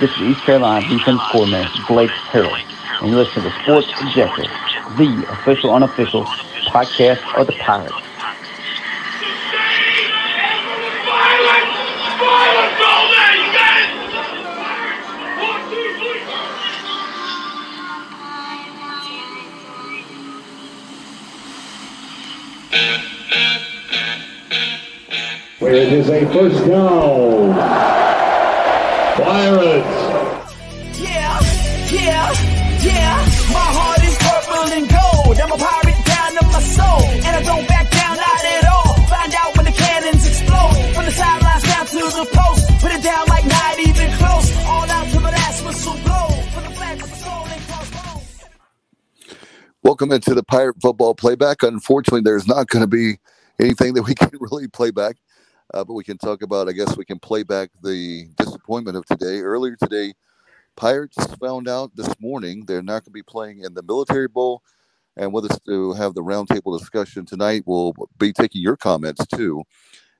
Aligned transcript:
This 0.00 0.10
is 0.12 0.22
East 0.22 0.40
Carolina 0.44 0.88
defense 0.88 1.20
coordinator 1.30 1.68
Blake 1.86 2.08
Harrell, 2.32 2.58
and 3.02 3.10
you 3.10 3.16
listen 3.18 3.42
to 3.42 3.50
Sports 3.60 3.86
Objective, 4.00 4.46
the 4.96 5.26
official 5.28 5.74
unofficial 5.74 6.24
podcast 6.24 7.20
of 7.38 7.46
the 7.46 7.52
Pirates. 7.52 7.94
Where 25.58 25.74
it 25.74 25.92
is 25.92 26.08
a 26.08 26.24
first 26.32 26.66
down. 26.66 27.89
Pirates. 29.30 29.86
Yeah, 30.98 31.38
yeah, 31.86 32.26
yeah. 32.82 33.14
My 33.54 33.68
heart 33.78 34.02
is 34.02 34.16
purple 34.18 34.66
and 34.74 34.86
gold. 34.90 35.38
I'm 35.38 35.52
a 35.54 35.56
pirate 35.56 36.02
down 36.02 36.30
to 36.34 36.42
my 36.50 36.58
soul. 36.58 37.02
And 37.22 37.32
I 37.38 37.42
don't 37.46 37.62
back 37.68 37.86
down, 37.92 38.16
not 38.18 38.42
at 38.42 38.66
all. 38.74 38.92
Find 39.06 39.32
out 39.38 39.56
when 39.56 39.66
the 39.66 39.76
cannons 39.78 40.26
explode. 40.26 40.74
From 40.98 41.04
the 41.04 41.12
sidelines 41.14 41.62
down 41.62 41.86
to 41.86 42.02
the 42.10 42.26
post. 42.26 42.82
Put 42.82 42.90
it 42.90 43.04
down 43.04 43.24
like 43.28 43.46
not 43.46 43.78
even 43.78 44.10
close. 44.18 44.50
All 44.66 44.90
out 44.90 45.06
to 45.14 45.18
the 45.22 45.30
last 45.30 45.64
whistle 45.64 45.94
blow. 46.02 46.28
From 46.50 46.64
the 46.64 46.70
flag 46.74 47.00
of 47.00 47.08
the 47.08 47.16
skull 47.16 47.46
and 47.46 47.62
crossbones. 47.70 48.44
Welcome 49.84 50.10
into 50.10 50.34
the 50.34 50.42
Pirate 50.42 50.82
Football 50.82 51.14
Playback. 51.14 51.62
Unfortunately, 51.62 52.22
there's 52.22 52.48
not 52.48 52.66
going 52.66 52.82
to 52.82 52.88
be 52.90 53.20
anything 53.60 53.94
that 53.94 54.02
we 54.02 54.14
can 54.18 54.30
really 54.40 54.66
play 54.66 54.90
back, 54.90 55.18
uh, 55.74 55.84
but 55.84 55.94
we 55.94 56.04
can 56.04 56.18
talk 56.18 56.42
about, 56.42 56.68
I 56.68 56.72
guess 56.72 56.96
we 56.96 57.04
can 57.04 57.18
play 57.18 57.42
back 57.42 57.70
the 57.82 58.28
disappointment 58.36 58.96
of 58.96 59.04
today. 59.06 59.40
Earlier 59.40 59.76
today, 59.76 60.14
Pirates 60.76 61.16
found 61.36 61.68
out 61.68 61.94
this 61.94 62.12
morning 62.20 62.64
they're 62.66 62.82
not 62.82 63.04
going 63.04 63.04
to 63.04 63.10
be 63.10 63.22
playing 63.22 63.60
in 63.64 63.74
the 63.74 63.82
Military 63.82 64.28
Bowl. 64.28 64.62
And 65.16 65.32
with 65.32 65.50
us 65.50 65.58
to 65.66 65.92
have 65.94 66.14
the 66.14 66.22
roundtable 66.22 66.78
discussion 66.78 67.26
tonight, 67.26 67.64
we'll 67.66 67.94
be 68.18 68.32
taking 68.32 68.62
your 68.62 68.76
comments 68.76 69.26
too. 69.26 69.62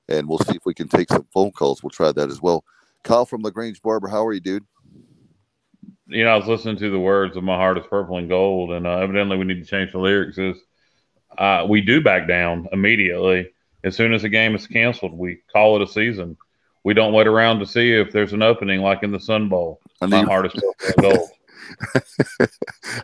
And 0.07 0.27
we'll 0.27 0.39
see 0.39 0.55
if 0.55 0.65
we 0.65 0.73
can 0.73 0.87
take 0.87 1.09
some 1.09 1.25
phone 1.33 1.51
calls. 1.51 1.81
We'll 1.81 1.89
try 1.89 2.11
that 2.11 2.29
as 2.29 2.41
well. 2.41 2.63
Kyle 3.03 3.25
from 3.25 3.41
LaGrange 3.41 3.81
Barber, 3.81 4.09
how 4.09 4.25
are 4.25 4.33
you, 4.33 4.41
dude? 4.41 4.65
you 6.11 6.25
know, 6.25 6.31
I 6.31 6.37
was 6.37 6.47
listening 6.47 6.77
to 6.77 6.91
the 6.91 6.99
words 6.99 7.37
of 7.37 7.43
"My 7.43 7.55
heart 7.55 7.77
is 7.77 7.85
purple 7.89 8.17
and 8.17 8.27
gold," 8.27 8.71
and 8.71 8.85
uh, 8.85 8.97
evidently 8.97 9.37
we 9.37 9.45
need 9.45 9.63
to 9.63 9.65
change 9.65 9.93
the 9.93 9.99
lyrics. 9.99 10.37
Is 10.37 10.57
uh, 11.37 11.65
we 11.67 11.81
do 11.81 12.01
back 12.01 12.27
down 12.27 12.67
immediately 12.71 13.49
as 13.83 13.95
soon 13.95 14.13
as 14.13 14.21
the 14.21 14.29
game 14.29 14.55
is 14.55 14.67
canceled. 14.67 15.13
We 15.17 15.39
call 15.51 15.75
it 15.75 15.81
a 15.81 15.87
season. 15.87 16.37
We 16.83 16.93
don't 16.93 17.13
wait 17.13 17.27
around 17.27 17.59
to 17.59 17.65
see 17.65 17.93
if 17.93 18.11
there's 18.11 18.33
an 18.33 18.41
opening, 18.41 18.81
like 18.81 19.03
in 19.03 19.11
the 19.11 19.19
Sun 19.19 19.49
Bowl. 19.49 19.79
I 20.01 20.07
My 20.07 20.21
knew- 20.21 20.27
heart 20.27 20.47
is 20.47 20.53
purple 20.53 20.75
and 21.09 21.15
gold. 21.17 21.29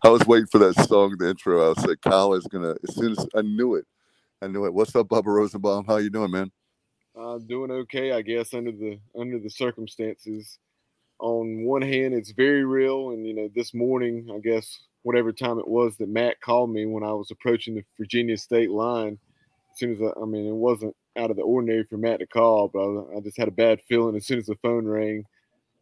I 0.04 0.10
was 0.10 0.26
waiting 0.26 0.48
for 0.48 0.58
that 0.60 0.74
song, 0.88 1.16
the 1.18 1.30
intro. 1.30 1.66
I 1.66 1.70
was 1.70 1.86
like, 1.86 2.02
Kyle 2.02 2.34
is 2.34 2.46
gonna. 2.48 2.76
As 2.88 2.96
soon 2.96 3.12
as 3.12 3.26
I 3.36 3.42
knew 3.42 3.76
it, 3.76 3.86
I 4.42 4.48
knew 4.48 4.66
it. 4.66 4.74
What's 4.74 4.96
up, 4.96 5.08
Bubba 5.08 5.26
Rosenbaum? 5.26 5.86
How 5.86 5.98
you 5.98 6.10
doing, 6.10 6.32
man? 6.32 6.52
I'm 7.16 7.46
doing 7.48 7.72
okay, 7.72 8.12
I 8.12 8.22
guess, 8.22 8.54
under 8.54 8.72
the 8.72 9.00
under 9.18 9.40
the 9.40 9.50
circumstances. 9.50 10.60
On 11.20 11.64
one 11.66 11.82
hand, 11.82 12.14
it's 12.14 12.32
very 12.32 12.64
real, 12.66 13.12
and 13.12 13.26
you 13.26 13.34
know, 13.34 13.50
this 13.56 13.74
morning, 13.74 14.28
I 14.34 14.40
guess, 14.40 14.80
whatever 15.04 15.32
time 15.32 15.60
it 15.60 15.68
was 15.68 15.96
that 15.98 16.10
Matt 16.10 16.42
called 16.42 16.72
me 16.72 16.86
when 16.86 17.04
I 17.04 17.14
was 17.14 17.32
approaching 17.32 17.76
the 17.76 17.84
Virginia 17.98 18.38
state 18.38 18.70
line. 18.72 19.18
Soon 19.78 19.94
as 19.94 20.02
I, 20.02 20.20
I 20.20 20.26
mean, 20.26 20.48
it 20.48 20.56
wasn't 20.56 20.96
out 21.18 21.30
of 21.30 21.38
the 21.38 21.44
ordinary 21.44 21.84
for 21.84 21.98
Matt 21.98 22.20
to 22.20 22.28
call, 22.28 22.68
but 22.68 22.80
I, 22.80 23.18
I 23.18 23.20
just 23.22 23.38
had 23.38 23.48
a 23.48 23.52
bad 23.52 23.80
feeling 23.88 24.16
as 24.16 24.26
soon 24.26 24.40
as 24.40 24.48
the 24.48 24.56
phone 24.56 24.88
rang, 24.88 25.24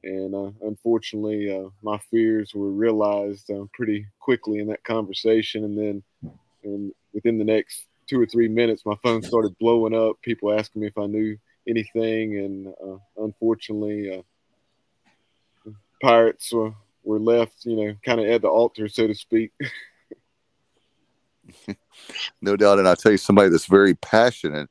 and 0.03 0.36
uh, 0.36 0.52
unfortunately, 0.62 1.56
uh, 1.56 1.69
my 1.81 1.97
fears 2.12 2.53
were 2.53 2.72
realized 2.72 3.50
uh, 3.50 3.66
pretty 3.74 4.06
quickly 4.19 4.59
in 4.59 4.68
that 4.68 4.84
conversation, 4.84 5.64
and 5.64 5.78
then, 5.78 6.03
and 6.64 6.92
within 7.14 7.38
the 7.38 7.46
next 7.46 7.86
two 8.08 8.22
or 8.22 8.25
three 8.25 8.47
minutes, 8.47 8.86
my 8.86 8.96
phone 9.02 9.22
started 9.22 9.58
blowing 9.59 9.96
up. 9.96 10.22
People 10.22 10.53
asking 10.53 10.81
me 10.81 10.88
if 10.88 10.98
I 10.98 11.06
knew 11.06 11.38
anything, 11.68 12.38
and 12.38 12.68
uh, 12.68 13.24
unfortunately, 13.24 14.18
uh, 14.18 15.72
Pirates 16.02 16.52
were, 16.52 16.74
were 17.03 17.19
left, 17.19 17.66
you 17.66 17.75
know, 17.75 17.96
kind 18.06 18.19
of 18.19 18.28
at 18.28 18.42
the 18.42 18.50
altar, 18.50 18.88
so 18.88 19.08
to 19.08 19.16
speak. 19.16 19.52
No 22.41 22.56
doubt. 22.56 22.79
And 22.79 22.88
I'll 22.88 22.95
tell 22.95 23.11
you, 23.11 23.17
somebody 23.17 23.50
that's 23.50 23.66
very 23.66 23.95
passionate 23.95 24.69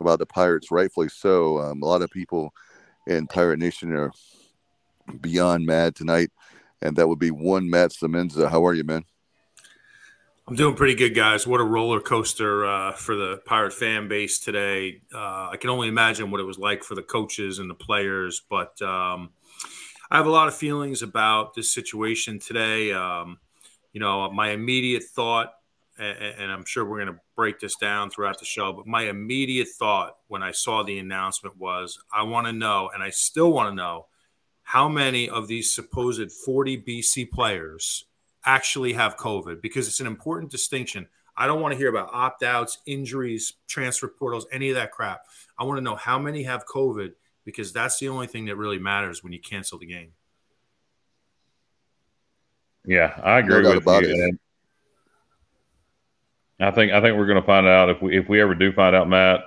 about 0.00 0.18
the 0.18 0.26
Pirates, 0.26 0.70
rightfully 0.70 1.08
so. 1.08 1.58
Um, 1.58 1.82
a 1.82 1.86
lot 1.86 2.02
of 2.02 2.10
people 2.10 2.52
in 3.06 3.26
Pirate 3.26 3.58
Nation 3.58 3.92
are 3.92 4.12
beyond 5.20 5.66
mad 5.66 5.94
tonight, 5.94 6.30
and 6.82 6.96
that 6.96 7.08
would 7.08 7.18
be 7.18 7.30
one 7.30 7.68
Matt 7.68 7.92
Semenza. 7.92 8.50
How 8.50 8.66
are 8.66 8.74
you, 8.74 8.84
man? 8.84 9.04
I'm 10.46 10.56
doing 10.56 10.74
pretty 10.74 10.94
good, 10.94 11.14
guys. 11.14 11.46
What 11.46 11.60
a 11.60 11.64
roller 11.64 12.00
coaster 12.00 12.66
uh, 12.66 12.92
for 12.92 13.16
the 13.16 13.40
Pirate 13.46 13.72
fan 13.72 14.08
base 14.08 14.38
today. 14.38 15.00
Uh, 15.14 15.48
I 15.50 15.56
can 15.58 15.70
only 15.70 15.88
imagine 15.88 16.30
what 16.30 16.40
it 16.40 16.44
was 16.44 16.58
like 16.58 16.84
for 16.84 16.94
the 16.94 17.02
coaches 17.02 17.58
and 17.58 17.70
the 17.70 17.74
players, 17.74 18.42
but 18.50 18.80
um, 18.82 19.30
I 20.10 20.18
have 20.18 20.26
a 20.26 20.30
lot 20.30 20.48
of 20.48 20.54
feelings 20.54 21.00
about 21.00 21.54
this 21.54 21.72
situation 21.72 22.38
today. 22.38 22.92
Um, 22.92 23.38
you 23.94 24.00
know, 24.00 24.30
my 24.30 24.50
immediate 24.50 25.04
thought, 25.04 25.54
and, 25.98 26.18
and 26.18 26.52
I'm 26.52 26.64
sure 26.64 26.84
we're 26.84 27.04
going 27.04 27.14
to 27.14 27.20
break 27.36 27.60
this 27.60 27.76
down 27.76 28.10
throughout 28.10 28.38
the 28.38 28.44
show, 28.44 28.72
but 28.72 28.86
my 28.86 29.02
immediate 29.02 29.68
thought 29.68 30.16
when 30.28 30.42
I 30.42 30.52
saw 30.52 30.82
the 30.82 30.98
announcement 30.98 31.56
was 31.56 31.98
I 32.12 32.22
want 32.22 32.46
to 32.46 32.52
know, 32.52 32.90
and 32.92 33.02
I 33.02 33.10
still 33.10 33.52
want 33.52 33.70
to 33.70 33.74
know, 33.74 34.06
how 34.62 34.88
many 34.88 35.28
of 35.28 35.46
these 35.46 35.72
supposed 35.72 36.32
40 36.32 36.82
BC 36.82 37.30
players 37.30 38.06
actually 38.44 38.94
have 38.94 39.16
COVID 39.16 39.60
because 39.60 39.86
it's 39.86 40.00
an 40.00 40.06
important 40.06 40.50
distinction. 40.50 41.06
I 41.36 41.46
don't 41.46 41.60
want 41.60 41.72
to 41.72 41.78
hear 41.78 41.88
about 41.88 42.10
opt 42.12 42.42
outs, 42.42 42.78
injuries, 42.86 43.54
transfer 43.66 44.08
portals, 44.08 44.46
any 44.52 44.70
of 44.70 44.76
that 44.76 44.92
crap. 44.92 45.22
I 45.58 45.64
want 45.64 45.78
to 45.78 45.82
know 45.82 45.96
how 45.96 46.18
many 46.18 46.44
have 46.44 46.66
COVID 46.66 47.12
because 47.44 47.72
that's 47.72 47.98
the 47.98 48.08
only 48.08 48.26
thing 48.26 48.46
that 48.46 48.56
really 48.56 48.78
matters 48.78 49.22
when 49.22 49.32
you 49.32 49.40
cancel 49.40 49.78
the 49.78 49.86
game. 49.86 50.12
Yeah, 52.86 53.18
I 53.22 53.38
agree 53.38 53.62
doubt 53.62 53.74
with 53.74 53.82
about 53.82 54.06
you. 54.06 54.38
I 56.60 56.70
think 56.70 56.92
I 56.92 57.00
think 57.00 57.16
we're 57.16 57.26
going 57.26 57.40
to 57.40 57.46
find 57.46 57.66
out 57.66 57.90
if 57.90 58.00
we 58.00 58.16
if 58.16 58.28
we 58.28 58.40
ever 58.40 58.54
do 58.54 58.72
find 58.72 58.94
out, 58.94 59.08
Matt, 59.08 59.40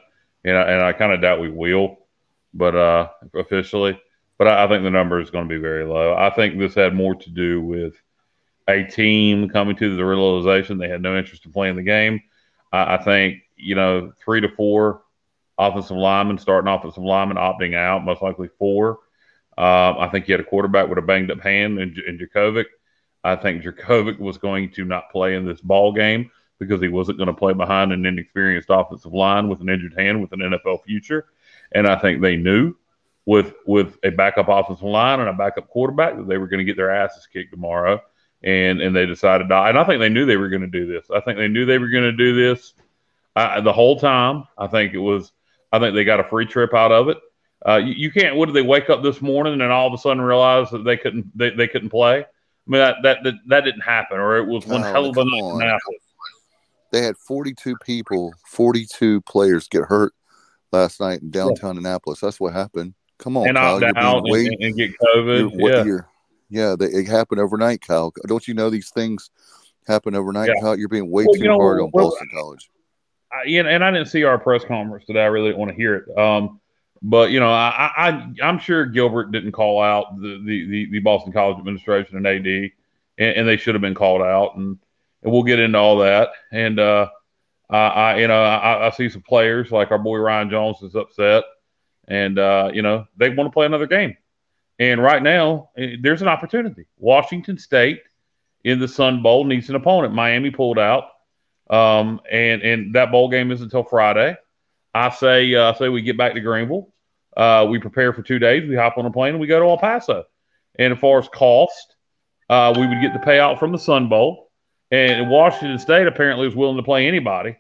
and 0.44 0.58
I, 0.58 0.62
and 0.64 0.82
I 0.82 0.94
kind 0.94 1.14
of 1.14 1.22
doubt 1.22 1.40
we 1.40 1.50
will, 1.50 2.00
but 2.54 2.76
uh, 2.76 3.10
officially, 3.34 4.00
but 4.38 4.48
I, 4.48 4.66
I 4.66 4.68
think 4.68 4.84
the 4.84 4.90
number 4.90 5.20
is 5.20 5.30
going 5.30 5.48
to 5.48 5.54
be 5.54 5.62
very 5.62 5.86
low. 5.86 6.14
I 6.16 6.30
think 6.30 6.58
this 6.58 6.76
had 6.76 6.94
more 6.94 7.16
to 7.16 7.30
do 7.30 7.62
with 7.62 7.96
a 8.68 8.84
team 8.84 9.48
coming 9.50 9.78
to 9.78 9.96
the 9.96 10.06
realization 10.06 10.78
they 10.78 10.90
had 10.90 11.02
no 11.02 11.18
interest 11.18 11.46
in 11.46 11.54
playing 11.54 11.78
the 11.78 11.84
game. 11.84 12.22
I, 12.74 12.96
I 12.96 13.04
think 13.04 13.44
you 13.56 13.76
know 13.76 14.12
three 14.24 14.42
to 14.42 14.50
four 14.50 15.04
offensive 15.58 15.98
linemen, 15.98 16.38
starting 16.38 16.72
offensive 16.72 17.04
linemen 17.04 17.38
opting 17.38 17.74
out, 17.74 18.04
most 18.04 18.22
likely 18.22 18.50
four. 18.60 19.00
Um, 19.58 19.98
I 19.98 20.10
think 20.12 20.28
you 20.28 20.34
had 20.34 20.42
a 20.42 20.48
quarterback 20.48 20.88
with 20.88 21.00
a 21.00 21.02
banged 21.02 21.32
up 21.32 21.40
hand 21.40 21.80
in, 21.80 21.96
in 22.06 22.20
Jurkovec. 22.20 22.66
I 23.24 23.38
think 23.38 23.64
Jurkovec 23.64 24.20
was 24.20 24.38
going 24.38 24.72
to 24.74 24.86
not 24.86 25.10
play 25.10 25.36
in 25.36 25.46
this 25.46 25.62
ball 25.62 25.94
game 25.94 26.32
because 26.60 26.82
he 26.82 26.88
wasn't 26.88 27.18
going 27.18 27.28
to 27.28 27.34
play 27.34 27.54
behind 27.54 27.92
an 27.92 28.06
inexperienced 28.06 28.70
offensive 28.70 29.14
line 29.14 29.48
with 29.48 29.62
an 29.62 29.70
injured 29.70 29.94
hand 29.98 30.22
with 30.22 30.32
an 30.34 30.40
NFL 30.40 30.84
future. 30.84 31.26
And 31.72 31.88
I 31.88 31.98
think 31.98 32.22
they 32.22 32.36
knew 32.36 32.76
with 33.26 33.54
with 33.66 33.98
a 34.04 34.10
backup 34.10 34.48
offensive 34.50 34.84
line 34.84 35.20
and 35.20 35.30
a 35.30 35.34
backup 35.34 35.68
quarterback 35.70 36.16
that 36.16 36.28
they 36.28 36.38
were 36.38 36.48
going 36.48 36.60
to 36.60 36.64
get 36.66 36.78
their 36.78 36.92
asses 36.92 37.28
kicked 37.28 37.52
tomorrow. 37.52 38.02
And 38.44 38.82
and 38.82 38.96
they 38.96 39.06
decided 39.06 39.50
not. 39.50 39.70
And 39.70 39.78
I 39.80 39.84
think 39.84 40.00
they 40.00 40.10
knew 40.10 40.26
they 40.26 40.38
were 40.38 40.50
going 40.50 40.62
to 40.62 40.68
do 40.68 40.86
this. 40.86 41.10
I 41.14 41.20
think 41.20 41.38
they 41.38 41.48
knew 41.48 41.66
they 41.66 41.80
were 41.80 41.90
going 41.90 42.04
to 42.04 42.12
do 42.12 42.36
this 42.36 42.74
uh, 43.36 43.62
the 43.62 43.74
whole 43.74 44.00
time. 44.00 44.46
I 44.58 44.68
think 44.68 44.94
it 44.94 45.00
was. 45.00 45.32
I 45.72 45.80
think 45.80 45.96
they 45.96 46.04
got 46.06 46.20
a 46.20 46.24
free 46.24 46.46
trip 46.46 46.74
out 46.74 46.92
of 46.92 47.10
it. 47.10 47.18
Uh, 47.68 47.78
you, 47.78 47.94
you 47.94 48.12
can't. 48.12 48.36
What 48.36 48.46
did 48.46 48.56
they 48.56 48.62
wake 48.62 48.90
up 48.90 49.04
this 49.04 49.22
morning 49.22 49.54
and 49.62 49.72
all 49.72 49.88
of 49.88 49.94
a 49.94 49.98
sudden 49.98 50.22
realize 50.22 50.70
that 50.70 50.84
they 50.84 50.98
couldn't 50.98 51.36
they, 51.38 51.50
they 51.50 51.68
couldn't 51.68 51.90
play? 51.90 52.20
I 52.20 52.70
mean 52.70 52.80
that, 52.80 52.98
that 53.04 53.24
that 53.24 53.34
that 53.48 53.62
didn't 53.62 53.82
happen, 53.82 54.20
or 54.20 54.38
it 54.38 54.46
was 54.46 54.66
one 54.68 54.84
Oh, 54.84 54.92
hell 54.92 55.06
of 55.06 55.18
a 55.18 55.26
night 55.26 55.40
in 55.40 55.44
on. 55.46 55.62
Annapolis. 55.62 56.07
They 56.92 57.02
had 57.02 57.18
42 57.18 57.76
people, 57.84 58.34
42 58.46 59.22
players 59.22 59.68
get 59.68 59.84
hurt 59.84 60.14
last 60.72 61.00
night 61.00 61.22
in 61.22 61.32
downtown 61.32 61.78
Annapolis. 61.78 62.20
That's 62.20 62.40
what 62.40 62.54
happened. 62.54 62.94
Come 63.18 63.36
on, 63.36 63.48
and 63.48 63.58
Kyle. 63.58 63.84
opt 63.84 63.98
out 63.98 64.24
way, 64.24 64.46
and, 64.46 64.56
and, 64.56 64.64
and 64.64 64.76
get 64.76 64.92
you're, 65.02 65.24
COVID. 65.24 65.60
what 65.60 65.74
yeah. 65.74 65.84
year? 65.84 66.08
Yeah, 66.50 66.76
they, 66.78 66.86
it 66.86 67.08
happened 67.08 67.42
overnight, 67.42 67.82
Kyle. 67.82 68.14
Don't 68.28 68.48
you 68.48 68.54
know 68.54 68.70
these 68.70 68.90
things 68.92 69.32
happen 69.88 70.16
overnight, 70.16 70.50
Yeah. 70.50 70.62
Kyle? 70.62 70.78
You're 70.78 70.88
being 70.88 71.10
way 71.10 71.26
Well, 71.26 71.34
too 71.34 71.42
you 71.42 71.48
know, 71.48 71.58
hard 71.58 71.82
on 71.82 71.90
well, 71.94 72.10
Boston 72.10 72.30
College. 72.34 72.70
I, 73.32 73.48
you 73.48 73.62
and 73.62 73.84
I 73.84 73.92
didn't 73.92 74.08
see 74.08 74.24
our 74.24 74.38
press 74.38 74.64
conference 74.64 75.06
today. 75.06 75.22
I 75.22 75.26
really 75.26 75.50
didn't 75.50 75.60
want 75.60 75.72
to 75.72 75.76
hear 75.76 75.96
it. 75.96 76.18
Um, 76.18 76.62
but 77.02 77.32
you 77.32 77.40
know, 77.40 77.50
I, 77.52 77.92
I 77.98 78.34
I'm 78.42 78.60
sure 78.60 78.86
Gilbert 78.86 79.32
didn't 79.32 79.52
call 79.52 79.82
out 79.82 80.20
the 80.20 80.42
the, 80.46 80.68
the, 80.68 80.92
the 80.92 81.00
Boston 81.00 81.34
College 81.34 81.58
administration 81.58 82.18
and 82.18 82.28
AD, 82.28 82.46
and, 82.46 82.72
and 83.38 83.48
they 83.48 83.58
should 83.58 83.76
have 83.76 83.82
been 83.82 83.96
called 83.96 84.22
out. 84.22 84.56
And, 84.56 84.78
and 85.28 85.34
we'll 85.34 85.44
get 85.44 85.60
into 85.60 85.78
all 85.78 85.98
that. 85.98 86.30
And 86.54 86.80
uh, 86.80 87.10
I, 87.70 87.78
I 87.78 88.18
you 88.20 88.28
know 88.30 88.42
I, 88.42 88.88
I 88.88 88.90
see 88.92 89.10
some 89.10 89.22
players 89.22 89.72
like 89.72 89.92
our 89.92 90.00
boy 90.00 90.18
Ryan 90.18 90.50
Jones 90.50 90.82
is 90.82 90.96
upset, 90.96 91.44
and 92.08 92.40
uh, 92.40 92.72
you 92.74 92.82
know 92.82 93.06
they 93.18 93.30
want 93.30 93.48
to 93.48 93.54
play 93.54 93.66
another 93.66 93.88
game. 93.88 94.16
And 94.80 95.04
right 95.04 95.22
now, 95.22 95.72
eh, 95.78 95.98
there's 96.02 96.22
an 96.22 96.30
opportunity. 96.30 96.86
Washington 96.98 97.58
State 97.58 98.02
in 98.64 98.80
the 98.80 98.88
Sun 98.88 99.22
Bowl 99.22 99.44
needs 99.44 99.70
an 99.70 99.76
opponent. 99.76 100.14
Miami 100.14 100.50
pulled 100.50 100.80
out, 100.80 101.10
um, 101.70 102.22
and 102.32 102.62
and 102.62 102.96
that 102.96 103.12
bowl 103.12 103.30
game 103.30 103.52
is 103.52 103.62
until 103.62 103.84
Friday. 103.84 104.38
I 104.96 105.10
say 105.10 105.54
uh, 105.54 105.74
say 105.74 105.90
we 105.90 106.02
get 106.02 106.18
back 106.18 106.36
to 106.36 106.40
Greenville. 106.40 106.94
Uh, 107.36 107.68
we 107.70 107.80
prepare 107.80 108.14
for 108.14 108.22
two 108.22 108.40
days. 108.40 108.68
We 108.68 108.76
hop 108.78 108.98
on 108.98 109.06
a 109.06 109.12
plane 109.12 109.32
and 109.32 109.42
we 109.42 109.46
go 109.46 109.60
to 109.60 109.66
El 109.68 109.78
Paso. 109.78 110.24
And 110.80 110.94
as 110.94 111.00
far 111.00 111.20
as 111.20 111.28
cost, 111.28 111.96
uh, 112.50 112.74
we 112.76 112.88
would 112.88 113.02
get 113.02 113.14
the 113.14 113.20
payout 113.20 113.60
from 113.60 113.72
the 113.72 113.78
Sun 113.78 114.10
Bowl. 114.10 114.47
And 114.92 115.30
Washington 115.30 115.80
State 115.80 116.08
apparently 116.08 116.48
is 116.48 116.56
willing 116.56 116.78
to 116.78 116.84
play 116.84 117.08
anybody. 117.08 117.58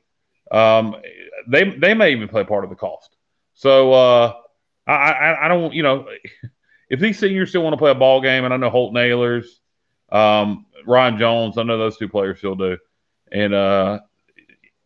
Um, 0.51 0.95
they 1.47 1.69
they 1.69 1.94
may 1.94 2.12
even 2.12 2.27
play 2.27 2.44
part 2.44 2.63
of 2.63 2.69
the 2.69 2.75
cost. 2.75 3.15
So 3.53 3.91
uh, 3.94 4.33
I, 4.85 4.94
I, 4.94 5.45
I 5.45 5.47
don't 5.47 5.74
you 5.74 5.83
know 5.83 6.07
if 6.89 7.00
these 7.00 7.19
seniors 7.19 7.50
still 7.50 7.63
want 7.63 7.74
to 7.74 7.77
play 7.77 7.91
a 7.91 7.95
ball 7.95 8.21
game, 8.21 8.45
and 8.45 8.53
I 8.53 8.57
know 8.57 8.69
Holton 8.69 8.95
Ahlers, 8.95 9.45
um, 10.09 10.65
Ryan 10.85 11.18
Jones, 11.18 11.57
I 11.57 11.63
know 11.63 11.77
those 11.77 11.97
two 11.97 12.07
players 12.07 12.38
still 12.38 12.56
do, 12.56 12.77
and 13.31 13.53
uh, 13.53 14.00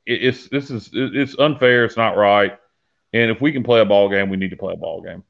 it, 0.06 0.24
it's 0.24 0.50
this 0.50 0.72
is 0.72 0.90
it's 0.94 1.38
unfair. 1.38 1.86
It's 1.86 1.98
not 1.98 2.18
right. 2.18 2.58
And 3.14 3.30
if 3.30 3.42
we 3.42 3.52
can 3.52 3.64
play 3.64 3.82
a 3.82 3.86
ball 3.86 4.10
game, 4.10 4.30
we 4.30 4.38
need 4.38 4.52
to 4.52 4.58
play 4.58 4.74
a 4.74 4.78
ball 4.78 5.02
game. 5.02 5.24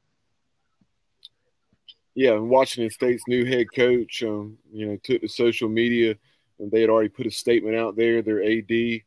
Yeah, 2.14 2.36
Washington 2.36 2.90
State's 2.90 3.22
new 3.26 3.44
head 3.44 3.66
coach, 3.74 4.22
um, 4.22 4.58
you 4.70 4.86
know, 4.86 4.98
took 5.02 5.22
to 5.22 5.28
social 5.28 5.68
media, 5.68 6.14
and 6.62 6.70
they 6.70 6.80
had 6.80 6.90
already 6.90 7.08
put 7.08 7.26
a 7.26 7.30
statement 7.30 7.76
out 7.76 7.96
there. 7.96 8.22
Their 8.22 8.42
AD, 8.42 9.00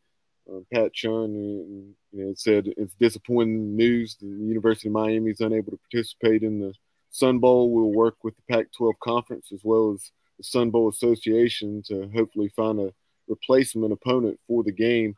uh, 0.52 0.60
Pat 0.72 0.94
Chun, 0.94 1.24
and, 1.24 1.96
know, 2.12 2.34
said 2.36 2.68
it's 2.78 2.94
disappointing 2.96 3.76
news. 3.76 4.18
The 4.20 4.28
University 4.28 4.90
of 4.90 4.94
Miami 4.94 5.32
is 5.32 5.40
unable 5.40 5.72
to 5.72 5.80
participate 5.90 6.44
in 6.44 6.60
the 6.60 6.74
Sun 7.12 7.40
Bowl. 7.40 7.72
We'll 7.72 7.94
work 7.94 8.18
with 8.24 8.36
the 8.36 8.54
Pac-12 8.54 8.94
conference 9.02 9.52
as 9.54 9.62
well 9.64 9.94
as 9.94 10.12
the 10.38 10.44
Sun 10.44 10.72
Bowl 10.72 10.90
Association 10.90 11.82
to 11.88 12.10
hopefully 12.14 12.50
find 12.50 12.80
a 12.80 12.94
replacement 13.28 13.94
opponent 13.94 14.38
for 14.48 14.64
the 14.64 14.74
game. 14.74 15.16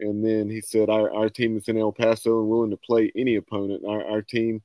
And 0.00 0.24
then 0.24 0.50
he 0.50 0.60
said, 0.60 0.90
our, 0.90 1.10
our 1.14 1.28
team 1.30 1.56
is 1.56 1.68
in 1.68 1.78
El 1.78 1.92
Paso 1.92 2.40
and 2.40 2.48
willing 2.48 2.70
to 2.70 2.76
play 2.76 3.12
any 3.16 3.36
opponent. 3.36 3.84
Our, 3.86 4.04
our 4.04 4.22
team 4.22 4.60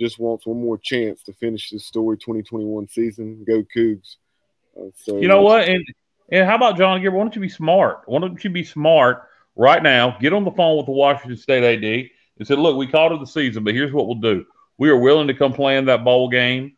just 0.00 0.18
wants 0.18 0.46
one 0.46 0.60
more 0.60 0.78
chance 0.78 1.22
to 1.24 1.32
finish 1.34 1.70
the 1.70 1.78
story 1.78 2.16
2021 2.18 2.88
season. 2.88 3.44
Go 3.44 3.64
Cougs. 3.76 4.16
Uh, 4.78 4.90
so 4.96 5.20
you 5.20 5.28
know 5.28 5.42
what? 5.42 5.68
And 5.68 5.84
and 6.32 6.48
how 6.48 6.56
about 6.56 6.78
John 6.78 7.00
Gilbert? 7.00 7.16
Why 7.16 7.24
don't 7.24 7.36
you 7.36 7.42
be 7.42 7.48
smart? 7.48 8.02
Why 8.06 8.18
don't 8.18 8.42
you 8.42 8.50
be 8.50 8.64
smart 8.64 9.28
right 9.54 9.82
now? 9.82 10.16
Get 10.18 10.32
on 10.32 10.44
the 10.44 10.50
phone 10.50 10.78
with 10.78 10.86
the 10.86 10.92
Washington 10.92 11.36
State 11.36 11.62
AD 11.62 12.10
and 12.38 12.48
said, 12.48 12.58
look, 12.58 12.76
we 12.76 12.86
called 12.86 13.12
it 13.12 13.20
the 13.20 13.26
season, 13.26 13.62
but 13.62 13.74
here's 13.74 13.92
what 13.92 14.06
we'll 14.06 14.16
do. 14.16 14.44
We 14.78 14.88
are 14.88 14.96
willing 14.96 15.28
to 15.28 15.34
come 15.34 15.52
play 15.52 15.76
in 15.76 15.84
that 15.84 16.04
bowl 16.04 16.28
game 16.28 16.72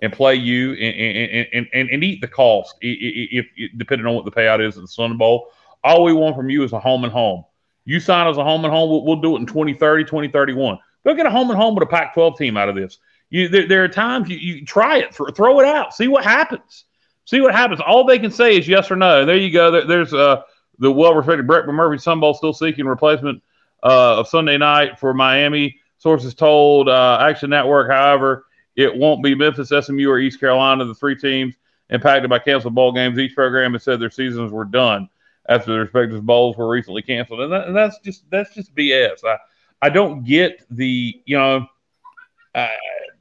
and 0.00 0.12
play 0.12 0.36
you 0.36 0.72
and 0.74 1.48
and, 1.52 1.68
and, 1.74 1.90
and, 1.90 2.04
eat 2.04 2.20
the 2.20 2.28
cost 2.28 2.74
if, 2.80 3.46
depending 3.76 4.06
on 4.06 4.14
what 4.14 4.24
the 4.24 4.30
payout 4.30 4.66
is 4.66 4.76
at 4.76 4.82
the 4.82 4.88
Sun 4.88 5.18
Bowl. 5.18 5.48
All 5.82 6.04
we 6.04 6.12
want 6.12 6.36
from 6.36 6.48
you 6.48 6.62
is 6.62 6.72
a 6.72 6.80
home 6.80 7.04
and 7.04 7.12
home. 7.12 7.44
You 7.84 8.00
sign 8.00 8.28
as 8.28 8.36
a 8.36 8.44
home 8.44 8.64
and 8.64 8.72
home, 8.72 8.88
we'll, 8.88 9.04
we'll 9.04 9.20
do 9.20 9.36
it 9.36 9.40
in 9.40 9.46
2030, 9.46 10.04
2031. 10.04 10.78
Go 11.04 11.14
get 11.14 11.26
a 11.26 11.30
home 11.30 11.50
and 11.50 11.58
home 11.58 11.74
with 11.74 11.82
a 11.82 11.90
Pac 11.90 12.14
12 12.14 12.38
team 12.38 12.56
out 12.56 12.68
of 12.68 12.76
this. 12.76 12.98
You, 13.30 13.48
there, 13.48 13.66
there, 13.66 13.84
are 13.84 13.88
times 13.88 14.28
you, 14.28 14.36
you 14.36 14.64
try 14.64 14.98
it, 14.98 15.14
throw 15.14 15.60
it 15.60 15.66
out, 15.66 15.94
see 15.94 16.08
what 16.08 16.24
happens. 16.24 16.84
See 17.30 17.40
what 17.40 17.54
happens. 17.54 17.80
All 17.80 18.02
they 18.02 18.18
can 18.18 18.32
say 18.32 18.58
is 18.58 18.66
yes 18.66 18.90
or 18.90 18.96
no. 18.96 19.24
There 19.24 19.36
you 19.36 19.52
go. 19.52 19.70
There, 19.70 19.86
there's 19.86 20.12
uh, 20.12 20.42
the 20.80 20.90
well 20.90 21.14
respected 21.14 21.46
Brett 21.46 21.64
McMurphy 21.64 22.00
Sun 22.00 22.18
Bowl 22.18 22.34
still 22.34 22.52
seeking 22.52 22.86
replacement 22.86 23.40
uh, 23.84 24.18
of 24.18 24.26
Sunday 24.26 24.58
night 24.58 24.98
for 24.98 25.14
Miami. 25.14 25.78
Sources 25.98 26.34
told 26.34 26.88
uh, 26.88 27.18
Action 27.20 27.50
Network, 27.50 27.88
however, 27.88 28.46
it 28.74 28.92
won't 28.96 29.22
be 29.22 29.36
Memphis, 29.36 29.68
SMU, 29.68 30.10
or 30.10 30.18
East 30.18 30.40
Carolina, 30.40 30.84
the 30.84 30.92
three 30.92 31.14
teams 31.14 31.54
impacted 31.90 32.28
by 32.28 32.40
canceled 32.40 32.74
bowl 32.74 32.90
games. 32.90 33.16
Each 33.16 33.36
program 33.36 33.74
has 33.74 33.84
said 33.84 34.00
their 34.00 34.10
seasons 34.10 34.50
were 34.50 34.64
done 34.64 35.08
after 35.48 35.70
their 35.70 35.82
respective 35.82 36.26
bowls 36.26 36.56
were 36.56 36.68
recently 36.68 37.02
canceled, 37.02 37.42
and, 37.42 37.52
that, 37.52 37.68
and 37.68 37.76
that's 37.76 38.00
just 38.00 38.28
that's 38.28 38.52
just 38.56 38.74
BS. 38.74 39.24
I 39.24 39.36
I 39.80 39.88
don't 39.88 40.24
get 40.24 40.64
the 40.68 41.22
you 41.26 41.38
know, 41.38 41.64
uh, 42.56 42.66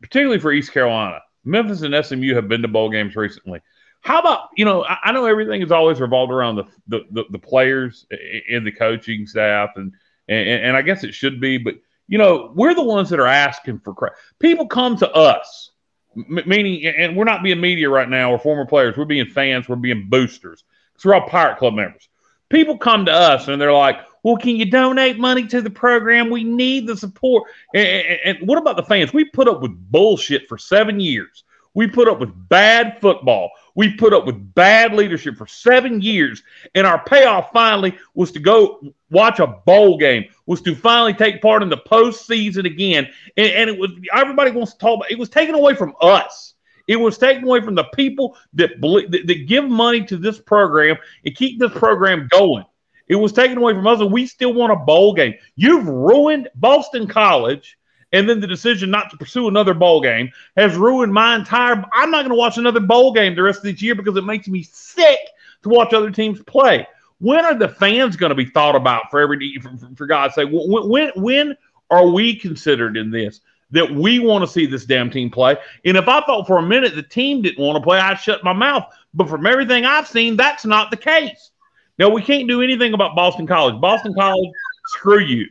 particularly 0.02 0.40
for 0.40 0.52
East 0.52 0.74
Carolina, 0.74 1.22
Memphis 1.44 1.84
and 1.84 1.94
SMU 2.04 2.34
have 2.34 2.48
been 2.48 2.64
to 2.64 2.68
bowl 2.68 2.90
games 2.90 3.16
recently. 3.16 3.62
How 4.01 4.19
about 4.19 4.50
you 4.56 4.66
know? 4.66 4.84
I, 4.84 4.98
I 5.06 5.12
know 5.12 5.25
everything 5.25 5.62
is 5.62 5.72
always 5.72 6.00
revolved 6.00 6.31
around 6.31 6.56
the 6.56 6.66
the, 6.88 7.06
the, 7.12 7.25
the 7.31 7.40
players 7.40 8.06
and 8.50 8.66
the 8.66 8.72
coaching 8.72 9.28
staff, 9.28 9.72
and, 9.75 9.94
and 10.28 10.48
and 10.48 10.78
I 10.78 10.81
guess 10.81 11.04
it 11.04 11.13
should 11.13 11.40
be, 11.40 11.57
but 11.57 11.75
you 12.10 12.18
know, 12.18 12.51
we're 12.56 12.74
the 12.74 12.84
ones 12.84 13.10
that 13.12 13.19
are 13.19 13.28
asking 13.28 13.80
for 13.80 13.94
crap. 13.94 14.13
People 14.40 14.68
come 14.68 14.98
to 14.98 15.12
us, 15.12 15.72
m- 16.18 16.42
meaning, 16.48 16.86
and 16.86 17.16
we're 17.16 17.24
not 17.24 17.44
being 17.44 17.62
media 17.62 17.88
right 17.88 18.10
now 18.10 18.31
or 18.31 18.40
former 18.40 18.66
players. 18.66 18.98
We're 18.98 19.06
being 19.06 19.28
fans. 19.28 19.69
We're 19.69 19.75
being 19.75 20.10
boosters 20.10 20.63
because 20.92 21.06
we're 21.06 21.13
all 21.13 21.30
Pirate 21.30 21.60
Club 21.60 21.75
members. 21.75 22.10
People 22.50 22.80
come 22.80 23.06
to 23.06 23.13
us 23.13 23.48
and 23.48 23.62
they're 23.62 23.72
like, 23.72 24.00
well, 24.24 24.38
can 24.38 24.56
you 24.56 24.66
donate 24.66 25.19
money 25.19 25.45
to 25.48 25.62
the 25.62 25.69
program? 25.69 26.31
We 26.31 26.44
need 26.44 26.88
the 26.88 26.98
support. 26.98 27.44
And, 27.75 27.88
and, 27.88 28.19
and 28.25 28.48
what 28.48 28.57
about 28.57 28.75
the 28.75 28.84
fans? 28.84 29.13
We 29.13 29.25
put 29.25 29.48
up 29.48 29.62
with 29.62 29.72
bullshit 29.92 30.48
for 30.50 30.57
seven 30.57 31.00
years. 31.00 31.44
We 31.80 31.88
put 31.88 32.10
up 32.10 32.20
with 32.20 32.34
bad 32.50 33.00
football. 33.00 33.52
We 33.74 33.94
put 33.94 34.14
up 34.14 34.26
with 34.26 34.54
bad 34.54 34.94
leadership 34.94 35.38
for 35.38 35.48
seven 35.48 36.02
years. 36.02 36.44
And 36.76 36.86
our 36.86 37.02
payoff 37.06 37.54
finally 37.54 37.98
was 38.14 38.34
to 38.34 38.40
go 38.42 38.81
watch 39.12 39.40
a 39.40 39.48
bowl 39.48 39.98
game, 39.98 40.26
was 40.46 40.62
to 40.64 40.76
finally 40.76 41.14
take 41.14 41.42
part 41.42 41.64
in 41.64 41.70
the 41.70 41.78
postseason 41.78 42.66
again. 42.66 43.08
And, 43.38 43.48
and 43.54 43.70
it 43.70 43.80
was 43.80 43.92
everybody 44.14 44.52
wants 44.52 44.74
to 44.74 44.78
talk 44.78 44.98
about 44.98 45.10
it 45.10 45.18
was 45.18 45.30
taken 45.30 45.56
away 45.56 45.74
from 45.74 45.96
us. 46.02 46.56
It 46.90 46.98
was 46.98 47.18
taken 47.18 47.46
away 47.46 47.62
from 47.62 47.76
the 47.76 47.86
people 47.96 48.36
that, 48.56 48.72
that, 48.81 49.24
that 49.28 49.48
give 49.48 49.64
money 49.64 50.04
to 50.04 50.18
this 50.18 50.38
program 50.38 50.98
and 51.24 51.34
keep 51.34 51.60
this 51.60 51.72
program 51.72 52.28
going. 52.30 52.66
It 53.08 53.16
was 53.16 53.31
taken 53.31 53.58
away 53.58 53.74
from 53.74 53.88
us, 53.88 54.02
and 54.02 54.12
we 54.12 54.28
still 54.28 54.54
want 54.54 54.74
a 54.74 54.76
bowl 54.76 55.14
game. 55.14 55.36
You've 55.56 55.88
ruined 55.88 56.50
Boston 56.56 57.08
College 57.08 57.79
and 58.12 58.28
then 58.28 58.40
the 58.40 58.48
decision 58.48 58.90
not 58.90 59.10
to 59.12 59.18
pursue 59.18 59.48
another 59.48 59.74
bowl 59.74 60.02
game 60.02 60.32
has 60.58 60.76
ruined 60.76 61.14
my 61.14 61.36
entire. 61.36 61.84
I'm 61.94 62.12
not 62.12 62.22
going 62.22 62.30
to 62.30 62.36
watch 62.36 62.58
another 62.58 62.80
bowl 62.80 63.14
game 63.14 63.36
the 63.36 63.44
rest 63.44 63.60
of 63.60 63.64
this 63.66 63.82
year 63.82 63.96
because 63.96 64.16
it 64.16 64.24
makes 64.24 64.48
me 64.48 64.64
sick 64.64 65.20
to 65.64 65.70
watch 65.70 65.94
other 65.94 66.12
teams 66.12 66.42
play. 66.44 66.88
When 67.20 67.44
are 67.44 67.56
the 67.56 67.68
fans 67.68 68.16
going 68.16 68.30
to 68.30 68.36
be 68.36 68.46
thought 68.46 68.76
about 68.76 69.12
for 69.12 69.20
every 69.20 69.58
for, 69.62 69.78
for 69.95 70.06
God's 70.07 70.36
sake? 70.36 70.50
When, 70.52 70.90
when 70.90 71.12
when 71.16 71.57
are 71.92 72.07
we 72.07 72.36
considered 72.36 72.98
in 72.98 73.12
this? 73.12 73.42
That 73.72 73.94
we 73.94 74.18
want 74.18 74.44
to 74.44 74.52
see 74.52 74.66
this 74.66 74.86
damn 74.86 75.12
team 75.12 75.30
play. 75.30 75.56
And 75.86 75.95
if 75.95 76.07
I 76.07 76.22
thought 76.22 76.48
for 76.48 76.57
a 76.57 76.64
minute 76.64 76.95
the 76.95 77.04
team 77.04 77.44
didn't 77.44 77.64
want 77.64 77.76
to 77.76 77.83
play, 77.83 78.00
I'd 78.00 78.19
shut 78.19 78.44
my 78.44 78.54
mouth. 78.54 78.86
But 79.14 79.30
from 79.30 79.45
everything 79.45 79.86
I've 79.86 80.07
seen, 80.07 80.36
that's 80.36 80.66
not 80.66 80.90
the 80.90 80.98
case. 80.98 81.52
Now 82.00 82.10
we 82.10 82.24
can't 82.24 82.48
do 82.48 82.64
anything 82.64 82.94
about 82.94 83.16
Boston 83.16 83.45
College. 83.45 83.80
Boston 83.80 84.16
College, 84.16 84.50
screw 84.88 85.19
you. 85.19 85.45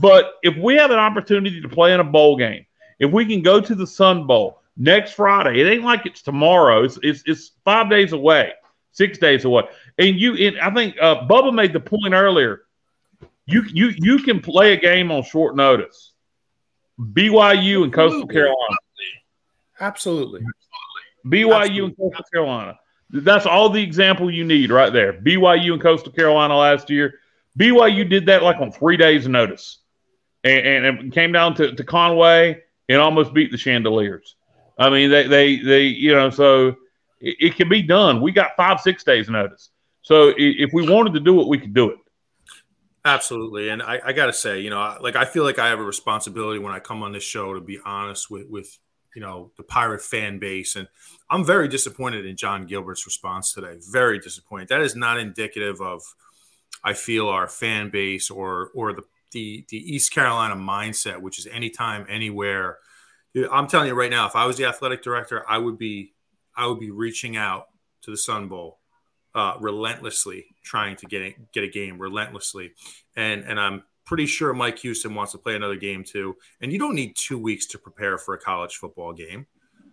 But 0.00 0.34
if 0.42 0.56
we 0.56 0.74
have 0.76 0.90
an 0.90 0.98
opportunity 0.98 1.60
to 1.60 1.68
play 1.68 1.92
in 1.94 2.00
a 2.00 2.04
bowl 2.04 2.36
game, 2.36 2.66
if 2.98 3.10
we 3.10 3.24
can 3.26 3.42
go 3.42 3.60
to 3.60 3.74
the 3.74 3.86
Sun 3.86 4.26
Bowl 4.26 4.60
next 4.76 5.12
Friday, 5.12 5.60
it 5.60 5.70
ain't 5.70 5.84
like 5.84 6.06
it's 6.06 6.22
tomorrow. 6.22 6.84
It's 6.84 6.98
it's, 7.02 7.22
it's 7.26 7.52
five 7.64 7.90
days 7.90 8.12
away, 8.12 8.52
six 8.92 9.18
days 9.18 9.44
away. 9.44 9.64
And 9.98 10.18
you, 10.18 10.34
and 10.34 10.60
I 10.60 10.72
think 10.72 10.96
uh, 11.00 11.26
Bubba 11.26 11.54
made 11.54 11.72
the 11.72 11.80
point 11.80 12.12
earlier. 12.12 12.62
You 13.46 13.64
you 13.72 13.92
you 13.96 14.18
can 14.18 14.40
play 14.40 14.72
a 14.72 14.76
game 14.76 15.10
on 15.10 15.22
short 15.22 15.56
notice. 15.56 16.12
BYU 17.00 17.84
and 17.84 17.92
Coastal 17.92 18.26
Carolina. 18.26 18.76
Absolutely. 19.80 20.40
BYU 21.26 21.54
Absolutely. 21.54 21.84
and 21.84 21.96
Coastal 21.96 22.24
Carolina. 22.32 22.78
That's 23.10 23.46
all 23.46 23.68
the 23.68 23.82
example 23.82 24.30
you 24.30 24.44
need 24.44 24.70
right 24.70 24.92
there. 24.92 25.12
BYU 25.12 25.74
and 25.74 25.82
Coastal 25.82 26.12
Carolina 26.12 26.56
last 26.56 26.90
year. 26.90 27.20
BYU 27.58 28.08
did 28.08 28.26
that 28.26 28.42
like 28.42 28.56
on 28.60 28.72
three 28.72 28.96
days' 28.96 29.28
notice, 29.28 29.78
and, 30.46 30.86
and 30.86 30.98
it 31.00 31.12
came 31.12 31.32
down 31.32 31.54
to, 31.56 31.74
to 31.74 31.84
Conway 31.84 32.62
and 32.88 33.00
almost 33.00 33.34
beat 33.34 33.50
the 33.50 33.58
Chanticleers. 33.58 34.36
I 34.78 34.90
mean, 34.90 35.10
they 35.10 35.26
they 35.26 35.56
they 35.56 35.82
you 35.84 36.12
know 36.12 36.30
so 36.30 36.68
it, 37.20 37.36
it 37.40 37.56
can 37.56 37.68
be 37.68 37.82
done. 37.82 38.20
We 38.20 38.32
got 38.32 38.56
five 38.56 38.80
six 38.80 39.04
days' 39.04 39.28
notice, 39.28 39.70
so 40.02 40.32
if 40.36 40.70
we 40.72 40.88
wanted 40.88 41.14
to 41.14 41.20
do 41.20 41.40
it, 41.40 41.48
we 41.48 41.58
could 41.58 41.74
do 41.74 41.90
it. 41.90 41.98
Absolutely, 43.04 43.68
and 43.68 43.82
I, 43.82 44.00
I 44.04 44.12
got 44.12 44.26
to 44.26 44.32
say, 44.32 44.60
you 44.60 44.70
know, 44.70 44.98
like 45.00 45.16
I 45.16 45.24
feel 45.24 45.44
like 45.44 45.58
I 45.58 45.68
have 45.68 45.78
a 45.78 45.84
responsibility 45.84 46.58
when 46.58 46.72
I 46.72 46.80
come 46.80 47.02
on 47.02 47.12
this 47.12 47.22
show 47.22 47.54
to 47.54 47.60
be 47.60 47.78
honest 47.84 48.30
with 48.30 48.48
with 48.48 48.78
you 49.14 49.22
know 49.22 49.50
the 49.56 49.62
pirate 49.62 50.02
fan 50.02 50.38
base, 50.38 50.76
and 50.76 50.88
I'm 51.30 51.44
very 51.44 51.68
disappointed 51.68 52.26
in 52.26 52.36
John 52.36 52.66
Gilbert's 52.66 53.06
response 53.06 53.54
today. 53.54 53.76
Very 53.90 54.18
disappointed. 54.18 54.68
That 54.68 54.82
is 54.82 54.94
not 54.94 55.18
indicative 55.18 55.80
of 55.80 56.02
I 56.84 56.92
feel 56.92 57.28
our 57.28 57.48
fan 57.48 57.90
base 57.90 58.30
or 58.30 58.70
or 58.74 58.92
the 58.92 59.04
the, 59.36 59.66
the 59.68 59.76
East 59.94 60.14
Carolina 60.14 60.56
mindset, 60.56 61.20
which 61.20 61.38
is 61.38 61.46
anytime, 61.46 62.06
anywhere. 62.08 62.78
I'm 63.52 63.66
telling 63.66 63.88
you 63.88 63.94
right 63.94 64.10
now, 64.10 64.26
if 64.26 64.34
I 64.34 64.46
was 64.46 64.56
the 64.56 64.64
athletic 64.64 65.02
director, 65.02 65.44
I 65.46 65.58
would 65.58 65.76
be 65.76 66.14
I 66.56 66.66
would 66.66 66.80
be 66.80 66.90
reaching 66.90 67.36
out 67.36 67.66
to 68.02 68.10
the 68.10 68.16
Sun 68.16 68.48
Bowl 68.48 68.78
uh, 69.34 69.58
relentlessly, 69.60 70.46
trying 70.64 70.96
to 70.96 71.06
get 71.06 71.20
a, 71.20 71.36
get 71.52 71.64
a 71.64 71.68
game 71.68 71.98
relentlessly, 71.98 72.72
and 73.14 73.44
and 73.44 73.60
I'm 73.60 73.82
pretty 74.06 74.24
sure 74.24 74.54
Mike 74.54 74.78
Houston 74.78 75.14
wants 75.14 75.32
to 75.32 75.38
play 75.38 75.54
another 75.54 75.76
game 75.76 76.02
too. 76.02 76.36
And 76.62 76.72
you 76.72 76.78
don't 76.78 76.94
need 76.94 77.14
two 77.14 77.38
weeks 77.38 77.66
to 77.66 77.78
prepare 77.78 78.16
for 78.16 78.32
a 78.32 78.38
college 78.38 78.76
football 78.76 79.12
game. 79.12 79.46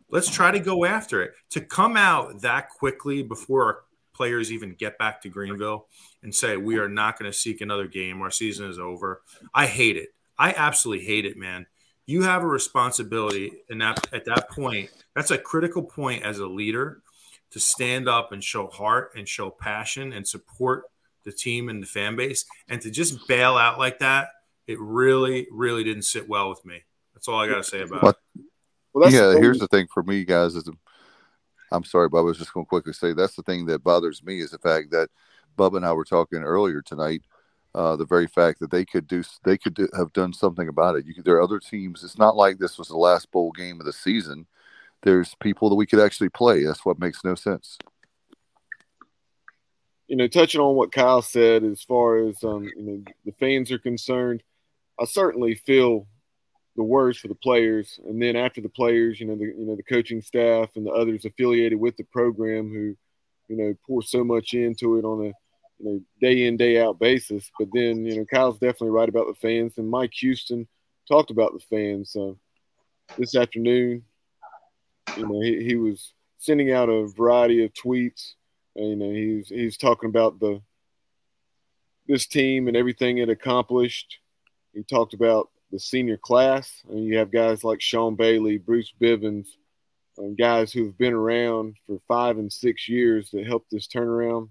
Let's 0.09 0.29
try 0.29 0.51
to 0.51 0.59
go 0.59 0.85
after 0.85 1.21
it. 1.21 1.33
To 1.49 1.59
come 1.59 1.97
out 1.97 2.39
that 2.43 2.69
quickly 2.69 3.23
before 3.23 3.83
players 4.13 4.51
even 4.51 4.75
get 4.75 4.97
back 4.97 5.21
to 5.21 5.29
Greenville 5.29 5.87
and 6.21 6.33
say 6.33 6.57
we 6.57 6.77
are 6.77 6.89
not 6.89 7.17
going 7.17 7.31
to 7.31 7.37
seek 7.37 7.61
another 7.61 7.87
game, 7.87 8.21
our 8.21 8.31
season 8.31 8.69
is 8.69 8.79
over. 8.79 9.21
I 9.53 9.65
hate 9.65 9.97
it. 9.97 10.09
I 10.37 10.53
absolutely 10.53 11.05
hate 11.05 11.25
it, 11.25 11.37
man. 11.37 11.67
You 12.05 12.23
have 12.23 12.43
a 12.43 12.47
responsibility, 12.47 13.51
and 13.69 13.81
that 13.81 14.07
at 14.13 14.25
that 14.25 14.49
point, 14.49 14.89
that's 15.15 15.31
a 15.31 15.37
critical 15.37 15.83
point 15.83 16.23
as 16.23 16.39
a 16.39 16.47
leader 16.47 17.01
to 17.51 17.59
stand 17.59 18.09
up 18.09 18.31
and 18.31 18.43
show 18.43 18.67
heart 18.67 19.11
and 19.15 19.27
show 19.27 19.49
passion 19.49 20.11
and 20.11 20.27
support 20.27 20.85
the 21.23 21.31
team 21.31 21.69
and 21.69 21.81
the 21.81 21.87
fan 21.87 22.15
base, 22.15 22.45
and 22.67 22.81
to 22.81 22.91
just 22.91 23.27
bail 23.27 23.55
out 23.55 23.79
like 23.79 23.99
that, 23.99 24.29
it 24.67 24.77
really, 24.79 25.47
really 25.51 25.83
didn't 25.83 26.03
sit 26.03 26.27
well 26.27 26.49
with 26.49 26.65
me. 26.65 26.83
That's 27.13 27.27
all 27.27 27.39
I 27.39 27.47
got 27.47 27.57
to 27.57 27.63
say 27.63 27.81
about 27.81 28.03
What? 28.03 28.17
it. 28.35 28.41
Well, 28.93 29.03
that's 29.03 29.15
yeah, 29.15 29.27
the 29.27 29.39
here's 29.39 29.59
the 29.59 29.67
thing 29.67 29.87
for 29.93 30.03
me, 30.03 30.25
guys. 30.25 30.55
Is 30.55 30.69
I'm 31.73 31.83
sorry, 31.83 32.09
Bubba. 32.09 32.19
I 32.19 32.21
was 32.21 32.37
just 32.37 32.53
going 32.53 32.65
to 32.65 32.69
quickly 32.69 32.93
say 32.93 33.13
that's 33.13 33.35
the 33.35 33.43
thing 33.43 33.65
that 33.65 33.83
bothers 33.83 34.23
me 34.23 34.39
is 34.39 34.51
the 34.51 34.59
fact 34.59 34.91
that 34.91 35.09
Bubba 35.57 35.77
and 35.77 35.85
I 35.85 35.93
were 35.93 36.05
talking 36.05 36.43
earlier 36.43 36.81
tonight. 36.81 37.23
Uh, 37.75 37.95
the 37.95 38.05
very 38.05 38.27
fact 38.27 38.59
that 38.59 38.69
they 38.69 38.85
could 38.85 39.07
do, 39.07 39.23
they 39.43 39.57
could 39.57 39.73
do, 39.73 39.89
have 39.97 40.13
done 40.13 40.31
something 40.31 40.67
about 40.67 40.95
it. 40.95 41.05
You 41.05 41.15
could, 41.15 41.25
there 41.25 41.35
are 41.35 41.41
other 41.41 41.59
teams. 41.59 42.03
It's 42.03 42.19
not 42.19 42.35
like 42.35 42.59
this 42.59 42.77
was 42.77 42.87
the 42.87 42.97
last 42.97 43.31
bowl 43.31 43.51
game 43.51 43.79
of 43.79 43.87
the 43.87 43.93
season. 43.93 44.45
There's 45.01 45.35
people 45.41 45.69
that 45.69 45.75
we 45.75 45.87
could 45.87 45.99
actually 45.99 46.29
play. 46.29 46.63
That's 46.63 46.85
what 46.85 46.99
makes 46.99 47.23
no 47.23 47.35
sense. 47.35 47.79
you 50.07 50.17
know, 50.17 50.27
touching 50.27 50.61
on 50.61 50.75
what 50.75 50.91
Kyle 50.91 51.23
said 51.23 51.63
as 51.63 51.81
far 51.81 52.17
as 52.17 52.43
um, 52.43 52.63
you 52.75 52.83
know 52.83 53.03
the 53.25 53.31
fans 53.31 53.71
are 53.71 53.79
concerned, 53.79 54.43
I 54.99 55.05
certainly 55.05 55.55
feel 55.55 56.07
the 56.75 56.83
worst 56.83 57.19
for 57.19 57.27
the 57.27 57.35
players, 57.35 57.99
and 58.07 58.21
then 58.21 58.35
after 58.35 58.61
the 58.61 58.69
players, 58.69 59.19
you 59.19 59.27
know, 59.27 59.35
the 59.35 59.45
you 59.45 59.65
know 59.65 59.75
the 59.75 59.83
coaching 59.83 60.21
staff 60.21 60.69
and 60.75 60.85
the 60.85 60.91
others 60.91 61.25
affiliated 61.25 61.79
with 61.79 61.95
the 61.97 62.03
program 62.05 62.69
who, 62.69 62.95
you 63.47 63.57
know, 63.57 63.75
pour 63.85 64.01
so 64.01 64.23
much 64.23 64.53
into 64.53 64.97
it 64.97 65.05
on 65.05 65.21
a 65.21 65.33
you 65.79 65.85
know 65.85 66.01
day 66.21 66.45
in 66.45 66.57
day 66.57 66.81
out 66.81 66.99
basis. 66.99 67.49
But 67.59 67.69
then 67.73 68.05
you 68.05 68.17
know 68.17 68.25
Kyle's 68.25 68.59
definitely 68.59 68.89
right 68.89 69.09
about 69.09 69.27
the 69.27 69.35
fans, 69.35 69.77
and 69.77 69.89
Mike 69.89 70.13
Houston 70.15 70.67
talked 71.07 71.31
about 71.31 71.53
the 71.53 71.59
fans 71.69 72.15
uh, 72.15 72.33
this 73.17 73.35
afternoon. 73.35 74.03
You 75.17 75.27
know, 75.27 75.41
he, 75.41 75.63
he 75.63 75.75
was 75.75 76.13
sending 76.39 76.71
out 76.71 76.89
a 76.89 77.07
variety 77.07 77.63
of 77.63 77.73
tweets 77.73 78.33
and, 78.75 78.89
you 78.89 78.95
know, 78.95 79.11
he's 79.11 79.49
he's 79.49 79.77
talking 79.77 80.09
about 80.09 80.39
the 80.39 80.61
this 82.07 82.25
team 82.25 82.67
and 82.67 82.75
everything 82.75 83.17
it 83.17 83.29
accomplished. 83.29 84.19
He 84.73 84.83
talked 84.83 85.13
about 85.13 85.49
the 85.73 85.79
senior 85.79 86.17
class, 86.17 86.83
and 86.87 87.03
you 87.03 87.17
have 87.17 87.31
guys 87.31 87.63
like 87.63 87.81
Sean 87.81 88.15
Bailey, 88.15 88.59
Bruce 88.59 88.93
Bivens, 89.01 89.47
um, 90.19 90.35
guys 90.35 90.71
who've 90.71 90.95
been 90.99 91.13
around 91.13 91.75
for 91.87 91.97
five 92.07 92.37
and 92.37 92.53
six 92.53 92.87
years 92.87 93.31
that 93.31 93.47
helped 93.47 93.71
this 93.71 93.87
turnaround. 93.87 94.49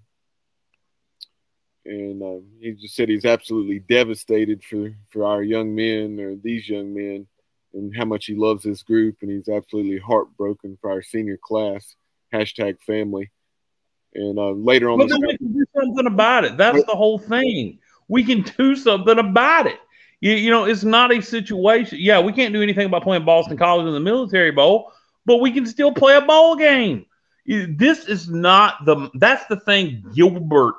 And 1.85 2.21
uh, 2.21 2.45
he 2.59 2.73
just 2.73 2.93
said 2.93 3.07
he's 3.07 3.25
absolutely 3.25 3.79
devastated 3.79 4.63
for 4.63 4.91
for 5.11 5.25
our 5.25 5.41
young 5.41 5.73
men 5.73 6.19
or 6.19 6.35
these 6.35 6.67
young 6.67 6.93
men, 6.93 7.25
and 7.73 7.95
how 7.95 8.05
much 8.05 8.25
he 8.25 8.35
loves 8.35 8.63
this 8.63 8.83
group, 8.83 9.17
and 9.21 9.31
he's 9.31 9.47
absolutely 9.47 9.99
heartbroken 9.99 10.77
for 10.81 10.91
our 10.91 11.01
senior 11.01 11.37
class. 11.41 11.95
Hashtag 12.33 12.81
family. 12.81 13.31
And 14.13 14.37
uh, 14.37 14.51
later 14.51 14.89
on, 14.89 14.97
But 14.97 15.07
the 15.07 15.19
we 15.19 15.37
can 15.37 15.53
do 15.53 15.65
something 15.73 16.07
about 16.07 16.43
it. 16.43 16.57
That's 16.57 16.83
the 16.83 16.95
whole 16.95 17.17
thing. 17.17 17.79
We 18.09 18.23
can 18.25 18.41
do 18.41 18.75
something 18.75 19.19
about 19.19 19.67
it. 19.67 19.79
You, 20.23 20.35
you 20.35 20.51
know, 20.51 20.63
it's 20.63 20.85
not 20.85 21.11
a 21.11 21.21
situation. 21.21 21.97
Yeah, 21.99 22.21
we 22.21 22.31
can't 22.31 22.53
do 22.53 22.61
anything 22.61 22.85
about 22.85 23.03
playing 23.03 23.25
Boston 23.25 23.57
College 23.57 23.87
in 23.87 23.93
the 23.93 23.99
Military 23.99 24.51
Bowl, 24.51 24.93
but 25.25 25.41
we 25.41 25.51
can 25.51 25.65
still 25.65 25.91
play 25.91 26.15
a 26.15 26.21
bowl 26.21 26.55
game. 26.55 27.05
This 27.45 28.05
is 28.05 28.29
not 28.29 28.85
the. 28.85 29.09
That's 29.15 29.45
the 29.47 29.59
thing. 29.59 30.01
Gilbert 30.15 30.75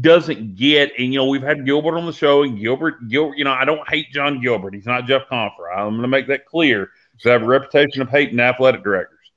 doesn't 0.00 0.56
get, 0.56 0.92
and 0.98 1.12
you 1.12 1.18
know, 1.18 1.26
we've 1.26 1.42
had 1.42 1.66
Gilbert 1.66 1.98
on 1.98 2.06
the 2.06 2.12
show, 2.12 2.42
and 2.42 2.58
Gilbert, 2.58 3.06
Gilbert. 3.10 3.36
You 3.36 3.44
know, 3.44 3.52
I 3.52 3.66
don't 3.66 3.86
hate 3.86 4.10
John 4.12 4.40
Gilbert. 4.40 4.72
He's 4.72 4.86
not 4.86 5.04
Jeff 5.04 5.28
Compher. 5.30 5.70
I'm 5.70 5.90
going 5.90 6.00
to 6.00 6.08
make 6.08 6.28
that 6.28 6.46
clear. 6.46 6.88
Because 7.12 7.28
I 7.28 7.32
have 7.32 7.42
a 7.42 7.46
reputation 7.46 8.00
of 8.00 8.08
hating 8.08 8.40
athletic 8.40 8.82
directors. 8.82 9.30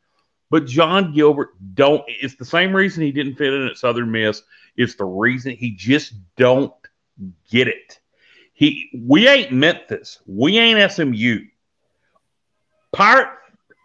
But 0.50 0.68
John 0.68 1.14
Gilbert 1.14 1.50
don't. 1.74 2.02
It's 2.08 2.36
the 2.36 2.46
same 2.46 2.74
reason 2.74 3.04
he 3.04 3.12
didn't 3.12 3.36
fit 3.36 3.52
in 3.52 3.68
at 3.68 3.76
Southern 3.76 4.10
Miss. 4.10 4.42
It's 4.78 4.96
the 4.96 5.04
reason 5.04 5.52
he 5.52 5.72
just 5.72 6.14
don't 6.38 6.72
get 7.50 7.68
it. 7.68 8.00
He 8.62 8.92
we 8.94 9.28
ain't 9.28 9.52
Memphis. 9.52 10.20
We 10.28 10.60
ain't 10.60 10.92
SMU. 10.92 11.40
Pirate 12.92 13.30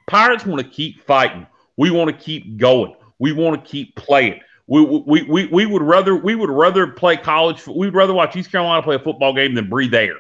Pirates 0.07 0.45
want 0.45 0.63
to 0.63 0.69
keep 0.69 1.03
fighting. 1.07 1.47
We 1.79 1.91
want 1.91 2.11
to 2.11 2.25
keep 2.25 2.59
going. 2.59 2.95
We 3.19 3.33
want 3.33 3.65
to 3.65 3.71
keep 3.71 3.97
playing. 3.97 4.39
We, 4.67 4.83
we, 4.83 5.23
we, 5.23 5.47
we 5.47 5.65
would 5.65 5.81
rather 5.81 6.15
we 6.15 6.35
would 6.35 6.51
rather 6.51 6.89
play 6.89 7.17
college. 7.17 7.67
We'd 7.67 7.95
rather 7.95 8.13
watch 8.13 8.37
East 8.37 8.53
Carolina 8.53 8.83
play 8.83 8.97
a 8.97 8.99
football 8.99 9.33
game 9.33 9.55
than 9.55 9.71
breathe 9.71 9.95
air. 9.95 10.17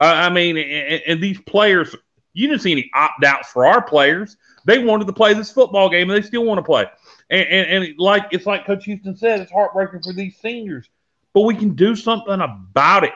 Uh, 0.00 0.04
I 0.04 0.30
mean, 0.30 0.56
and, 0.56 1.02
and 1.06 1.22
these 1.22 1.38
players, 1.42 1.94
you 2.32 2.48
didn't 2.48 2.62
see 2.62 2.72
any 2.72 2.90
opt 2.94 3.22
outs 3.24 3.50
for 3.50 3.66
our 3.66 3.82
players. 3.82 4.38
They 4.64 4.78
wanted 4.78 5.06
to 5.06 5.12
play 5.12 5.34
this 5.34 5.52
football 5.52 5.90
game, 5.90 6.08
and 6.08 6.16
they 6.16 6.26
still 6.26 6.46
want 6.46 6.56
to 6.56 6.62
play. 6.62 6.86
And, 7.28 7.46
and, 7.46 7.84
and 7.84 7.98
like 7.98 8.24
it's 8.30 8.46
like 8.46 8.64
Coach 8.64 8.86
Houston 8.86 9.14
said, 9.14 9.40
it's 9.40 9.52
heartbreaking 9.52 10.00
for 10.00 10.14
these 10.14 10.38
seniors, 10.38 10.88
but 11.34 11.42
we 11.42 11.54
can 11.54 11.74
do 11.74 11.94
something 11.94 12.40
about 12.40 13.04
it. 13.04 13.12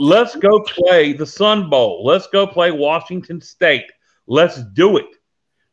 Let's 0.00 0.34
go 0.34 0.60
play 0.60 1.12
the 1.12 1.26
Sun 1.26 1.68
Bowl. 1.68 2.06
Let's 2.06 2.26
go 2.28 2.46
play 2.46 2.70
Washington 2.70 3.38
State. 3.38 3.84
Let's 4.26 4.64
do 4.72 4.96
it. 4.96 5.04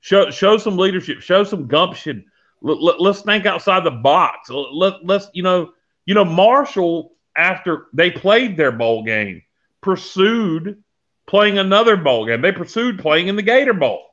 Show 0.01 0.29
show 0.31 0.57
some 0.57 0.75
leadership. 0.75 1.21
Show 1.21 1.45
some 1.45 1.67
gumption. 1.67 2.25
Let, 2.61 2.99
us 2.99 3.21
think 3.21 3.45
outside 3.45 3.85
the 3.85 3.91
box. 3.91 4.49
Let, 4.49 5.05
let's 5.05 5.29
you 5.31 5.43
know 5.43 5.71
you 6.05 6.13
know 6.13 6.25
Marshall 6.25 7.15
after 7.37 7.85
they 7.93 8.11
played 8.11 8.57
their 8.57 8.73
bowl 8.73 9.05
game 9.05 9.43
pursued 9.79 10.83
playing 11.25 11.57
another 11.57 11.95
bowl 11.95 12.25
game. 12.25 12.41
They 12.41 12.51
pursued 12.51 12.99
playing 12.99 13.29
in 13.29 13.37
the 13.37 13.41
Gator 13.41 13.73
Bowl. 13.73 14.03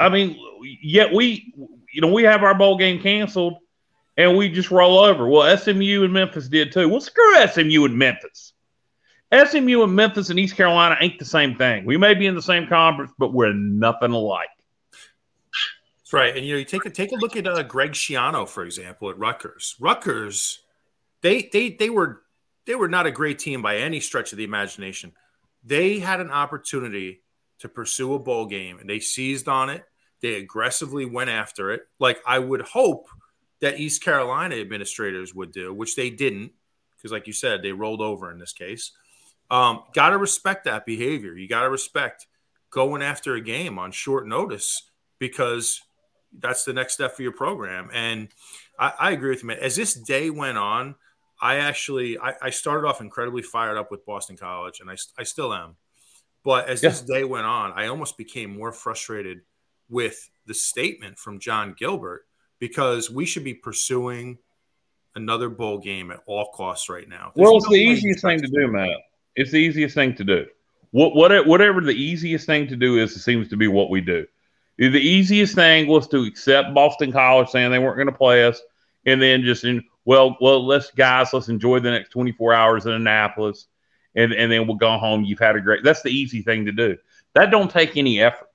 I 0.00 0.08
mean, 0.08 0.36
yet 0.82 1.12
we 1.12 1.54
you 1.92 2.00
know 2.00 2.12
we 2.12 2.24
have 2.24 2.42
our 2.42 2.58
bowl 2.58 2.78
game 2.78 3.00
canceled 3.00 3.58
and 4.16 4.36
we 4.36 4.48
just 4.48 4.72
roll 4.72 4.98
over. 4.98 5.28
Well, 5.28 5.56
SMU 5.56 6.02
and 6.02 6.12
Memphis 6.12 6.48
did 6.48 6.72
too. 6.72 6.88
Well, 6.88 7.00
screw 7.00 7.46
SMU 7.46 7.84
and 7.84 7.96
Memphis. 7.96 8.54
SMU 9.32 9.82
and 9.82 9.94
Memphis 9.94 10.30
and 10.30 10.38
East 10.38 10.56
Carolina 10.56 10.96
ain't 11.00 11.18
the 11.18 11.24
same 11.24 11.56
thing. 11.56 11.84
We 11.84 11.96
may 11.96 12.14
be 12.14 12.26
in 12.26 12.34
the 12.34 12.42
same 12.42 12.66
conference, 12.68 13.12
but 13.18 13.32
we're 13.32 13.52
nothing 13.52 14.12
alike. 14.12 14.48
That's 16.06 16.12
right. 16.12 16.36
And 16.36 16.46
you 16.46 16.52
know, 16.52 16.58
you 16.58 16.64
take 16.64 16.86
a 16.86 16.90
take 16.90 17.10
a 17.10 17.16
look 17.16 17.36
at 17.36 17.48
uh, 17.48 17.62
Greg 17.64 17.92
Schiano, 17.92 18.48
for 18.48 18.64
example, 18.64 19.10
at 19.10 19.18
Rutgers. 19.18 19.74
Rutgers, 19.80 20.60
they 21.22 21.50
they 21.52 21.70
they 21.70 21.90
were 21.90 22.22
they 22.66 22.76
were 22.76 22.88
not 22.88 23.06
a 23.06 23.10
great 23.10 23.40
team 23.40 23.62
by 23.62 23.78
any 23.78 23.98
stretch 23.98 24.32
of 24.32 24.38
the 24.38 24.44
imagination. 24.44 25.12
They 25.64 25.98
had 25.98 26.20
an 26.20 26.30
opportunity 26.30 27.22
to 27.58 27.68
pursue 27.68 28.14
a 28.14 28.20
bowl 28.20 28.46
game, 28.46 28.78
and 28.78 28.88
they 28.88 29.00
seized 29.00 29.48
on 29.48 29.70
it. 29.70 29.84
They 30.20 30.34
aggressively 30.34 31.04
went 31.04 31.30
after 31.30 31.72
it, 31.72 31.82
like 31.98 32.20
I 32.26 32.38
would 32.38 32.62
hope 32.62 33.08
that 33.60 33.80
East 33.80 34.02
Carolina 34.02 34.56
administrators 34.56 35.34
would 35.34 35.52
do, 35.52 35.72
which 35.72 35.96
they 35.96 36.10
didn't, 36.10 36.52
because, 36.96 37.10
like 37.12 37.26
you 37.26 37.32
said, 37.32 37.62
they 37.62 37.72
rolled 37.72 38.00
over 38.00 38.30
in 38.30 38.38
this 38.38 38.52
case. 38.52 38.92
Um, 39.50 39.84
got 39.94 40.10
to 40.10 40.18
respect 40.18 40.64
that 40.64 40.86
behavior. 40.86 41.34
You 41.34 41.48
got 41.48 41.62
to 41.62 41.70
respect 41.70 42.26
going 42.70 43.02
after 43.02 43.34
a 43.34 43.40
game 43.40 43.78
on 43.78 43.92
short 43.92 44.26
notice 44.26 44.90
because 45.18 45.80
that's 46.38 46.64
the 46.64 46.72
next 46.72 46.94
step 46.94 47.14
for 47.14 47.22
your 47.22 47.32
program. 47.32 47.88
And 47.92 48.28
I, 48.78 48.92
I 48.98 49.10
agree 49.12 49.30
with 49.30 49.42
you, 49.42 49.48
man. 49.48 49.58
As 49.60 49.76
this 49.76 49.94
day 49.94 50.30
went 50.30 50.58
on, 50.58 50.96
I 51.40 51.56
actually 51.56 52.18
I, 52.18 52.34
I, 52.42 52.50
started 52.50 52.86
off 52.88 53.00
incredibly 53.00 53.42
fired 53.42 53.76
up 53.76 53.90
with 53.90 54.06
Boston 54.06 54.36
College, 54.36 54.80
and 54.80 54.90
I, 54.90 54.96
I 55.18 55.22
still 55.22 55.52
am. 55.52 55.76
But 56.44 56.68
as 56.68 56.82
yeah. 56.82 56.90
this 56.90 57.02
day 57.02 57.24
went 57.24 57.46
on, 57.46 57.72
I 57.72 57.88
almost 57.88 58.16
became 58.16 58.56
more 58.56 58.72
frustrated 58.72 59.42
with 59.88 60.30
the 60.46 60.54
statement 60.54 61.18
from 61.18 61.38
John 61.38 61.74
Gilbert 61.78 62.26
because 62.58 63.10
we 63.10 63.26
should 63.26 63.44
be 63.44 63.54
pursuing 63.54 64.38
another 65.14 65.48
bowl 65.48 65.78
game 65.78 66.10
at 66.10 66.20
all 66.26 66.50
costs 66.54 66.88
right 66.88 67.08
now. 67.08 67.32
There's 67.34 67.44
well, 67.44 67.56
it's 67.56 67.66
no 67.66 67.72
the 67.72 67.82
easiest 67.82 68.22
thing 68.22 68.40
to 68.40 68.48
do, 68.48 68.68
Matt. 68.68 68.96
It's 69.36 69.50
the 69.50 69.58
easiest 69.58 69.94
thing 69.94 70.14
to 70.16 70.24
do. 70.24 70.46
What, 70.90 71.14
what, 71.14 71.46
whatever 71.46 71.80
the 71.80 71.90
easiest 71.90 72.46
thing 72.46 72.68
to 72.68 72.76
do 72.76 72.98
is, 72.98 73.14
it 73.14 73.20
seems 73.20 73.48
to 73.48 73.56
be 73.56 73.68
what 73.68 73.90
we 73.90 74.00
do. 74.00 74.26
The 74.78 74.98
easiest 74.98 75.54
thing 75.54 75.86
was 75.86 76.06
to 76.08 76.24
accept 76.24 76.74
Boston 76.74 77.12
College 77.12 77.48
saying 77.48 77.70
they 77.70 77.78
weren't 77.78 77.96
going 77.96 78.08
to 78.08 78.12
play 78.12 78.44
us, 78.44 78.60
and 79.06 79.20
then 79.22 79.42
just 79.42 79.64
in 79.64 79.84
well, 80.04 80.36
well, 80.40 80.64
let's 80.64 80.90
guys, 80.90 81.32
let's 81.32 81.48
enjoy 81.48 81.80
the 81.80 81.90
next 81.90 82.10
24 82.10 82.52
hours 82.52 82.86
in 82.86 82.92
Annapolis, 82.92 83.66
and 84.14 84.32
and 84.32 84.52
then 84.52 84.66
we'll 84.66 84.76
go 84.76 84.98
home. 84.98 85.24
You've 85.24 85.38
had 85.38 85.56
a 85.56 85.60
great. 85.60 85.82
That's 85.82 86.02
the 86.02 86.10
easy 86.10 86.42
thing 86.42 86.66
to 86.66 86.72
do. 86.72 86.96
That 87.34 87.50
don't 87.50 87.70
take 87.70 87.96
any 87.96 88.20
effort. 88.20 88.50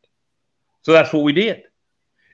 So 0.84 0.92
that's 0.94 1.12
what 1.12 1.24
we 1.24 1.34
did. 1.34 1.64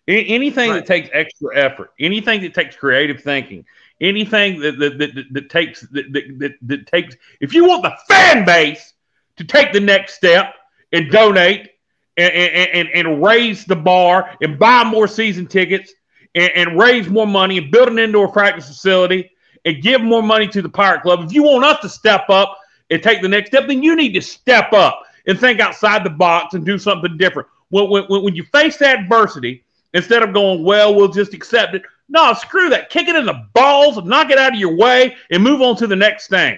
Anything 0.08 0.70
right. 0.70 0.76
that 0.76 0.86
takes 0.86 1.10
extra 1.12 1.58
effort, 1.58 1.92
anything 2.00 2.42
that 2.42 2.54
takes 2.54 2.78
creative 2.78 3.22
thinking, 3.22 3.66
anything 4.02 4.60
that 4.60 4.78
that, 4.80 4.98
that, 4.98 5.26
that, 5.32 5.50
takes 5.50 5.82
that, 5.90 6.12
that, 6.14 6.54
that 6.62 6.88
takes 6.88 7.16
if 7.42 7.54
you 7.54 7.66
want 7.66 7.84
the 7.84 7.96
fan 8.08 8.46
base 8.46 8.94
to 9.38 9.44
take 9.44 9.74
the 9.74 9.80
next 9.80 10.16
step 10.16 10.54
and 10.92 11.12
donate 11.12 11.70
and, 12.18 12.34
and, 12.34 12.90
and 12.90 13.24
raise 13.24 13.66
the 13.66 13.76
bar 13.76 14.36
and 14.42 14.58
buy 14.58 14.84
more 14.84 15.08
season 15.08 15.46
tickets 15.48 15.94
and, 16.36 16.52
and 16.56 16.80
raise 16.80 17.08
more 17.08 17.28
money 17.28 17.58
and 17.58 17.72
build 17.72 17.90
an 17.90 18.00
indoor 18.00 18.32
practice 18.32 18.68
facility 18.68 19.30
and 19.66 19.82
give 19.82 20.02
more 20.02 20.24
money 20.24 20.48
to 20.48 20.62
the 20.62 20.70
Pirate 20.70 21.02
Club. 21.02 21.22
If 21.24 21.34
you 21.34 21.44
want 21.44 21.66
us 21.66 21.80
to 21.82 21.90
step 21.90 22.30
up 22.30 22.58
and 22.90 23.02
take 23.04 23.22
the 23.22 23.28
next 23.28 23.50
step, 23.50 23.68
then 23.68 23.84
you 23.84 23.96
need 23.96 24.14
to 24.14 24.22
step 24.22 24.74
up 24.74 25.04
and 25.28 25.40
think 25.40 25.60
outside 25.60 26.04
the 26.04 26.10
box 26.10 26.54
and 26.54 26.66
do 26.66 26.78
something 26.78 27.18
different. 27.18 27.48
When, 27.70 27.90
when, 27.90 28.06
when 28.08 28.36
you 28.36 28.44
face 28.46 28.82
adversity, 28.82 29.64
instead 29.94 30.24
of 30.24 30.34
going, 30.34 30.64
well, 30.64 30.96
we'll 30.96 31.10
just 31.10 31.34
accept 31.34 31.76
it. 31.76 31.84
No, 32.10 32.34
screw 32.34 32.70
that. 32.70 32.90
Kick 32.90 33.08
it 33.08 33.16
in 33.16 33.26
the 33.26 33.46
balls, 33.54 34.04
knock 34.04 34.30
it 34.30 34.38
out 34.38 34.54
of 34.54 34.60
your 34.60 34.76
way, 34.76 35.16
and 35.30 35.44
move 35.44 35.62
on 35.62 35.76
to 35.78 35.88
the 35.88 35.96
next 35.96 36.30
thing. 36.30 36.58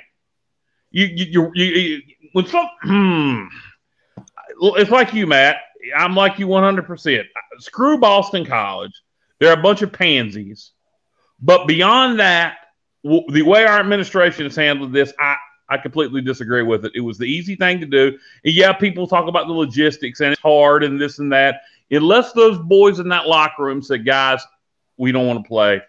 You, 0.91 1.06
you, 1.06 1.51
you, 1.53 1.65
you 1.65 2.01
when 2.34 2.46
some, 2.46 2.70
it's 4.77 4.91
like 4.91 5.13
you, 5.13 5.27
Matt. 5.27 5.58
I'm 5.96 6.15
like 6.15 6.38
you 6.39 6.48
100%. 6.48 7.25
Screw 7.60 7.98
Boston 7.98 8.46
College. 8.46 8.94
They're 9.39 9.53
a 9.53 9.62
bunch 9.62 9.82
of 9.82 9.91
pansies. 9.91 10.72
But 11.41 11.68
beyond 11.68 12.20
that, 12.20 12.58
the 13.03 13.44
way 13.44 13.65
our 13.65 13.79
administration 13.79 14.44
has 14.44 14.56
handled 14.56 14.91
this, 14.91 15.13
I, 15.20 15.38
I 15.70 15.77
completely 15.77 16.22
disagree 16.22 16.63
with 16.63 16.86
it. 16.86 16.91
It 16.96 17.00
was 17.00 17.18
the 17.18 17.25
easy 17.25 17.56
thing 17.56 17.79
to 17.79 17.86
do. 17.86 18.18
And 18.44 18.53
yeah, 18.53 18.74
people 18.74 19.08
talk 19.08 19.27
about 19.27 19.48
the 19.48 19.53
logistics 19.53 20.20
and 20.20 20.34
it's 20.34 20.41
hard 20.41 20.84
and 20.84 21.00
this 21.00 21.20
and 21.20 21.32
that. 21.32 21.62
Unless 21.91 22.34
those 22.34 22.60
boys 22.60 23.00
in 23.00 23.08
that 23.10 23.27
locker 23.27 23.63
room 23.63 23.82
said, 23.82 24.06
guys, 24.06 24.46
we 25.00 25.12
don't 25.12 25.25
want 25.25 25.44
to 25.44 25.48
play. 25.48 25.82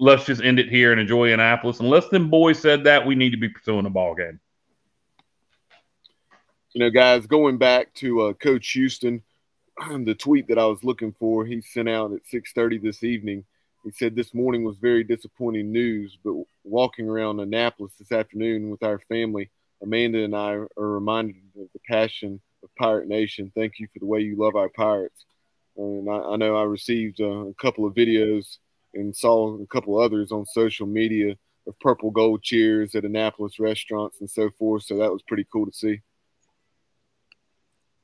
Let's 0.00 0.24
just 0.24 0.42
end 0.42 0.58
it 0.58 0.68
here 0.68 0.90
and 0.90 1.00
enjoy 1.00 1.32
Annapolis. 1.32 1.78
Unless 1.78 2.08
them 2.08 2.30
boys 2.30 2.58
said 2.58 2.84
that, 2.84 3.06
we 3.06 3.14
need 3.14 3.30
to 3.30 3.36
be 3.36 3.48
pursuing 3.48 3.86
a 3.86 3.90
ball 3.90 4.14
game. 4.14 4.40
You 6.72 6.80
know, 6.80 6.90
guys, 6.90 7.26
going 7.26 7.58
back 7.58 7.94
to 7.94 8.22
uh, 8.22 8.32
Coach 8.32 8.70
Houston, 8.72 9.22
the 10.04 10.14
tweet 10.14 10.48
that 10.48 10.58
I 10.58 10.66
was 10.66 10.82
looking 10.82 11.14
for, 11.18 11.44
he 11.44 11.60
sent 11.60 11.88
out 11.88 12.12
at 12.12 12.26
6:30 12.26 12.82
this 12.82 13.04
evening– 13.04 13.44
he 13.84 13.92
said 13.92 14.14
this 14.14 14.34
morning 14.34 14.64
was 14.64 14.76
very 14.76 15.04
disappointing 15.04 15.72
news, 15.72 16.18
but 16.24 16.34
walking 16.64 17.08
around 17.08 17.40
Annapolis 17.40 17.92
this 17.98 18.12
afternoon 18.12 18.70
with 18.70 18.82
our 18.82 18.98
family, 18.98 19.50
Amanda 19.82 20.22
and 20.24 20.34
I 20.34 20.52
are 20.52 20.68
reminded 20.76 21.36
of 21.58 21.68
the 21.72 21.80
passion 21.88 22.40
of 22.62 22.74
Pirate 22.76 23.08
Nation. 23.08 23.52
Thank 23.54 23.78
you 23.78 23.86
for 23.92 24.00
the 24.00 24.06
way 24.06 24.20
you 24.20 24.36
love 24.36 24.56
our 24.56 24.68
Pirates. 24.68 25.24
And 25.78 26.10
I, 26.10 26.18
I 26.32 26.36
know 26.36 26.56
I 26.56 26.64
received 26.64 27.20
uh, 27.20 27.46
a 27.46 27.54
couple 27.54 27.86
of 27.86 27.94
videos 27.94 28.58
and 28.94 29.16
saw 29.16 29.60
a 29.60 29.66
couple 29.66 29.98
others 29.98 30.32
on 30.32 30.44
social 30.44 30.86
media 30.86 31.34
of 31.66 31.78
purple 31.80 32.10
gold 32.10 32.42
cheers 32.42 32.94
at 32.94 33.04
Annapolis 33.04 33.58
restaurants 33.58 34.20
and 34.20 34.28
so 34.28 34.50
forth. 34.58 34.82
So 34.84 34.98
that 34.98 35.12
was 35.12 35.22
pretty 35.22 35.46
cool 35.52 35.66
to 35.66 35.72
see. 35.72 36.00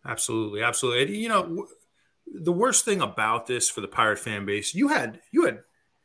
Absolutely, 0.07 0.63
absolutely. 0.63 1.17
You 1.17 1.29
know, 1.29 1.67
the 2.27 2.53
worst 2.53 2.85
thing 2.85 3.01
about 3.01 3.47
this 3.47 3.71
for 3.71 3.81
the 3.81 3.89
pirate 3.89 4.19
fan 4.19 4.45
base, 4.45 4.75
you 4.75 4.89
had 4.89 5.21
you 5.33 5.47
had 5.47 5.61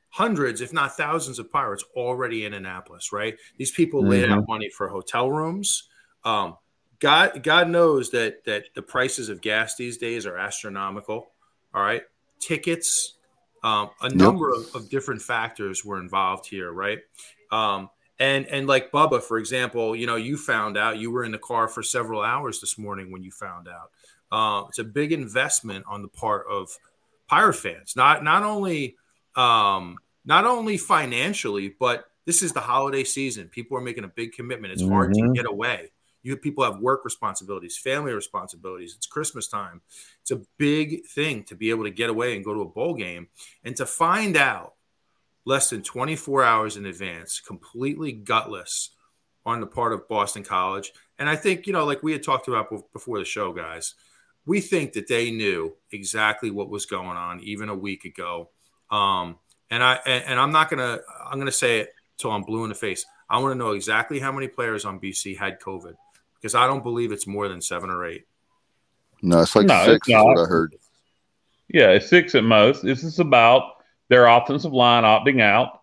hundreds, 0.09 0.61
if 0.61 0.73
not 0.73 0.95
thousands, 0.95 1.37
of 1.37 1.51
pirates 1.51 1.83
already 1.95 2.45
in 2.45 2.53
Annapolis, 2.53 3.11
right? 3.11 3.35
These 3.57 3.71
people 3.71 4.01
mm-hmm. 4.01 4.09
laid 4.09 4.31
out 4.31 4.45
money 4.47 4.69
for 4.69 4.87
hotel 4.87 5.29
rooms. 5.29 5.89
Um, 6.23 6.57
God, 6.99 7.43
God 7.43 7.69
knows 7.69 8.09
that 8.11 8.45
that 8.45 8.65
the 8.73 8.81
prices 8.81 9.27
of 9.29 9.41
gas 9.41 9.75
these 9.75 9.97
days 9.97 10.25
are 10.25 10.37
astronomical. 10.37 11.31
All 11.73 11.81
right, 11.81 12.03
tickets, 12.39 13.15
um, 13.63 13.89
a 14.01 14.09
number 14.09 14.51
of, 14.51 14.73
of, 14.73 14.89
different 14.89 15.21
factors 15.21 15.83
were 15.83 15.99
involved 15.99 16.47
here, 16.47 16.71
right? 16.71 16.99
Um, 17.51 17.89
and 18.19 18.45
and 18.47 18.67
like 18.67 18.91
Bubba, 18.91 19.21
for 19.21 19.37
example, 19.37 19.95
you 19.95 20.07
know, 20.07 20.15
you 20.15 20.37
found 20.37 20.77
out 20.77 20.97
you 20.97 21.11
were 21.11 21.23
in 21.23 21.31
the 21.31 21.37
car 21.37 21.67
for 21.67 21.83
several 21.83 22.21
hours 22.21 22.59
this 22.59 22.77
morning 22.77 23.11
when 23.11 23.23
you 23.23 23.31
found 23.31 23.67
out. 23.67 23.91
Uh, 24.31 24.67
it's 24.67 24.79
a 24.79 24.83
big 24.83 25.11
investment 25.11 25.85
on 25.87 26.01
the 26.01 26.07
part 26.07 26.45
of 26.49 26.69
Pirate 27.27 27.53
fans, 27.53 27.95
not 27.95 28.23
not 28.23 28.43
only 28.43 28.95
um, 29.35 29.97
not 30.25 30.45
only 30.45 30.77
financially, 30.77 31.75
but 31.79 32.05
this 32.25 32.41
is 32.43 32.53
the 32.53 32.59
holiday 32.59 33.03
season. 33.03 33.47
People 33.47 33.77
are 33.77 33.81
making 33.81 34.03
a 34.03 34.07
big 34.07 34.33
commitment. 34.33 34.73
It's 34.73 34.81
mm-hmm. 34.81 34.91
hard 34.91 35.13
to 35.13 35.21
mm-hmm. 35.21 35.33
get 35.33 35.45
away. 35.45 35.91
You 36.21 36.35
people 36.37 36.63
have 36.63 36.79
work 36.79 37.05
responsibilities, 37.05 37.77
family 37.77 38.13
responsibilities. 38.13 38.93
It's 38.95 39.07
Christmas 39.07 39.47
time. 39.47 39.81
It's 40.21 40.31
a 40.31 40.41
big 40.57 41.05
thing 41.05 41.43
to 41.45 41.55
be 41.55 41.69
able 41.69 41.85
to 41.85 41.91
get 41.91 42.09
away 42.09 42.35
and 42.35 42.43
go 42.43 42.53
to 42.53 42.61
a 42.61 42.65
bowl 42.65 42.93
game 42.93 43.27
and 43.63 43.75
to 43.77 43.85
find 43.85 44.35
out 44.35 44.73
less 45.45 45.69
than 45.69 45.81
24 45.81 46.43
hours 46.43 46.77
in 46.77 46.85
advance, 46.85 47.39
completely 47.39 48.11
gutless 48.11 48.91
on 49.45 49.59
the 49.59 49.67
part 49.67 49.93
of 49.93 50.07
Boston 50.07 50.43
College. 50.43 50.91
And 51.17 51.29
I 51.29 51.35
think, 51.35 51.65
you 51.65 51.73
know, 51.73 51.85
like 51.85 52.03
we 52.03 52.11
had 52.11 52.23
talked 52.23 52.47
about 52.47 52.69
before 52.93 53.19
the 53.19 53.25
show, 53.25 53.53
guys, 53.53 53.95
we 54.45 54.61
think 54.61 54.93
that 54.93 55.07
they 55.07 55.31
knew 55.31 55.75
exactly 55.91 56.51
what 56.51 56.69
was 56.69 56.85
going 56.85 57.17
on 57.17 57.39
even 57.41 57.69
a 57.69 57.75
week 57.75 58.05
ago. 58.05 58.49
Um, 58.91 59.37
and 59.69 59.83
I 59.83 59.99
and, 60.05 60.39
I'm 60.39 60.51
not 60.51 60.69
gonna 60.69 60.99
I'm 61.23 61.37
gonna 61.37 61.51
say 61.51 61.81
it 61.81 61.93
till 62.17 62.31
I'm 62.31 62.41
blue 62.41 62.63
in 62.63 62.69
the 62.69 62.75
face. 62.75 63.05
I 63.29 63.37
want 63.39 63.51
to 63.51 63.57
know 63.57 63.71
exactly 63.71 64.19
how 64.19 64.31
many 64.31 64.47
players 64.47 64.85
on 64.85 64.99
BC 64.99 65.37
had 65.37 65.59
COVID 65.59 65.93
because 66.39 66.55
I 66.55 66.67
don't 66.67 66.83
believe 66.83 67.11
it's 67.11 67.27
more 67.27 67.47
than 67.47 67.61
seven 67.61 67.89
or 67.89 68.05
eight. 68.05 68.25
No, 69.21 69.41
it's 69.41 69.55
like 69.55 69.67
no, 69.67 69.85
six. 69.85 70.07
It's 70.07 70.23
what 70.23 70.39
I 70.39 70.45
heard. 70.45 70.75
Yeah, 71.67 71.89
it's 71.89 72.09
six 72.09 72.35
at 72.35 72.43
most. 72.43 72.83
This 72.83 73.03
is 73.03 73.19
about 73.19 73.83
their 74.07 74.25
offensive 74.27 74.73
line 74.73 75.03
opting 75.03 75.41
out, 75.41 75.81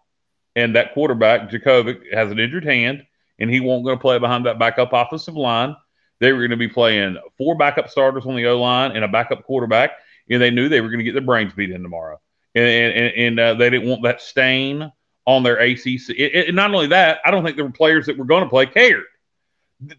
and 0.54 0.74
that 0.74 0.94
quarterback 0.94 1.50
Jurkovec 1.50 2.12
has 2.12 2.30
an 2.30 2.38
injured 2.38 2.64
hand, 2.64 3.06
and 3.38 3.50
he 3.50 3.60
won't 3.60 3.84
going 3.84 3.96
to 3.96 4.00
play 4.00 4.18
behind 4.18 4.46
that 4.46 4.58
backup 4.58 4.92
offensive 4.92 5.36
line. 5.36 5.76
They 6.18 6.32
were 6.32 6.40
going 6.40 6.50
to 6.50 6.56
be 6.56 6.68
playing 6.68 7.18
four 7.36 7.56
backup 7.56 7.90
starters 7.90 8.24
on 8.24 8.36
the 8.36 8.46
O 8.46 8.60
line 8.60 8.92
and 8.92 9.04
a 9.04 9.08
backup 9.08 9.44
quarterback, 9.44 9.92
and 10.30 10.40
they 10.40 10.50
knew 10.50 10.68
they 10.68 10.80
were 10.80 10.88
going 10.88 10.98
to 10.98 11.04
get 11.04 11.12
their 11.12 11.22
brains 11.22 11.52
beat 11.52 11.70
in 11.70 11.82
tomorrow. 11.82 12.18
And 12.54 12.64
and, 12.64 13.14
and 13.14 13.40
uh, 13.40 13.54
they 13.54 13.68
didn't 13.70 13.88
want 13.88 14.02
that 14.04 14.22
stain 14.22 14.90
on 15.26 15.42
their 15.42 15.58
ACC. 15.58 16.10
It, 16.10 16.48
it, 16.48 16.54
not 16.54 16.72
only 16.72 16.86
that, 16.88 17.18
I 17.24 17.30
don't 17.30 17.44
think 17.44 17.56
there 17.56 17.64
were 17.64 17.72
players 17.72 18.06
that 18.06 18.16
were 18.16 18.24
going 18.24 18.44
to 18.44 18.48
play 18.48 18.66
cared. 18.66 19.04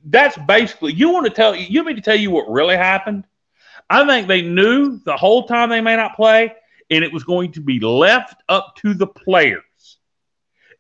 That's 0.06 0.38
basically 0.48 0.94
you 0.94 1.10
want 1.10 1.26
to 1.26 1.32
tell 1.32 1.56
you 1.56 1.80
want 1.80 1.88
me 1.88 1.94
to 1.96 2.02
tell 2.02 2.16
you 2.16 2.32
what 2.32 2.50
really 2.50 2.76
happened. 2.76 3.26
I 3.90 4.06
think 4.06 4.28
they 4.28 4.42
knew 4.42 5.00
the 5.06 5.16
whole 5.16 5.48
time 5.48 5.70
they 5.70 5.82
may 5.82 5.96
not 5.96 6.16
play, 6.16 6.54
and 6.90 7.04
it 7.04 7.14
was 7.14 7.24
going 7.24 7.54
to 7.54 7.62
be 7.62 7.80
left 7.80 8.42
up 8.50 8.76
to 8.78 8.94
the 8.94 9.08
players. 9.08 9.64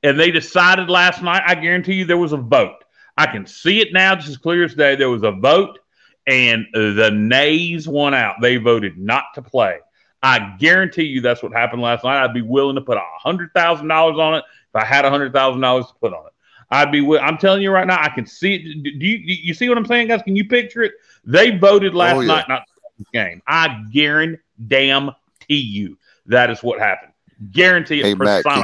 And 0.03 0.19
they 0.19 0.31
decided 0.31 0.89
last 0.89 1.21
night. 1.21 1.43
I 1.45 1.55
guarantee 1.55 1.95
you 1.95 2.05
there 2.05 2.17
was 2.17 2.33
a 2.33 2.37
vote. 2.37 2.83
I 3.17 3.27
can 3.27 3.45
see 3.45 3.81
it 3.81 3.93
now 3.93 4.15
just 4.15 4.29
as 4.29 4.37
clear 4.37 4.63
as 4.63 4.75
day. 4.75 4.95
There 4.95 5.09
was 5.09 5.23
a 5.23 5.31
vote, 5.31 5.79
and 6.25 6.65
the 6.73 7.11
nays 7.13 7.87
won 7.87 8.13
out. 8.13 8.35
They 8.41 8.57
voted 8.57 8.97
not 8.97 9.25
to 9.35 9.41
play. 9.41 9.79
I 10.21 10.55
guarantee 10.59 11.03
you 11.03 11.21
that's 11.21 11.43
what 11.43 11.53
happened 11.53 11.81
last 11.81 12.03
night. 12.03 12.23
I'd 12.23 12.33
be 12.33 12.41
willing 12.41 12.75
to 12.75 12.81
put 12.81 12.97
hundred 12.97 13.53
thousand 13.53 13.87
dollars 13.87 14.17
on 14.17 14.35
it 14.35 14.43
if 14.69 14.75
I 14.75 14.83
had 14.83 15.05
hundred 15.05 15.33
thousand 15.33 15.61
dollars 15.61 15.87
to 15.87 15.93
put 16.01 16.13
on 16.13 16.25
it. 16.27 16.33
I'd 16.69 16.91
be. 16.91 17.01
with. 17.01 17.21
I'm 17.21 17.37
telling 17.37 17.61
you 17.61 17.71
right 17.71 17.87
now, 17.87 18.01
I 18.01 18.09
can 18.09 18.25
see 18.25 18.55
it. 18.55 18.83
Do 18.83 19.05
you 19.05 19.19
you 19.25 19.53
see 19.53 19.69
what 19.69 19.77
I'm 19.77 19.85
saying, 19.85 20.07
guys? 20.07 20.21
Can 20.23 20.35
you 20.35 20.47
picture 20.47 20.83
it? 20.83 20.93
They 21.23 21.51
voted 21.51 21.95
last 21.95 22.17
oh, 22.17 22.21
yeah. 22.21 22.27
night 22.27 22.49
not 22.49 22.63
to 22.97 23.05
game. 23.13 23.41
I 23.47 23.83
guarantee 23.91 24.41
damn 24.67 25.11
you 25.47 25.97
that 26.27 26.49
is 26.49 26.61
what 26.61 26.79
happened. 26.79 27.13
Guarantee 27.51 28.01
it. 28.01 28.05
Hey, 28.05 28.13
Matt, 28.15 28.43
can, 28.43 28.63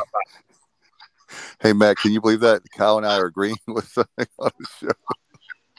Hey, 1.62 1.74
Matt, 1.74 1.98
can 1.98 2.12
you 2.12 2.22
believe 2.22 2.42
that 2.42 2.62
Kyle 2.76 2.98
and 2.98 3.06
I 3.06 3.18
are 3.18 3.26
agreeing 3.26 3.58
with 3.68 3.98
on 3.98 4.06
the 4.38 4.68
show? 4.80 4.92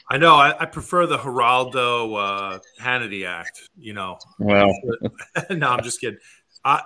I 0.09 0.17
know. 0.17 0.35
I, 0.35 0.61
I 0.61 0.65
prefer 0.65 1.05
the 1.05 1.17
Geraldo 1.17 2.55
uh, 2.55 2.59
Hannity 2.79 3.27
Act. 3.27 3.69
You 3.77 3.93
know. 3.93 4.17
Well, 4.39 4.71
no, 5.49 5.69
I'm 5.69 5.83
just 5.83 5.99
kidding. 5.99 6.19
I, 6.63 6.83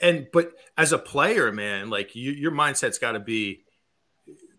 and 0.00 0.28
but 0.32 0.52
as 0.76 0.92
a 0.92 0.98
player, 0.98 1.52
man, 1.52 1.90
like 1.90 2.14
you, 2.14 2.32
your 2.32 2.52
mindset's 2.52 2.98
got 2.98 3.12
to 3.12 3.20
be, 3.20 3.64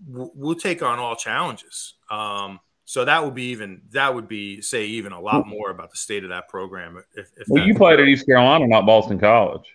we'll 0.07 0.55
take 0.55 0.81
on 0.81 0.99
all 0.99 1.15
challenges. 1.15 1.95
Um, 2.09 2.59
so 2.85 3.05
that 3.05 3.23
would 3.23 3.33
be 3.33 3.45
even 3.45 3.81
that 3.91 4.13
would 4.13 4.27
be 4.27 4.61
say 4.61 4.85
even 4.85 5.13
a 5.13 5.19
lot 5.19 5.47
more 5.47 5.69
about 5.69 5.91
the 5.91 5.97
state 5.97 6.23
of 6.23 6.29
that 6.29 6.49
program. 6.49 7.01
If, 7.15 7.31
if 7.37 7.47
well, 7.47 7.65
you 7.65 7.75
played 7.75 7.99
at 7.99 8.07
East 8.07 8.25
Carolina, 8.25 8.67
not 8.67 8.85
Boston 8.85 9.19
College. 9.19 9.65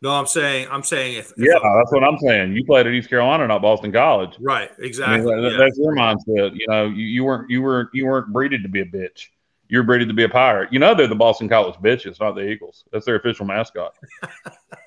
No, 0.00 0.10
I'm 0.10 0.26
saying 0.26 0.68
I'm 0.70 0.82
saying 0.82 1.16
if, 1.16 1.32
yeah, 1.36 1.54
that's 1.54 1.92
what 1.92 2.02
I'm 2.02 2.18
saying. 2.18 2.54
You 2.54 2.64
played 2.64 2.86
at 2.86 2.92
East 2.92 3.08
Carolina, 3.08 3.46
not 3.46 3.62
Boston 3.62 3.92
College. 3.92 4.36
Right, 4.40 4.70
exactly. 4.78 5.32
I 5.32 5.34
mean, 5.34 5.42
that, 5.42 5.52
yeah. 5.52 5.58
That's 5.58 5.78
your 5.78 5.94
mindset. 5.94 6.56
You 6.56 6.66
know, 6.68 6.86
you, 6.86 7.04
you 7.04 7.24
weren't 7.24 7.50
you 7.50 7.62
weren't 7.62 7.90
you 7.92 8.06
weren't 8.06 8.32
breeded 8.32 8.62
to 8.62 8.68
be 8.68 8.80
a 8.80 8.84
bitch. 8.84 9.28
You're 9.68 9.84
breeded 9.84 10.08
to 10.08 10.14
be 10.14 10.24
a 10.24 10.28
pirate. 10.28 10.72
You 10.72 10.80
know, 10.80 10.94
they're 10.94 11.06
the 11.06 11.14
Boston 11.14 11.48
College 11.48 11.76
bitches, 11.76 12.20
not 12.20 12.34
the 12.34 12.46
Eagles. 12.46 12.84
That's 12.92 13.06
their 13.06 13.16
official 13.16 13.46
mascot. 13.46 13.94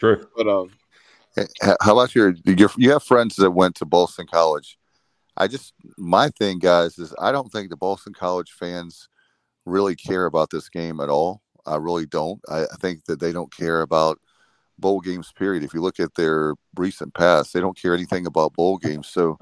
True. 0.00 0.26
But 0.36 0.48
um, 0.48 0.70
how 1.80 1.92
about 1.92 2.14
your, 2.14 2.34
your 2.44 2.70
you 2.76 2.90
have 2.90 3.04
friends 3.04 3.36
that 3.36 3.50
went 3.50 3.76
to 3.76 3.84
Boston 3.84 4.26
College? 4.26 4.78
I 5.36 5.46
just 5.46 5.74
my 5.96 6.30
thing, 6.30 6.58
guys, 6.58 6.98
is 6.98 7.14
I 7.20 7.30
don't 7.30 7.52
think 7.52 7.70
the 7.70 7.76
Boston 7.76 8.14
College 8.14 8.50
fans 8.50 9.08
really 9.66 9.94
care 9.94 10.24
about 10.24 10.50
this 10.50 10.68
game 10.68 11.00
at 11.00 11.08
all. 11.08 11.42
I 11.66 11.76
really 11.76 12.06
don't. 12.06 12.40
I, 12.48 12.62
I 12.62 12.76
think 12.80 13.04
that 13.04 13.20
they 13.20 13.30
don't 13.30 13.54
care 13.54 13.82
about 13.82 14.18
bowl 14.78 15.00
games. 15.00 15.30
Period. 15.32 15.62
If 15.62 15.74
you 15.74 15.82
look 15.82 16.00
at 16.00 16.14
their 16.14 16.54
recent 16.76 17.14
past, 17.14 17.52
they 17.52 17.60
don't 17.60 17.80
care 17.80 17.94
anything 17.94 18.26
about 18.26 18.54
bowl 18.54 18.78
games. 18.78 19.08
So 19.08 19.38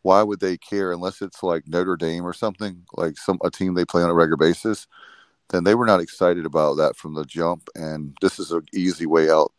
why 0.00 0.22
would 0.22 0.40
they 0.40 0.56
care 0.56 0.92
unless 0.92 1.22
it's 1.22 1.42
like 1.42 1.68
Notre 1.68 1.96
Dame 1.96 2.24
or 2.24 2.32
something 2.32 2.82
like 2.94 3.16
some 3.18 3.38
a 3.44 3.50
team 3.50 3.74
they 3.74 3.84
play 3.84 4.02
on 4.02 4.10
a 4.10 4.14
regular 4.14 4.38
basis? 4.38 4.86
Then 5.50 5.64
they 5.64 5.74
were 5.74 5.86
not 5.86 6.00
excited 6.00 6.46
about 6.46 6.78
that 6.78 6.96
from 6.96 7.14
the 7.14 7.24
jump, 7.24 7.68
and 7.74 8.16
this 8.22 8.38
is 8.38 8.52
an 8.52 8.66
easy 8.74 9.06
way 9.06 9.30
out. 9.30 9.52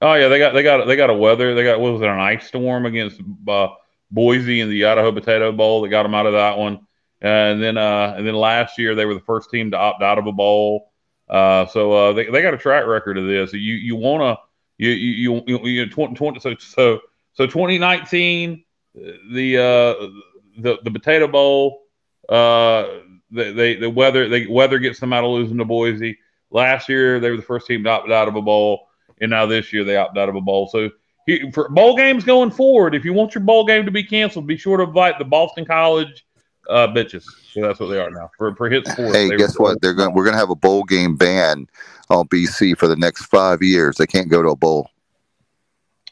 Oh 0.00 0.14
yeah, 0.14 0.28
they 0.28 0.38
got 0.38 0.52
they 0.52 0.62
got 0.62 0.86
they 0.86 0.96
got 0.96 1.10
a 1.10 1.14
weather. 1.14 1.54
They 1.54 1.64
got 1.64 1.80
what 1.80 1.92
was 1.92 2.02
it 2.02 2.08
an 2.08 2.18
ice 2.18 2.46
storm 2.46 2.84
against 2.86 3.20
uh, 3.48 3.68
Boise 4.10 4.60
in 4.60 4.68
the 4.68 4.84
Idaho 4.84 5.12
Potato 5.12 5.52
Bowl 5.52 5.82
that 5.82 5.88
got 5.88 6.02
them 6.02 6.14
out 6.14 6.26
of 6.26 6.34
that 6.34 6.58
one. 6.58 6.86
And 7.20 7.62
then 7.62 7.78
uh, 7.78 8.14
and 8.16 8.26
then 8.26 8.34
last 8.34 8.78
year 8.78 8.94
they 8.94 9.06
were 9.06 9.14
the 9.14 9.20
first 9.20 9.50
team 9.50 9.70
to 9.70 9.78
opt 9.78 10.02
out 10.02 10.18
of 10.18 10.26
a 10.26 10.32
bowl. 10.32 10.92
Uh, 11.28 11.66
so 11.66 11.92
uh, 11.92 12.12
they, 12.12 12.26
they 12.26 12.42
got 12.42 12.54
a 12.54 12.58
track 12.58 12.86
record 12.86 13.18
of 13.18 13.26
this. 13.26 13.52
You 13.52 13.74
you 13.74 13.96
want 13.96 14.22
to 14.22 14.42
you 14.78 14.90
you 14.90 15.42
you, 15.46 15.66
you 15.66 15.90
20, 15.90 16.14
20, 16.14 16.40
so 16.40 16.54
so 16.58 17.00
so 17.32 17.46
2019 17.46 18.64
the 19.32 19.56
uh 19.56 20.06
the 20.58 20.78
the 20.84 20.90
Potato 20.90 21.26
Bowl 21.26 21.82
uh 22.28 22.86
they, 23.30 23.52
they 23.52 23.74
the 23.76 23.90
weather 23.90 24.28
the 24.28 24.46
weather 24.46 24.78
gets 24.78 25.00
them 25.00 25.12
out 25.12 25.24
of 25.24 25.30
losing 25.30 25.58
to 25.58 25.64
Boise. 25.64 26.18
Last 26.50 26.88
year 26.88 27.18
they 27.18 27.30
were 27.30 27.36
the 27.36 27.42
first 27.42 27.66
team 27.66 27.84
to 27.84 27.90
opt 27.90 28.10
out 28.10 28.28
of 28.28 28.36
a 28.36 28.42
bowl, 28.42 28.85
and 29.20 29.30
now 29.30 29.46
this 29.46 29.72
year 29.72 29.84
they 29.84 29.96
opted 29.96 30.18
out 30.18 30.28
of 30.28 30.36
a 30.36 30.40
bowl. 30.40 30.68
So 30.68 30.90
he, 31.26 31.50
for 31.50 31.68
bowl 31.68 31.96
games 31.96 32.24
going 32.24 32.50
forward, 32.50 32.94
if 32.94 33.04
you 33.04 33.12
want 33.12 33.34
your 33.34 33.42
bowl 33.42 33.64
game 33.64 33.84
to 33.84 33.90
be 33.90 34.04
canceled, 34.04 34.46
be 34.46 34.56
sure 34.56 34.76
to 34.76 34.84
invite 34.84 35.18
the 35.18 35.24
Boston 35.24 35.64
College 35.64 36.24
uh, 36.68 36.88
bitches. 36.88 37.24
So 37.52 37.62
that's 37.62 37.80
what 37.80 37.88
they 37.88 37.98
are 37.98 38.10
now 38.10 38.30
for 38.36 38.54
for 38.54 38.68
hit 38.70 38.86
sports. 38.86 39.14
Hey, 39.14 39.36
guess 39.36 39.58
what? 39.58 39.80
They're 39.80 39.94
going. 39.94 40.14
We're 40.14 40.24
going 40.24 40.34
to 40.34 40.38
have 40.38 40.50
a 40.50 40.56
bowl 40.56 40.84
game 40.84 41.16
ban 41.16 41.66
on 42.10 42.28
BC 42.28 42.78
for 42.78 42.86
the 42.88 42.96
next 42.96 43.26
five 43.26 43.62
years. 43.62 43.96
They 43.96 44.06
can't 44.06 44.28
go 44.28 44.42
to 44.42 44.50
a 44.50 44.56
bowl. 44.56 44.90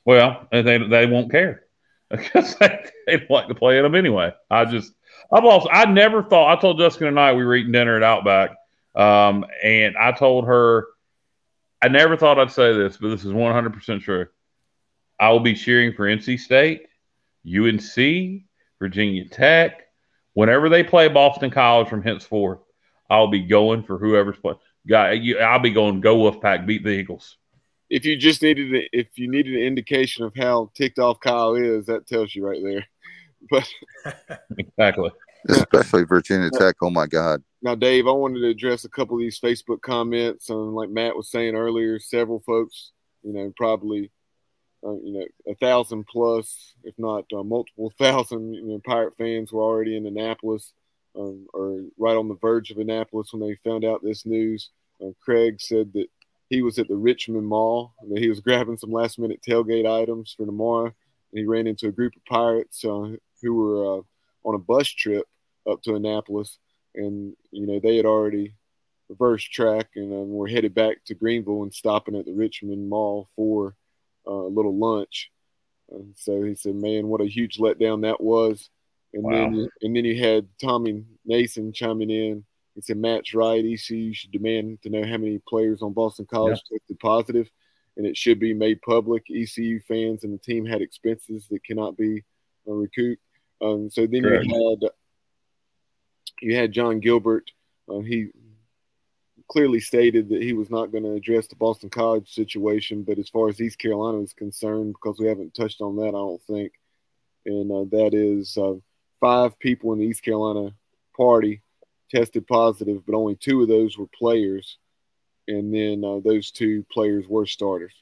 Well, 0.04 0.46
they 0.50 0.62
they 0.62 1.06
won't 1.06 1.30
care 1.30 1.64
because 2.10 2.56
they, 2.56 2.84
they 3.06 3.26
like 3.30 3.48
to 3.48 3.54
play 3.54 3.78
in 3.78 3.84
them 3.84 3.94
anyway. 3.94 4.32
I 4.50 4.64
just 4.64 4.92
I've 5.32 5.44
also 5.44 5.68
I 5.70 5.86
never 5.86 6.22
thought 6.22 6.56
I 6.56 6.60
told 6.60 6.78
Jessica 6.78 7.04
tonight 7.04 7.34
we 7.34 7.44
were 7.44 7.54
eating 7.54 7.72
dinner 7.72 7.96
at 7.96 8.02
Outback, 8.02 8.50
um, 8.94 9.44
and 9.62 9.96
I 9.96 10.12
told 10.12 10.46
her 10.46 10.86
I 11.84 11.88
never 11.88 12.16
thought 12.16 12.38
I'd 12.38 12.50
say 12.50 12.72
this, 12.72 12.96
but 12.96 13.08
this 13.08 13.26
is 13.26 13.32
one 13.34 13.52
hundred 13.52 13.74
percent 13.74 14.02
true. 14.02 14.26
I 15.20 15.28
will 15.28 15.40
be 15.40 15.54
cheering 15.54 15.92
for 15.92 16.06
NC 16.06 16.40
State, 16.40 16.86
UNC, 17.46 18.44
Virginia 18.78 19.28
Tech. 19.28 19.82
Whenever 20.32 20.70
they 20.70 20.82
play 20.82 21.08
Boston 21.08 21.50
College 21.50 21.88
from 21.88 22.02
henceforth, 22.02 22.60
I'll 23.10 23.28
be 23.28 23.40
going 23.40 23.82
for 23.82 23.98
whoever's 23.98 24.38
playing. 24.38 24.56
Guy, 24.88 25.34
I'll 25.42 25.58
be 25.58 25.72
going 25.72 26.00
go 26.00 26.16
Wolfpack, 26.16 26.64
beat 26.64 26.84
the 26.84 26.88
Eagles. 26.88 27.36
If 27.90 28.06
you 28.06 28.16
just 28.16 28.40
needed, 28.40 28.88
if 28.94 29.08
you 29.16 29.30
needed 29.30 29.52
an 29.54 29.60
indication 29.60 30.24
of 30.24 30.32
how 30.34 30.70
ticked 30.74 30.98
off 30.98 31.20
Kyle 31.20 31.54
is, 31.54 31.84
that 31.84 32.06
tells 32.06 32.34
you 32.34 32.46
right 32.46 32.62
there. 32.64 32.86
But 33.50 33.68
exactly, 34.56 35.10
especially 35.50 36.04
Virginia 36.04 36.48
Tech. 36.48 36.76
Oh 36.80 36.88
my 36.88 37.06
God! 37.06 37.42
Now, 37.64 37.74
Dave, 37.74 38.06
I 38.06 38.10
wanted 38.10 38.40
to 38.40 38.48
address 38.48 38.84
a 38.84 38.90
couple 38.90 39.16
of 39.16 39.20
these 39.20 39.40
Facebook 39.40 39.80
comments. 39.80 40.50
Um, 40.50 40.74
like 40.74 40.90
Matt 40.90 41.16
was 41.16 41.30
saying 41.30 41.56
earlier, 41.56 41.98
several 41.98 42.40
folks, 42.40 42.92
you 43.22 43.32
know, 43.32 43.54
probably 43.56 44.10
uh, 44.86 44.92
you 45.02 45.12
know, 45.14 45.26
a 45.50 45.54
thousand 45.54 46.06
plus, 46.06 46.74
if 46.84 46.94
not 46.98 47.24
uh, 47.34 47.42
multiple 47.42 47.90
thousand, 47.98 48.52
you 48.52 48.66
know, 48.66 48.80
Pirate 48.84 49.16
fans 49.16 49.50
were 49.50 49.62
already 49.62 49.96
in 49.96 50.06
Annapolis 50.06 50.74
um, 51.16 51.46
or 51.54 51.80
right 51.96 52.16
on 52.16 52.28
the 52.28 52.34
verge 52.34 52.70
of 52.70 52.76
Annapolis 52.76 53.32
when 53.32 53.40
they 53.40 53.56
found 53.64 53.82
out 53.82 54.02
this 54.02 54.26
news. 54.26 54.68
Uh, 55.02 55.12
Craig 55.22 55.58
said 55.58 55.90
that 55.94 56.08
he 56.50 56.60
was 56.60 56.78
at 56.78 56.88
the 56.88 56.96
Richmond 56.96 57.46
Mall 57.46 57.94
and 58.00 58.14
that 58.14 58.20
he 58.20 58.28
was 58.28 58.40
grabbing 58.44 58.76
some 58.76 58.92
last 58.92 59.18
minute 59.18 59.40
tailgate 59.40 59.90
items 59.90 60.34
for 60.36 60.44
tomorrow. 60.44 60.86
And 60.86 61.38
he 61.38 61.46
ran 61.46 61.66
into 61.66 61.88
a 61.88 61.92
group 61.92 62.14
of 62.14 62.24
pirates 62.26 62.84
uh, 62.84 63.16
who 63.40 63.54
were 63.54 63.98
uh, 63.98 64.02
on 64.44 64.54
a 64.54 64.58
bus 64.58 64.88
trip 64.88 65.26
up 65.66 65.82
to 65.84 65.94
Annapolis. 65.94 66.58
And, 66.94 67.34
you 67.50 67.66
know, 67.66 67.80
they 67.80 67.96
had 67.96 68.06
already 68.06 68.54
reversed 69.08 69.52
track 69.52 69.90
and 69.96 70.12
um, 70.12 70.30
were 70.30 70.48
headed 70.48 70.74
back 70.74 71.04
to 71.06 71.14
Greenville 71.14 71.62
and 71.62 71.74
stopping 71.74 72.16
at 72.16 72.24
the 72.24 72.32
Richmond 72.32 72.88
Mall 72.88 73.28
for 73.36 73.76
uh, 74.26 74.32
a 74.32 74.48
little 74.48 74.76
lunch. 74.76 75.30
And 75.90 76.14
so 76.16 76.42
he 76.42 76.54
said, 76.54 76.74
"Man, 76.74 77.08
what 77.08 77.20
a 77.20 77.26
huge 77.26 77.58
letdown 77.58 78.02
that 78.02 78.20
was." 78.20 78.70
And 79.12 79.22
wow. 79.22 79.30
then 79.30 79.68
and 79.82 79.96
then 79.96 80.04
you 80.04 80.18
had 80.18 80.48
Tommy 80.60 81.04
Nason 81.24 81.72
chiming 81.72 82.10
in. 82.10 82.44
He 82.74 82.80
said, 82.80 82.96
"Matt's 82.96 83.34
right. 83.34 83.64
ECU 83.64 84.14
should 84.14 84.32
demand 84.32 84.80
to 84.82 84.90
know 84.90 85.04
how 85.04 85.18
many 85.18 85.40
players 85.46 85.82
on 85.82 85.92
Boston 85.92 86.26
College 86.28 86.60
yeah. 86.70 86.78
tested 86.78 86.98
positive, 87.00 87.48
and 87.96 88.06
it 88.06 88.16
should 88.16 88.40
be 88.40 88.54
made 88.54 88.80
public. 88.82 89.24
ECU 89.30 89.80
fans 89.86 90.24
and 90.24 90.32
the 90.32 90.38
team 90.38 90.64
had 90.64 90.82
expenses 90.82 91.46
that 91.50 91.64
cannot 91.64 91.96
be 91.96 92.22
uh, 92.66 92.72
recouped." 92.72 93.22
Um, 93.60 93.90
so 93.90 94.06
then 94.06 94.22
Correct. 94.22 94.46
you 94.46 94.78
had 94.80 94.90
you 96.40 96.56
had 96.56 96.72
John 96.72 97.00
Gilbert. 97.00 97.50
Uh, 97.88 98.00
he 98.00 98.28
clearly 99.48 99.80
stated 99.80 100.28
that 100.30 100.42
he 100.42 100.52
was 100.52 100.70
not 100.70 100.90
going 100.90 101.04
to 101.04 101.12
address 101.12 101.46
the 101.46 101.56
Boston 101.56 101.90
College 101.90 102.32
situation. 102.32 103.02
But 103.02 103.18
as 103.18 103.28
far 103.28 103.48
as 103.48 103.60
East 103.60 103.78
Carolina 103.78 104.20
is 104.20 104.32
concerned, 104.32 104.94
because 104.94 105.18
we 105.18 105.26
haven't 105.26 105.54
touched 105.54 105.80
on 105.80 105.96
that, 105.96 106.08
I 106.08 106.12
don't 106.12 106.42
think, 106.42 106.72
and 107.46 107.70
uh, 107.70 107.84
that 107.96 108.14
is 108.14 108.56
uh, 108.56 108.74
five 109.20 109.58
people 109.58 109.92
in 109.92 109.98
the 109.98 110.06
East 110.06 110.22
Carolina 110.22 110.74
party 111.16 111.62
tested 112.10 112.46
positive, 112.46 113.04
but 113.06 113.16
only 113.16 113.34
two 113.34 113.62
of 113.62 113.68
those 113.68 113.98
were 113.98 114.06
players, 114.06 114.78
and 115.48 115.74
then 115.74 116.04
uh, 116.04 116.20
those 116.24 116.50
two 116.50 116.84
players 116.92 117.26
were 117.26 117.46
starters. 117.46 117.92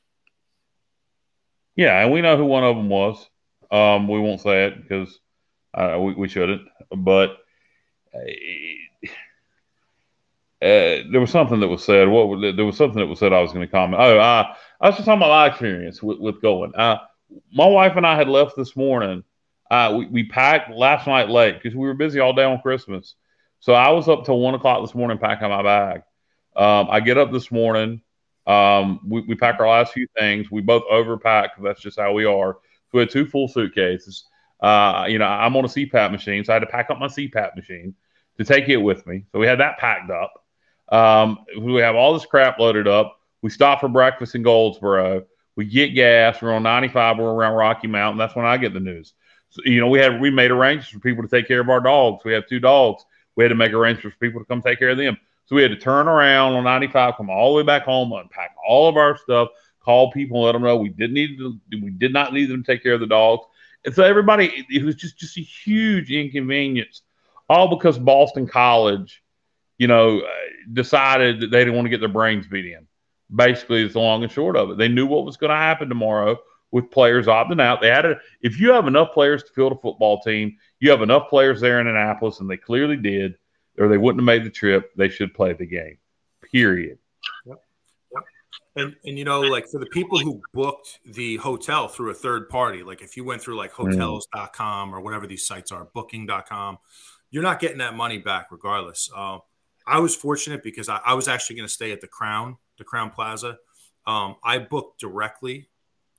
Yeah, 1.77 2.03
and 2.03 2.12
we 2.12 2.21
know 2.21 2.37
who 2.37 2.45
one 2.45 2.64
of 2.64 2.77
them 2.77 2.88
was. 2.88 3.29
Um, 3.71 4.07
we 4.07 4.21
won't 4.21 4.42
say 4.42 4.66
it 4.66 4.83
because 4.83 5.18
uh, 5.73 5.99
we, 5.99 6.12
we 6.14 6.29
shouldn't, 6.29 6.62
but 6.95 7.38
there 10.62 11.20
was 11.20 11.31
something 11.31 11.61
that 11.61 11.68
was 11.68 11.85
said. 11.85 12.09
What 12.09 12.57
there 12.57 12.64
was 12.64 12.77
something 12.77 12.98
that 12.98 13.07
was 13.07 13.18
said. 13.18 13.33
I 13.33 13.40
was 13.40 13.53
going 13.53 13.66
to 13.66 13.70
comment. 13.70 14.01
Oh, 14.01 14.18
I 14.18 14.55
I 14.81 14.88
was 14.88 14.96
just 14.96 15.07
talking 15.07 15.20
about 15.20 15.31
my 15.31 15.46
experience 15.46 16.03
with, 16.03 16.18
with 16.18 16.42
going. 16.42 16.75
Uh, 16.75 16.98
my 17.53 17.66
wife 17.66 17.96
and 17.96 18.07
I 18.07 18.16
had 18.16 18.29
left 18.29 18.57
this 18.57 18.77
morning. 18.77 19.25
Uh, 19.70 19.94
we, 19.96 20.07
we 20.07 20.25
packed 20.25 20.70
last 20.70 21.07
night 21.07 21.31
late 21.31 21.55
because 21.55 21.75
we 21.75 21.87
were 21.87 21.94
busy 21.94 22.20
all 22.20 22.35
day 22.35 22.44
on 22.44 22.61
Christmas. 22.61 23.14
So 23.61 23.72
I 23.72 23.90
was 23.90 24.09
up 24.09 24.25
till 24.25 24.38
one 24.38 24.55
o'clock 24.55 24.83
this 24.83 24.94
morning 24.94 25.18
packing 25.18 25.48
my 25.48 25.62
bag. 25.62 26.03
Um, 26.55 26.88
I 26.90 27.01
get 27.01 27.16
up 27.16 27.33
this 27.33 27.51
morning. 27.51 28.03
Um, 28.46 29.01
we, 29.09 29.22
we 29.22 29.35
pack 29.35 29.61
our 29.61 29.68
last 29.68 29.92
few 29.92 30.07
things. 30.18 30.51
We 30.51 30.61
both 30.61 30.83
overpack. 30.92 31.51
That's 31.62 31.81
just 31.81 31.98
how 31.98 32.12
we 32.12 32.25
are. 32.25 32.55
So 32.55 32.98
we 32.98 33.01
had 33.01 33.11
two 33.11 33.25
full 33.25 33.48
suitcases. 33.48 34.25
Uh, 34.61 35.07
you 35.09 35.18
know, 35.18 35.25
I'm 35.25 35.57
on 35.57 35.64
a 35.64 35.68
CPAP 35.68 36.12
machine, 36.12 36.44
so 36.44 36.53
I 36.53 36.55
had 36.55 36.61
to 36.61 36.66
pack 36.66 36.90
up 36.90 36.98
my 36.98 37.07
CPAP 37.07 37.57
machine 37.57 37.94
to 38.38 38.45
take 38.45 38.68
it 38.68 38.77
with 38.77 39.07
me. 39.07 39.25
So 39.33 39.38
we 39.38 39.47
had 39.47 39.61
that 39.61 39.79
packed 39.79 40.11
up. 40.11 40.33
Um, 40.90 41.38
we 41.59 41.81
have 41.81 41.95
all 41.95 42.12
this 42.12 42.27
crap 42.27 42.59
loaded 42.59 42.88
up. 42.88 43.18
We 43.40 43.51
stop 43.51 43.81
for 43.81 43.88
breakfast 43.88 44.35
in 44.35 44.42
Goldsboro. 44.42 45.25
We 45.57 45.64
get 45.64 45.88
gas. 45.88 46.40
We're 46.40 46.55
on 46.55 46.62
95. 46.62 47.18
We're 47.18 47.33
around 47.33 47.55
Rocky 47.55 47.88
Mountain. 47.88 48.18
That's 48.18 48.37
when 48.37 48.47
I 48.47 48.57
get 48.57 48.73
the 48.73 48.81
news. 48.81 49.12
So, 49.51 49.62
you 49.64 49.81
know, 49.81 49.88
we 49.88 49.99
had 49.99 50.21
we 50.21 50.31
made 50.31 50.51
arrangements 50.51 50.88
for 50.88 50.99
people 50.99 51.23
to 51.23 51.29
take 51.29 51.47
care 51.47 51.61
of 51.61 51.68
our 51.68 51.81
dogs. 51.81 52.25
We 52.25 52.33
have 52.33 52.47
two 52.47 52.61
dogs. 52.61 53.05
We 53.37 53.45
had 53.45 53.49
to 53.49 53.55
make 53.55 53.73
arrangements 53.73 54.14
for 54.14 54.27
people 54.27 54.40
to 54.40 54.47
come 54.47 54.62
take 54.62 54.79
care 54.79 54.90
of 54.90 54.97
them. 54.99 55.18
So 55.47 55.57
we 55.57 55.62
had 55.62 55.71
to 55.73 55.77
turn 55.77 56.09
around 56.09 56.55
on 56.55 56.64
95, 56.64 57.16
come 57.16 57.29
all 57.29 57.53
the 57.53 57.59
way 57.59 57.62
back 57.62 57.83
home, 57.83 58.12
unpack 58.12 58.55
all 58.66 58.88
of 58.88 58.97
our 58.97 59.16
stuff, 59.18 59.49
call 59.81 60.11
people, 60.12 60.38
and 60.38 60.47
let 60.47 60.53
them 60.53 60.62
know 60.62 60.77
we 60.77 60.88
didn't 60.88 61.14
need 61.14 61.37
to, 61.38 61.59
we 61.73 61.90
did 61.90 62.12
not 62.12 62.33
need 62.33 62.47
them 62.47 62.62
to 62.62 62.73
take 62.73 62.83
care 62.83 62.95
of 62.95 63.01
the 63.01 63.07
dogs. 63.07 63.45
And 63.85 63.95
so 63.95 64.05
everybody, 64.05 64.64
it 64.71 64.85
was 64.85 64.95
just 64.95 65.18
just 65.18 65.37
a 65.37 65.42
huge 65.42 66.11
inconvenience, 66.11 67.03
all 67.53 67.69
because 67.69 67.99
Boston 67.99 68.47
College 68.47 69.23
you 69.83 69.88
know, 69.88 70.23
decided 70.73 71.41
that 71.41 71.51
they 71.51 71.59
didn't 71.59 71.75
want 71.75 71.87
to 71.87 71.91
get 71.91 71.99
their 71.99 72.09
brains 72.09 72.47
beat 72.47 72.67
in. 72.67 72.87
Basically, 73.35 73.83
it's 73.83 73.95
the 73.95 73.99
long 73.99 74.23
and 74.23 74.31
short 74.31 74.57
of 74.57 74.71
it. 74.71 74.79
They 74.79 74.87
knew 74.87 75.07
what 75.07 75.25
was 75.25 75.37
going 75.37 75.51
to 75.51 75.57
happen 75.57 75.88
tomorrow 75.88 76.38
with 76.71 76.88
players 76.88 77.27
opting 77.27 77.61
out. 77.61 77.81
They 77.81 77.88
had 77.88 78.07
a, 78.07 78.17
if 78.43 78.61
you 78.61 78.71
have 78.71 78.87
enough 78.87 79.12
players 79.12 79.43
to 79.43 79.53
field 79.53 79.73
a 79.73 79.77
football 79.77 80.21
team, 80.21 80.57
you 80.79 80.88
have 80.93 81.03
enough 81.03 81.29
players 81.29 81.61
there 81.61 81.81
in 81.81 81.88
Annapolis, 81.88 82.38
and 82.38 82.49
they 82.49 82.57
clearly 82.57 82.97
did, 82.97 83.35
or 83.77 83.88
they 83.88 83.99
wouldn't 83.99 84.21
have 84.21 84.27
made 84.27 84.45
the 84.45 84.51
trip. 84.51 84.93
They 84.97 85.09
should 85.09 85.35
play 85.35 85.53
the 85.53 85.67
game. 85.67 85.99
Period. 86.53 86.99
Yep. 87.47 87.65
Yep. 88.15 88.25
And 88.77 88.97
and 89.05 89.19
you 89.19 89.25
know, 89.25 89.41
like 89.41 89.67
for 89.67 89.81
the 89.81 89.87
people 89.87 90.21
who 90.21 90.41
booked 90.55 91.01
the 91.05 91.38
hotel 91.38 91.88
through 91.88 92.11
a 92.11 92.15
third 92.15 92.49
party, 92.49 92.85
like 92.85 93.03
if 93.03 93.17
you 93.17 93.25
went 93.25 93.43
through 93.43 93.57
like 93.57 93.73
mm. 93.73 93.91
hotels.com 93.91 94.95
or 94.95 95.01
whatever 95.01 95.27
these 95.27 95.45
sites 95.45 95.73
are, 95.73 95.88
booking.com, 95.93 96.79
you're 97.33 97.42
not 97.42 97.59
getting 97.59 97.79
that 97.79 97.97
money 97.97 98.18
back 98.18 98.53
regardless. 98.53 99.11
Uh, 99.14 99.38
I 99.85 99.99
was 99.99 100.14
fortunate 100.14 100.62
because 100.62 100.88
I, 100.88 101.01
I 101.05 101.14
was 101.14 101.27
actually 101.27 101.57
going 101.57 101.66
to 101.66 101.73
stay 101.73 101.90
at 101.90 102.01
the 102.01 102.07
Crown, 102.07 102.57
the 102.79 102.85
Crowne 102.85 103.12
Plaza. 103.12 103.59
Um, 104.07 104.37
I 104.45 104.59
booked 104.59 105.01
directly. 105.01 105.68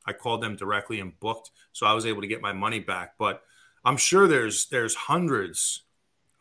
I 0.05 0.11
called 0.11 0.41
them 0.41 0.57
directly 0.57 0.99
and 0.99 1.17
booked, 1.21 1.51
so 1.71 1.85
I 1.85 1.93
was 1.93 2.05
able 2.05 2.21
to 2.21 2.27
get 2.27 2.41
my 2.41 2.51
money 2.51 2.81
back. 2.81 3.13
But 3.17 3.41
I'm 3.85 3.95
sure 3.95 4.27
there's 4.27 4.67
there's 4.67 4.95
hundreds 4.95 5.83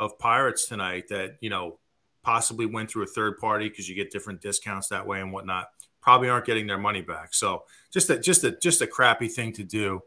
of 0.00 0.18
pirates 0.18 0.66
tonight 0.66 1.04
that 1.11 1.37
you 1.40 1.50
know 1.50 1.78
possibly 2.24 2.66
went 2.66 2.90
through 2.90 3.04
a 3.04 3.06
third 3.06 3.38
party 3.38 3.68
because 3.68 3.88
you 3.88 3.94
get 3.94 4.11
different 4.11 4.40
discounts 4.40 4.88
that 4.88 5.06
way 5.06 5.20
and 5.20 5.32
whatnot. 5.32 5.68
Probably 6.00 6.28
aren't 6.28 6.46
getting 6.46 6.66
their 6.66 6.78
money 6.78 7.02
back. 7.02 7.35
So 7.35 7.64
just 7.92 8.11
a 8.11 8.18
just 8.18 8.42
a 8.42 8.52
just 8.58 8.80
a 8.82 8.87
crappy 8.87 9.28
thing 9.28 9.52
to 9.52 9.64
do 9.64 10.00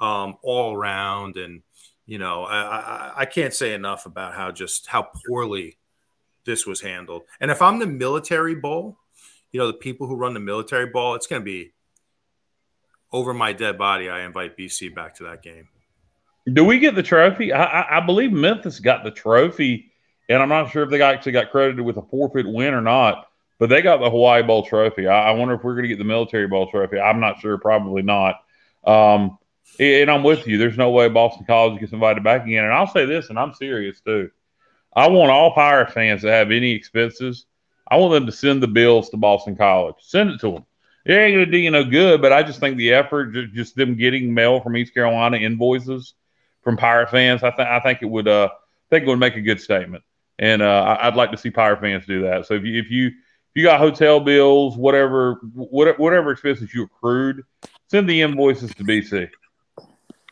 um, 0.00 0.36
all 0.42 0.74
around. 0.74 1.36
And 1.36 1.62
You 2.12 2.18
know, 2.18 2.44
I, 2.44 2.58
I, 2.60 3.12
I 3.20 3.24
can't 3.24 3.54
say 3.54 3.72
enough 3.72 4.04
about 4.04 4.34
how 4.34 4.52
just 4.52 4.86
how 4.86 5.08
poorly 5.26 5.78
this 6.44 6.66
was 6.66 6.82
handled. 6.82 7.22
And 7.40 7.50
if 7.50 7.62
I'm 7.62 7.78
the 7.78 7.86
military 7.86 8.54
bowl, 8.54 8.98
you 9.50 9.58
know, 9.58 9.68
the 9.68 9.72
people 9.72 10.06
who 10.06 10.14
run 10.14 10.34
the 10.34 10.40
military 10.40 10.84
ball, 10.84 11.14
it's 11.14 11.26
going 11.26 11.40
to 11.40 11.44
be 11.44 11.72
over 13.12 13.32
my 13.32 13.54
dead 13.54 13.78
body. 13.78 14.10
I 14.10 14.26
invite 14.26 14.58
BC 14.58 14.94
back 14.94 15.14
to 15.16 15.22
that 15.22 15.42
game. 15.42 15.70
Do 16.52 16.66
we 16.66 16.78
get 16.78 16.96
the 16.96 17.02
trophy? 17.02 17.50
I, 17.50 17.64
I, 17.64 17.96
I 17.96 18.00
believe 18.00 18.30
Memphis 18.30 18.78
got 18.78 19.04
the 19.04 19.10
trophy, 19.10 19.90
and 20.28 20.42
I'm 20.42 20.50
not 20.50 20.70
sure 20.70 20.82
if 20.82 20.90
they 20.90 21.00
actually 21.00 21.32
got 21.32 21.50
credited 21.50 21.80
with 21.80 21.96
a 21.96 22.02
forfeit 22.02 22.46
win 22.46 22.74
or 22.74 22.82
not. 22.82 23.26
But 23.58 23.70
they 23.70 23.80
got 23.80 24.00
the 24.00 24.10
Hawaii 24.10 24.42
Bowl 24.42 24.66
trophy. 24.66 25.06
I, 25.06 25.30
I 25.30 25.30
wonder 25.30 25.54
if 25.54 25.64
we're 25.64 25.76
going 25.76 25.84
to 25.84 25.88
get 25.88 25.96
the 25.96 26.04
Military 26.04 26.46
Bowl 26.46 26.70
trophy. 26.70 27.00
I'm 27.00 27.20
not 27.20 27.40
sure. 27.40 27.56
Probably 27.56 28.02
not. 28.02 28.34
Um, 28.84 29.38
and 29.78 30.10
I'm 30.10 30.22
with 30.22 30.46
you. 30.46 30.58
There's 30.58 30.76
no 30.76 30.90
way 30.90 31.08
Boston 31.08 31.44
College 31.46 31.80
gets 31.80 31.92
invited 31.92 32.22
back 32.22 32.44
again. 32.44 32.64
And 32.64 32.72
I'll 32.72 32.86
say 32.86 33.06
this, 33.06 33.30
and 33.30 33.38
I'm 33.38 33.54
serious 33.54 34.00
too. 34.00 34.30
I 34.94 35.08
want 35.08 35.30
all 35.30 35.54
Pirate 35.54 35.92
fans 35.92 36.22
that 36.22 36.32
have 36.32 36.50
any 36.50 36.72
expenses. 36.72 37.46
I 37.88 37.96
want 37.96 38.12
them 38.12 38.26
to 38.26 38.32
send 38.32 38.62
the 38.62 38.68
bills 38.68 39.10
to 39.10 39.16
Boston 39.16 39.56
College. 39.56 39.96
Send 40.00 40.30
it 40.30 40.40
to 40.40 40.52
them. 40.52 40.66
It 41.04 41.14
ain't 41.14 41.34
going 41.34 41.46
to 41.46 41.50
do 41.50 41.58
you 41.58 41.70
no 41.70 41.84
good, 41.84 42.22
but 42.22 42.32
I 42.32 42.42
just 42.42 42.60
think 42.60 42.76
the 42.76 42.92
effort, 42.92 43.32
just, 43.52 43.74
them 43.74 43.96
getting 43.96 44.32
mail 44.32 44.60
from 44.60 44.76
East 44.76 44.94
Carolina 44.94 45.36
invoices 45.38 46.14
from 46.62 46.76
Pirate 46.76 47.10
fans, 47.10 47.42
I 47.42 47.50
think 47.50 47.68
I 47.68 47.80
think 47.80 48.02
it 48.02 48.06
would 48.06 48.28
uh 48.28 48.48
I 48.52 48.88
think 48.88 49.04
it 49.04 49.08
would 49.08 49.18
make 49.18 49.36
a 49.36 49.40
good 49.40 49.60
statement, 49.60 50.04
and 50.38 50.62
uh, 50.62 50.96
I'd 51.00 51.16
like 51.16 51.32
to 51.32 51.36
see 51.36 51.50
Pirate 51.50 51.80
fans 51.80 52.06
do 52.06 52.22
that. 52.22 52.46
So 52.46 52.54
if 52.54 52.62
you 52.62 52.78
if 52.78 52.88
you 52.88 53.08
if 53.08 53.56
you 53.56 53.64
got 53.64 53.80
hotel 53.80 54.20
bills, 54.20 54.76
whatever, 54.76 55.34
whatever 55.54 56.30
expenses 56.30 56.72
you 56.72 56.84
accrued, 56.84 57.42
send 57.90 58.08
the 58.08 58.22
invoices 58.22 58.72
to 58.76 58.84
BC. 58.84 59.28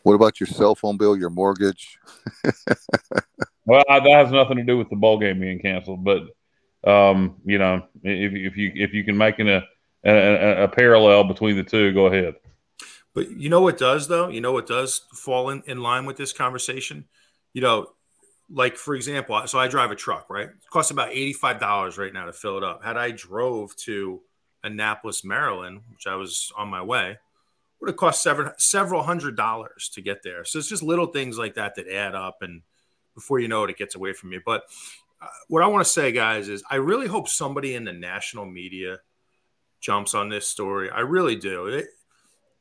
What 0.03 0.15
about 0.15 0.41
your 0.41 0.47
cell 0.47 0.75
phone 0.75 0.97
bill, 0.97 1.17
your 1.17 1.31
mortgage? 1.31 1.99
well, 3.67 3.83
that 3.89 4.07
has 4.07 4.33
nothing 4.33 4.57
to 4.57 4.63
do 4.63 4.79
with 4.79 4.89
the 4.89 4.97
ball 4.97 5.19
game 5.19 5.41
being 5.41 5.61
canceled, 5.61 6.05
but 6.05 6.23
um, 6.85 7.37
you 7.45 7.59
know, 7.59 7.83
if, 8.03 8.33
if 8.33 8.57
you 8.57 8.73
if 8.75 8.95
you 8.95 9.05
can 9.05 9.17
make 9.17 9.39
an, 9.39 9.49
a, 9.49 9.63
a, 10.05 10.65
a 10.65 10.69
parallel 10.69 11.25
between 11.25 11.57
the 11.57 11.65
two, 11.65 11.93
go 11.93 12.07
ahead. 12.07 12.35
But 13.15 13.31
you 13.31 13.49
know 13.49 13.61
what 13.61 13.77
does 13.77 14.09
though? 14.09 14.29
You 14.29 14.41
know 14.41 14.53
what 14.53 14.67
does 14.67 15.03
fall 15.13 15.51
in, 15.51 15.63
in 15.67 15.83
line 15.83 16.07
with 16.07 16.17
this 16.17 16.33
conversation? 16.33 17.07
You 17.53 17.61
know, 17.61 17.91
like 18.51 18.77
for 18.77 18.95
example, 18.95 19.41
so 19.47 19.59
I 19.59 19.69
drive 19.69 19.91
a 19.91 19.97
truck, 19.97 20.31
right? 20.31 20.49
It 20.49 20.71
costs 20.71 20.91
about 20.91 21.11
$85 21.11 21.99
right 21.99 22.13
now 22.13 22.27
to 22.27 22.33
fill 22.33 22.57
it 22.57 22.65
up. 22.65 22.85
Had 22.85 22.97
I 22.97 23.11
drove 23.11 23.77
to 23.77 24.21
Annapolis, 24.63 25.25
Maryland, 25.25 25.83
which 25.91 26.07
I 26.07 26.15
was 26.17 26.53
on 26.57 26.69
my 26.69 26.83
way, 26.83 27.19
would 27.81 27.89
have 27.89 27.97
cost 27.97 28.23
several 28.23 28.53
several 28.59 29.03
hundred 29.03 29.37
dollars 29.37 29.91
to 29.95 30.03
get 30.03 30.23
there. 30.23 30.45
So 30.45 30.59
it's 30.59 30.69
just 30.69 30.83
little 30.83 31.07
things 31.07 31.39
like 31.39 31.55
that 31.55 31.77
that 31.77 31.89
add 31.89 32.15
up 32.15 32.39
and 32.43 32.63
before 33.15 33.39
you 33.39 33.49
know 33.49 33.65
it, 33.65 33.71
it 33.71 33.77
gets 33.77 33.95
away 33.95 34.13
from 34.13 34.33
you. 34.33 34.41
But 34.45 34.65
uh, 35.21 35.27
what 35.49 35.63
I 35.63 35.67
want 35.67 35.85
to 35.85 35.91
say, 35.91 36.13
guys, 36.13 36.49
is 36.49 36.63
I 36.71 36.77
really 36.77 37.07
hope 37.07 37.29
somebody 37.29 37.75
in 37.75 37.85
the 37.85 37.93
national 37.93 38.47
media 38.47 38.99
jumps 39.81 40.15
on 40.15 40.29
this 40.29 40.47
story. 40.47 40.91
I 40.91 41.01
really 41.01 41.37
do. 41.37 41.67
It, 41.67 41.87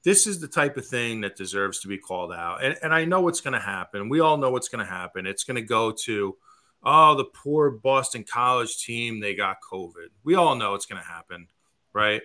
this 0.04 0.28
is 0.28 0.40
the 0.40 0.48
type 0.48 0.78
of 0.78 0.88
thing 0.88 1.22
that 1.22 1.36
deserves 1.36 1.80
to 1.82 1.88
be 1.88 1.98
called 1.98 2.32
out. 2.32 2.64
And, 2.64 2.78
and 2.82 2.94
I 2.94 3.06
know 3.06 3.22
what's 3.22 3.42
going 3.42 3.54
to 3.54 3.60
happen. 3.60 4.10
We 4.10 4.22
all 4.22 4.38
know 4.38 4.50
what's 4.50 4.70
going 4.70 4.86
to 4.86 4.92
happen. 4.92 5.26
It's 5.26 5.44
going 5.44 5.56
to 5.56 5.62
go 5.62 5.92
to, 6.06 6.38
oh, 6.84 7.16
the 7.16 7.26
poor 7.26 7.70
Boston 7.72 8.24
College 8.24 8.78
team, 8.78 9.20
they 9.20 9.36
got 9.36 9.58
COVID. 9.72 10.08
We 10.24 10.36
all 10.36 10.56
know 10.56 10.76
it's 10.76 10.86
going 10.86 11.02
to 11.02 11.08
happen, 11.08 11.48
right? 11.94 12.22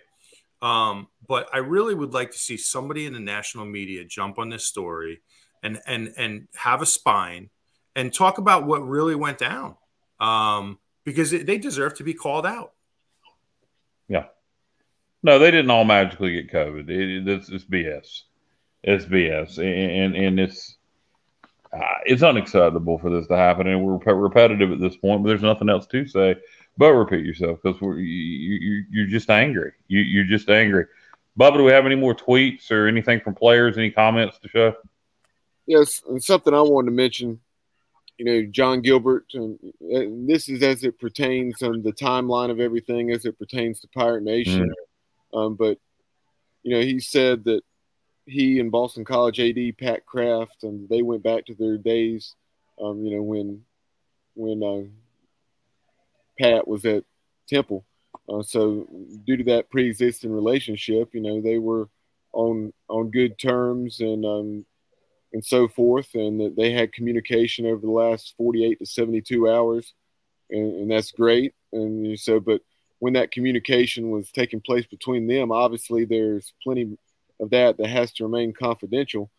Um, 0.62 1.08
but 1.26 1.48
I 1.52 1.58
really 1.58 1.94
would 1.94 2.14
like 2.14 2.30
to 2.30 2.38
see 2.38 2.56
somebody 2.56 3.06
in 3.06 3.12
the 3.12 3.20
national 3.20 3.64
media 3.66 4.04
jump 4.04 4.38
on 4.38 4.48
this 4.48 4.64
story 4.64 5.20
and 5.62 5.80
and 5.86 6.12
and 6.16 6.48
have 6.54 6.82
a 6.82 6.86
spine 6.86 7.50
and 7.96 8.12
talk 8.12 8.38
about 8.38 8.66
what 8.66 8.86
really 8.86 9.14
went 9.14 9.38
down 9.38 9.76
um, 10.20 10.78
because 11.04 11.32
it, 11.32 11.46
they 11.46 11.58
deserve 11.58 11.94
to 11.94 12.04
be 12.04 12.14
called 12.14 12.46
out. 12.46 12.72
Yeah. 14.08 14.26
No, 15.22 15.38
they 15.38 15.50
didn't 15.50 15.70
all 15.70 15.84
magically 15.84 16.32
get 16.32 16.52
COVID. 16.52 16.88
It, 16.88 17.28
it's, 17.28 17.48
it's 17.48 17.64
BS. 17.64 18.22
It's 18.82 19.06
BS, 19.06 19.56
and 19.58 20.14
and 20.14 20.38
it's 20.38 20.76
uh, 21.72 21.98
it's 22.04 22.22
unacceptable 22.22 22.98
for 22.98 23.08
this 23.08 23.26
to 23.28 23.36
happen. 23.36 23.66
And 23.66 23.82
we're 23.82 23.96
repetitive 24.14 24.72
at 24.72 24.80
this 24.80 24.96
point, 24.96 25.22
but 25.22 25.28
there's 25.28 25.42
nothing 25.42 25.70
else 25.70 25.86
to 25.86 26.06
say 26.06 26.36
but 26.76 26.92
repeat 26.92 27.24
yourself 27.24 27.60
because 27.62 27.80
you, 27.80 27.94
you 27.98 28.84
you're 28.90 29.06
just 29.06 29.30
angry. 29.30 29.72
You 29.88 30.00
you're 30.00 30.24
just 30.24 30.48
angry. 30.48 30.86
Bubba, 31.38 31.56
do 31.56 31.64
we 31.64 31.72
have 31.72 31.86
any 31.86 31.96
more 31.96 32.14
tweets 32.14 32.70
or 32.70 32.86
anything 32.86 33.20
from 33.20 33.34
players? 33.34 33.76
Any 33.76 33.90
comments 33.90 34.38
to 34.40 34.48
show? 34.48 34.74
Yes, 35.66 36.02
and 36.08 36.22
something 36.22 36.54
I 36.54 36.60
wanted 36.60 36.90
to 36.90 36.96
mention 36.96 37.40
you 38.18 38.24
know, 38.24 38.42
John 38.50 38.80
Gilbert, 38.80 39.26
and, 39.34 39.58
and 39.80 40.28
this 40.28 40.48
is 40.48 40.62
as 40.62 40.84
it 40.84 41.00
pertains 41.00 41.62
on 41.62 41.82
the 41.82 41.92
timeline 41.92 42.50
of 42.50 42.60
everything 42.60 43.10
as 43.10 43.24
it 43.24 43.38
pertains 43.38 43.80
to 43.80 43.88
Pirate 43.88 44.22
Nation. 44.22 44.72
Mm. 45.32 45.38
Um, 45.38 45.54
but 45.56 45.78
you 46.62 46.74
know, 46.74 46.80
he 46.80 47.00
said 47.00 47.44
that 47.44 47.62
he 48.26 48.60
and 48.60 48.70
Boston 48.70 49.04
College 49.04 49.40
AD 49.40 49.78
Pat 49.78 50.06
Kraft, 50.06 50.62
and 50.62 50.88
they 50.88 51.02
went 51.02 51.22
back 51.22 51.46
to 51.46 51.54
their 51.54 51.76
days, 51.76 52.34
um, 52.80 53.04
you 53.04 53.16
know, 53.16 53.22
when 53.22 53.64
when 54.34 54.62
uh, 54.62 54.88
Pat 56.38 56.66
was 56.66 56.84
at 56.84 57.04
Temple. 57.48 57.84
Uh, 58.28 58.42
so 58.42 58.88
due 59.26 59.36
to 59.36 59.44
that 59.44 59.70
pre-existing 59.70 60.32
relationship, 60.32 61.10
you 61.12 61.20
know, 61.20 61.40
they 61.40 61.58
were 61.58 61.88
on 62.32 62.72
on 62.88 63.10
good 63.10 63.38
terms, 63.38 64.00
and 64.00 64.24
um, 64.24 64.64
and 65.32 65.44
so 65.44 65.68
forth, 65.68 66.14
and 66.14 66.40
that 66.40 66.56
they 66.56 66.72
had 66.72 66.92
communication 66.92 67.66
over 67.66 67.80
the 67.80 67.90
last 67.90 68.34
48 68.36 68.78
to 68.78 68.86
72 68.86 69.48
hours, 69.48 69.92
and, 70.50 70.82
and 70.82 70.90
that's 70.90 71.10
great. 71.10 71.54
And 71.72 72.18
so, 72.18 72.40
but 72.40 72.62
when 73.00 73.14
that 73.14 73.32
communication 73.32 74.10
was 74.10 74.30
taking 74.30 74.60
place 74.60 74.86
between 74.86 75.26
them, 75.26 75.52
obviously 75.52 76.04
there's 76.04 76.54
plenty 76.62 76.96
of 77.40 77.50
that 77.50 77.76
that 77.76 77.88
has 77.88 78.12
to 78.12 78.24
remain 78.24 78.52
confidential. 78.52 79.30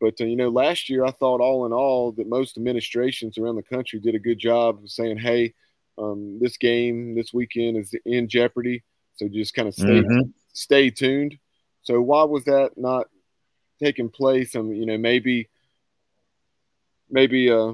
But 0.00 0.20
uh, 0.20 0.24
you 0.24 0.36
know, 0.36 0.48
last 0.50 0.90
year 0.90 1.04
I 1.04 1.12
thought 1.12 1.40
all 1.40 1.64
in 1.64 1.72
all 1.72 2.12
that 2.12 2.28
most 2.28 2.58
administrations 2.58 3.38
around 3.38 3.56
the 3.56 3.62
country 3.62 4.00
did 4.00 4.14
a 4.14 4.20
good 4.20 4.38
job 4.38 4.82
of 4.82 4.90
saying, 4.90 5.18
"Hey, 5.18 5.54
um, 5.98 6.38
this 6.40 6.56
game 6.56 7.14
this 7.14 7.32
weekend 7.32 7.76
is 7.76 7.94
in 8.04 8.28
jeopardy, 8.28 8.82
so 9.16 9.28
just 9.28 9.54
kind 9.54 9.68
of 9.68 9.74
stay 9.74 10.02
mm-hmm. 10.02 10.30
stay 10.52 10.90
tuned." 10.90 11.38
So 11.82 12.00
why 12.00 12.24
was 12.24 12.44
that 12.44 12.72
not 12.76 13.06
taking 13.82 14.08
place. 14.08 14.54
and 14.54 14.76
you 14.76 14.86
know, 14.86 14.98
maybe 14.98 15.48
maybe 17.10 17.50
uh, 17.50 17.72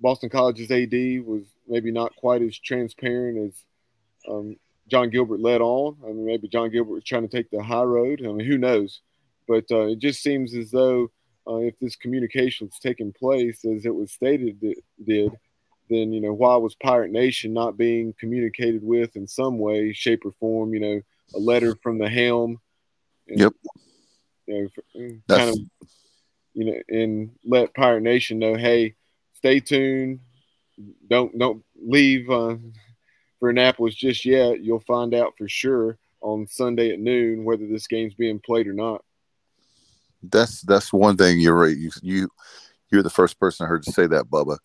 Boston 0.00 0.30
College's 0.30 0.70
AD 0.70 1.24
was 1.24 1.44
maybe 1.66 1.90
not 1.90 2.14
quite 2.16 2.42
as 2.42 2.58
transparent 2.58 3.48
as 3.48 3.64
um, 4.28 4.56
John 4.88 5.10
Gilbert 5.10 5.40
led 5.40 5.60
on. 5.60 5.96
I 6.04 6.08
mean, 6.08 6.26
maybe 6.26 6.48
John 6.48 6.70
Gilbert 6.70 6.92
was 6.92 7.04
trying 7.04 7.28
to 7.28 7.36
take 7.36 7.50
the 7.50 7.62
high 7.62 7.82
road. 7.82 8.22
I 8.24 8.32
mean, 8.32 8.46
who 8.46 8.58
knows? 8.58 9.02
But 9.46 9.64
uh, 9.70 9.88
it 9.88 9.98
just 9.98 10.22
seems 10.22 10.54
as 10.54 10.70
though 10.70 11.10
uh, 11.46 11.56
if 11.56 11.78
this 11.78 11.96
communication 11.96 12.66
was 12.66 12.78
taking 12.78 13.12
place 13.12 13.64
as 13.64 13.84
it 13.84 13.94
was 13.94 14.12
stated 14.12 14.58
it 14.62 14.78
did, 15.04 15.32
then 15.88 16.12
you 16.12 16.20
know 16.20 16.32
why 16.32 16.56
was 16.56 16.74
Pirate 16.74 17.10
Nation 17.10 17.52
not 17.52 17.76
being 17.76 18.14
communicated 18.18 18.82
with 18.82 19.16
in 19.16 19.26
some 19.26 19.58
way, 19.58 19.92
shape, 19.92 20.24
or 20.24 20.32
form? 20.32 20.74
You 20.74 20.80
know, 20.80 21.00
a 21.34 21.38
letter 21.38 21.76
from 21.82 21.98
the 21.98 22.08
helm. 22.08 22.60
And, 23.28 23.38
yep 23.38 23.52
you 24.48 24.70
know, 24.94 25.36
kind 25.36 25.50
of, 25.50 25.58
you 26.54 26.64
know, 26.64 26.80
and 26.88 27.30
let 27.44 27.74
Pirate 27.74 28.02
Nation 28.02 28.38
know, 28.38 28.54
hey, 28.54 28.94
stay 29.34 29.60
tuned. 29.60 30.20
Don't 31.08 31.36
don't 31.38 31.62
leave 31.80 32.30
uh, 32.30 32.56
for 33.38 33.50
Annapolis 33.50 33.94
just 33.94 34.24
yet. 34.24 34.62
You'll 34.62 34.80
find 34.80 35.14
out 35.14 35.34
for 35.36 35.48
sure 35.48 35.98
on 36.20 36.46
Sunday 36.48 36.92
at 36.92 37.00
noon 37.00 37.44
whether 37.44 37.66
this 37.66 37.86
game's 37.86 38.14
being 38.14 38.40
played 38.40 38.66
or 38.66 38.72
not. 38.72 39.04
That's 40.22 40.62
that's 40.62 40.92
one 40.92 41.16
thing 41.16 41.40
you're 41.40 41.54
right. 41.54 41.76
You 41.76 41.90
you 42.02 42.28
you're 42.90 43.02
the 43.02 43.10
first 43.10 43.38
person 43.38 43.66
I 43.66 43.68
heard 43.68 43.82
to 43.84 43.92
say 43.92 44.06
that, 44.06 44.26
Bubba, 44.26 44.58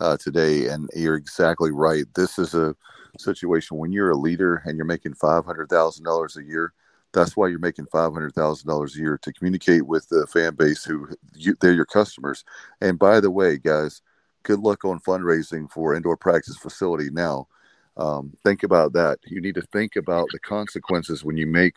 uh, 0.00 0.16
today, 0.16 0.66
and 0.66 0.88
you're 0.94 1.16
exactly 1.16 1.70
right. 1.70 2.04
This 2.14 2.38
is 2.38 2.54
a 2.54 2.74
situation 3.18 3.76
when 3.76 3.92
you're 3.92 4.10
a 4.10 4.16
leader 4.16 4.62
and 4.64 4.76
you're 4.76 4.86
making 4.86 5.14
five 5.14 5.44
hundred 5.44 5.68
thousand 5.68 6.04
dollars 6.04 6.36
a 6.36 6.42
year 6.42 6.72
that's 7.12 7.36
why 7.36 7.48
you're 7.48 7.58
making 7.58 7.86
five 7.86 8.12
hundred 8.12 8.34
thousand 8.34 8.68
dollars 8.68 8.96
a 8.96 8.98
year 8.98 9.18
to 9.22 9.32
communicate 9.32 9.86
with 9.86 10.08
the 10.08 10.26
fan 10.26 10.54
base 10.54 10.84
who 10.84 11.08
you, 11.34 11.56
they're 11.60 11.72
your 11.72 11.86
customers. 11.86 12.44
And 12.80 12.98
by 12.98 13.20
the 13.20 13.30
way, 13.30 13.58
guys, 13.58 14.02
good 14.42 14.60
luck 14.60 14.84
on 14.84 15.00
fundraising 15.00 15.70
for 15.70 15.94
indoor 15.94 16.16
practice 16.16 16.56
facility 16.56 17.10
now. 17.10 17.48
Um, 17.96 18.32
think 18.44 18.62
about 18.62 18.92
that. 18.94 19.18
You 19.26 19.40
need 19.40 19.56
to 19.56 19.62
think 19.62 19.96
about 19.96 20.28
the 20.32 20.38
consequences 20.38 21.24
when 21.24 21.36
you 21.36 21.46
make 21.46 21.74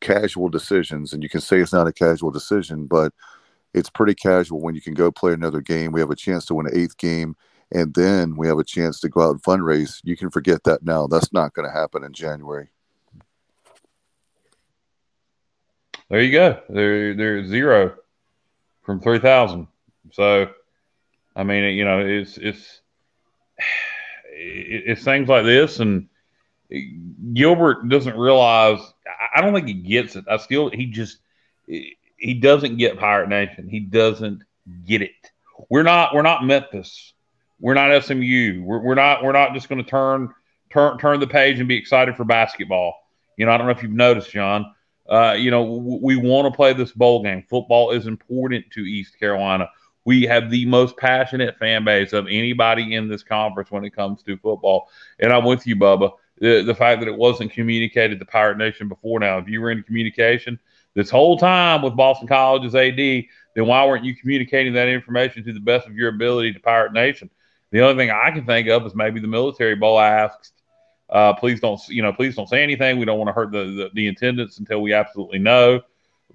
casual 0.00 0.48
decisions. 0.48 1.12
And 1.12 1.22
you 1.22 1.28
can 1.28 1.40
say 1.40 1.60
it's 1.60 1.72
not 1.72 1.88
a 1.88 1.92
casual 1.92 2.30
decision, 2.30 2.86
but 2.86 3.12
it's 3.72 3.90
pretty 3.90 4.14
casual 4.14 4.60
when 4.60 4.74
you 4.74 4.80
can 4.80 4.94
go 4.94 5.10
play 5.10 5.32
another 5.32 5.60
game. 5.60 5.90
We 5.90 6.00
have 6.00 6.10
a 6.10 6.16
chance 6.16 6.44
to 6.46 6.54
win 6.54 6.66
an 6.66 6.78
eighth 6.78 6.96
game, 6.98 7.34
and 7.74 7.92
then 7.92 8.36
we 8.36 8.46
have 8.46 8.58
a 8.58 8.64
chance 8.64 9.00
to 9.00 9.08
go 9.08 9.20
out 9.20 9.32
and 9.32 9.42
fundraise. 9.42 10.00
You 10.04 10.16
can 10.16 10.30
forget 10.30 10.62
that 10.64 10.84
now. 10.84 11.08
That's 11.08 11.32
not 11.32 11.52
going 11.52 11.68
to 11.68 11.74
happen 11.74 12.04
in 12.04 12.12
January. 12.12 12.68
There 16.08 16.22
you 16.22 16.32
go. 16.32 16.60
They're 16.68 17.14
they're 17.14 17.44
zero 17.44 17.96
from 18.82 19.00
three 19.00 19.18
thousand. 19.18 19.66
So, 20.12 20.50
I 21.34 21.42
mean, 21.42 21.64
you 21.74 21.84
know, 21.84 21.98
it's 21.98 22.38
it's 22.38 22.80
it's 24.30 25.02
things 25.02 25.28
like 25.28 25.44
this, 25.44 25.80
and 25.80 26.08
Gilbert 27.32 27.88
doesn't 27.88 28.16
realize. 28.16 28.78
I 29.34 29.40
don't 29.40 29.54
think 29.54 29.66
he 29.66 29.74
gets 29.74 30.14
it. 30.14 30.26
I 30.30 30.36
still, 30.36 30.70
he 30.70 30.86
just 30.86 31.18
he 31.66 32.34
doesn't 32.34 32.76
get 32.76 32.98
Pirate 32.98 33.28
Nation. 33.28 33.68
He 33.68 33.80
doesn't 33.80 34.44
get 34.86 35.02
it. 35.02 35.10
We're 35.68 35.82
not 35.82 36.14
we're 36.14 36.22
not 36.22 36.44
Memphis. 36.44 37.14
We're 37.60 37.74
not 37.74 38.04
SMU. 38.04 38.62
We're, 38.62 38.80
we're 38.80 38.94
not 38.94 39.22
we're 39.22 39.32
not 39.32 39.54
just 39.54 39.68
going 39.68 39.82
to 39.82 39.88
turn 39.88 40.32
turn 40.70 40.98
turn 40.98 41.20
the 41.20 41.26
page 41.26 41.58
and 41.58 41.68
be 41.68 41.76
excited 41.76 42.16
for 42.16 42.24
basketball. 42.24 42.94
You 43.36 43.46
know, 43.46 43.52
I 43.52 43.56
don't 43.56 43.66
know 43.66 43.72
if 43.72 43.82
you've 43.82 43.92
noticed, 43.92 44.30
John. 44.30 44.74
Uh, 45.08 45.34
you 45.38 45.50
know, 45.50 45.64
w- 45.64 46.00
we 46.02 46.16
want 46.16 46.50
to 46.50 46.56
play 46.56 46.72
this 46.72 46.92
bowl 46.92 47.22
game. 47.22 47.44
Football 47.48 47.90
is 47.90 48.06
important 48.06 48.64
to 48.72 48.80
East 48.80 49.18
Carolina. 49.18 49.68
We 50.04 50.22
have 50.24 50.50
the 50.50 50.66
most 50.66 50.96
passionate 50.96 51.58
fan 51.58 51.84
base 51.84 52.12
of 52.12 52.26
anybody 52.26 52.94
in 52.94 53.08
this 53.08 53.22
conference 53.22 53.70
when 53.70 53.84
it 53.84 53.94
comes 53.94 54.22
to 54.24 54.36
football. 54.38 54.88
And 55.18 55.32
I'm 55.32 55.44
with 55.44 55.66
you, 55.66 55.76
Bubba. 55.76 56.12
The, 56.38 56.62
the 56.62 56.74
fact 56.74 57.00
that 57.00 57.08
it 57.08 57.16
wasn't 57.16 57.52
communicated 57.52 58.18
to 58.18 58.24
Pirate 58.24 58.58
Nation 58.58 58.88
before 58.88 59.20
now, 59.20 59.38
if 59.38 59.48
you 59.48 59.60
were 59.60 59.70
in 59.70 59.82
communication 59.82 60.58
this 60.94 61.10
whole 61.10 61.38
time 61.38 61.82
with 61.82 61.96
Boston 61.96 62.28
College's 62.28 62.74
AD, 62.74 62.96
then 62.96 63.66
why 63.66 63.86
weren't 63.86 64.04
you 64.04 64.16
communicating 64.16 64.72
that 64.74 64.88
information 64.88 65.44
to 65.44 65.52
the 65.52 65.60
best 65.60 65.86
of 65.86 65.94
your 65.94 66.08
ability 66.08 66.52
to 66.52 66.60
Pirate 66.60 66.92
Nation? 66.92 67.30
The 67.74 67.80
only 67.80 68.00
thing 68.00 68.12
I 68.12 68.30
can 68.30 68.46
think 68.46 68.68
of 68.68 68.86
is 68.86 68.94
maybe 68.94 69.18
the 69.18 69.26
military 69.26 69.74
bowl 69.74 69.98
asked 69.98 70.52
uh, 71.10 71.34
please 71.34 71.58
don't, 71.58 71.80
you 71.88 72.02
know, 72.02 72.12
please 72.12 72.36
don't 72.36 72.48
say 72.48 72.62
anything. 72.62 72.98
We 72.98 73.04
don't 73.04 73.18
want 73.18 73.28
to 73.28 73.32
hurt 73.32 73.50
the, 73.50 73.64
the, 73.64 73.90
the 73.94 74.06
attendance 74.06 74.58
until 74.58 74.80
we 74.80 74.92
absolutely 74.92 75.40
know. 75.40 75.82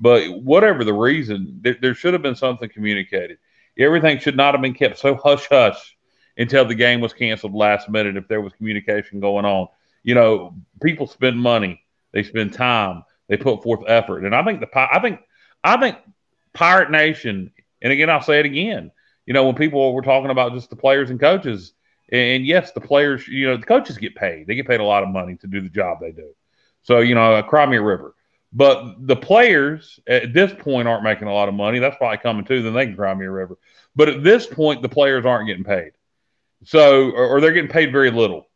But 0.02 0.30
whatever 0.41 0.84
the 0.84 0.93
reason, 0.93 1.60
there, 1.62 1.78
there 1.82 1.93
should 1.93 2.12
have 2.12 2.21
been 2.21 2.36
something 2.36 2.67
communicated. 2.67 3.38
Everything 3.78 4.19
should 4.19 4.36
not 4.36 4.54
have 4.54 4.62
been 4.62 4.73
kept 4.73 4.97
so 4.97 5.15
hush 5.15 5.47
hush 5.49 5.97
until 6.38 6.65
the 6.65 6.75
game 6.75 6.99
was 6.99 7.13
canceled 7.13 7.54
last 7.54 7.88
minute. 7.88 8.17
If 8.17 8.28
there 8.28 8.41
was 8.41 8.52
communication 8.52 9.21
going 9.21 9.45
on, 9.45 9.67
you 10.04 10.15
know, 10.15 10.56
people 10.82 11.08
spend 11.08 11.39
money, 11.39 11.82
they 12.12 12.23
spend 12.23 12.52
time, 12.52 13.06
they 13.30 13.38
put 13.38 13.63
forth 13.63 13.82
effort, 13.88 14.25
and 14.25 14.36
I 14.36 14.43
think 14.43 14.60
the 14.60 14.69
I 14.78 14.99
think 14.99 15.21
I 15.63 15.78
think 15.78 15.97
Pirate 16.54 16.91
Nation, 16.91 17.52
and 17.82 17.93
again 17.93 18.10
I'll 18.10 18.21
say 18.21 18.39
it 18.39 18.45
again. 18.45 18.91
You 19.30 19.34
know, 19.34 19.46
when 19.46 19.54
people 19.54 19.94
were 19.94 20.02
talking 20.02 20.32
about 20.32 20.54
just 20.54 20.72
the 20.72 20.76
players 20.76 21.12
and 21.12 21.20
coaches, 21.20 21.74
and 22.12 22.48
yes, 22.48 22.72
the 22.72 22.82
players, 22.82 23.28
you 23.28 23.46
know, 23.46 23.58
the 23.58 23.65
coaches 23.65 24.00
get 24.00 24.15
paid. 24.15 24.48
They 24.48 24.56
get 24.56 24.68
paid 24.68 24.80
a 24.80 24.84
lot 24.84 25.04
of 25.04 25.10
money 25.10 25.36
to 25.36 25.46
do 25.46 25.62
the 25.62 25.70
job 25.70 26.00
they 26.02 26.12
do. 26.12 26.32
So, 26.82 27.02
you 27.02 27.13
know, 27.13 27.39
cry 27.44 27.68
me 27.68 27.78
a 27.78 27.82
river. 27.84 28.15
But 28.52 29.06
the 29.06 29.15
players 29.15 30.00
at 30.08 30.34
this 30.34 30.52
point 30.58 30.88
aren't 30.88 31.04
making 31.04 31.28
a 31.28 31.34
lot 31.34 31.48
of 31.48 31.54
money. 31.54 31.78
That's 31.78 31.96
probably 31.98 32.18
coming 32.18 32.44
too. 32.44 32.63
Then 32.63 32.74
they 32.74 32.88
can 32.88 32.96
cry 32.96 33.13
me 33.13 33.28
a 33.28 33.32
river. 33.32 33.60
But 33.96 34.10
at 34.10 34.24
this 34.24 34.48
point, 34.48 34.82
the 34.82 34.89
players 34.89 35.28
aren't 35.28 35.46
getting 35.46 35.63
paid. 35.63 35.92
So, 36.63 37.12
or, 37.12 37.28
or 37.28 37.39
they're 37.39 37.54
getting 37.54 37.70
paid 37.70 37.92
very 37.92 38.10
little. 38.10 38.48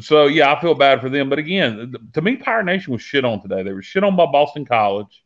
So, 0.00 0.26
yeah, 0.26 0.52
I 0.52 0.60
feel 0.60 0.74
bad 0.74 1.00
for 1.00 1.08
them. 1.08 1.30
But 1.30 1.38
again, 1.38 1.94
to 2.12 2.20
me, 2.20 2.36
Pirate 2.36 2.64
Nation 2.64 2.92
was 2.92 3.00
shit 3.00 3.24
on 3.24 3.40
today. 3.40 3.62
They 3.62 3.72
were 3.72 3.80
shit 3.80 4.04
on 4.04 4.14
by 4.14 4.26
Boston 4.26 4.66
College, 4.66 5.24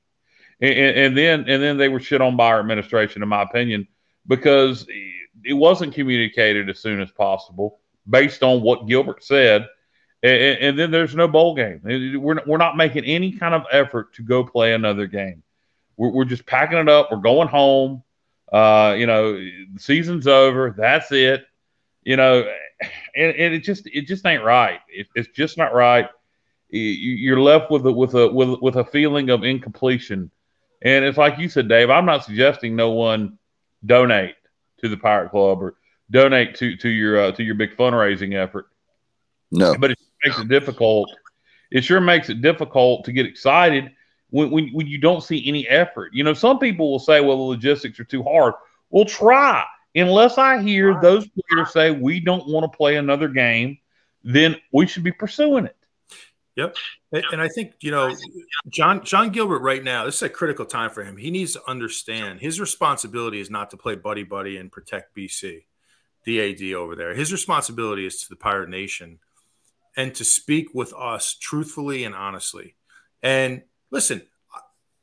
and, 0.61 0.73
and 0.79 1.19
then 1.19 1.41
and 1.49 1.61
then 1.61 1.77
they 1.77 1.89
were 1.89 1.99
shit 1.99 2.21
on 2.21 2.37
by 2.37 2.53
our 2.53 2.61
administration, 2.61 3.25
in 3.25 3.29
my 3.29 3.43
opinion, 3.43 3.89
because 4.27 4.87
it 5.45 5.55
wasn't 5.55 5.95
communicated 5.95 6.69
as 6.71 6.79
soon 6.79 7.01
as 7.01 7.11
possible 7.11 7.81
based 8.09 8.43
on 8.43 8.63
what 8.63 8.87
Gilbert 8.87 9.25
said. 9.25 9.69
And, 10.23 10.59
and, 10.59 10.79
then 10.79 10.93
there's 10.93 11.17
no 11.17 11.27
bowl 11.27 11.57
game. 11.57 11.81
We're, 11.83 12.41
we're 12.47 12.57
not 12.57 12.77
making 12.77 13.05
any 13.05 13.33
kind 13.33 13.55
of 13.55 13.65
effort 13.73 14.15
to 14.15 14.23
go 14.23 14.45
play 14.45 14.73
another 14.73 15.09
game. 15.09 15.43
We're, 15.97 16.11
we're 16.11 16.25
just 16.25 16.47
packing 16.47 16.79
it 16.79 16.89
up. 16.89 17.11
We're 17.11 17.19
going 17.19 17.49
home. 17.49 18.05
Uh, 18.53 18.95
you 18.97 19.07
know, 19.07 19.33
the 19.33 19.79
season's 19.79 20.29
over. 20.29 20.75
That's 20.77 21.11
it. 21.11 21.45
You 22.05 22.17
know, 22.17 22.45
and, 23.17 23.37
and 23.37 23.55
it 23.55 23.61
just 23.61 23.87
it 23.87 24.07
just 24.07 24.27
ain't 24.27 24.45
right. 24.45 24.81
It, 24.89 25.09
it's 25.15 25.29
just 25.29 25.59
not 25.59 25.75
right. 25.75 26.09
You're 26.69 27.41
left 27.41 27.71
with 27.71 27.87
a 27.87 27.93
with 27.93 28.15
a 28.15 28.29
with 28.29 28.61
with 28.61 28.77
a 28.77 28.85
feeling 28.85 29.31
of 29.31 29.45
incompletion, 29.45 30.31
and 30.81 31.05
it's 31.05 31.19
like 31.19 31.39
you 31.39 31.49
said, 31.49 31.69
Dave. 31.69 31.91
I'm 31.91 32.07
not 32.07 32.25
suggesting 32.25 32.77
no 32.77 32.91
one 32.93 33.39
donate 33.85 34.35
to 34.81 34.89
the 34.89 34.97
Pirate 34.97 35.31
Club 35.31 35.63
or 35.63 35.75
donate 36.11 36.55
to 36.57 36.77
to 36.77 36.89
your 36.89 37.21
uh, 37.21 37.33
to 37.33 37.43
your 37.43 37.55
big 37.55 37.77
fundraising 37.77 38.35
effort. 38.35 38.69
No, 39.51 39.75
but 39.79 39.91
it 39.91 39.99
makes 40.25 40.39
it 40.39 40.49
difficult. 40.49 41.11
It 41.71 41.85
sure 41.85 42.01
makes 42.01 42.29
it 42.29 42.43
difficult 42.43 43.05
to 43.05 43.13
get 43.13 43.27
excited 43.27 43.93
when, 44.31 44.51
when 44.51 44.69
when 44.73 44.87
you 44.87 44.99
don't 44.99 45.23
see 45.23 45.47
any 45.49 45.69
effort. 45.69 46.13
You 46.15 46.25
know, 46.25 46.35
some 46.35 46.59
people 46.59 46.91
will 46.91 46.99
say, 46.99 47.21
"Well, 47.21 47.37
the 47.37 47.43
logistics 47.43 47.99
are 48.01 48.05
too 48.05 48.23
hard." 48.23 48.55
Well, 48.91 49.05
try. 49.05 49.65
Unless 49.95 50.39
I 50.39 50.63
hear 50.63 50.99
those 51.01 51.29
players 51.29 51.73
say 51.73 51.91
we 51.91 52.21
don't 52.21 52.49
want 52.49 52.71
to 52.71 52.77
play 52.77 52.97
another 52.97 53.29
game, 53.29 53.79
then 54.25 54.57
we 54.73 54.87
should 54.87 55.03
be 55.03 55.13
pursuing 55.13 55.67
it. 55.67 55.77
Yep. 56.57 56.77
And 57.13 57.41
I 57.41 57.49
think, 57.49 57.75
you 57.81 57.91
know, 57.91 58.15
John 58.69 59.05
John 59.05 59.31
Gilbert 59.31 59.61
right 59.61 59.83
now, 59.83 60.05
this 60.05 60.17
is 60.17 60.23
a 60.23 60.29
critical 60.29 60.67
time 60.67 60.91
for 60.91 61.03
him. 61.03 61.17
He 61.17 61.31
needs 61.31 61.55
to 61.55 61.63
understand 61.67 62.41
his 62.41 62.61
responsibility 62.61 63.41
is 63.41 63.51
not 63.51 63.71
to 63.71 63.77
play 63.77 63.95
buddy 63.95 64.23
buddy 64.23 64.59
and 64.59 64.71
protect 64.71 65.17
BC, 65.17 65.65
the 66.25 66.41
AD 66.41 66.75
over 66.75 66.95
there. 66.95 67.15
His 67.15 67.33
responsibility 67.33 68.05
is 68.05 68.23
to 68.23 68.29
the 68.29 68.37
Pirate 68.37 68.69
Nation 68.69 69.19
and 69.97 70.15
to 70.15 70.25
speak 70.25 70.75
with 70.75 70.93
us 70.95 71.37
truthfully 71.41 72.05
and 72.05 72.15
honestly. 72.15 72.77
And 73.23 73.63
listen, 73.91 74.23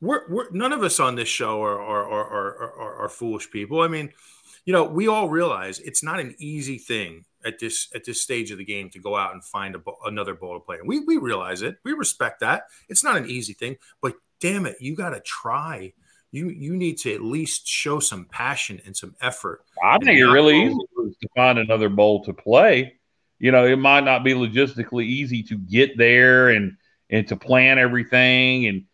we're, 0.00 0.28
we're 0.28 0.50
none 0.52 0.72
of 0.72 0.82
us 0.82 1.00
on 1.00 1.16
this 1.16 1.28
show 1.28 1.62
are 1.62 1.80
are, 1.80 2.04
are, 2.04 2.72
are, 2.78 2.94
are 3.04 3.08
foolish 3.08 3.50
people. 3.50 3.80
I 3.80 3.88
mean, 3.88 4.10
you 4.64 4.72
know, 4.72 4.84
we 4.84 5.08
all 5.08 5.28
realize 5.28 5.80
it's 5.80 6.02
not 6.02 6.20
an 6.20 6.36
easy 6.38 6.78
thing 6.78 7.24
at 7.44 7.58
this 7.58 7.88
at 7.94 8.04
this 8.04 8.20
stage 8.20 8.50
of 8.50 8.58
the 8.58 8.64
game 8.64 8.90
to 8.90 8.98
go 8.98 9.16
out 9.16 9.32
and 9.32 9.44
find 9.44 9.74
a, 9.74 9.80
another 10.06 10.34
bowl 10.34 10.54
to 10.54 10.60
play. 10.60 10.78
And 10.78 10.88
we 10.88 11.00
we 11.00 11.16
realize 11.16 11.62
it. 11.62 11.78
We 11.84 11.92
respect 11.92 12.40
that. 12.40 12.64
It's 12.88 13.04
not 13.04 13.16
an 13.16 13.28
easy 13.28 13.52
thing, 13.52 13.76
but 14.00 14.14
damn 14.40 14.66
it, 14.66 14.76
you 14.80 14.96
got 14.96 15.10
to 15.10 15.20
try. 15.20 15.92
You 16.32 16.48
you 16.48 16.76
need 16.76 16.98
to 16.98 17.14
at 17.14 17.22
least 17.22 17.66
show 17.66 17.98
some 17.98 18.26
passion 18.26 18.80
and 18.84 18.96
some 18.96 19.14
effort. 19.20 19.64
I 19.82 19.98
think 19.98 20.18
it 20.18 20.26
really 20.26 20.66
easy 20.66 20.76
to 20.98 21.28
find 21.34 21.58
another 21.58 21.88
bowl 21.88 22.24
to 22.24 22.32
play. 22.32 22.94
You 23.38 23.52
know, 23.52 23.66
it 23.66 23.76
might 23.76 24.04
not 24.04 24.22
be 24.22 24.34
logistically 24.34 25.04
easy 25.04 25.42
to 25.44 25.56
get 25.56 25.96
there 25.98 26.50
and 26.50 26.76
and 27.08 27.26
to 27.28 27.36
plan 27.36 27.78
everything 27.78 28.66
and 28.66 28.84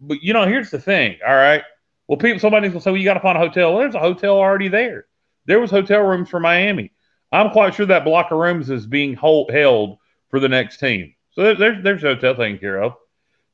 but 0.00 0.22
you 0.22 0.32
know, 0.32 0.46
here's 0.46 0.70
the 0.70 0.80
thing. 0.80 1.18
All 1.26 1.34
right. 1.34 1.62
Well, 2.08 2.16
people 2.16 2.40
somebody's 2.40 2.70
gonna 2.70 2.80
say, 2.80 2.90
Well, 2.90 2.98
you 2.98 3.04
gotta 3.04 3.20
find 3.20 3.36
a 3.36 3.40
hotel. 3.40 3.70
Well, 3.70 3.80
there's 3.80 3.94
a 3.94 4.00
hotel 4.00 4.38
already 4.38 4.68
there. 4.68 5.06
There 5.44 5.60
was 5.60 5.70
hotel 5.70 6.00
rooms 6.00 6.28
for 6.28 6.40
Miami. 6.40 6.92
I'm 7.32 7.50
quite 7.50 7.74
sure 7.74 7.86
that 7.86 8.04
block 8.04 8.30
of 8.30 8.38
rooms 8.38 8.70
is 8.70 8.86
being 8.86 9.14
hold, 9.14 9.50
held 9.50 9.98
for 10.28 10.40
the 10.40 10.48
next 10.48 10.78
team. 10.78 11.14
So 11.32 11.54
there's 11.54 11.82
there's 11.82 12.02
hotel 12.02 12.34
taken 12.34 12.58
care 12.58 12.82
of. 12.82 12.94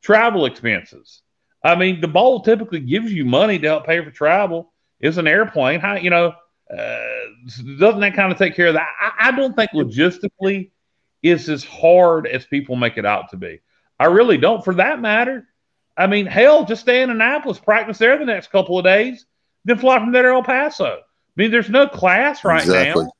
Travel 0.02 0.46
expenses. 0.46 1.22
I 1.62 1.74
mean, 1.74 2.00
the 2.00 2.08
bowl 2.08 2.40
typically 2.40 2.80
gives 2.80 3.12
you 3.12 3.24
money 3.24 3.58
to 3.58 3.66
help 3.66 3.86
pay 3.86 4.02
for 4.02 4.10
travel. 4.10 4.72
It's 5.00 5.16
an 5.16 5.26
airplane. 5.26 5.80
How 5.80 5.96
you 5.96 6.10
know? 6.10 6.34
Uh, 6.70 6.98
doesn't 7.78 8.00
that 8.00 8.14
kind 8.14 8.32
of 8.32 8.38
take 8.38 8.56
care 8.56 8.68
of 8.68 8.74
that? 8.74 8.88
I, 9.00 9.28
I 9.28 9.30
don't 9.32 9.54
think 9.54 9.70
logistically 9.70 10.70
is 11.22 11.48
as 11.48 11.64
hard 11.64 12.26
as 12.26 12.44
people 12.44 12.76
make 12.76 12.98
it 12.98 13.06
out 13.06 13.30
to 13.30 13.36
be. 13.36 13.60
I 13.98 14.06
really 14.06 14.36
don't. 14.36 14.64
For 14.64 14.74
that 14.74 15.00
matter, 15.00 15.46
I 15.96 16.06
mean, 16.06 16.26
hell, 16.26 16.64
just 16.64 16.82
stay 16.82 17.02
in 17.02 17.10
Annapolis, 17.10 17.58
practice 17.58 17.98
there 17.98 18.18
the 18.18 18.24
next 18.24 18.50
couple 18.50 18.78
of 18.78 18.84
days, 18.84 19.26
then 19.64 19.78
fly 19.78 19.98
from 19.98 20.12
there 20.12 20.22
to 20.22 20.28
El 20.30 20.42
Paso. 20.42 20.98
I 20.98 21.00
mean, 21.36 21.50
there's 21.50 21.70
no 21.70 21.88
class 21.88 22.44
right 22.44 22.62
exactly. 22.62 23.04
now. 23.04 23.10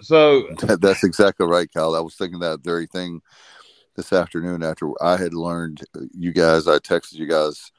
So 0.00 0.48
that's 0.58 1.04
exactly 1.04 1.46
right, 1.46 1.68
Kyle. 1.72 1.94
I 1.94 2.00
was 2.00 2.14
thinking 2.14 2.40
that 2.40 2.60
very 2.62 2.86
thing 2.86 3.20
this 3.96 4.12
afternoon 4.12 4.62
after 4.62 4.90
I 5.02 5.16
had 5.16 5.34
learned 5.34 5.84
uh, 5.96 6.02
you 6.12 6.32
guys. 6.32 6.68
I 6.68 6.78
texted 6.78 7.14
you 7.14 7.26
guys. 7.26 7.72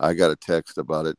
I 0.00 0.14
got 0.14 0.30
a 0.30 0.36
text 0.36 0.78
about 0.78 1.06
it, 1.06 1.16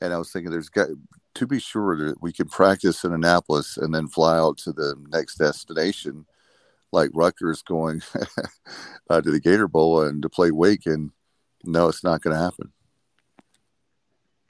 and 0.00 0.12
I 0.12 0.18
was 0.18 0.30
thinking 0.30 0.50
there's 0.50 0.68
got 0.68 0.88
to 1.34 1.46
be 1.46 1.58
sure 1.58 1.96
that 1.96 2.20
we 2.20 2.32
can 2.32 2.48
practice 2.48 3.04
in 3.04 3.12
Annapolis 3.12 3.76
and 3.76 3.94
then 3.94 4.08
fly 4.08 4.36
out 4.36 4.58
to 4.58 4.72
the 4.72 4.94
next 5.08 5.36
destination, 5.36 6.26
like 6.92 7.10
Rutgers 7.14 7.62
going 7.62 8.02
uh, 9.10 9.20
to 9.20 9.30
the 9.30 9.40
Gator 9.40 9.68
Bowl 9.68 10.02
and 10.02 10.20
to 10.22 10.28
play 10.28 10.50
Wake. 10.50 10.86
And 10.86 11.12
no, 11.64 11.88
it's 11.88 12.04
not 12.04 12.22
going 12.22 12.34
to 12.34 12.42
happen. 12.42 12.72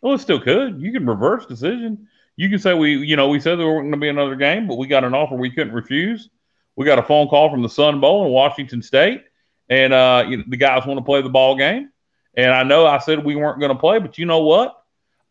Well, 0.01 0.15
it 0.15 0.21
still 0.21 0.41
could. 0.41 0.81
You 0.81 0.93
can 0.93 1.07
reverse 1.07 1.45
decision 1.47 2.09
you 2.39 2.49
can 2.49 2.61
say 2.61 2.73
we, 2.73 2.97
you 2.99 3.17
know, 3.17 3.29
we 3.29 3.41
said 3.41 3.59
there 3.59 3.67
weren't 3.67 3.87
going 3.87 3.91
to 3.91 3.99
be 3.99 4.09
another 4.09 4.37
game, 4.37 4.69
but 4.69 4.79
we 4.79 4.87
got 4.87 5.03
an 5.03 5.13
offer 5.13 5.35
we 5.35 5.51
couldn't 5.51 5.75
refuse. 5.75 6.31
We 6.77 6.87
got 6.87 7.01
a 7.01 7.03
phone 7.03 7.27
call 7.27 7.51
from 7.51 7.63
the 7.63 7.69
Sun 7.69 8.01
Bowl 8.01 8.25
in 8.25 8.31
Washington 8.31 8.81
State, 8.81 9.25
and 9.69 9.93
uh, 9.93 10.25
you 10.29 10.37
know, 10.37 10.45
the 10.47 10.57
guys 10.57 10.87
want 10.87 10.99
to 10.99 11.05
play 11.05 11.21
the 11.21 11.29
ball 11.29 11.57
game. 11.57 11.91
And 12.35 12.53
I 12.53 12.63
know 12.63 12.87
I 12.87 12.99
said 12.99 13.25
we 13.25 13.35
weren't 13.35 13.59
going 13.59 13.73
to 13.73 13.79
play, 13.79 13.99
but 13.99 14.19
you 14.19 14.25
know 14.25 14.43
what? 14.45 14.81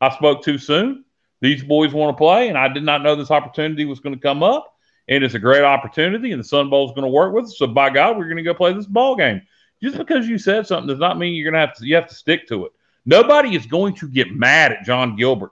I 0.02 0.14
spoke 0.14 0.44
too 0.44 0.58
soon. 0.58 1.06
These 1.40 1.64
boys 1.64 1.94
want 1.94 2.14
to 2.14 2.20
play, 2.20 2.50
and 2.50 2.58
I 2.58 2.68
did 2.68 2.84
not 2.84 3.04
know 3.04 3.16
this 3.16 3.32
opportunity 3.32 3.86
was 3.86 4.02
going 4.02 4.16
to 4.16 4.22
come 4.22 4.44
up. 4.44 4.74
And 5.08 5.24
it's 5.24 5.36
a 5.36 5.40
great 5.40 5.64
opportunity, 5.64 6.34
and 6.34 6.42
the 6.42 6.48
Sun 6.48 6.70
Bowl 6.70 6.90
is 6.90 6.92
going 6.92 7.04
to 7.04 7.08
work 7.08 7.34
with 7.34 7.46
us. 7.46 7.58
So 7.58 7.68
by 7.68 7.90
God, 7.90 8.18
we're 8.18 8.26
going 8.26 8.36
to 8.36 8.44
go 8.44 8.54
play 8.54 8.74
this 8.74 8.86
ball 8.86 9.16
game. 9.16 9.42
Just 9.82 9.98
because 9.98 10.28
you 10.28 10.38
said 10.38 10.68
something 10.68 10.90
does 10.90 11.00
not 11.00 11.18
mean 11.18 11.36
you're 11.36 11.50
going 11.50 11.62
to 11.62 11.66
have 11.66 11.78
to. 11.78 11.88
You 11.88 11.96
have 11.96 12.10
to 12.10 12.16
stick 12.16 12.50
to 12.50 12.66
it. 12.66 12.74
Nobody 13.06 13.56
is 13.56 13.66
going 13.66 13.94
to 13.96 14.10
get 14.10 14.36
mad 14.36 14.74
at 14.74 14.84
John 14.84 15.16
Gilbert 15.16 15.52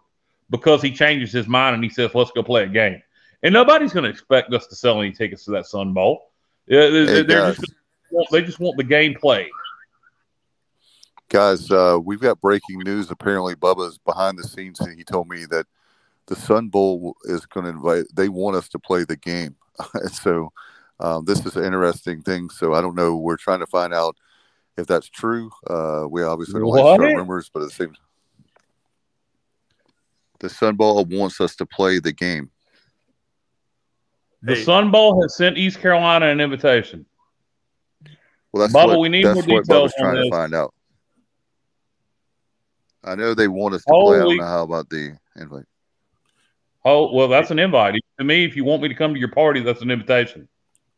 because 0.49 0.81
he 0.81 0.91
changes 0.91 1.31
his 1.31 1.47
mind 1.47 1.75
and 1.75 1.83
he 1.83 1.89
says, 1.89 2.13
"Let's 2.13 2.31
go 2.31 2.43
play 2.43 2.63
a 2.63 2.67
game." 2.67 3.01
And 3.43 3.53
nobody's 3.53 3.93
going 3.93 4.05
to 4.05 4.09
expect 4.09 4.53
us 4.53 4.67
to 4.67 4.75
sell 4.75 4.99
any 4.99 5.11
tickets 5.11 5.45
to 5.45 5.51
that 5.51 5.67
Sun 5.67 5.93
Bowl. 5.93 6.31
They're, 6.67 7.23
they're 7.23 7.53
just, 7.53 7.73
they 8.31 8.41
just 8.41 8.59
want 8.59 8.77
the 8.77 8.83
game 8.83 9.13
played. 9.13 9.49
Guys, 11.29 11.69
uh, 11.71 11.99
we've 12.03 12.19
got 12.19 12.41
breaking 12.41 12.79
news. 12.79 13.11
Apparently, 13.11 13.55
Bubba's 13.55 13.97
behind 13.97 14.37
the 14.37 14.43
scenes. 14.43 14.79
and 14.79 14.97
He 14.97 15.03
told 15.03 15.27
me 15.27 15.45
that 15.51 15.65
the 16.27 16.35
Sun 16.35 16.69
Bowl 16.69 17.15
is 17.25 17.45
going 17.45 17.65
to 17.65 17.71
invite. 17.71 18.05
They 18.13 18.29
want 18.29 18.55
us 18.55 18.69
to 18.69 18.79
play 18.79 19.03
the 19.03 19.17
game. 19.17 19.55
so 20.11 20.51
um, 20.99 21.25
this 21.25 21.45
is 21.45 21.55
an 21.55 21.65
interesting 21.65 22.21
thing. 22.21 22.49
So 22.49 22.73
I 22.73 22.81
don't 22.81 22.95
know. 22.95 23.15
We're 23.15 23.37
trying 23.37 23.59
to 23.59 23.67
find 23.67 23.93
out 23.93 24.15
if 24.77 24.87
that's 24.87 25.09
true. 25.09 25.51
Uh, 25.67 26.05
we 26.09 26.23
obviously 26.23 26.59
don't 26.59 26.69
like 26.69 26.83
to 26.83 26.93
start 26.95 27.01
What? 27.01 27.15
rumors, 27.17 27.49
but 27.53 27.63
it 27.63 27.71
seems 27.71 27.97
the 30.39 30.49
Sun 30.49 30.75
Bowl 30.75 31.03
wants 31.05 31.39
us 31.41 31.55
to 31.57 31.65
play 31.65 31.99
the 31.99 32.11
game. 32.11 32.49
The 34.41 34.55
Hey. 34.55 34.63
Sun 34.63 34.91
Bowl 34.91 35.21
has 35.21 35.35
sent 35.35 35.57
East 35.57 35.79
Carolina 35.79 36.27
an 36.27 36.39
invitation. 36.39 37.05
Well, 38.51 38.61
that's 38.61 38.73
Bubba, 38.73 38.89
what, 38.89 38.99
we 38.99 39.09
need 39.09 39.25
that's 39.25 39.35
more 39.47 39.55
what 39.55 39.65
details 39.65 39.91
Bubba's 39.91 39.93
on 39.97 40.03
trying 40.03 40.15
to 40.15 40.21
this. 40.21 40.29
find 40.29 40.55
out. 40.55 40.73
I 43.03 43.15
know 43.15 43.33
they 43.33 43.47
want 43.47 43.75
us 43.75 43.83
to 43.85 43.91
play. 43.91 44.17
I 44.17 44.19
don't 44.19 44.37
know 44.37 44.43
how 44.45 44.63
about 44.63 44.89
the 44.89 45.17
invite. 45.35 45.65
Oh 46.83 47.11
well, 47.13 47.27
that's 47.27 47.51
an 47.51 47.59
invite 47.59 47.95
to 48.19 48.23
me. 48.23 48.45
If 48.45 48.55
you 48.55 48.63
want 48.63 48.81
me 48.83 48.87
to 48.89 48.95
come 48.95 49.13
to 49.13 49.19
your 49.19 49.31
party, 49.31 49.61
that's 49.61 49.81
an 49.81 49.91
invitation. 49.91 50.47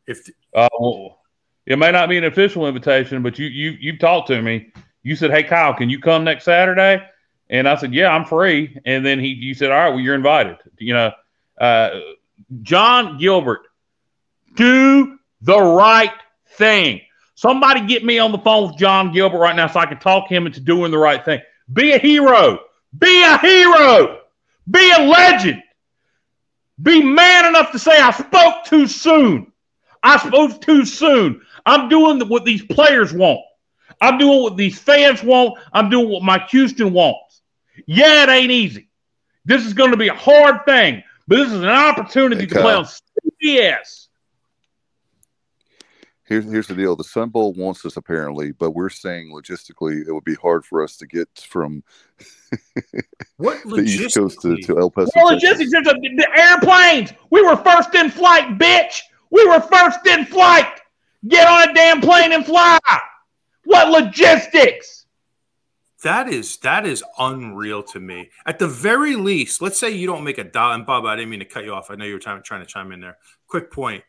If 0.06 0.20
Uh, 0.54 0.68
well, 0.80 1.20
it 1.66 1.78
may 1.78 1.92
not 1.92 2.10
be 2.10 2.18
an 2.18 2.26
official 2.26 2.68
invitation, 2.68 3.24
but 3.24 3.40
you 3.40 3.48
you 3.48 3.78
you've 3.80 4.00
talked 4.00 4.28
to 4.28 4.42
me. 4.42 4.72
You 5.04 5.16
said, 5.16 5.32
"Hey 5.32 5.44
Kyle, 5.44 5.74
can 5.74 5.90
you 5.90 6.00
come 6.00 6.24
next 6.24 6.44
Saturday?" 6.44 7.02
And 7.50 7.68
I 7.68 7.76
said, 7.76 7.94
"Yeah, 7.94 8.10
I'm 8.10 8.26
free." 8.26 8.78
And 8.86 9.06
then 9.06 9.20
he 9.20 9.28
you 9.28 9.54
said, 9.54 9.72
"All 9.72 9.78
right, 9.78 9.90
well 9.90 10.00
you're 10.00 10.16
invited." 10.16 10.58
You 10.78 10.94
know, 10.94 11.12
uh, 11.60 11.90
John 12.62 13.18
Gilbert, 13.18 13.62
do 14.56 15.18
the 15.42 15.60
right 15.60 16.14
thing. 16.58 17.02
Somebody 17.36 17.86
get 17.86 18.04
me 18.04 18.20
on 18.20 18.32
the 18.32 18.40
phone 18.40 18.70
with 18.70 18.78
John 18.80 19.14
Gilbert 19.14 19.38
right 19.38 19.56
now 19.56 19.68
so 19.68 19.80
I 19.80 19.86
can 19.86 20.00
talk 20.00 20.30
him 20.30 20.48
into 20.48 20.60
doing 20.60 20.92
the 20.92 20.98
right 20.98 21.24
thing. 21.24 21.40
Be 21.72 21.92
a 21.92 22.00
hero. 22.00 22.60
Be 22.98 23.24
a 23.24 23.38
hero. 23.38 24.22
Be 24.70 24.92
a 24.98 25.04
legend. 25.04 25.62
Be 26.82 27.04
man 27.04 27.46
enough 27.46 27.72
to 27.72 27.80
say 27.80 28.00
I 28.00 28.12
spoke 28.12 28.66
too 28.66 28.88
soon. 28.88 29.52
I 30.04 30.18
spoke 30.18 30.62
too 30.62 30.86
soon. 30.86 31.42
I'm 31.66 31.90
doing 31.90 32.28
what 32.28 32.46
these 32.46 32.64
players 32.64 33.14
want. 33.14 33.42
I'm 34.00 34.18
doing 34.18 34.44
what 34.44 34.58
these 34.58 34.78
fans 34.78 35.24
want. 35.24 35.60
I'm 35.74 35.90
doing 35.90 36.10
what 36.10 36.24
Mike 36.24 36.50
Houston 36.50 36.94
wants. 36.94 37.27
Yeah, 37.88 38.24
it 38.24 38.30
ain't 38.30 38.52
easy. 38.52 38.90
This 39.46 39.66
is 39.66 39.74
going 39.74 39.92
to 39.92 39.98
be 39.98 40.10
a 40.10 40.14
hard 40.14 40.66
thing, 40.66 41.04
but 41.28 41.38
this 41.38 41.48
is 41.48 41.62
an 41.62 41.70
opportunity 41.70 42.42
Hey, 42.42 42.48
to 42.48 42.62
play 42.62 42.74
on 42.74 42.86
CBS. 43.44 44.08
Here's 46.26 46.44
here's 46.44 46.68
the 46.68 46.76
deal. 46.76 46.98
The 46.98 47.06
Sun 47.06 47.30
Bowl 47.30 47.54
wants 47.54 47.86
us 47.86 47.96
apparently, 47.96 48.52
but 48.52 48.72
we're 48.72 48.90
saying 48.90 49.32
logistically 49.34 50.06
it 50.06 50.12
would 50.12 50.26
be 50.26 50.36
hard 50.36 50.66
for 50.66 50.84
us 50.84 50.98
to 50.98 51.08
get 51.08 51.30
from 51.38 51.82
what 53.38 53.64
the 53.64 53.78
East 53.78 54.14
Coast 54.14 54.42
to, 54.42 54.58
to 54.58 54.78
El 54.78 54.92
Paso. 54.92 55.10
Well, 55.16 55.34
logistics, 55.34 55.72
there's 55.72 55.88
a, 55.88 55.94
the 55.94 56.28
airplanes. 56.38 57.14
We 57.30 57.42
were 57.42 57.56
first 57.56 57.96
in 57.96 58.10
flight, 58.10 58.58
bitch. 58.58 59.00
We 59.30 59.48
were 59.48 59.62
first 59.62 60.06
in 60.06 60.26
flight. 60.26 60.82
Get 61.30 61.48
on 61.48 61.70
a 61.70 61.74
damn 61.74 62.02
plane 62.02 62.34
and 62.34 62.46
fly. 62.46 62.80
What 63.64 63.90
logistics? 63.90 64.97
That 66.04 66.30
is 66.30 66.58
that 66.58 66.86
is 66.86 67.04
unreal 67.18 67.82
to 67.84 68.00
me. 68.00 68.30
At 68.46 68.60
the 68.60 68.68
very 68.68 69.16
least, 69.16 69.62
let's 69.62 69.80
say 69.80 69.90
you 69.90 70.06
don't 70.06 70.24
make 70.24 70.38
a 70.38 70.44
dollar. 70.44 70.76
And 70.76 70.86
Bob, 70.86 71.06
I 71.06 71.16
didn't 71.16 71.32
mean 71.32 71.40
to 71.40 71.46
cut 71.46 71.64
you 71.64 71.74
off. 71.74 71.90
I 71.90 71.96
know 71.96 72.06
you 72.06 72.14
were 72.14 72.20
trying, 72.20 72.44
trying 72.44 72.62
to 72.62 72.68
chime 72.68 72.92
in 72.92 73.00
there. 73.00 73.18
Quick 73.48 73.72
point. 73.72 74.04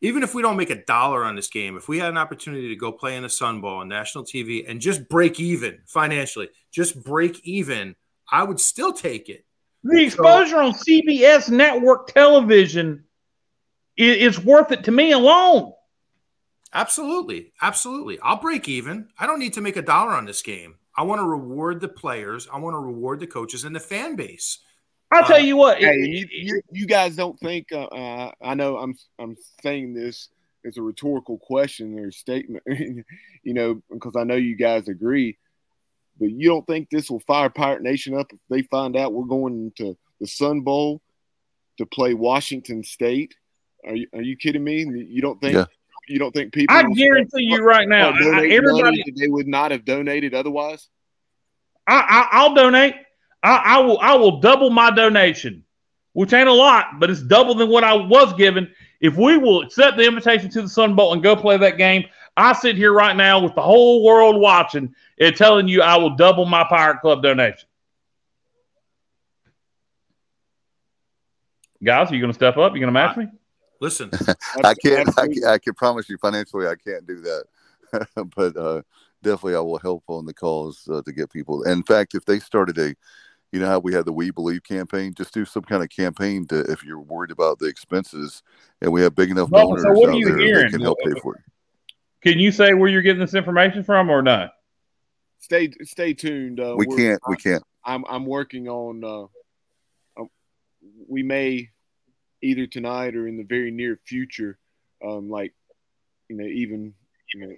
Even 0.00 0.22
if 0.22 0.34
we 0.34 0.42
don't 0.42 0.56
make 0.56 0.70
a 0.70 0.84
dollar 0.84 1.24
on 1.24 1.34
this 1.34 1.48
game, 1.48 1.76
if 1.76 1.88
we 1.88 1.98
had 1.98 2.10
an 2.10 2.18
opportunity 2.18 2.68
to 2.68 2.76
go 2.76 2.92
play 2.92 3.16
in 3.16 3.22
the 3.22 3.28
Sun 3.28 3.62
Bowl 3.62 3.78
on 3.78 3.88
national 3.88 4.24
TV 4.24 4.68
and 4.68 4.80
just 4.80 5.08
break 5.08 5.40
even 5.40 5.80
financially, 5.86 6.50
just 6.70 7.02
break 7.02 7.40
even, 7.44 7.96
I 8.30 8.42
would 8.42 8.60
still 8.60 8.92
take 8.92 9.28
it. 9.28 9.44
The 9.82 10.02
exposure 10.04 10.58
on 10.58 10.72
CBS 10.72 11.50
network 11.50 12.08
television 12.08 13.04
i- 13.98 14.02
is, 14.02 14.38
worth 14.38 14.72
it 14.72 14.84
to 14.84 14.92
me 14.92 15.12
alone. 15.12 15.72
Absolutely. 16.72 17.52
Absolutely. 17.62 18.18
I'll 18.20 18.40
break 18.40 18.68
even. 18.68 19.08
I 19.18 19.26
don't 19.26 19.38
need 19.38 19.54
to 19.54 19.60
make 19.60 19.76
a 19.76 19.82
dollar 19.82 20.12
on 20.12 20.26
this 20.26 20.42
game. 20.42 20.76
I 20.96 21.02
want 21.02 21.20
to 21.20 21.26
reward 21.26 21.80
the 21.80 21.88
players. 21.88 22.48
I 22.52 22.58
want 22.58 22.74
to 22.74 22.78
reward 22.78 23.20
the 23.20 23.26
coaches 23.26 23.64
and 23.64 23.74
the 23.74 23.80
fan 23.80 24.16
base. 24.16 24.58
I'll 25.10 25.24
tell 25.24 25.40
you 25.40 25.56
what. 25.56 25.78
Hey, 25.78 25.94
it- 25.94 26.08
you, 26.08 26.26
you, 26.30 26.62
you 26.72 26.86
guys 26.86 27.16
don't 27.16 27.38
think? 27.38 27.68
Uh, 27.72 27.84
uh, 27.84 28.32
I 28.42 28.54
know 28.54 28.78
I'm 28.78 28.94
I'm 29.18 29.36
saying 29.62 29.94
this 29.94 30.28
as 30.66 30.76
a 30.76 30.82
rhetorical 30.82 31.38
question 31.38 31.98
or 31.98 32.10
statement, 32.10 32.64
you 32.68 33.04
know, 33.54 33.82
because 33.90 34.16
I 34.16 34.24
know 34.24 34.34
you 34.36 34.56
guys 34.56 34.88
agree. 34.88 35.36
But 36.18 36.30
you 36.30 36.48
don't 36.48 36.66
think 36.66 36.90
this 36.90 37.10
will 37.10 37.20
fire 37.20 37.50
Pirate 37.50 37.82
Nation 37.82 38.16
up 38.16 38.32
if 38.32 38.38
they 38.48 38.62
find 38.62 38.96
out 38.96 39.12
we're 39.12 39.24
going 39.24 39.72
to 39.78 39.96
the 40.20 40.26
Sun 40.26 40.60
Bowl 40.60 41.02
to 41.78 41.86
play 41.86 42.14
Washington 42.14 42.84
State? 42.84 43.34
Are 43.84 43.94
you 43.94 44.06
are 44.14 44.22
you 44.22 44.36
kidding 44.36 44.64
me? 44.64 44.84
You 44.84 45.20
don't 45.20 45.40
think? 45.40 45.54
Yeah. 45.54 45.64
You 46.08 46.18
don't 46.18 46.32
think 46.32 46.52
people? 46.52 46.74
I 46.76 46.82
will 46.82 46.94
guarantee 46.94 47.44
you 47.44 47.62
right 47.62 47.88
now, 47.88 48.10
I- 48.10 48.40
I- 48.40 48.46
everybody, 48.48 49.02
they 49.16 49.28
would 49.28 49.46
not 49.46 49.70
have 49.70 49.84
donated 49.84 50.34
otherwise. 50.34 50.88
I, 51.86 51.94
I, 51.96 52.38
I'll 52.38 52.54
donate. 52.54 52.94
I, 53.42 53.56
I 53.56 53.78
will. 53.80 53.98
I 54.00 54.14
will 54.14 54.40
double 54.40 54.70
my 54.70 54.90
donation, 54.90 55.64
which 56.14 56.32
ain't 56.32 56.48
a 56.48 56.52
lot, 56.52 56.98
but 56.98 57.10
it's 57.10 57.22
double 57.22 57.54
than 57.54 57.68
what 57.68 57.84
I 57.84 57.94
was 57.94 58.32
given. 58.34 58.70
If 59.00 59.16
we 59.16 59.36
will 59.36 59.60
accept 59.62 59.96
the 59.98 60.04
invitation 60.06 60.48
to 60.50 60.62
the 60.62 60.68
Sun 60.68 60.94
Bowl 60.96 61.12
and 61.12 61.22
go 61.22 61.36
play 61.36 61.58
that 61.58 61.76
game, 61.76 62.04
I 62.38 62.54
sit 62.54 62.76
here 62.76 62.92
right 62.94 63.14
now 63.14 63.38
with 63.40 63.54
the 63.54 63.60
whole 63.62 64.02
world 64.02 64.40
watching 64.40 64.94
and 65.20 65.36
telling 65.36 65.68
you 65.68 65.82
I 65.82 65.96
will 65.96 66.16
double 66.16 66.46
my 66.46 66.64
Pirate 66.64 67.00
Club 67.00 67.22
donation. 67.22 67.68
Guys, 71.82 72.10
are 72.10 72.14
you 72.14 72.20
going 72.20 72.32
to 72.32 72.34
step 72.34 72.56
up? 72.56 72.72
You 72.72 72.80
going 72.80 72.88
to 72.88 72.92
match 72.92 73.16
me? 73.16 73.26
Listen, 73.84 74.10
I 74.64 74.72
can't. 74.74 75.08
I, 75.08 75.10
Absolutely. 75.10 75.34
can- 75.40 75.48
I 75.50 75.58
can 75.58 75.74
promise 75.74 76.08
you 76.08 76.16
financially, 76.16 76.66
I 76.66 76.74
can't 76.74 77.06
do 77.06 77.20
that. 77.20 77.44
but 78.34 78.56
uh, 78.56 78.80
definitely, 79.22 79.56
I 79.56 79.60
will 79.60 79.78
help 79.78 80.04
on 80.08 80.24
the 80.24 80.32
cause 80.32 80.88
uh, 80.90 81.02
to 81.02 81.12
get 81.12 81.30
people. 81.30 81.64
In 81.64 81.82
fact, 81.82 82.14
if 82.14 82.24
they 82.24 82.38
started 82.38 82.78
a, 82.78 82.94
you 83.52 83.60
know 83.60 83.66
how 83.66 83.78
we 83.80 83.92
had 83.92 84.06
the 84.06 84.12
We 84.12 84.30
Believe 84.30 84.62
campaign, 84.64 85.12
just 85.14 85.34
do 85.34 85.44
some 85.44 85.64
kind 85.64 85.82
of 85.82 85.90
campaign 85.90 86.46
to 86.46 86.60
if 86.72 86.82
you're 86.82 86.98
worried 86.98 87.30
about 87.30 87.58
the 87.58 87.66
expenses, 87.66 88.42
and 88.80 88.90
we 88.90 89.02
have 89.02 89.14
big 89.14 89.30
enough 89.30 89.50
Well, 89.50 89.66
donors 89.68 89.82
so 89.82 89.92
what 89.92 90.08
are 90.08 90.12
out 90.12 90.18
you 90.18 90.24
there 90.30 90.38
hearing? 90.38 90.64
that 90.64 90.70
can 90.72 90.80
help 90.80 90.98
pay 91.04 91.20
for 91.20 91.36
it. 91.36 91.42
Can 92.22 92.38
you 92.38 92.52
say 92.52 92.72
where 92.72 92.88
you're 92.88 93.02
getting 93.02 93.20
this 93.20 93.34
information 93.34 93.84
from 93.84 94.08
or 94.08 94.22
not? 94.22 94.52
Stay 95.40 95.70
stay 95.82 96.14
tuned. 96.14 96.58
Uh, 96.58 96.74
We 96.78 96.86
we're- 96.86 97.02
can't. 97.02 97.20
We 97.28 97.36
can't. 97.36 97.62
I'm 97.84 98.02
I'm 98.08 98.24
working 98.24 98.66
on. 98.66 99.04
Uh, 99.04 99.26
um, 100.22 100.30
we 101.06 101.22
may 101.22 101.68
either 102.44 102.66
tonight 102.66 103.16
or 103.16 103.26
in 103.26 103.36
the 103.36 103.44
very 103.44 103.70
near 103.70 103.98
future, 104.04 104.58
um, 105.04 105.28
like 105.30 105.52
you 106.28 106.36
know, 106.36 106.44
even 106.44 106.94
you 107.32 107.40
know, 107.40 107.54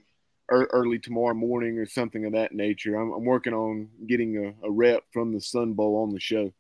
ear 0.52 0.68
early 0.72 0.98
tomorrow 0.98 1.34
morning 1.34 1.78
or 1.78 1.86
something 1.86 2.24
of 2.24 2.32
that 2.32 2.52
nature. 2.52 2.94
I'm, 2.96 3.12
I'm 3.12 3.24
working 3.24 3.52
on 3.52 3.88
getting 4.06 4.54
a, 4.62 4.66
a 4.66 4.70
rep 4.70 5.02
from 5.12 5.32
the 5.32 5.40
Sun 5.40 5.74
Bowl 5.74 6.02
on 6.02 6.12
the 6.12 6.20
show. 6.20 6.52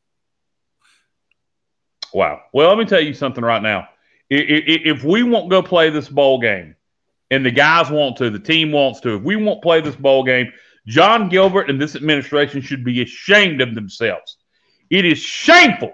Wow. 2.12 2.40
Well, 2.52 2.68
let 2.68 2.78
me 2.78 2.84
tell 2.84 3.00
you 3.00 3.14
something 3.14 3.44
right 3.44 3.62
now. 3.62 3.88
I- 4.30 4.34
I- 4.34 4.64
I- 4.72 4.82
If 4.84 5.04
we 5.04 5.22
won't 5.22 5.50
go 5.50 5.62
play 5.62 5.90
this 5.90 6.08
bowl 6.08 6.40
game, 6.40 6.76
and 7.30 7.44
the 7.44 7.50
guys 7.50 7.90
want 7.90 8.16
to, 8.18 8.30
the 8.30 8.38
team 8.38 8.70
wants 8.70 9.00
to, 9.00 9.16
if 9.16 9.22
we 9.22 9.34
won't 9.36 9.62
play 9.62 9.80
this 9.80 9.96
bowl 9.96 10.22
game, 10.24 10.52
John 10.86 11.28
Gilbert 11.28 11.68
and 11.68 11.80
this 11.80 11.96
administration 11.96 12.60
should 12.60 12.84
be 12.84 13.02
ashamed 13.02 13.60
of 13.60 13.74
themselves. 13.74 14.36
It 14.90 15.04
is 15.04 15.18
shameful 15.18 15.92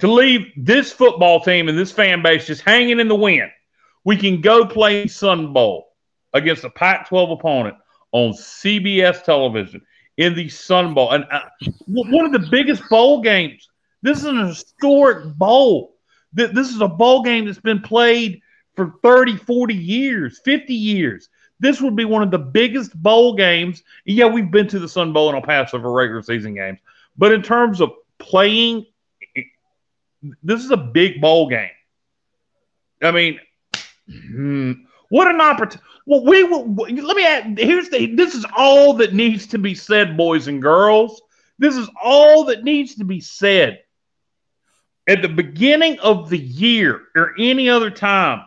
to 0.00 0.10
leave 0.10 0.50
this 0.56 0.92
football 0.92 1.40
team 1.40 1.68
and 1.68 1.78
this 1.78 1.92
fan 1.92 2.22
base 2.22 2.46
just 2.46 2.62
hanging 2.62 3.00
in 3.00 3.08
the 3.08 3.14
wind. 3.14 3.50
We 4.04 4.16
can 4.16 4.40
go 4.40 4.66
play 4.66 5.06
Sun 5.06 5.52
Bowl 5.52 5.92
against 6.32 6.64
a 6.64 6.70
Pac 6.70 7.08
12 7.08 7.30
opponent 7.30 7.76
on 8.12 8.32
CBS 8.32 9.22
television 9.22 9.82
in 10.16 10.34
the 10.34 10.48
Sun 10.48 10.94
Bowl. 10.94 11.12
And 11.12 11.24
uh, 11.30 11.42
one 11.86 12.24
of 12.24 12.32
the 12.32 12.48
biggest 12.50 12.82
bowl 12.88 13.20
games. 13.20 13.68
This 14.02 14.18
is 14.18 14.24
an 14.24 14.46
historic 14.46 15.34
bowl. 15.36 15.96
This 16.32 16.70
is 16.70 16.80
a 16.80 16.88
bowl 16.88 17.22
game 17.22 17.44
that's 17.44 17.60
been 17.60 17.82
played 17.82 18.40
for 18.76 18.94
30, 19.02 19.36
40 19.36 19.74
years, 19.74 20.40
50 20.44 20.72
years. 20.72 21.28
This 21.58 21.82
would 21.82 21.94
be 21.94 22.06
one 22.06 22.22
of 22.22 22.30
the 22.30 22.38
biggest 22.38 23.00
bowl 23.02 23.34
games. 23.34 23.82
Yeah, 24.06 24.26
we've 24.26 24.50
been 24.50 24.68
to 24.68 24.78
the 24.78 24.88
Sun 24.88 25.12
Bowl 25.12 25.34
a 25.36 25.42
past 25.42 25.74
of 25.74 25.82
regular 25.82 26.22
season 26.22 26.54
games. 26.54 26.78
But 27.18 27.32
in 27.32 27.42
terms 27.42 27.82
of 27.82 27.90
playing, 28.18 28.86
this 30.42 30.64
is 30.64 30.70
a 30.70 30.76
big 30.76 31.20
bowl 31.20 31.48
game. 31.48 31.70
I 33.02 33.10
mean, 33.10 33.40
hmm, 34.08 34.72
what 35.08 35.28
an 35.28 35.40
opportunity. 35.40 35.86
Well, 36.06 36.24
we 36.24 36.44
will. 36.44 36.74
Let 36.74 37.16
me 37.16 37.26
add. 37.26 37.58
Here's 37.58 37.88
the. 37.88 38.14
This 38.14 38.34
is 38.34 38.44
all 38.56 38.94
that 38.94 39.14
needs 39.14 39.46
to 39.48 39.58
be 39.58 39.74
said, 39.74 40.16
boys 40.16 40.48
and 40.48 40.60
girls. 40.60 41.20
This 41.58 41.76
is 41.76 41.88
all 42.02 42.44
that 42.44 42.64
needs 42.64 42.96
to 42.96 43.04
be 43.04 43.20
said. 43.20 43.80
At 45.08 45.22
the 45.22 45.28
beginning 45.28 45.98
of 46.00 46.30
the 46.30 46.38
year 46.38 47.00
or 47.16 47.34
any 47.38 47.68
other 47.68 47.90
time, 47.90 48.42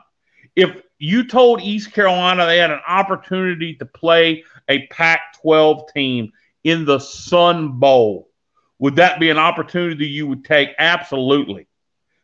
if 0.56 0.72
you 0.98 1.28
told 1.28 1.62
East 1.62 1.92
Carolina 1.92 2.46
they 2.46 2.58
had 2.58 2.72
an 2.72 2.80
opportunity 2.88 3.76
to 3.76 3.86
play 3.86 4.44
a 4.70 4.88
Pac 4.88 5.40
12 5.42 5.94
team 5.94 6.32
in 6.64 6.86
the 6.86 7.00
Sun 7.00 7.80
Bowl, 7.80 8.30
would 8.80 8.96
that 8.98 9.20
be 9.20 9.30
an 9.30 9.38
opportunity 9.38 10.08
you 10.08 10.28
would 10.28 10.44
take? 10.44 10.70
Absolutely. 10.78 11.68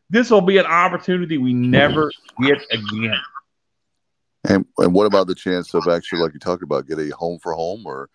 This 0.10 0.30
will 0.30 0.42
be 0.42 0.58
an 0.58 0.66
opportunity 0.66 1.38
we 1.38 1.54
never 1.54 2.12
get 2.42 2.62
again. 2.72 3.22
And 4.46 4.66
and 4.78 4.94
what 4.94 5.06
about 5.06 5.28
the 5.28 5.36
chance 5.36 5.74
of 5.74 5.88
actually, 5.88 6.22
like 6.22 6.34
you 6.34 6.40
talked 6.40 6.64
about, 6.64 6.88
get 6.88 7.00
a 7.00 7.10
home 7.10 7.40
for 7.40 7.54
home, 7.54 7.86
or 7.86 8.10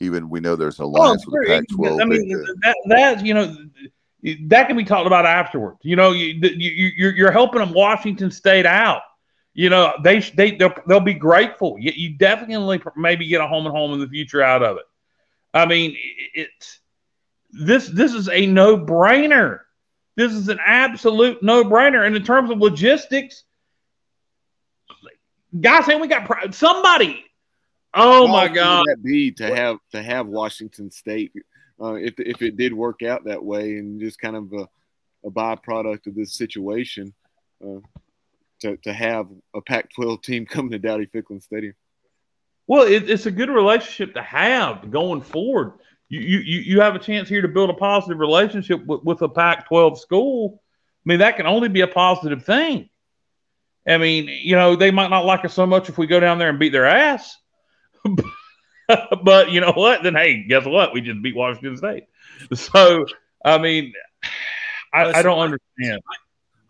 even 0.00 0.28
we 0.28 0.40
know 0.40 0.56
there's 0.56 0.78
an 0.78 0.86
oh, 0.86 0.88
alliance 0.88 1.24
Oh, 1.26 1.32
with 1.32 1.46
the. 1.46 1.54
Pac-12. 1.54 2.02
I 2.02 2.04
mean, 2.04 2.34
uh, 2.34 2.52
that, 2.62 2.76
that 2.88 3.26
you 3.26 3.34
know, 3.34 3.56
that 4.48 4.66
can 4.66 4.76
be 4.76 4.84
talked 4.84 5.06
about 5.06 5.24
afterwards. 5.24 5.78
You 5.82 5.96
know, 5.96 6.12
you, 6.12 6.34
you 6.42 6.90
you're, 6.96 7.16
you're 7.16 7.30
helping 7.30 7.60
them 7.60 7.72
Washington 7.72 8.30
State 8.30 8.66
out. 8.66 9.02
You 9.54 9.70
know, 9.70 9.92
they 10.02 10.20
they 10.20 10.52
they'll, 10.52 10.74
they'll 10.86 11.00
be 11.00 11.14
grateful. 11.14 11.76
You, 11.78 11.92
you 11.94 12.18
definitely 12.18 12.82
maybe 12.96 13.26
get 13.26 13.40
a 13.40 13.46
home 13.46 13.66
and 13.66 13.74
home 13.74 13.92
in 13.92 14.00
the 14.00 14.08
future 14.08 14.42
out 14.42 14.62
of 14.62 14.76
it. 14.76 14.84
I 15.54 15.66
mean, 15.66 15.96
it's 16.34 16.80
this 17.50 17.88
this 17.88 18.14
is 18.14 18.28
a 18.28 18.46
no 18.46 18.78
brainer. 18.78 19.60
This 20.16 20.32
is 20.32 20.48
an 20.48 20.58
absolute 20.64 21.42
no 21.42 21.64
brainer. 21.64 22.06
And 22.06 22.16
in 22.16 22.24
terms 22.24 22.50
of 22.50 22.58
logistics, 22.58 23.44
guys, 25.58 25.86
saying 25.86 26.00
we 26.00 26.08
got 26.08 26.26
pro- 26.26 26.50
somebody. 26.50 27.24
Oh 27.94 28.26
How 28.26 28.32
my 28.32 28.48
God! 28.48 28.84
that 28.86 29.02
be 29.02 29.32
to 29.32 29.54
have 29.54 29.78
to 29.92 30.02
have 30.02 30.26
Washington 30.26 30.90
State 30.90 31.32
uh, 31.80 31.94
if 31.94 32.14
if 32.18 32.42
it 32.42 32.56
did 32.56 32.74
work 32.74 33.02
out 33.02 33.24
that 33.24 33.42
way 33.42 33.78
and 33.78 34.00
just 34.00 34.18
kind 34.18 34.36
of 34.36 34.52
a, 34.52 34.68
a 35.26 35.30
byproduct 35.30 36.06
of 36.06 36.14
this 36.14 36.34
situation 36.34 37.14
uh, 37.64 37.80
to 38.60 38.76
to 38.78 38.92
have 38.92 39.28
a 39.54 39.60
Pac-12 39.60 40.22
team 40.22 40.46
coming 40.46 40.72
to 40.72 40.78
Dowdy 40.78 41.06
Ficklen 41.06 41.42
Stadium. 41.42 41.74
Well, 42.66 42.82
it, 42.82 43.08
it's 43.08 43.26
a 43.26 43.30
good 43.30 43.48
relationship 43.48 44.14
to 44.14 44.22
have 44.22 44.90
going 44.90 45.22
forward. 45.22 45.72
You, 46.08 46.20
you 46.20 46.60
you 46.60 46.80
have 46.80 46.94
a 46.94 46.98
chance 46.98 47.28
here 47.28 47.42
to 47.42 47.48
build 47.48 47.68
a 47.68 47.74
positive 47.74 48.18
relationship 48.18 48.84
with, 48.86 49.02
with 49.04 49.22
a 49.22 49.28
Pac-12 49.28 49.98
school. 49.98 50.62
I 50.64 51.02
mean, 51.04 51.18
that 51.18 51.36
can 51.36 51.46
only 51.46 51.68
be 51.68 51.82
a 51.82 51.86
positive 51.86 52.44
thing. 52.44 52.88
I 53.86 53.98
mean, 53.98 54.28
you 54.28 54.56
know, 54.56 54.76
they 54.76 54.90
might 54.90 55.10
not 55.10 55.24
like 55.24 55.44
us 55.44 55.54
so 55.54 55.66
much 55.66 55.88
if 55.88 55.98
we 55.98 56.06
go 56.06 56.20
down 56.20 56.38
there 56.38 56.48
and 56.48 56.58
beat 56.58 56.72
their 56.72 56.86
ass. 56.86 57.36
but 59.22 59.50
you 59.50 59.60
know 59.60 59.72
what? 59.72 60.02
Then 60.02 60.14
hey, 60.14 60.44
guess 60.44 60.64
what? 60.64 60.92
We 60.94 61.00
just 61.00 61.22
beat 61.22 61.36
Washington 61.36 61.76
State. 61.76 62.04
So 62.54 63.04
I 63.44 63.58
mean, 63.58 63.92
I, 64.92 65.12
I 65.12 65.22
don't 65.22 65.38
understand. 65.38 66.00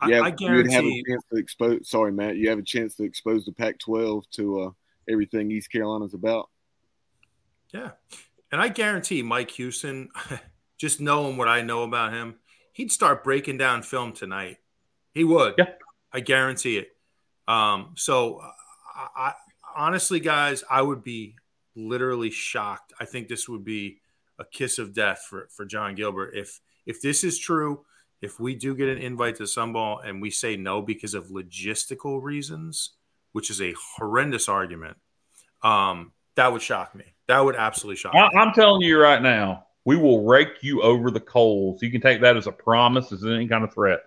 I, 0.01 0.09
yeah, 0.09 0.21
I 0.21 0.35
you 0.39 0.55
would 0.55 0.71
have 0.71 0.85
a 0.85 1.03
chance 1.09 1.23
to 1.33 1.39
expose. 1.39 1.89
Sorry, 1.89 2.13
Matt, 2.13 2.37
you 2.37 2.49
have 2.51 2.59
a 2.59 2.63
chance 2.63 2.95
to 2.97 3.05
expose 3.05 3.45
the 3.45 3.53
Pac-12 3.53 4.31
to 4.33 4.61
uh, 4.61 4.71
everything 5.09 5.51
East 5.51 5.73
Carolina's 5.73 6.15
about. 6.15 6.49
Yeah. 7.73 7.91
And 8.51 8.61
I 8.61 8.69
guarantee 8.69 9.23
Mike 9.23 9.51
Houston, 9.53 10.09
just 10.79 11.01
knowing 11.01 11.37
what 11.37 11.49
I 11.49 11.63
know 11.63 11.83
about 11.83 12.13
him, 12.13 12.37
he'd 12.73 12.93
start 12.93 13.25
breaking 13.25 13.59
down 13.59 13.83
film 13.83 14.13
tonight. 14.13 14.59
He 15.13 15.25
would. 15.25 15.55
Yeah. 15.59 15.71
I 16.13 16.21
guarantee 16.21 16.79
it. 16.79 16.89
Um, 17.47 17.95
so, 17.97 18.41
I, 18.95 19.09
I 19.17 19.33
honestly, 19.77 20.21
guys, 20.21 20.65
I 20.71 20.83
would 20.83 21.03
be 21.03 21.37
literally 21.75 22.31
shocked. 22.31 22.93
I 22.99 23.05
think 23.05 23.29
this 23.29 23.49
would 23.49 23.65
be 23.65 24.01
a 24.39 24.45
kiss 24.45 24.79
of 24.79 24.93
death 24.93 25.27
for, 25.29 25.49
for 25.51 25.65
John 25.65 25.95
Gilbert. 25.95 26.35
If 26.35 26.61
if 26.87 27.03
this 27.03 27.23
is 27.23 27.39
true, 27.39 27.85
if 28.23 28.41
we 28.41 28.55
do 28.55 28.75
get 28.75 28.89
an 28.89 28.99
invite 28.99 29.37
to 29.37 29.47
Sun 29.47 29.73
Bowl 29.73 29.99
and 29.99 30.21
we 30.21 30.31
say 30.31 30.57
no 30.57 30.81
because 30.83 31.15
of 31.15 31.29
logistical 31.29 32.23
reasons, 32.23 32.91
which 33.33 33.51
is 33.51 33.61
a 33.61 33.75
horrendous 33.97 34.49
argument, 34.49 34.97
um, 35.63 36.13
that 36.35 36.53
would 36.53 36.63
shock 36.63 36.95
me. 36.95 37.05
That 37.29 37.41
would 37.41 37.57
absolutely 37.57 37.97
shock 37.97 38.15
I, 38.15 38.23
me. 38.23 38.31
I'm 38.37 38.53
telling 38.53 38.83
you 38.83 38.99
right 38.99 39.23
now, 39.23 39.67
we 39.85 39.97
will 39.97 40.25
rake 40.25 40.63
you 40.63 40.83
over 40.83 41.11
the 41.11 41.21
coals. 41.21 41.83
You 41.83 41.91
can 41.91 42.01
take 42.01 42.21
that 42.23 42.37
as 42.37 42.47
a 42.47 42.53
promise, 42.53 43.13
as 43.13 43.25
any 43.25 43.47
kind 43.47 43.65
of 43.65 43.73
threat. 43.73 44.01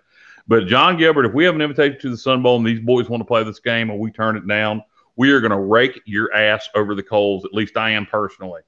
But 0.48 0.66
John 0.66 0.96
Gilbert, 0.96 1.26
if 1.26 1.34
we 1.34 1.44
have 1.44 1.54
an 1.54 1.60
invitation 1.60 2.00
to 2.00 2.10
the 2.10 2.16
Sun 2.16 2.42
Bowl 2.42 2.56
and 2.56 2.66
these 2.66 2.80
boys 2.80 3.08
want 3.08 3.20
to 3.20 3.24
play 3.24 3.44
this 3.44 3.60
game 3.60 3.90
and 3.90 3.98
we 3.98 4.10
turn 4.10 4.36
it 4.36 4.46
down, 4.46 4.82
we 5.16 5.30
are 5.30 5.40
going 5.40 5.52
to 5.52 5.58
rake 5.58 6.00
your 6.04 6.34
ass 6.34 6.68
over 6.74 6.94
the 6.94 7.02
coals. 7.02 7.44
At 7.44 7.52
least 7.52 7.76
I 7.76 7.90
am 7.90 8.06
personally. 8.06 8.62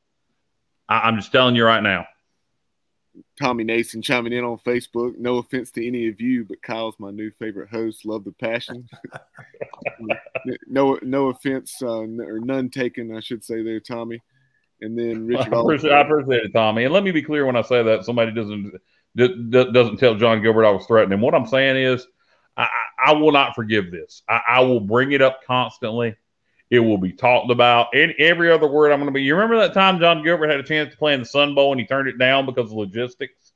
I, 0.89 1.01
I'm 1.01 1.17
just 1.17 1.33
telling 1.33 1.57
you 1.57 1.65
right 1.65 1.83
now. 1.83 2.07
Tommy 3.41 3.65
Nason 3.65 4.03
chiming 4.03 4.33
in 4.33 4.45
on 4.45 4.59
Facebook. 4.59 5.17
No 5.19 5.39
offense 5.39 5.71
to 5.73 5.87
any 5.87 6.09
of 6.09 6.21
you, 6.21 6.45
but 6.45 6.63
Kyle's 6.63 6.97
my 6.99 7.11
new 7.11 7.31
favorite 7.33 7.71
host. 7.71 8.05
Love 8.05 8.25
the 8.25 8.33
passion. 8.33 8.89
no, 10.67 10.99
no 11.03 11.29
offense 11.29 11.77
uh, 11.83 12.01
or 12.01 12.41
none 12.41 12.71
taken, 12.71 13.17
I 13.17 13.21
should 13.21 13.45
say 13.45 13.63
there, 13.63 13.81
Tommy. 13.81 14.21
And 14.85 14.99
then 14.99 15.27
I 15.37 15.47
Richard. 15.47 15.53
appreciate, 15.53 15.93
I 15.93 16.01
appreciate 16.03 16.45
it, 16.45 16.53
Tommy. 16.53 16.85
And 16.85 16.93
let 16.93 17.03
me 17.05 17.11
be 17.11 17.23
clear 17.23 17.47
when 17.47 17.57
I 17.57 17.63
say 17.63 17.83
that 17.83 18.05
somebody 18.05 18.33
doesn't 18.33 18.73
d- 19.17 19.47
d- 19.51 19.73
doesn't 19.73 19.99
tell 19.99 20.15
John 20.15 20.43
Gilbert 20.43 20.65
I 20.67 20.71
was 20.71 20.87
threatening. 20.87 21.21
What 21.21 21.35
I'm 21.35 21.47
saying 21.47 21.77
is, 21.77 22.07
I, 22.57 22.65
I, 22.65 23.11
I 23.11 23.13
will 23.13 23.33
not 23.33 23.55
forgive 23.55 23.91
this. 23.91 24.23
I, 24.29 24.41
I 24.49 24.61
will 24.61 24.81
bring 24.81 25.13
it 25.13 25.23
up 25.23 25.43
constantly. 25.45 26.17
It 26.71 26.81
will 26.81 26.99
be 26.99 27.13
talked 27.13 27.51
about. 27.51 27.89
And 27.95 28.15
every 28.19 28.51
other 28.51 28.67
word 28.67 28.91
I'm 28.91 28.99
going 28.99 29.07
to 29.07 29.13
be. 29.13 29.23
You 29.23 29.35
remember 29.35 29.59
that 29.59 29.75
time 29.75 29.99
John 30.01 30.23
Gilbert 30.23 30.49
had 30.51 30.61
a 30.61 30.65
chance 30.65 30.91
to 30.93 30.97
play 30.97 31.15
in 31.15 31.21
the 31.21 31.27
Sun 31.27 31.55
Bowl 31.55 31.73
and 31.73 31.81
he 31.81 31.87
turned 31.87 32.09
it 32.09 32.19
down 32.19 32.47
because 32.47 32.71
of 32.71 32.77
logistics? 32.77 33.53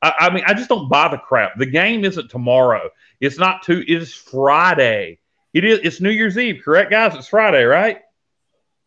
I, 0.00 0.12
I 0.18 0.34
mean, 0.34 0.44
I 0.46 0.54
just 0.54 0.68
don't 0.68 0.88
buy 0.88 1.08
the 1.08 1.18
crap. 1.18 1.56
The 1.56 1.66
game 1.66 2.04
isn't 2.04 2.30
tomorrow. 2.30 2.90
It's 3.20 3.38
not 3.38 3.62
two. 3.62 3.80
It 3.80 3.88
is 4.02 4.12
Friday. 4.14 5.18
It 5.54 5.64
is. 5.64 5.80
It's 5.82 6.00
New 6.00 6.10
Year's 6.10 6.36
Eve, 6.38 6.62
correct, 6.64 6.90
guys? 6.90 7.14
It's 7.14 7.28
Friday, 7.28 7.62
right? 7.64 8.00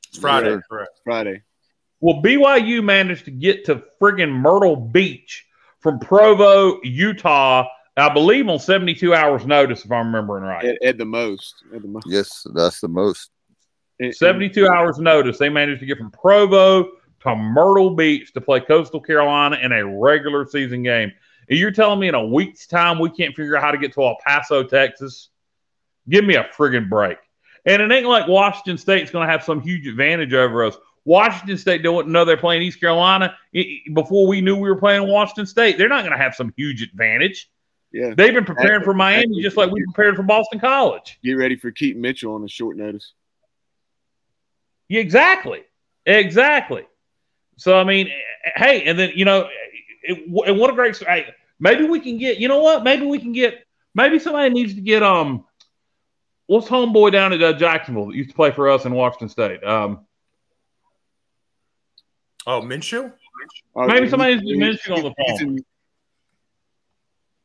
It's 0.09 0.17
Friday, 0.19 0.49
Yeah. 0.51 0.59
correct. 0.69 0.99
Friday. 1.03 1.41
Well, 2.06 2.22
BYU 2.22 2.84
managed 2.84 3.26
to 3.26 3.32
get 3.32 3.66
to 3.66 3.82
friggin' 3.99 4.30
Myrtle 4.32 4.76
Beach 4.76 5.43
from 5.80 5.97
Provo, 5.97 6.80
Utah, 6.84 7.68
I 7.97 8.14
believe 8.14 8.47
on 8.47 8.60
72 8.60 9.16
hours 9.16 9.47
notice, 9.47 9.86
if 9.86 9.91
I'm 9.91 10.06
remembering 10.06 10.43
right. 10.43 10.66
At, 10.66 10.84
at 10.84 10.97
the 10.99 11.06
most. 11.06 11.56
At 11.74 11.82
the 11.82 11.88
most. 11.88 12.06
Yes, 12.08 12.45
that's 12.53 12.80
the 12.80 12.89
most. 12.89 13.32
And- 13.99 14.06
and 14.10 14.16
72 14.16 14.68
hours 14.68 14.99
notice. 14.99 15.39
They 15.39 15.49
managed 15.49 15.80
to 15.80 15.88
get 15.88 15.97
from 15.97 16.12
Provo 16.12 16.91
to 17.22 17.36
Myrtle 17.36 17.95
Beach 17.95 18.32
to 18.34 18.41
play 18.41 18.60
Coastal 18.60 19.01
Carolina 19.01 19.58
in 19.64 19.72
a 19.72 19.84
regular 19.84 20.45
season 20.45 20.84
game. 20.84 21.12
And 21.49 21.58
you're 21.58 21.72
telling 21.72 21.99
me 21.99 22.08
in 22.08 22.14
a 22.14 22.24
week's 22.24 22.68
time 22.68 22.99
we 22.99 23.10
can't 23.10 23.36
figure 23.36 23.58
out 23.58 23.64
how 23.64 23.72
to 23.72 23.80
get 23.80 23.93
to 23.93 24.03
El 24.03 24.18
Paso, 24.24 24.62
Texas? 24.62 25.30
Give 26.08 26.24
me 26.24 26.36
a 26.36 26.43
friggin' 26.56 26.88
break. 26.88 27.18
And 27.66 27.82
it 27.82 27.91
ain't 27.91 28.06
like 28.06 28.28
Washington 28.28 28.78
State's 28.78 29.10
going 29.10 29.26
to 29.26 29.32
have 29.32 29.43
some 29.43 29.60
huge 29.60 29.88
advantage 29.88 30.36
over 30.36 30.64
us. 30.64 30.78
Washington 31.06 31.58
State 31.58 31.84
don't 31.84 32.10
know 32.10 32.26
they're 32.26 32.36
playing 32.36 32.64
East 32.64 32.80
Carolina 32.80 33.38
before 33.93 34.28
we 34.28 34.41
knew 34.41 34.56
we 34.56 34.68
were 34.68 34.76
playing 34.76 35.08
Washington 35.08 35.45
State. 35.45 35.78
They're 35.78 35.88
not 35.88 36.01
going 36.01 36.12
to 36.12 36.18
have 36.18 36.36
some 36.36 36.51
huge 36.58 36.82
advantage. 36.82 37.49
Yeah. 37.91 38.14
They've 38.18 38.34
been 38.34 38.43
preparing 38.43 38.84
for 38.84 38.93
Miami 38.93 39.41
just 39.41 39.56
like 39.56 39.72
we 39.72 39.84
prepared 39.86 40.16
for 40.16 40.24
Boston 40.24 40.60
College. 40.60 41.18
Get 41.24 41.34
ready 41.34 41.56
for 41.56 41.72
Keaton 41.72 42.01
Mitchell 42.01 42.34
on 42.34 42.43
a 42.43 42.47
short 42.47 42.76
notice. 42.76 43.14
Yeah, 44.89 44.99
exactly. 44.99 45.64
Exactly. 46.06 46.86
So, 47.58 47.80
I 47.80 47.84
mean, 47.84 48.10
hey, 48.56 48.84
and 48.84 48.99
then, 48.99 49.12
you 49.16 49.26
know, 49.26 49.47
it, 50.03 50.28
and 50.28 50.60
what 50.60 50.70
a 50.70 50.74
great, 50.74 50.97
hey, 50.97 51.28
maybe 51.60 51.86
we 51.86 51.99
can 51.99 52.18
get, 52.18 52.38
you 52.38 52.47
know 52.47 52.60
what? 52.60 52.84
Maybe 52.84 53.06
we 53.06 53.18
can 53.18 53.32
get, 53.32 53.66
maybe 53.93 54.20
somebody 54.20 54.49
needs 54.49 54.76
to 54.76 54.82
get, 54.82 55.01
um, 55.01 55.45
what's 56.47 56.68
homeboy 56.68 57.12
down 57.12 57.32
at 57.32 57.41
uh, 57.41 57.53
Jacksonville 57.53 58.08
that 58.08 58.16
used 58.16 58.32
to 58.32 58.36
play 58.36 58.51
for 58.51 58.70
us 58.70 58.86
in 58.86 58.93
Washington 58.93 59.30
State? 59.30 59.64
Um, 59.64 60.06
Oh, 62.48 62.62
Minshew? 62.62 63.12
Uh, 63.76 63.86
Maybe 63.88 64.06
he- 64.06 64.10
somebody 64.10 64.36
needs 64.36 64.48
to 64.48 64.54
he- 64.54 64.60
mention 64.60 64.93
on 64.93 65.04
the 65.04 65.14
phone. 65.18 65.41
in- 65.58 65.66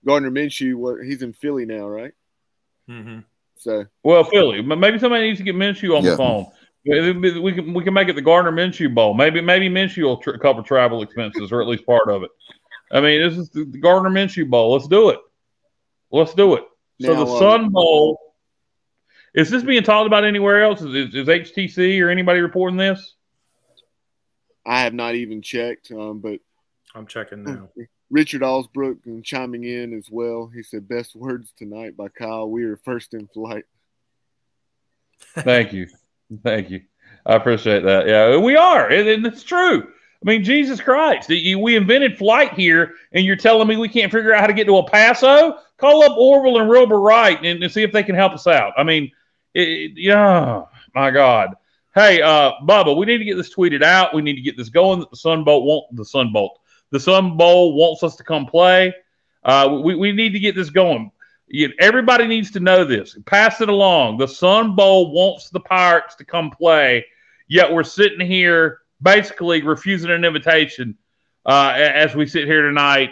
Gardner 0.07 0.31
Minshew, 0.31 0.75
what 0.77 1.05
he's 1.05 1.23
in 1.23 1.33
Philly 1.33 1.67
now, 1.67 1.87
right? 1.87 2.13
Mm-hmm. 2.89 3.19
So 3.57 3.85
well, 4.03 4.25
Philly, 4.25 4.63
but 4.63 4.77
maybe 4.77 4.99
somebody 4.99 5.25
needs 5.27 5.39
to 5.39 5.45
get 5.45 5.55
Minshew 5.55 5.97
on 5.97 6.03
Yeah. 6.05 6.13
the 6.13 6.17
phone. 6.17 6.47
We 6.87 7.39
we 7.41 7.53
can 7.53 7.75
we 7.75 7.85
can 7.85 7.93
make 7.93 8.09
it 8.09 8.15
the 8.15 8.23
Gardner 8.23 8.53
Minshew 8.53 8.95
Bowl. 8.95 9.13
Maybe 9.13 9.43
maybe 9.43 9.69
Minshew 9.69 10.05
will 10.05 10.17
tr- 10.17 10.39
cover 10.39 10.63
travel 10.63 11.03
expenses 11.03 11.53
or 11.53 11.61
at 11.61 11.69
least 11.69 11.85
part 11.85 12.09
of 12.09 12.23
it. 12.23 12.31
I 12.91 13.03
mean, 13.03 13.21
this 13.21 13.37
is 13.37 13.51
the 13.51 13.65
the 13.67 13.79
Gardner 13.79 14.09
Minshew 14.09 14.49
Bowl. 14.49 14.73
Let's 14.73 14.89
do 14.89 15.11
it. 15.11 15.19
Let's 16.11 16.33
do 16.33 16.55
it. 16.55 16.65
So 17.03 17.15
the 17.15 17.31
uh, 17.31 17.39
Sun 17.39 17.69
Bowl 17.69 18.19
is 19.35 19.51
this 19.51 19.63
being 19.63 19.83
talked 19.83 20.07
about 20.07 20.25
anywhere 20.25 20.63
else? 20.65 20.81
Is, 20.81 20.95
is, 20.95 21.15
is 21.15 21.29
HTC 21.29 22.01
or 22.03 22.09
anybody 22.09 22.41
reporting 22.41 22.79
this? 22.79 23.15
I 24.67 24.83
have 24.83 24.95
not 24.95 25.15
even 25.15 25.43
checked, 25.43 25.91
um, 25.91 26.21
but 26.21 26.41
I'm 26.95 27.07
checking 27.07 27.45
now. 27.45 27.69
Richard 28.11 28.43
Allsbrook 28.43 29.25
chiming 29.25 29.65
in 29.65 29.97
as 29.97 30.09
well. 30.11 30.51
He 30.53 30.63
said, 30.63 30.89
"Best 30.89 31.15
words 31.15 31.53
tonight 31.57 31.97
by 31.97 32.09
Kyle. 32.09 32.51
We 32.51 32.65
are 32.65 32.77
first 32.77 33.15
in 33.15 33.27
flight." 33.29 33.65
Thank 35.37 35.73
you, 35.73 35.87
thank 36.43 36.71
you. 36.71 36.83
I 37.27 37.35
appreciate 37.37 37.85
that. 37.85 38.09
Yeah, 38.09 38.39
we 38.39 38.57
are, 38.57 38.89
and, 38.89 39.09
and 39.09 39.27
it's 39.27 39.43
true. 39.43 39.87
I 40.23 40.29
mean, 40.29 40.45
Jesus 40.45 40.81
Christ, 40.83 41.31
we 41.31 41.77
invented 41.77 42.19
flight 42.19 42.53
here, 42.53 42.95
and 43.13 43.25
you're 43.25 43.37
telling 43.37 43.67
me 43.67 43.79
we 43.79 43.89
can't 43.89 44.13
figure 44.13 44.35
out 44.35 44.41
how 44.41 44.47
to 44.47 44.53
get 44.53 44.67
to 44.67 44.75
El 44.75 44.83
Paso? 44.85 45.59
Call 45.79 46.03
up 46.03 46.17
Orville 46.19 46.59
and 46.59 46.69
Wilbur 46.69 47.01
Wright 47.01 47.39
and, 47.43 47.63
and 47.63 47.73
see 47.73 47.83
if 47.83 47.91
they 47.91 48.03
can 48.03 48.15
help 48.15 48.35
us 48.35 48.47
out. 48.47 48.75
I 48.77 48.83
mean, 48.83 49.13
it, 49.55 49.93
yeah, 49.97 50.65
my 50.95 51.11
God. 51.11 51.55
Hey, 51.93 52.23
uh, 52.23 52.53
Bubba, 52.63 52.97
we 52.97 53.05
need 53.05 53.19
to 53.19 53.25
get 53.25 53.37
this 53.37 53.53
tweeted 53.53 53.83
out. 53.83 54.15
We 54.15 54.23
need 54.23 54.37
to 54.37 54.41
get 54.41 54.57
this 54.57 54.69
going. 54.69 55.05
The 55.11 55.17
Sun 55.17 55.43
Bolt 55.43 55.65
won't 55.65 55.97
the 55.97 56.05
Sun 56.05 56.33
Bolt. 56.33 56.61
The 56.93 57.01
Sun 57.01 57.37
Bowl 57.37 57.75
wants 57.75 58.05
us 58.05 58.15
to 58.17 58.23
come 58.23 58.47
play. 58.47 58.95
Uh, 59.43 59.81
we, 59.83 59.97
we 59.97 60.13
need 60.13 60.33
to 60.33 60.39
get 60.39 60.55
this 60.55 60.71
going. 60.71 61.11
Everybody 61.81 62.29
needs 62.29 62.53
to 62.53 62.61
know 62.61 62.85
this. 62.85 63.19
Pass 63.27 63.61
it 63.61 63.69
along. 63.69 64.19
The 64.19 64.29
Sun 64.29 64.77
Bowl 64.77 65.11
wants 65.11 65.51
the 65.51 65.59
Pirates 65.59 66.15
to 66.17 66.25
come 66.25 66.53
play, 66.53 67.05
yet 67.49 67.73
we're 67.73 67.83
sitting 67.83 68.25
here 68.25 68.79
basically 69.03 69.61
refusing 69.63 70.13
an 70.13 70.25
invitation 70.25 70.97
uh, 71.45 71.73
as 71.77 72.15
we 72.15 72.25
sit 72.25 72.45
here 72.45 72.63
tonight 72.63 73.11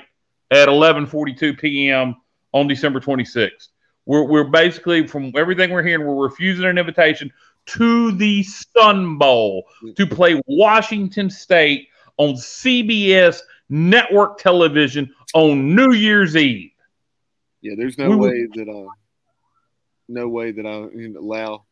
at 0.53 0.69
11:42 0.69 1.59
p.m. 1.59 2.15
on 2.53 2.69
December 2.69 3.01
26th. 3.01 3.71
We're, 4.07 4.23
we're 4.23 4.45
basically, 4.45 5.07
from 5.07 5.33
everything 5.37 5.71
we're 5.71 5.83
hearing, 5.83 6.07
we're 6.07 6.25
refusing 6.25 6.65
an 6.65 6.79
invitation 6.79 7.33
to 7.69 8.13
the 8.13 8.43
Sun 8.43 9.19
Bowl 9.19 9.65
to 9.97 10.07
play 10.07 10.41
Washington 10.47 11.31
State 11.31 11.89
on 12.17 12.35
CBS 12.35 13.41
network 13.69 14.39
television 14.39 15.15
on 15.35 15.75
New 15.75 15.93
Year's 15.93 16.37
Eve. 16.37 16.71
Yeah, 17.61 17.75
there's 17.77 17.99
no 17.99 18.11
we 18.11 18.17
way 18.17 18.47
that 18.55 18.69
uh, 18.69 18.89
no 20.09 20.29
way 20.29 20.53
that 20.53 20.65
I 20.65 21.19
allow 21.19 21.65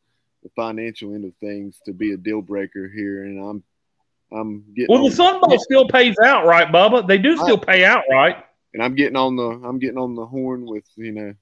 the 0.42 0.50
financial 0.54 1.14
end 1.14 1.24
of 1.24 1.34
things 1.36 1.80
to 1.86 1.92
be 1.92 2.12
a 2.12 2.16
deal 2.16 2.42
breaker 2.42 2.88
here, 2.88 3.24
and 3.24 3.38
I'm 3.38 3.62
I'm 4.36 4.64
getting. 4.74 4.94
Well, 4.94 5.08
the 5.08 5.14
Sun 5.14 5.40
Bowl 5.40 5.58
still 5.58 5.88
pays 5.88 6.16
out, 6.24 6.44
right, 6.44 6.68
Bubba? 6.68 7.06
They 7.06 7.18
do 7.18 7.36
still 7.36 7.58
pay 7.58 7.84
out, 7.84 8.04
right? 8.10 8.44
And 8.74 8.82
I'm 8.82 8.94
getting 8.94 9.16
on 9.16 9.36
the 9.36 9.42
I'm 9.66 9.78
getting 9.78 9.98
on 9.98 10.14
the 10.14 10.26
horn 10.26 10.66
with 10.66 10.84
you 10.96 11.12
know 11.12 11.34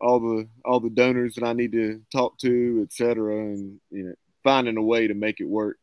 all 0.00 0.20
the 0.20 0.48
all 0.64 0.80
the 0.80 0.90
donors 0.90 1.34
that 1.34 1.44
I 1.44 1.52
need 1.52 1.72
to 1.72 2.00
talk 2.12 2.38
to, 2.38 2.86
et 2.86 2.92
cetera, 2.92 3.36
and 3.36 3.80
you 3.90 4.04
know 4.04 4.14
finding 4.42 4.76
a 4.76 4.82
way 4.82 5.06
to 5.06 5.14
make 5.14 5.40
it 5.40 5.48
work. 5.48 5.76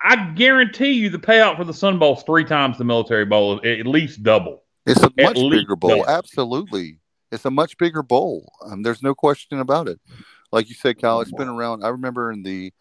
I 0.00 0.30
guarantee 0.30 0.92
you 0.92 1.10
the 1.10 1.18
payout 1.18 1.56
for 1.56 1.64
the 1.64 1.74
Sun 1.74 1.98
Bowl 1.98 2.16
is 2.16 2.22
three 2.22 2.44
times 2.44 2.78
the 2.78 2.84
military 2.84 3.24
bowl, 3.24 3.60
at 3.64 3.86
least 3.86 4.22
double. 4.22 4.62
It's 4.84 5.02
a 5.02 5.10
much 5.18 5.36
bigger 5.36 5.74
bowl. 5.74 5.90
Double. 5.90 6.08
Absolutely. 6.08 7.00
It's 7.32 7.44
a 7.44 7.50
much 7.50 7.76
bigger 7.78 8.02
bowl. 8.02 8.52
Um, 8.64 8.82
there's 8.82 9.02
no 9.02 9.14
question 9.14 9.58
about 9.58 9.88
it. 9.88 9.98
Like 10.52 10.68
you 10.68 10.74
said, 10.74 11.00
Kyle, 11.00 11.20
it's 11.20 11.32
been 11.32 11.48
around. 11.48 11.84
I 11.84 11.88
remember 11.88 12.30
in 12.30 12.42
the, 12.42 12.72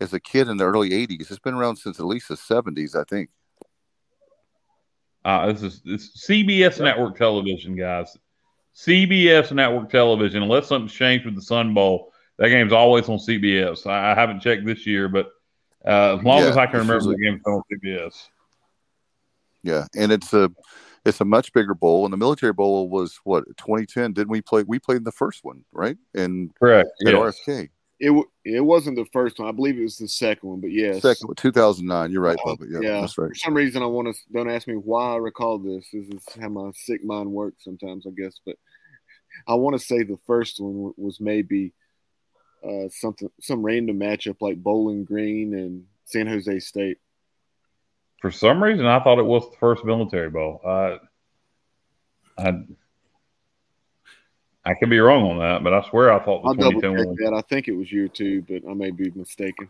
as 0.00 0.12
a 0.12 0.18
kid 0.18 0.48
in 0.48 0.56
the 0.56 0.64
early 0.64 0.90
80s, 0.90 1.30
it's 1.30 1.38
been 1.38 1.54
around 1.54 1.76
since 1.76 2.00
at 2.00 2.06
least 2.06 2.28
the 2.28 2.34
70s, 2.34 2.96
I 2.96 3.04
think. 3.04 3.30
Uh, 5.24 5.52
this 5.52 5.62
is 5.62 5.82
this 5.84 6.26
CBS 6.28 6.82
network 6.82 7.16
television, 7.16 7.76
guys. 7.76 8.16
CBS 8.74 9.52
network 9.52 9.90
television. 9.90 10.42
Unless 10.42 10.68
something's 10.68 10.92
changed 10.92 11.24
with 11.24 11.34
the 11.34 11.42
Sun 11.42 11.74
Bowl, 11.74 12.12
that 12.38 12.48
game's 12.48 12.72
always 12.72 13.08
on 13.08 13.18
CBS. 13.18 13.86
I, 13.86 14.12
I 14.12 14.14
haven't 14.14 14.40
checked 14.40 14.64
this 14.64 14.86
year, 14.86 15.08
but 15.08 15.30
uh, 15.86 16.16
as 16.16 16.24
long 16.24 16.40
yeah, 16.40 16.48
as 16.48 16.56
I 16.56 16.66
can 16.66 16.80
remember, 16.80 17.10
the 17.10 17.16
game's 17.16 17.42
on 17.46 17.62
CBS. 17.72 18.28
Yeah, 19.62 19.86
and 19.96 20.10
it's 20.10 20.32
a 20.32 20.50
it's 21.04 21.20
a 21.20 21.24
much 21.24 21.52
bigger 21.52 21.74
bowl, 21.74 22.04
and 22.04 22.12
the 22.12 22.16
military 22.16 22.52
bowl 22.52 22.88
was 22.88 23.20
what 23.24 23.44
2010. 23.56 24.12
Didn't 24.12 24.30
we 24.30 24.40
play? 24.40 24.62
We 24.62 24.78
played 24.78 25.04
the 25.04 25.12
first 25.12 25.44
one, 25.44 25.64
right? 25.72 25.96
And 26.14 26.54
correct 26.54 26.90
at 27.06 27.12
yes. 27.12 27.40
RFK. 27.48 27.68
It 28.04 28.26
it 28.44 28.60
wasn't 28.60 28.96
the 28.96 29.06
first 29.12 29.38
one. 29.38 29.48
I 29.48 29.52
believe 29.52 29.78
it 29.78 29.82
was 29.82 29.96
the 29.96 30.08
second 30.08 30.48
one, 30.48 30.60
but 30.60 30.72
yes, 30.72 31.02
second 31.02 31.36
2009. 31.36 32.10
You're 32.10 32.20
right, 32.20 32.38
uh, 32.44 32.56
Yeah, 32.68 32.80
yeah, 32.82 33.00
that's 33.00 33.16
right. 33.16 33.28
For 33.28 33.34
some 33.34 33.54
reason, 33.54 33.82
I 33.82 33.86
want 33.86 34.08
to 34.08 34.14
don't 34.32 34.50
ask 34.50 34.66
me 34.66 34.74
why 34.74 35.14
I 35.14 35.16
recall 35.16 35.58
this. 35.58 35.86
This 35.92 36.08
is 36.08 36.24
how 36.40 36.48
my 36.48 36.70
sick 36.74 37.04
mind 37.04 37.30
works 37.30 37.64
sometimes, 37.64 38.06
I 38.06 38.10
guess. 38.10 38.40
But 38.44 38.56
I 39.46 39.54
want 39.54 39.78
to 39.78 39.86
say 39.86 40.02
the 40.02 40.18
first 40.26 40.58
one 40.58 40.92
was 40.96 41.20
maybe 41.20 41.72
uh, 42.62 42.88
something 42.90 43.30
some 43.40 43.62
random 43.62 44.00
matchup 44.00 44.36
like 44.40 44.62
Bowling 44.62 45.04
Green 45.04 45.54
and 45.54 45.84
San 46.04 46.26
Jose 46.26 46.58
State 46.58 46.98
for 48.22 48.30
some 48.30 48.62
reason, 48.62 48.86
I 48.86 49.02
thought 49.02 49.18
it 49.18 49.26
was 49.26 49.50
the 49.50 49.56
first 49.58 49.84
military 49.84 50.30
bowl. 50.30 50.60
I, 50.64 50.98
I, 52.38 52.52
I 54.64 54.74
could 54.74 54.90
be 54.90 55.00
wrong 55.00 55.28
on 55.28 55.38
that, 55.38 55.64
but 55.64 55.72
I 55.72 55.82
swear 55.88 56.12
I 56.12 56.24
thought 56.24 56.42
the 56.42 56.64
I'll 56.64 56.70
2010 56.70 57.06
one. 57.06 57.16
That. 57.16 57.34
I 57.34 57.40
think 57.42 57.68
it 57.68 57.72
was 57.72 57.90
year 57.90 58.08
two, 58.08 58.42
but 58.42 58.62
I 58.68 58.74
may 58.74 58.90
be 58.90 59.10
mistaken. 59.14 59.68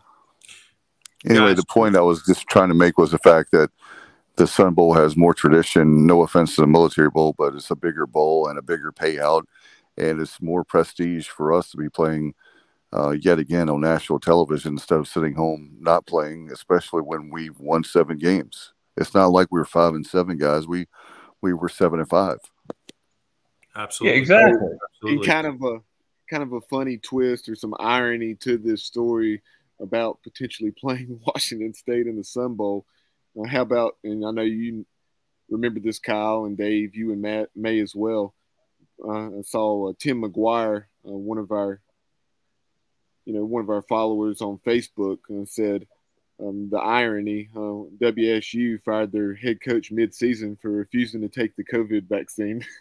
Anyway, 1.27 1.53
the 1.53 1.65
point 1.65 1.95
I 1.95 2.01
was 2.01 2.23
just 2.23 2.47
trying 2.47 2.67
to 2.67 2.75
make 2.75 2.97
was 2.97 3.11
the 3.11 3.17
fact 3.17 3.51
that 3.51 3.71
the 4.35 4.45
Sun 4.45 4.73
Bowl 4.73 4.93
has 4.93 5.15
more 5.15 5.33
tradition. 5.33 6.05
No 6.05 6.21
offense 6.21 6.55
to 6.55 6.61
the 6.61 6.67
military 6.67 7.09
bowl, 7.09 7.33
but 7.37 7.55
it's 7.55 7.71
a 7.71 7.75
bigger 7.75 8.05
bowl 8.05 8.47
and 8.47 8.59
a 8.59 8.61
bigger 8.61 8.91
payout, 8.91 9.43
and 9.97 10.19
it's 10.19 10.41
more 10.41 10.63
prestige 10.63 11.27
for 11.27 11.53
us 11.53 11.71
to 11.71 11.77
be 11.77 11.89
playing 11.89 12.33
uh, 12.93 13.11
yet 13.11 13.39
again 13.39 13.69
on 13.69 13.81
national 13.81 14.19
television 14.19 14.73
instead 14.73 14.99
of 14.99 15.07
sitting 15.07 15.33
home 15.33 15.75
not 15.79 16.05
playing, 16.05 16.51
especially 16.51 17.01
when 17.01 17.31
we've 17.31 17.59
won 17.59 17.83
seven 17.83 18.17
games. 18.17 18.73
It's 18.97 19.15
not 19.15 19.31
like 19.31 19.47
we 19.49 19.59
were 19.59 19.65
five 19.65 19.95
and 19.95 20.05
seven 20.05 20.37
guys. 20.37 20.67
We 20.67 20.87
we 21.41 21.53
were 21.53 21.69
seven 21.69 21.99
and 21.99 22.09
five. 22.09 22.37
Absolutely, 23.75 24.15
yeah, 24.15 24.21
exactly. 24.21 24.69
Absolutely. 24.95 25.27
kind 25.27 25.47
of 25.47 25.61
a 25.61 25.79
kind 26.29 26.43
of 26.43 26.53
a 26.53 26.61
funny 26.61 26.97
twist 26.97 27.49
or 27.49 27.55
some 27.55 27.75
irony 27.79 28.35
to 28.35 28.57
this 28.57 28.83
story 28.83 29.41
about 29.79 30.19
potentially 30.23 30.71
playing 30.79 31.19
Washington 31.25 31.73
State 31.73 32.07
in 32.07 32.15
the 32.17 32.23
Sun 32.23 32.55
Bowl. 32.55 32.85
Uh, 33.39 33.47
how 33.47 33.61
about? 33.61 33.97
And 34.03 34.25
I 34.25 34.31
know 34.31 34.41
you 34.41 34.85
remember 35.49 35.79
this, 35.79 35.99
Kyle 35.99 36.45
and 36.45 36.57
Dave. 36.57 36.95
You 36.95 37.11
and 37.11 37.21
Matt 37.21 37.49
may 37.55 37.79
as 37.79 37.95
well. 37.95 38.33
Uh, 39.03 39.39
I 39.39 39.41
saw 39.43 39.89
uh, 39.89 39.93
Tim 39.99 40.21
McGuire, 40.21 40.83
uh, 41.05 41.11
one 41.11 41.37
of 41.37 41.51
our 41.51 41.81
you 43.25 43.33
know, 43.33 43.45
one 43.45 43.63
of 43.63 43.69
our 43.69 43.81
followers 43.83 44.41
on 44.41 44.59
Facebook 44.65 45.19
and 45.29 45.47
said 45.47 45.87
um, 46.39 46.69
the 46.69 46.77
irony: 46.77 47.49
uh, 47.55 47.87
WSU 47.99 48.81
fired 48.83 49.11
their 49.11 49.33
head 49.33 49.59
coach 49.61 49.91
mid-season 49.91 50.57
for 50.61 50.69
refusing 50.69 51.21
to 51.21 51.29
take 51.29 51.55
the 51.55 51.63
COVID 51.63 52.07
vaccine. 52.07 52.63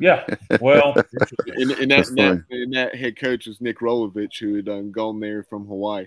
yeah, 0.00 0.24
well, 0.60 0.94
and, 1.46 1.70
and, 1.72 1.90
that, 1.90 2.08
and, 2.08 2.18
that, 2.18 2.44
and, 2.50 2.72
that, 2.72 2.96
head 2.96 3.18
coach 3.18 3.46
was 3.46 3.60
Nick 3.60 3.80
Rolovich, 3.80 4.40
who 4.40 4.56
had 4.56 4.68
um, 4.68 4.90
gone 4.90 5.20
there 5.20 5.44
from 5.44 5.66
Hawaii. 5.66 6.06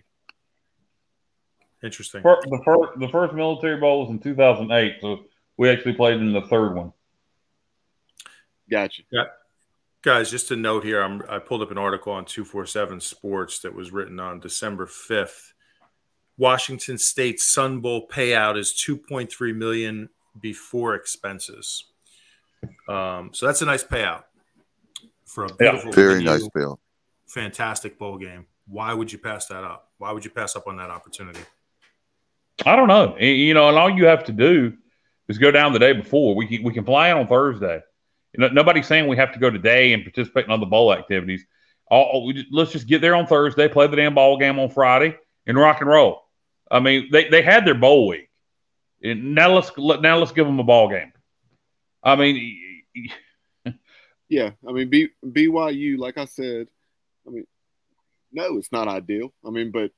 Interesting. 1.84 2.24
The 2.24 2.62
first, 2.66 3.00
the 3.00 3.10
first 3.10 3.34
military 3.34 3.80
bowl 3.80 4.02
was 4.02 4.10
in 4.10 4.20
2008, 4.20 4.96
so 5.02 5.26
we 5.58 5.70
actually 5.70 5.94
played 5.94 6.20
in 6.20 6.34
the 6.34 6.42
third 6.42 6.76
one. 6.76 6.94
Gotcha. 8.70 9.04
Yeah. 9.12 9.26
Guys, 10.02 10.32
just 10.32 10.52
a 10.52 10.56
note 10.56 10.84
here. 10.84 11.02
I'm, 11.02 11.22
I 11.30 11.40
pulled 11.40 11.62
up 11.62 11.72
an 11.72 11.78
article 11.78 12.14
on 12.14 12.26
247 12.26 13.00
Sports 13.00 13.60
that 13.60 13.76
was 13.76 13.92
written 13.92 14.20
on 14.20 14.40
December 14.40 14.86
5th. 14.86 15.54
Washington 16.38 16.98
State 16.98 17.40
Sun 17.40 17.80
Bowl 17.80 18.08
payout 18.08 18.58
is 18.58 18.74
2.3 18.74 19.56
million 19.56 20.10
before 20.40 20.96
expenses. 20.96 21.86
Um, 22.88 23.32
so 23.34 23.46
that's 23.46 23.62
a 23.62 23.66
nice 23.66 23.84
payout 23.84 24.24
for 25.26 25.46
a 25.46 25.56
beautiful, 25.56 25.90
yeah, 25.90 25.96
very 25.96 26.24
nice 26.24 26.48
payout. 26.50 26.78
Fantastic 27.28 27.98
bowl 27.98 28.18
game. 28.18 28.46
Why 28.68 28.94
would 28.94 29.12
you 29.12 29.18
pass 29.18 29.48
that 29.48 29.64
up? 29.64 29.92
Why 29.98 30.12
would 30.12 30.24
you 30.24 30.32
pass 30.32 30.56
up 30.56 30.68
on 30.68 30.78
that 30.78 30.90
opportunity? 30.90 31.42
I 32.66 32.76
don't 32.76 32.88
know. 32.88 33.18
You 33.18 33.54
know, 33.54 33.70
and 33.70 33.78
all 33.78 33.90
you 33.90 34.06
have 34.06 34.24
to 34.26 34.32
do 34.32 34.74
is 35.28 35.38
go 35.38 35.52
down 35.52 35.74
the 35.74 35.80
day 35.80 35.94
before. 35.94 36.36
We 36.36 36.46
can, 36.46 36.64
we 36.64 36.74
can 36.74 36.86
fly 36.86 37.10
in 37.10 37.18
on 37.18 37.28
Thursday 37.28 37.82
you 38.34 38.42
know, 38.42 38.48
nobody's 38.50 38.88
saying 38.88 39.08
we 39.08 39.18
have 39.18 39.32
to 39.34 39.40
go 39.40 39.50
today 39.50 39.94
and 39.94 40.04
participate 40.04 40.46
in 40.46 40.52
other 40.52 40.66
bowl 40.66 40.92
activities. 40.92 41.46
All, 41.88 42.32
just, 42.34 42.48
let's 42.52 42.72
just 42.72 42.88
get 42.88 43.02
there 43.02 43.16
on 43.16 43.28
Thursday, 43.28 43.68
play 43.68 43.88
the 43.88 43.96
damn 43.96 44.16
ball 44.16 44.38
game 44.38 44.58
on 44.58 44.70
Friday, 44.70 45.16
and 45.46 45.58
rock 45.58 45.82
and 45.82 45.90
roll. 45.90 46.24
I 46.72 46.80
mean, 46.80 47.10
they, 47.12 47.30
they 47.30 47.42
had 47.44 47.66
their 47.66 47.76
bowl 47.76 48.08
week. 48.08 48.30
Now 49.04 49.54
let's 49.54 49.72
now 49.78 50.18
let's 50.18 50.32
give 50.32 50.46
them 50.46 50.60
a 50.60 50.64
ball 50.64 50.90
game. 50.90 51.12
I 52.04 52.16
mean, 52.16 52.60
yeah, 54.30 54.52
I 54.68 54.72
mean 54.72 54.90
B, 54.90 55.10
BYU, 55.26 55.98
like 55.98 56.18
I 56.18 56.26
said, 56.26 56.68
I 57.26 57.32
mean, 57.32 57.48
no, 58.32 58.58
it's 58.58 58.72
not 58.72 58.88
ideal. 58.88 59.34
I 59.46 59.52
mean, 59.52 59.72
but 59.72 59.92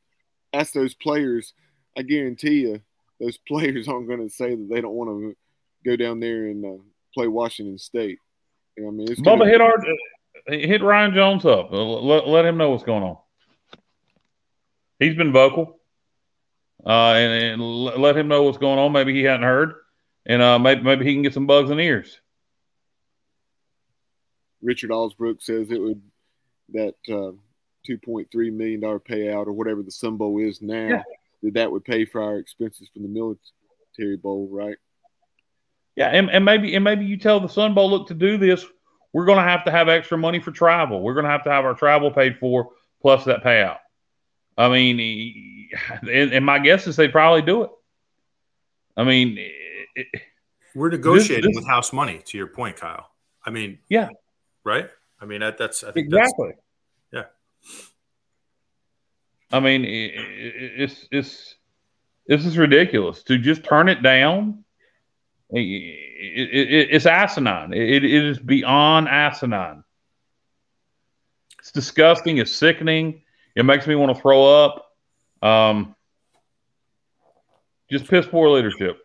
ask 0.54 0.74
those 0.74 0.94
players. 0.94 1.54
I 1.98 2.02
guarantee 2.02 2.62
you, 2.62 2.82
those 3.20 3.38
players 3.48 3.88
aren't 3.88 4.08
going 4.08 4.28
to 4.28 4.34
say 4.34 4.56
that 4.56 4.70
they 4.70 4.82
don't 4.82 4.94
want 4.94 5.10
to 5.10 5.36
go 5.86 5.96
down 5.96 6.20
there 6.20 6.48
and 6.48 6.66
uh, 6.66 6.84
play 7.14 7.28
Washington 7.28 7.78
State. 7.78 8.20
I 8.78 8.82
mean, 8.82 9.10
it's 9.10 9.22
Bubba 9.22 9.40
gonna... 9.40 9.50
hit 9.50 9.62
our 9.62 9.78
hit 10.48 10.84
Ryan 10.84 11.14
Jones 11.14 11.46
up. 11.46 11.70
Let, 11.72 12.28
let 12.28 12.46
him 12.46 12.58
know 12.58 12.72
what's 12.72 12.84
going 12.84 13.04
on. 13.04 13.18
He's 15.00 15.16
been 15.16 15.32
vocal, 15.32 15.80
uh, 16.86 17.14
and, 17.14 17.62
and, 17.62 17.62
let 17.62 18.18
him 18.18 18.28
know 18.28 18.44
what's 18.44 18.58
going 18.58 18.80
on. 18.80 18.92
Maybe 18.92 19.14
he 19.14 19.24
hadn't 19.24 19.44
heard, 19.44 19.74
and 20.26 20.42
uh, 20.42 20.60
maybe 20.60 20.82
maybe 20.82 21.06
he 21.06 21.14
can 21.14 21.24
get 21.24 21.34
some 21.34 21.48
bugs 21.48 21.70
in 21.70 21.80
ears. 21.80 22.20
Richard 24.62 24.90
Alsbrook 24.90 25.42
says 25.42 25.70
it 25.70 25.82
would 25.82 26.02
that 26.74 26.96
uh, 27.10 27.32
two 27.86 27.98
point 27.98 28.30
three 28.32 28.50
million 28.50 28.82
dollar 28.82 29.00
payout 29.00 29.48
or 29.48 29.54
whatever 29.54 29.84
the 29.84 29.92
symbol 29.92 30.38
is 30.40 30.62
now. 30.62 30.88
Yeah. 30.88 31.04
that 31.44 31.54
that 31.54 31.72
would 31.72 31.86
pay 31.86 32.06
for 32.06 32.22
our 32.22 32.38
expenses 32.38 32.90
from 32.94 33.04
the 33.04 33.10
military 33.10 34.18
bowl, 34.18 34.50
right? 34.52 34.78
Yeah, 35.96 36.08
and, 36.08 36.30
and 36.30 36.44
maybe 36.44 36.76
and 36.76 36.84
maybe 36.84 37.06
you 37.06 37.18
tell 37.18 37.40
the 37.40 37.48
Sun 37.48 37.74
Bowl, 37.74 37.90
look, 37.90 38.08
to 38.08 38.14
do 38.14 38.38
this, 38.38 38.66
we're 39.14 39.26
going 39.26 39.38
to 39.38 39.50
have 39.50 39.64
to 39.66 39.72
have 39.72 39.88
extra 39.88 40.18
money 40.18 40.40
for 40.40 40.52
travel. 40.52 41.02
We're 41.02 41.14
going 41.14 41.26
to 41.26 41.32
have 41.32 41.46
to 41.46 41.52
have 41.52 41.64
our 41.64 41.74
travel 41.74 42.12
paid 42.12 42.38
for 42.38 42.72
plus 43.02 43.24
that 43.26 43.44
payout. 43.44 43.78
I 44.58 44.68
mean, 44.70 45.70
and, 46.02 46.34
and 46.34 46.46
my 46.46 46.60
guess 46.60 46.88
is 46.88 46.96
they 46.96 47.08
probably 47.08 47.44
do 47.44 47.64
it. 47.64 47.70
I 48.98 49.04
mean, 49.04 49.38
it, 49.96 50.08
We're 50.76 50.90
negotiating 50.90 51.52
this- 51.52 51.56
with 51.56 51.68
house 51.68 51.92
money. 51.94 52.22
To 52.26 52.38
your 52.38 52.48
point, 52.48 52.78
Kyle. 52.78 53.10
I 53.46 53.50
mean, 53.50 53.80
yeah, 53.90 54.10
right? 54.64 54.90
I 55.22 55.26
mean, 55.26 55.40
that, 55.42 55.58
that's 55.58 55.84
I 55.84 55.92
think 55.92 56.10
that's 56.10 56.32
exactly. 56.32 56.54
yeah. 57.12 57.24
I 59.52 59.60
mean, 59.60 59.84
i- 59.86 59.88
i- 59.88 60.74
it's 60.84 61.08
it's 61.12 61.56
this 62.28 62.46
is 62.46 62.58
ridiculous 62.58 63.24
to 63.24 63.38
just 63.38 63.64
turn 63.64 63.88
it 63.90 64.02
down. 64.02 64.64
i- 65.54 65.58
i- 65.60 65.62
i- 65.62 66.90
it's 66.92 67.06
asinine. 67.06 67.72
It, 67.72 68.04
it 68.04 68.04
is 68.04 68.40
beyond 68.40 69.08
asinine. 69.08 69.84
It's 71.60 71.72
disgusting. 71.72 72.40
It's 72.40 72.52
sickening. 72.52 73.22
It 73.56 73.64
makes 73.64 73.86
me 73.86 73.94
want 73.94 74.16
to 74.16 74.20
throw 74.22 74.44
up. 74.66 74.92
Um, 75.44 75.96
just 77.92 78.08
piss 78.08 78.26
poor 78.26 78.50
leadership. 78.50 79.05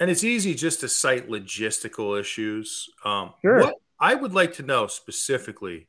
And 0.00 0.10
it's 0.10 0.24
easy 0.24 0.54
just 0.54 0.80
to 0.80 0.88
cite 0.88 1.28
logistical 1.28 2.18
issues. 2.18 2.88
Um, 3.04 3.34
Sure. 3.42 3.60
What 3.60 3.74
I 4.00 4.14
would 4.14 4.34
like 4.34 4.54
to 4.54 4.62
know 4.62 4.88
specifically, 4.88 5.88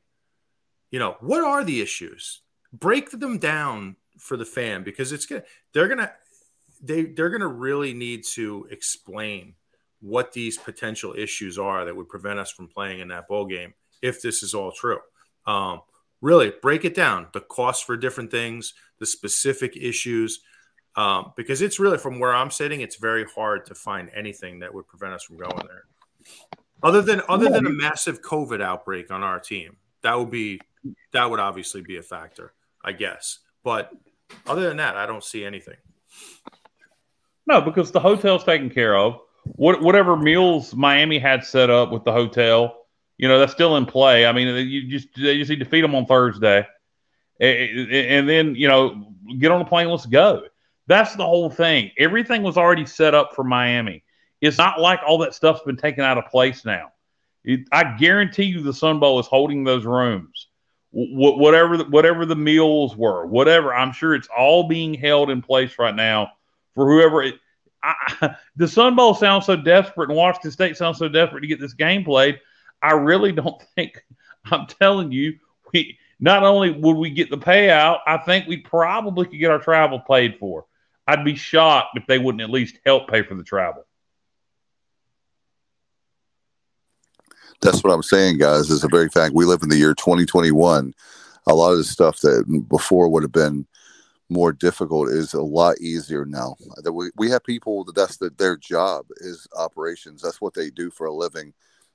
you 0.91 0.99
know, 0.99 1.17
what 1.19 1.43
are 1.43 1.63
the 1.63 1.81
issues? 1.81 2.41
Break 2.71 3.09
them 3.09 3.39
down 3.39 3.95
for 4.19 4.37
the 4.37 4.45
fan 4.45 4.83
because 4.83 5.11
it's 5.11 5.25
gonna 5.25 5.43
they're 5.73 5.87
gonna 5.87 6.11
they 6.81 7.05
they're 7.05 7.31
gonna 7.31 7.47
really 7.47 7.93
need 7.93 8.23
to 8.33 8.67
explain 8.69 9.55
what 10.01 10.33
these 10.33 10.57
potential 10.57 11.15
issues 11.17 11.57
are 11.57 11.85
that 11.85 11.95
would 11.95 12.09
prevent 12.09 12.37
us 12.37 12.51
from 12.51 12.67
playing 12.67 12.99
in 12.99 13.07
that 13.07 13.27
bowl 13.27 13.45
game 13.45 13.73
if 14.01 14.21
this 14.21 14.43
is 14.43 14.53
all 14.53 14.71
true. 14.71 14.99
Um, 15.47 15.81
really 16.21 16.53
break 16.61 16.85
it 16.85 16.93
down 16.93 17.27
the 17.33 17.41
cost 17.41 17.85
for 17.85 17.97
different 17.97 18.29
things, 18.31 18.73
the 18.99 19.05
specific 19.05 19.75
issues 19.75 20.41
um, 20.95 21.33
because 21.35 21.61
it's 21.61 21.79
really 21.79 21.97
from 21.97 22.19
where 22.19 22.33
I'm 22.33 22.51
sitting, 22.51 22.81
it's 22.81 22.97
very 22.97 23.25
hard 23.25 23.65
to 23.67 23.75
find 23.75 24.09
anything 24.15 24.59
that 24.59 24.73
would 24.73 24.87
prevent 24.87 25.13
us 25.13 25.23
from 25.23 25.37
going 25.37 25.67
there. 25.67 25.85
Other 26.83 27.01
than 27.01 27.21
other 27.29 27.49
than 27.49 27.65
a 27.65 27.69
massive 27.69 28.21
COVID 28.21 28.61
outbreak 28.61 29.09
on 29.09 29.23
our 29.23 29.39
team, 29.39 29.77
that 30.01 30.17
would 30.19 30.29
be 30.29 30.59
that 31.13 31.29
would 31.29 31.39
obviously 31.39 31.81
be 31.81 31.97
a 31.97 32.03
factor, 32.03 32.53
I 32.83 32.91
guess. 32.91 33.39
But 33.63 33.91
other 34.45 34.67
than 34.67 34.77
that, 34.77 34.97
I 34.97 35.05
don't 35.05 35.23
see 35.23 35.45
anything. 35.45 35.77
No, 37.47 37.61
because 37.61 37.91
the 37.91 37.99
hotel's 37.99 38.43
taken 38.43 38.69
care 38.69 38.95
of. 38.97 39.19
What 39.43 39.81
whatever 39.81 40.15
meals 40.15 40.75
Miami 40.75 41.19
had 41.19 41.43
set 41.43 41.69
up 41.69 41.91
with 41.91 42.03
the 42.03 42.11
hotel, 42.11 42.85
you 43.17 43.27
know, 43.27 43.39
that's 43.39 43.53
still 43.53 43.77
in 43.77 43.85
play. 43.85 44.25
I 44.25 44.31
mean, 44.31 44.67
you 44.67 44.87
just 44.87 45.07
they 45.15 45.37
just 45.37 45.49
need 45.49 45.59
to 45.59 45.65
feed 45.65 45.83
them 45.83 45.95
on 45.95 46.05
Thursday, 46.05 46.67
and, 47.39 47.91
and 47.91 48.29
then 48.29 48.55
you 48.55 48.67
know 48.67 49.13
get 49.39 49.51
on 49.51 49.59
the 49.59 49.65
plane. 49.65 49.89
Let's 49.89 50.05
go. 50.05 50.43
That's 50.87 51.15
the 51.15 51.25
whole 51.25 51.49
thing. 51.49 51.91
Everything 51.97 52.43
was 52.43 52.57
already 52.57 52.85
set 52.85 53.15
up 53.15 53.33
for 53.35 53.43
Miami. 53.43 54.03
It's 54.41 54.57
not 54.57 54.79
like 54.79 54.99
all 55.05 55.19
that 55.19 55.33
stuff's 55.33 55.63
been 55.63 55.77
taken 55.77 56.03
out 56.03 56.17
of 56.17 56.25
place 56.25 56.65
now. 56.65 56.91
It, 57.45 57.61
I 57.71 57.95
guarantee 57.97 58.43
you, 58.43 58.61
the 58.61 58.73
Sun 58.73 58.99
Bowl 58.99 59.19
is 59.19 59.27
holding 59.27 59.63
those 59.63 59.85
rooms. 59.85 60.47
Wh- 60.91 61.37
whatever 61.37 61.77
the, 61.77 61.85
whatever 61.85 62.25
the 62.25 62.35
meals 62.35 62.95
were, 62.95 63.25
whatever. 63.25 63.73
I'm 63.73 63.93
sure 63.93 64.15
it's 64.15 64.27
all 64.35 64.67
being 64.67 64.93
held 64.93 65.29
in 65.29 65.41
place 65.41 65.79
right 65.79 65.95
now 65.95 66.33
for 66.75 66.85
whoever. 66.85 67.23
It, 67.23 67.35
I, 67.81 68.35
the 68.55 68.67
Sun 68.67 68.95
Bowl 68.95 69.13
sounds 69.13 69.45
so 69.45 69.55
desperate, 69.55 70.09
and 70.09 70.17
Washington 70.17 70.51
State 70.51 70.77
sounds 70.77 70.97
so 70.97 71.07
desperate 71.07 71.41
to 71.41 71.47
get 71.47 71.59
this 71.59 71.73
game 71.73 72.03
played. 72.03 72.39
I 72.81 72.93
really 72.93 73.31
don't 73.31 73.61
think. 73.75 74.03
I'm 74.51 74.67
telling 74.67 75.11
you, 75.11 75.39
we 75.71 75.97
not 76.19 76.43
only 76.43 76.71
would 76.71 76.97
we 76.97 77.09
get 77.09 77.29
the 77.29 77.37
payout, 77.37 77.99
I 78.05 78.17
think 78.17 78.47
we 78.47 78.57
probably 78.57 79.25
could 79.25 79.39
get 79.39 79.51
our 79.51 79.59
travel 79.59 79.99
paid 79.99 80.37
for. 80.37 80.65
I'd 81.07 81.25
be 81.25 81.35
shocked 81.35 81.97
if 81.97 82.05
they 82.07 82.17
wouldn't 82.17 82.41
at 82.41 82.49
least 82.49 82.77
help 82.85 83.09
pay 83.09 83.23
for 83.23 83.35
the 83.35 83.43
travel. 83.43 83.85
That's 87.61 87.83
what 87.83 87.93
I'm 87.93 88.03
saying, 88.03 88.39
guys. 88.39 88.69
Is 88.69 88.81
the 88.81 88.89
very 88.89 89.09
fact 89.09 89.33
we 89.33 89.45
live 89.45 89.63
in 89.63 89.69
the 89.69 89.77
year 89.77 89.93
2021. 89.93 90.93
A 91.47 91.53
lot 91.53 91.71
of 91.71 91.77
the 91.77 91.83
stuff 91.83 92.19
that 92.21 92.65
before 92.69 93.09
would 93.09 93.23
have 93.23 93.31
been 93.31 93.65
more 94.29 94.51
difficult 94.51 95.09
is 95.09 95.33
a 95.33 95.41
lot 95.41 95.79
easier 95.79 96.25
now. 96.25 96.55
That 96.83 96.93
we, 96.93 97.09
we 97.15 97.29
have 97.29 97.43
people 97.43 97.83
that 97.85 97.95
that's 97.95 98.17
the, 98.17 98.29
their 98.31 98.57
job 98.57 99.05
is 99.17 99.47
operations. 99.57 100.21
That's 100.21 100.41
what 100.41 100.53
they 100.53 100.69
do 100.69 100.89
for 100.89 101.07
a 101.07 101.13
living, 101.13 101.53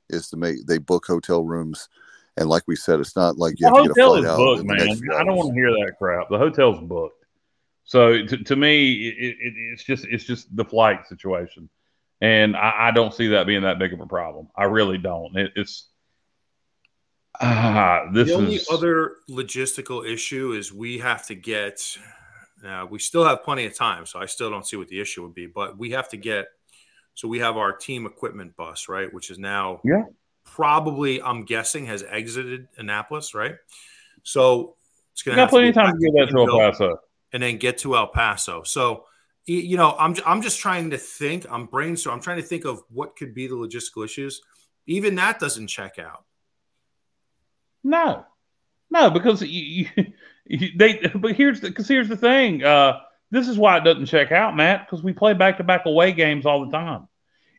is 0.08 0.28
to 0.30 0.36
make 0.36 0.66
they 0.66 0.78
book 0.78 1.06
hotel 1.06 1.44
rooms. 1.44 1.88
And 2.36 2.48
like 2.48 2.62
we 2.66 2.76
said, 2.76 3.00
it's 3.00 3.16
not 3.16 3.36
like 3.36 3.58
you 3.58 3.68
The 3.68 3.74
have 3.74 3.82
to 3.82 3.94
get 3.94 4.04
a 4.04 4.06
flight 4.06 4.24
out. 4.24 4.36
booked, 4.36 4.64
man. 4.64 4.80
I 5.18 5.24
don't 5.24 5.36
want 5.36 5.48
to 5.50 5.54
hear 5.54 5.70
that 5.72 5.94
crap. 5.98 6.28
The 6.30 6.38
hotel's 6.38 6.80
booked. 6.80 7.17
So 7.88 8.22
to, 8.22 8.44
to 8.44 8.54
me, 8.54 9.08
it, 9.08 9.36
it, 9.40 9.54
it's 9.72 9.82
just 9.82 10.04
it's 10.10 10.24
just 10.24 10.54
the 10.54 10.64
flight 10.66 11.06
situation, 11.06 11.70
and 12.20 12.54
I, 12.54 12.88
I 12.88 12.90
don't 12.90 13.14
see 13.14 13.28
that 13.28 13.46
being 13.46 13.62
that 13.62 13.78
big 13.78 13.94
of 13.94 14.00
a 14.00 14.06
problem. 14.06 14.48
I 14.54 14.64
really 14.64 14.98
don't. 14.98 15.34
It, 15.34 15.52
it's 15.56 15.88
ah, 17.40 18.04
this 18.12 18.28
the 18.28 18.34
only 18.34 18.56
is 18.56 18.68
other 18.70 19.16
logistical 19.30 20.06
issue 20.06 20.52
is 20.52 20.70
we 20.70 20.98
have 20.98 21.26
to 21.28 21.34
get. 21.34 21.80
Uh, 22.62 22.84
we 22.90 22.98
still 22.98 23.24
have 23.24 23.42
plenty 23.42 23.64
of 23.64 23.74
time, 23.74 24.04
so 24.04 24.18
I 24.18 24.26
still 24.26 24.50
don't 24.50 24.66
see 24.66 24.76
what 24.76 24.88
the 24.88 25.00
issue 25.00 25.22
would 25.22 25.34
be. 25.34 25.46
But 25.46 25.78
we 25.78 25.92
have 25.92 26.10
to 26.10 26.18
get. 26.18 26.48
So 27.14 27.26
we 27.26 27.38
have 27.38 27.56
our 27.56 27.72
team 27.72 28.04
equipment 28.04 28.54
bus, 28.54 28.90
right, 28.90 29.10
which 29.14 29.30
is 29.30 29.38
now 29.38 29.80
Yeah. 29.82 30.02
probably 30.44 31.22
I'm 31.22 31.46
guessing 31.46 31.86
has 31.86 32.02
exited 32.02 32.68
Annapolis, 32.76 33.34
right? 33.34 33.54
So 34.24 34.76
it's 35.12 35.22
going 35.22 35.36
to 35.36 35.40
have 35.40 35.48
plenty 35.48 35.70
of 35.70 35.74
time 35.74 35.98
to 35.98 35.98
get 35.98 36.12
that 36.12 36.30
to 36.32 36.40
El 36.42 36.58
Paso. 36.58 36.98
And 37.32 37.42
then 37.42 37.56
get 37.58 37.78
to 37.78 37.96
El 37.96 38.08
Paso. 38.08 38.62
So 38.62 39.04
you 39.46 39.76
know, 39.78 39.96
I'm 39.98 40.14
I'm 40.26 40.42
just 40.42 40.60
trying 40.60 40.90
to 40.90 40.98
think. 40.98 41.46
I'm 41.50 41.66
brainstorming. 41.68 42.12
I'm 42.12 42.20
trying 42.20 42.36
to 42.40 42.46
think 42.46 42.66
of 42.66 42.82
what 42.90 43.16
could 43.16 43.32
be 43.34 43.46
the 43.46 43.54
logistical 43.54 44.04
issues. 44.04 44.42
Even 44.86 45.14
that 45.14 45.38
doesn't 45.40 45.68
check 45.68 45.98
out. 45.98 46.24
No, 47.84 48.24
no, 48.90 49.10
because 49.10 49.42
you, 49.42 49.86
you, 49.96 50.04
you- 50.46 50.70
they. 50.76 50.98
But 51.14 51.34
here's 51.34 51.60
the 51.60 51.68
because 51.68 51.88
here's 51.88 52.08
the 52.08 52.16
thing. 52.16 52.62
Uh, 52.62 53.00
this 53.30 53.48
is 53.48 53.56
why 53.58 53.76
it 53.78 53.84
doesn't 53.84 54.06
check 54.06 54.32
out, 54.32 54.56
Matt. 54.56 54.86
Because 54.86 55.02
we 55.02 55.12
play 55.12 55.32
back 55.34 55.56
to 55.58 55.64
back 55.64 55.86
away 55.86 56.12
games 56.12 56.44
all 56.46 56.64
the 56.66 56.72
time. 56.72 57.08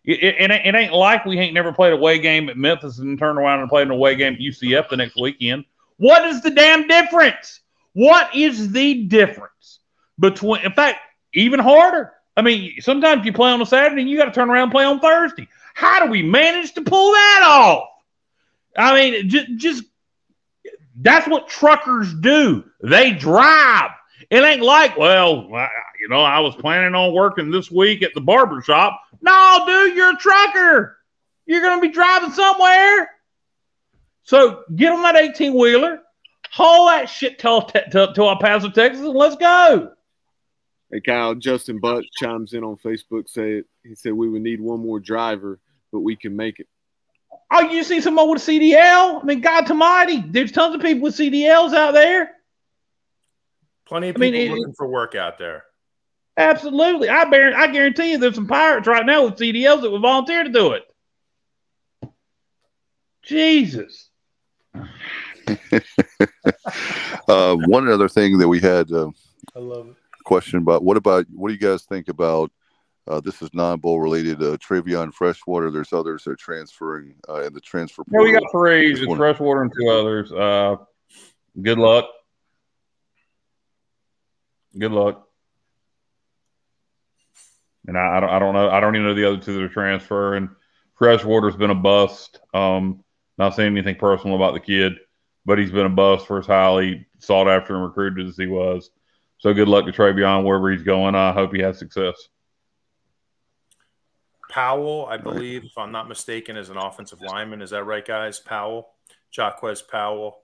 It, 0.05 0.23
it, 0.23 0.51
it 0.51 0.75
ain't- 0.75 0.93
like 0.93 1.25
we 1.25 1.37
ain't 1.39 1.53
never 1.53 1.71
played 1.73 1.93
a 1.93 1.95
away 1.95 2.19
game 2.19 2.49
at 2.49 2.57
Memphis 2.57 2.99
and 2.99 3.17
turned 3.19 3.37
around 3.37 3.59
and 3.61 3.69
played 3.69 3.87
an 3.87 3.91
away 3.91 4.15
game 4.15 4.33
at 4.33 4.39
UCF 4.39 4.89
the 4.89 4.97
next 4.97 5.19
weekend. 5.19 5.65
What 5.97 6.25
is 6.25 6.41
the 6.41 6.51
damn 6.51 6.87
difference? 6.87 7.61
What 7.93 8.35
is 8.35 8.71
the 8.71 9.03
difference 9.05 9.79
between? 10.19 10.61
In 10.63 10.71
fact, 10.71 10.99
even 11.33 11.59
harder. 11.59 12.13
I 12.37 12.41
mean, 12.41 12.75
sometimes 12.79 13.25
you 13.25 13.33
play 13.33 13.51
on 13.51 13.61
a 13.61 13.65
Saturday 13.65 14.01
and 14.01 14.09
you 14.09 14.17
got 14.17 14.25
to 14.25 14.31
turn 14.31 14.49
around 14.49 14.63
and 14.63 14.71
play 14.71 14.85
on 14.85 14.99
Thursday. 14.99 15.47
How 15.73 16.05
do 16.05 16.11
we 16.11 16.23
manage 16.23 16.73
to 16.73 16.81
pull 16.81 17.11
that 17.11 17.41
off? 17.43 17.89
I 18.77 18.93
mean, 18.93 19.29
just 19.29 19.47
just 19.57 19.83
that's 21.01 21.27
what 21.27 21.47
truckers 21.47 22.13
do. 22.13 22.63
They 22.81 23.11
drive. 23.11 23.91
It 24.29 24.43
ain't 24.43 24.61
like, 24.61 24.97
well, 24.97 25.47
you 25.99 26.07
know, 26.09 26.21
I 26.21 26.39
was 26.39 26.55
planning 26.55 26.93
on 26.93 27.13
working 27.13 27.49
this 27.49 27.71
week 27.71 28.03
at 28.03 28.13
the 28.13 28.21
barber 28.21 28.61
shop. 28.61 29.01
No, 29.21 29.63
dude, 29.65 29.95
you're 29.95 30.13
a 30.13 30.17
trucker. 30.17 30.97
You're 31.45 31.61
going 31.61 31.81
to 31.81 31.87
be 31.87 31.93
driving 31.93 32.31
somewhere. 32.31 33.09
So 34.23 34.63
get 34.75 34.91
on 34.93 35.01
that 35.01 35.15
18 35.15 35.55
wheeler, 35.55 36.01
haul 36.51 36.87
that 36.87 37.09
shit 37.09 37.39
to, 37.39 37.85
till, 37.91 38.13
till 38.13 38.29
El 38.29 38.37
Paso, 38.37 38.69
Texas, 38.69 39.01
and 39.05 39.13
let's 39.13 39.35
go. 39.35 39.91
Hey 40.91 41.01
Kyle, 41.01 41.35
Justin 41.35 41.79
Buck 41.79 42.03
chimes 42.19 42.53
in 42.53 42.63
on 42.63 42.75
Facebook. 42.77 43.29
Said 43.29 43.63
he 43.83 43.95
said 43.95 44.13
we 44.13 44.29
would 44.29 44.41
need 44.41 44.59
one 44.59 44.79
more 44.79 44.99
driver, 44.99 45.59
but 45.91 45.99
we 45.99 46.15
can 46.15 46.35
make 46.35 46.59
it. 46.59 46.67
Oh, 47.51 47.61
you 47.61 47.83
see 47.83 48.01
someone 48.01 48.29
with 48.29 48.47
a 48.47 48.51
CDL? 48.51 49.21
I 49.21 49.23
mean, 49.23 49.41
God 49.41 49.69
Almighty, 49.69 50.23
there's 50.27 50.51
tons 50.51 50.75
of 50.75 50.81
people 50.81 51.03
with 51.03 51.15
CDLs 51.15 51.73
out 51.73 51.93
there. 51.93 52.31
Plenty 53.85 54.09
of 54.09 54.17
I 54.17 54.19
mean, 54.19 54.33
people 54.33 54.55
it- 54.55 54.59
looking 54.59 54.73
for 54.75 54.87
work 54.87 55.15
out 55.15 55.37
there. 55.37 55.63
Absolutely. 56.37 57.09
I 57.09 57.25
bear, 57.25 57.55
I 57.57 57.67
guarantee 57.67 58.11
you 58.11 58.17
there's 58.17 58.35
some 58.35 58.47
pirates 58.47 58.87
right 58.87 59.05
now 59.05 59.25
with 59.25 59.35
CDLs 59.35 59.81
that 59.81 59.91
would 59.91 60.01
volunteer 60.01 60.43
to 60.43 60.49
do 60.49 60.71
it. 60.71 60.83
Jesus. 63.23 64.09
Uh, 67.27 67.55
one 67.67 67.87
other 67.87 68.09
thing 68.09 68.39
that 68.39 68.47
we 68.47 68.59
had 68.59 68.91
uh, 68.91 69.07
I 69.55 69.59
love 69.59 69.89
it. 69.89 69.95
question 70.23 70.57
about 70.59 70.83
what 70.83 70.97
about 70.97 71.27
what 71.31 71.49
do 71.49 71.53
you 71.53 71.59
guys 71.59 71.83
think 71.83 72.07
about 72.07 72.51
uh, 73.09 73.19
this 73.19 73.41
is 73.41 73.49
non-bowl 73.53 73.99
related 73.99 74.41
uh, 74.41 74.55
Travion 74.57 75.11
Freshwater. 75.11 75.71
There's 75.71 75.93
others 75.93 76.23
that 76.23 76.31
are 76.31 76.35
transferring 76.35 77.15
uh, 77.27 77.41
in 77.41 77.53
the 77.53 77.61
transfer 77.61 78.03
Yeah, 78.11 78.19
we 78.19 78.31
got 78.31 78.43
three. 78.51 78.93
It's 78.93 79.15
freshwater 79.15 79.63
and 79.63 79.71
two 79.75 79.89
others. 79.89 80.31
Uh, 80.31 80.75
good 81.61 81.79
luck. 81.79 82.05
Good 84.77 84.91
luck. 84.91 85.27
and 87.87 87.97
I, 87.97 88.17
I, 88.17 88.19
don't, 88.19 88.29
I 88.29 88.39
don't 88.39 88.53
know. 88.53 88.69
I 88.69 88.79
don't 88.79 88.95
even 88.95 89.07
know 89.07 89.15
the 89.15 89.27
other 89.27 89.37
two 89.37 89.53
that 89.53 89.63
are 89.63 89.69
transferring. 89.69 90.49
Freshwater's 90.95 91.55
been 91.55 91.71
a 91.71 91.75
bust. 91.75 92.39
Um, 92.53 93.03
not 93.39 93.55
saying 93.55 93.71
anything 93.71 93.95
personal 93.95 94.35
about 94.35 94.53
the 94.53 94.59
kid, 94.59 94.93
but 95.45 95.57
he's 95.57 95.71
been 95.71 95.85
a 95.85 95.89
bust 95.89 96.27
for 96.27 96.39
as 96.39 96.45
highly 96.45 97.07
sought 97.19 97.47
after 97.47 97.75
and 97.75 97.83
recruited 97.83 98.27
as 98.27 98.37
he 98.37 98.47
was. 98.47 98.91
So 99.39 99.53
good 99.53 99.67
luck 99.67 99.85
to 99.85 99.91
Trey 99.91 100.11
Travion 100.11 100.43
wherever 100.43 100.71
he's 100.71 100.83
going. 100.83 101.15
I 101.15 101.31
hope 101.31 101.53
he 101.53 101.61
has 101.61 101.79
success. 101.79 102.15
Powell, 104.49 105.05
I 105.09 105.17
believe, 105.17 105.63
if 105.63 105.77
I'm 105.77 105.91
not 105.91 106.09
mistaken, 106.09 106.57
is 106.57 106.69
an 106.69 106.77
offensive 106.77 107.21
lineman. 107.21 107.61
Is 107.61 107.69
that 107.69 107.83
right, 107.83 108.05
guys? 108.05 108.39
Powell, 108.39 108.89
Jaquez 109.35 109.81
Powell. 109.81 110.41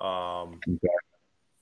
Um, 0.00 0.60
okay. 0.68 0.88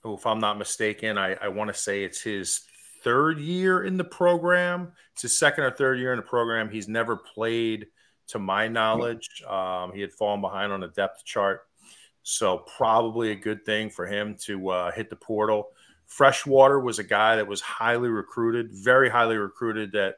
If 0.05 0.25
I'm 0.25 0.39
not 0.39 0.57
mistaken, 0.57 1.17
I, 1.17 1.33
I 1.35 1.47
want 1.47 1.69
to 1.69 1.73
say 1.73 2.03
it's 2.03 2.21
his 2.21 2.61
third 3.03 3.39
year 3.39 3.83
in 3.83 3.97
the 3.97 4.03
program. 4.03 4.91
It's 5.13 5.23
his 5.23 5.37
second 5.37 5.63
or 5.63 5.71
third 5.71 5.99
year 5.99 6.13
in 6.13 6.17
the 6.17 6.23
program. 6.23 6.69
He's 6.69 6.87
never 6.87 7.15
played, 7.15 7.87
to 8.27 8.39
my 8.39 8.67
knowledge. 8.67 9.43
Um, 9.47 9.93
he 9.93 10.01
had 10.01 10.13
fallen 10.13 10.41
behind 10.41 10.71
on 10.71 10.81
the 10.81 10.89
depth 10.89 11.23
chart. 11.25 11.66
So, 12.29 12.57
probably 12.75 13.31
a 13.31 13.35
good 13.35 13.63
thing 13.65 13.89
for 13.89 14.05
him 14.05 14.35
to 14.41 14.69
uh, 14.69 14.91
hit 14.91 15.09
the 15.09 15.15
portal. 15.15 15.69
Freshwater 16.07 16.77
was 16.77 16.99
a 16.99 17.03
guy 17.03 17.37
that 17.37 17.47
was 17.47 17.61
highly 17.61 18.09
recruited, 18.09 18.69
very 18.73 19.09
highly 19.09 19.37
recruited. 19.37 19.93
That 19.93 20.15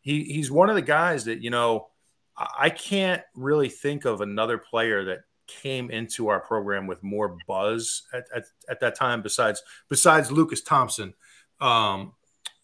he, 0.00 0.24
he's 0.24 0.50
one 0.50 0.70
of 0.70 0.76
the 0.76 0.80
guys 0.80 1.26
that, 1.26 1.42
you 1.42 1.50
know, 1.50 1.88
I 2.36 2.70
can't 2.70 3.20
really 3.34 3.68
think 3.68 4.06
of 4.06 4.22
another 4.22 4.56
player 4.56 5.04
that 5.04 5.24
came 5.46 5.90
into 5.90 6.28
our 6.28 6.40
program 6.40 6.86
with 6.86 7.02
more 7.02 7.36
buzz 7.46 8.02
at, 8.14 8.24
at, 8.34 8.44
at 8.70 8.80
that 8.80 8.94
time 8.94 9.20
besides 9.20 9.62
besides 9.90 10.32
Lucas 10.32 10.62
Thompson 10.62 11.12
um, 11.60 12.14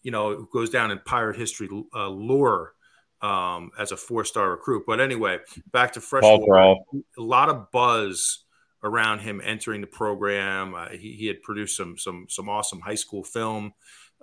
you 0.01 0.09
know, 0.09 0.47
goes 0.51 0.71
down 0.71 0.89
in 0.89 0.97
pirate 1.05 1.37
history 1.37 1.69
uh, 1.93 2.09
lore 2.09 2.73
um, 3.21 3.69
as 3.77 3.91
a 3.91 3.97
four 3.97 4.25
star 4.25 4.49
recruit. 4.49 4.83
But 4.87 4.99
anyway, 4.99 5.37
back 5.71 5.93
to 5.93 6.01
freshwater, 6.01 6.75
a 7.17 7.21
lot 7.21 7.49
of 7.49 7.69
buzz 7.69 8.45
around 8.83 9.19
him 9.19 9.41
entering 9.43 9.81
the 9.81 9.87
program. 9.87 10.73
Uh, 10.75 10.89
he, 10.89 11.13
he, 11.13 11.27
had 11.27 11.41
produced 11.41 11.75
some 11.75 11.97
some 11.97 12.25
some 12.29 12.49
awesome 12.49 12.79
high 12.79 12.95
school 12.95 13.23
film, 13.23 13.73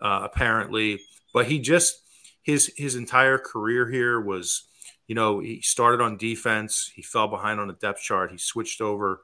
uh, 0.01 0.21
apparently, 0.25 1.01
but 1.33 1.47
he 1.47 1.59
just 1.59 2.03
his 2.43 2.73
his 2.77 2.97
entire 2.97 3.39
career 3.39 3.89
here 3.91 4.21
was. 4.21 4.69
You 5.09 5.15
know, 5.15 5.39
he 5.39 5.61
started 5.61 6.01
on 6.01 6.17
defense. 6.17 6.91
He 6.93 7.01
fell 7.01 7.29
behind 7.29 7.61
on 7.61 7.69
the 7.69 7.75
depth 7.75 8.01
chart. 8.01 8.33
He 8.33 8.39
switched 8.39 8.81
over 8.81 9.21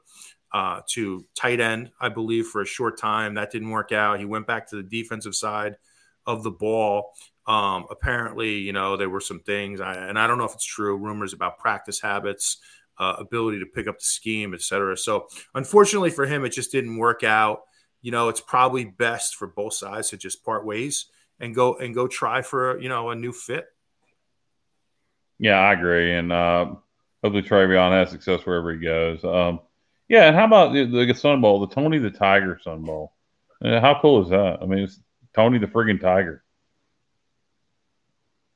uh, 0.53 0.81
to 0.91 1.25
tight 1.35 1.59
end, 1.59 1.91
I 1.99 2.09
believe, 2.09 2.47
for 2.47 2.61
a 2.61 2.65
short 2.65 2.97
time. 2.97 3.33
That 3.33 3.51
didn't 3.51 3.69
work 3.69 3.91
out. 3.91 4.19
He 4.19 4.25
went 4.25 4.47
back 4.47 4.69
to 4.69 4.75
the 4.75 4.83
defensive 4.83 5.35
side 5.35 5.75
of 6.25 6.43
the 6.43 6.51
ball. 6.51 7.11
Um, 7.47 7.85
apparently, 7.89 8.59
you 8.59 8.71
know, 8.71 8.95
there 8.95 9.09
were 9.09 9.19
some 9.19 9.39
things, 9.41 9.81
I, 9.81 9.95
and 9.95 10.17
I 10.17 10.27
don't 10.27 10.37
know 10.37 10.45
if 10.45 10.53
it's 10.53 10.65
true, 10.65 10.95
rumors 10.95 11.33
about 11.33 11.57
practice 11.57 11.99
habits, 11.99 12.59
uh, 12.97 13.15
ability 13.19 13.59
to 13.59 13.65
pick 13.65 13.87
up 13.87 13.99
the 13.99 14.05
scheme, 14.05 14.53
et 14.53 14.61
cetera. 14.61 14.97
So, 14.97 15.27
unfortunately 15.55 16.09
for 16.09 16.25
him, 16.25 16.45
it 16.45 16.49
just 16.49 16.71
didn't 16.71 16.97
work 16.97 17.23
out. 17.23 17.61
You 18.01 18.11
know, 18.11 18.29
it's 18.29 18.41
probably 18.41 18.85
best 18.85 19.35
for 19.35 19.47
both 19.47 19.73
sides 19.73 20.09
to 20.09 20.17
just 20.17 20.43
part 20.43 20.65
ways 20.65 21.05
and 21.39 21.55
go 21.55 21.75
and 21.75 21.95
go 21.95 22.07
try 22.07 22.41
for 22.41 22.79
you 22.79 22.89
know 22.89 23.09
a 23.09 23.15
new 23.15 23.31
fit. 23.31 23.65
Yeah, 25.39 25.59
I 25.59 25.73
agree, 25.73 26.13
and 26.13 26.31
uh, 26.31 26.75
hopefully 27.23 27.43
Travion 27.43 27.91
has 27.91 28.11
success 28.11 28.45
wherever 28.45 28.73
he 28.73 28.79
goes. 28.79 29.23
Um, 29.23 29.59
yeah, 30.07 30.27
and 30.27 30.35
how 30.35 30.45
about 30.45 30.73
the, 30.73 30.85
the 30.85 31.13
Sun 31.13 31.41
Bowl, 31.41 31.65
the 31.65 31.73
Tony 31.73 31.97
the 31.97 32.11
Tiger 32.11 32.59
Sun 32.61 32.83
Bowl? 32.83 33.13
Uh, 33.63 33.79
how 33.79 33.97
cool 34.01 34.21
is 34.21 34.29
that? 34.29 34.59
I 34.61 34.65
mean, 34.65 34.79
it's 34.79 34.99
Tony 35.33 35.57
the 35.57 35.67
friggin' 35.67 35.99
Tiger. 35.99 36.43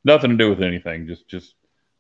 Nothing 0.04 0.32
to 0.32 0.38
do 0.38 0.50
with 0.50 0.62
anything. 0.62 1.08
Just, 1.08 1.28
just, 1.28 1.56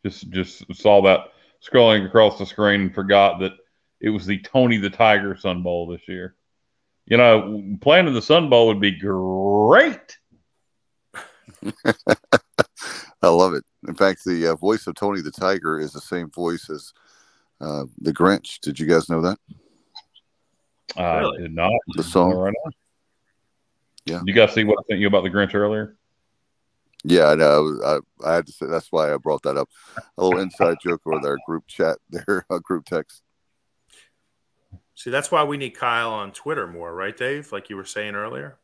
just, 0.06 0.30
just 0.30 0.76
saw 0.76 1.02
that 1.04 1.32
scrolling 1.62 2.06
across 2.06 2.38
the 2.38 2.46
screen 2.46 2.82
and 2.82 2.96
forgot 2.96 3.40
that 3.40 3.54
it 4.00 4.10
was 4.10 4.26
the 4.26 4.40
Tony 4.40 4.78
the 4.78 4.90
Tiger 4.90 5.36
Sun 5.36 5.64
Bowl 5.64 5.88
this 5.88 6.08
year. 6.08 6.36
You 7.06 7.18
know, 7.18 7.78
playing 7.82 8.08
in 8.08 8.14
the 8.14 8.22
Sun 8.22 8.50
Bowl 8.50 8.68
would 8.68 8.82
be 8.82 8.92
great. 8.92 10.18
I 13.22 13.30
love 13.30 13.54
it. 13.54 13.64
In 13.88 13.96
fact, 13.96 14.24
the 14.26 14.48
uh, 14.48 14.56
voice 14.56 14.88
of 14.88 14.96
Tony 14.96 15.22
the 15.22 15.32
Tiger 15.32 15.80
is 15.80 15.94
the 15.94 16.02
same 16.02 16.30
voice 16.30 16.70
as 16.70 16.94
uh, 17.60 17.86
the 18.00 18.14
Grinch. 18.14 18.60
Did 18.60 18.80
you 18.80 18.86
guys 18.86 19.10
know 19.10 19.22
that? 19.22 19.40
I 20.96 21.20
really? 21.20 21.44
did 21.44 21.56
not. 21.56 21.72
The 21.96 22.04
song. 22.04 22.34
Right 22.34 22.54
yeah. 24.06 24.22
You 24.26 24.34
guys 24.34 24.54
see 24.54 24.64
what 24.64 24.80
I 24.80 24.84
sent 24.88 25.00
you 25.00 25.08
about 25.08 25.24
the 25.24 25.30
Grinch 25.30 25.54
earlier? 25.54 25.98
Yeah, 27.04 27.28
I 27.28 27.36
know. 27.36 27.80
I, 27.86 28.28
I 28.28 28.36
had 28.36 28.48
to 28.48 28.52
say 28.52 28.66
that's 28.66 28.92
why 28.92 29.14
I 29.14 29.18
brought 29.18 29.44
that 29.44 29.58
up. 29.58 29.70
A 30.18 30.24
little 30.24 30.40
inside 30.40 30.78
joke 30.84 31.02
with 31.06 31.26
our 31.26 31.38
group 31.46 31.68
chat, 31.68 31.98
their 32.10 32.46
uh, 32.50 32.60
group 32.60 32.86
text. 32.86 33.22
See, 34.96 35.12
that's 35.12 35.32
why 35.32 35.44
we 35.44 35.58
need 35.58 35.72
Kyle 35.72 36.12
on 36.12 36.32
Twitter 36.32 36.66
more, 36.66 36.94
right, 36.94 37.16
Dave? 37.16 37.52
Like 37.52 37.70
you 37.70 37.76
were 37.76 37.86
saying 37.86 38.16
earlier. 38.16 38.58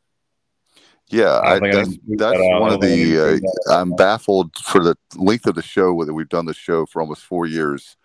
Yeah, 1.08 1.26
I, 1.26 1.56
I 1.56 1.58
that's, 1.60 1.98
that's 2.08 2.38
that 2.38 2.58
one 2.60 2.72
of 2.72 2.80
the. 2.80 3.44
Uh, 3.68 3.72
I'm 3.72 3.94
baffled 3.94 4.56
for 4.56 4.82
the 4.82 4.96
length 5.14 5.46
of 5.46 5.54
the 5.54 5.62
show 5.62 6.04
that 6.04 6.14
we've 6.14 6.28
done 6.28 6.46
the 6.46 6.54
show 6.54 6.86
for 6.86 7.02
almost 7.02 7.22
four 7.22 7.46
years 7.46 7.96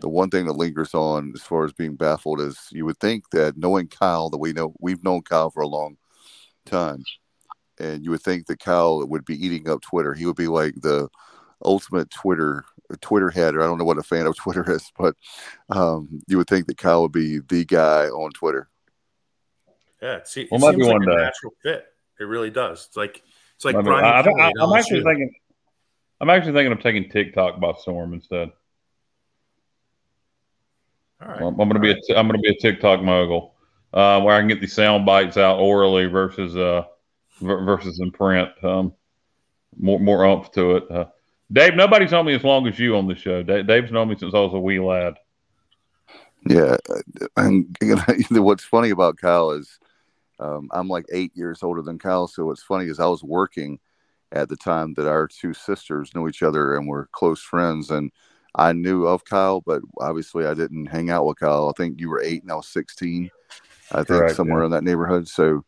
the 0.00 0.08
one 0.08 0.30
thing 0.30 0.46
that 0.46 0.52
lingers 0.52 0.94
on 0.94 1.32
as 1.34 1.42
far 1.42 1.64
as 1.64 1.72
being 1.72 1.96
baffled 1.96 2.40
is 2.40 2.68
you 2.70 2.84
would 2.84 2.98
think 2.98 3.30
that 3.30 3.56
knowing 3.56 3.88
Kyle 3.88 4.30
that 4.30 4.38
we 4.38 4.52
know 4.52 4.74
we've 4.80 5.02
known 5.02 5.22
Kyle 5.22 5.50
for 5.50 5.62
a 5.62 5.66
long 5.66 5.96
time, 6.66 7.04
and 7.80 8.04
you 8.04 8.10
would 8.10 8.22
think 8.22 8.46
that 8.46 8.60
Kyle 8.60 9.06
would 9.06 9.24
be 9.24 9.44
eating 9.44 9.68
up 9.68 9.82
Twitter. 9.82 10.14
He 10.14 10.26
would 10.26 10.36
be 10.36 10.48
like 10.48 10.74
the 10.76 11.08
ultimate 11.64 12.10
Twitter 12.10 12.64
Twitter 13.00 13.30
head, 13.30 13.54
or 13.54 13.62
I 13.62 13.66
don't 13.66 13.78
know 13.78 13.84
what 13.84 13.98
a 13.98 14.02
fan 14.02 14.26
of 14.26 14.36
Twitter 14.36 14.70
is, 14.70 14.90
but 14.98 15.14
um, 15.70 16.20
you 16.26 16.38
would 16.38 16.48
think 16.48 16.66
that 16.66 16.78
Kyle 16.78 17.02
would 17.02 17.12
be 17.12 17.40
the 17.40 17.64
guy 17.64 18.06
on 18.06 18.30
Twitter. 18.32 18.68
Yeah, 20.02 20.16
it, 20.16 20.28
see, 20.28 20.48
well, 20.50 20.66
it 20.68 20.74
seems 20.74 20.86
like 20.86 21.02
a 21.02 21.06
day. 21.06 21.16
natural 21.16 21.52
fit. 21.62 21.86
It 22.20 22.24
really 22.24 22.50
does. 22.50 22.86
It's 22.86 22.96
like 22.96 23.22
it's 23.56 23.64
like 23.64 23.74
Brian. 23.82 24.04
I, 24.04 24.50
am 24.62 24.72
actually 24.72 25.02
thinking. 25.02 25.32
I'm 26.20 26.30
actually 26.30 26.52
thinking 26.52 26.72
of 26.72 26.80
taking 26.80 27.10
TikTok 27.10 27.60
by 27.60 27.72
storm 27.78 28.14
instead. 28.14 28.50
All 31.20 31.28
right. 31.28 31.42
I'm 31.42 31.56
going 31.56 31.70
to 31.70 31.80
be 31.80 31.92
right. 31.92 32.02
a, 32.10 32.18
I'm 32.18 32.28
going 32.28 32.40
to 32.40 32.42
be 32.42 32.56
a 32.56 32.60
TikTok 32.60 33.02
mogul, 33.02 33.54
uh, 33.92 34.20
where 34.20 34.36
I 34.36 34.40
can 34.40 34.48
get 34.48 34.60
these 34.60 34.72
sound 34.72 35.04
bites 35.04 35.36
out 35.36 35.58
orally 35.58 36.06
versus 36.06 36.56
uh 36.56 36.84
versus 37.40 38.00
in 38.00 38.10
print. 38.10 38.50
Um, 38.62 38.92
more 39.78 40.00
more 40.00 40.26
umph 40.26 40.50
to 40.52 40.76
it. 40.76 40.90
Uh, 40.90 41.06
Dave, 41.50 41.74
nobody's 41.74 42.12
known 42.12 42.26
me 42.26 42.34
as 42.34 42.44
long 42.44 42.66
as 42.66 42.78
you 42.78 42.96
on 42.96 43.06
the 43.06 43.14
show. 43.14 43.42
Dave, 43.42 43.66
Dave's 43.66 43.92
known 43.92 44.08
me 44.08 44.16
since 44.18 44.34
I 44.34 44.40
was 44.40 44.54
a 44.54 44.58
wee 44.58 44.80
lad. 44.80 45.14
Yeah, 46.46 46.76
and 47.36 47.76
you 47.82 47.96
know, 48.30 48.42
what's 48.42 48.64
funny 48.64 48.90
about 48.90 49.18
Kyle 49.18 49.50
is 49.52 49.78
um, 50.38 50.68
I'm 50.72 50.88
like 50.88 51.06
eight 51.12 51.32
years 51.34 51.62
older 51.62 51.82
than 51.82 51.98
Kyle. 51.98 52.28
So 52.28 52.46
what's 52.46 52.62
funny 52.62 52.86
is 52.86 53.00
I 53.00 53.06
was 53.06 53.24
working 53.24 53.78
at 54.32 54.48
the 54.48 54.56
time 54.56 54.94
that 54.94 55.08
our 55.08 55.26
two 55.26 55.54
sisters 55.54 56.14
knew 56.14 56.28
each 56.28 56.42
other 56.42 56.76
and 56.76 56.86
were 56.86 57.08
close 57.12 57.40
friends, 57.40 57.90
and 57.90 58.12
I 58.54 58.72
knew 58.72 59.06
of 59.06 59.24
Kyle, 59.24 59.60
but 59.60 59.82
obviously 60.00 60.46
I 60.46 60.54
didn't 60.54 60.86
hang 60.86 61.10
out 61.10 61.26
with 61.26 61.38
Kyle. 61.38 61.68
I 61.68 61.72
think 61.76 62.00
you 62.00 62.10
were 62.10 62.22
eight 62.22 62.42
and 62.42 62.52
I 62.52 62.56
was 62.56 62.68
16, 62.68 63.30
I 63.92 63.96
think 63.96 64.06
Correct, 64.06 64.36
somewhere 64.36 64.60
yeah. 64.60 64.66
in 64.66 64.70
that 64.72 64.84
neighborhood. 64.84 65.28
So, 65.28 65.64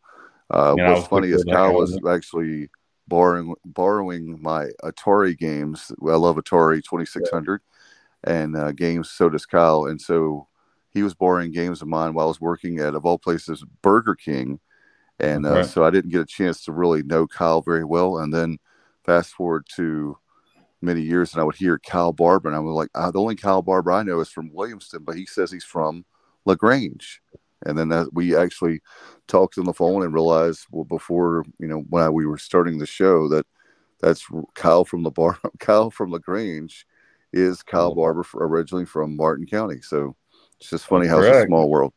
uh, 0.51 0.75
what's 0.75 1.07
funny 1.07 1.29
is 1.29 1.43
Kyle 1.43 1.73
was 1.73 1.97
actually 2.07 2.69
borrowing, 3.07 3.55
borrowing 3.65 4.41
my 4.41 4.67
Atari 4.83 5.37
games. 5.37 5.91
I 6.01 6.15
love 6.15 6.35
Atari 6.35 6.83
2600 6.83 7.61
yeah. 8.25 8.33
and 8.33 8.55
uh, 8.55 8.71
games. 8.71 9.09
So 9.09 9.29
does 9.29 9.45
Kyle. 9.45 9.85
And 9.85 9.99
so 9.99 10.47
he 10.91 11.03
was 11.03 11.13
borrowing 11.13 11.51
games 11.51 11.81
of 11.81 11.87
mine 11.87 12.13
while 12.13 12.25
I 12.25 12.27
was 12.27 12.41
working 12.41 12.79
at, 12.79 12.95
of 12.95 13.05
all 13.05 13.17
places, 13.17 13.63
Burger 13.81 14.15
King. 14.15 14.59
And 15.19 15.45
uh, 15.45 15.51
right. 15.51 15.65
so 15.65 15.83
I 15.85 15.89
didn't 15.89 16.11
get 16.11 16.21
a 16.21 16.25
chance 16.25 16.65
to 16.65 16.71
really 16.71 17.03
know 17.03 17.27
Kyle 17.27 17.61
very 17.61 17.85
well. 17.85 18.17
And 18.17 18.33
then 18.33 18.57
fast 19.05 19.31
forward 19.31 19.67
to 19.75 20.17
many 20.81 21.01
years, 21.01 21.33
and 21.33 21.41
I 21.41 21.43
would 21.43 21.55
hear 21.55 21.79
Kyle 21.79 22.11
Barber, 22.11 22.49
and 22.49 22.55
I 22.55 22.59
was 22.59 22.73
like, 22.73 22.89
ah, 22.95 23.11
the 23.11 23.19
only 23.19 23.35
Kyle 23.35 23.61
Barber 23.61 23.91
I 23.91 24.03
know 24.03 24.19
is 24.19 24.29
from 24.29 24.49
Williamston, 24.49 25.05
but 25.05 25.15
he 25.15 25.25
says 25.25 25.51
he's 25.51 25.63
from 25.63 26.05
Lagrange. 26.45 27.21
And 27.65 27.77
then 27.77 27.89
that 27.89 28.13
we 28.13 28.35
actually 28.35 28.81
talked 29.27 29.57
on 29.57 29.65
the 29.65 29.73
phone 29.73 30.03
and 30.03 30.13
realized, 30.13 30.65
well, 30.71 30.83
before 30.83 31.45
you 31.59 31.67
know, 31.67 31.83
when 31.89 32.03
I, 32.03 32.09
we 32.09 32.25
were 32.25 32.37
starting 32.37 32.77
the 32.77 32.85
show, 32.85 33.27
that 33.29 33.45
that's 34.01 34.25
Kyle 34.55 34.85
from 34.85 35.03
the 35.03 35.11
bar. 35.11 35.37
Kyle 35.59 35.91
from 35.91 36.11
Lagrange 36.11 36.85
is 37.33 37.63
Kyle 37.63 37.95
Barber 37.95 38.25
originally 38.35 38.85
from 38.85 39.15
Martin 39.15 39.45
County. 39.45 39.81
So 39.81 40.15
it's 40.59 40.69
just 40.69 40.85
funny 40.85 41.07
how 41.07 41.19
it's 41.19 41.37
a 41.37 41.45
small 41.45 41.69
world. 41.69 41.93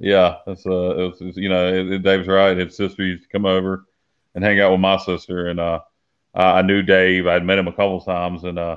Yeah, 0.00 0.36
that's 0.46 0.64
uh, 0.66 0.96
it 0.96 1.20
was, 1.20 1.36
you 1.36 1.48
know, 1.48 1.68
it, 1.68 1.92
it, 1.92 2.02
Dave's 2.02 2.28
right. 2.28 2.56
His 2.56 2.76
sister 2.76 3.04
used 3.04 3.24
to 3.24 3.28
come 3.28 3.46
over 3.46 3.84
and 4.34 4.44
hang 4.44 4.60
out 4.60 4.70
with 4.70 4.80
my 4.80 4.96
sister, 4.96 5.48
and 5.48 5.58
uh, 5.58 5.80
uh, 6.34 6.52
I 6.54 6.62
knew 6.62 6.82
Dave. 6.82 7.26
I'd 7.26 7.44
met 7.44 7.58
him 7.58 7.66
a 7.66 7.72
couple 7.72 8.00
times, 8.00 8.44
and 8.44 8.58
uh, 8.58 8.76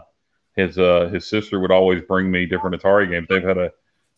his 0.55 0.79
uh, 0.79 1.09
his 1.13 1.27
sister 1.27 1.59
would 1.59 1.71
always 1.71 2.01
bring 2.01 2.31
me 2.31 2.47
different 2.47 2.81
Atari 2.81 3.09
games. 3.09 3.27
They've 3.29 3.43
had 3.43 3.59
a 3.59 3.71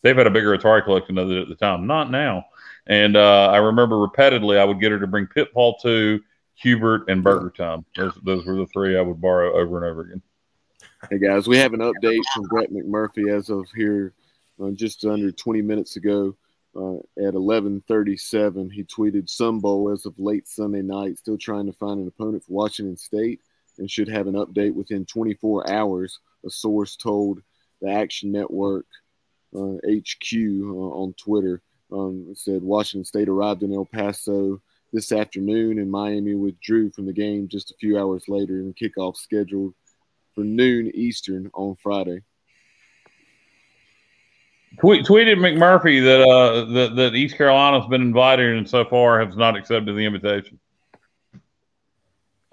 they've 0.04 0.16
had 0.16 0.28
a 0.28 0.30
bigger 0.30 0.56
Atari 0.56 0.84
collection 0.84 1.18
of 1.18 1.30
it 1.32 1.40
at 1.40 1.48
the 1.48 1.56
time, 1.56 1.88
not 1.88 2.10
now. 2.10 2.44
And 2.86 3.16
uh, 3.16 3.50
I 3.50 3.56
remember 3.56 3.98
repeatedly 3.98 4.58
I 4.58 4.64
would 4.64 4.78
get 4.78 4.92
her 4.92 5.00
to 5.00 5.06
bring 5.08 5.26
Pitfall 5.26 5.78
two 5.78 6.20
Q*bert, 6.60 7.08
and 7.08 7.24
Burger 7.24 7.50
Time. 7.50 7.84
Those 7.96 8.14
those 8.22 8.46
were 8.46 8.56
the 8.56 8.66
three 8.66 8.96
I 8.96 9.00
would 9.00 9.20
borrow 9.20 9.56
over 9.56 9.82
and 9.82 9.90
over 9.90 10.02
again. 10.02 10.22
Hey 11.10 11.18
guys, 11.18 11.48
we 11.48 11.58
have 11.58 11.72
an 11.72 11.80
update 11.80 12.22
from 12.32 12.44
Brett 12.44 12.70
McMurphy 12.70 13.34
as 13.36 13.50
of 13.50 13.66
here, 13.74 14.12
uh, 14.62 14.70
just 14.70 15.04
under 15.04 15.32
20 15.32 15.62
minutes 15.62 15.96
ago. 15.96 16.36
Uh, 16.76 16.96
at 17.18 17.34
11:37, 17.34 18.70
he 18.70 18.84
tweeted 18.84 19.28
Sun 19.28 19.60
Bowl 19.60 19.90
as 19.90 20.06
of 20.06 20.18
late 20.18 20.46
Sunday 20.46 20.82
night. 20.82 21.18
Still 21.18 21.38
trying 21.38 21.66
to 21.66 21.72
find 21.72 22.00
an 22.00 22.08
opponent 22.08 22.44
for 22.44 22.52
Washington 22.52 22.96
State, 22.96 23.40
and 23.78 23.90
should 23.90 24.08
have 24.08 24.26
an 24.26 24.34
update 24.34 24.74
within 24.74 25.04
24 25.06 25.70
hours. 25.70 26.18
A 26.44 26.50
source 26.50 26.96
told 26.96 27.42
the 27.80 27.90
Action 27.90 28.32
Network 28.32 28.86
uh, 29.54 29.78
HQ 29.86 30.34
uh, 30.34 31.02
on 31.02 31.14
Twitter. 31.14 31.62
Um, 31.92 32.34
said 32.34 32.62
Washington 32.62 33.04
State 33.04 33.28
arrived 33.28 33.62
in 33.62 33.72
El 33.72 33.84
Paso 33.84 34.60
this 34.92 35.12
afternoon, 35.12 35.78
and 35.78 35.90
Miami 35.90 36.34
withdrew 36.34 36.90
from 36.90 37.06
the 37.06 37.12
game 37.12 37.46
just 37.48 37.70
a 37.70 37.76
few 37.78 37.98
hours 37.98 38.24
later, 38.26 38.60
and 38.60 38.74
kickoff 38.76 39.16
scheduled 39.16 39.74
for 40.34 40.42
noon 40.42 40.90
Eastern 40.94 41.50
on 41.54 41.76
Friday. 41.76 42.22
Tweet, 44.80 45.04
tweeted 45.04 45.36
McMurphy 45.36 46.02
that 46.02 46.26
uh 46.26 46.64
that, 46.72 46.96
that 46.96 47.14
East 47.14 47.36
Carolina's 47.36 47.86
been 47.86 48.02
invited 48.02 48.56
and 48.56 48.68
so 48.68 48.84
far 48.84 49.24
has 49.24 49.36
not 49.36 49.56
accepted 49.56 49.94
the 49.94 50.04
invitation. 50.04 50.58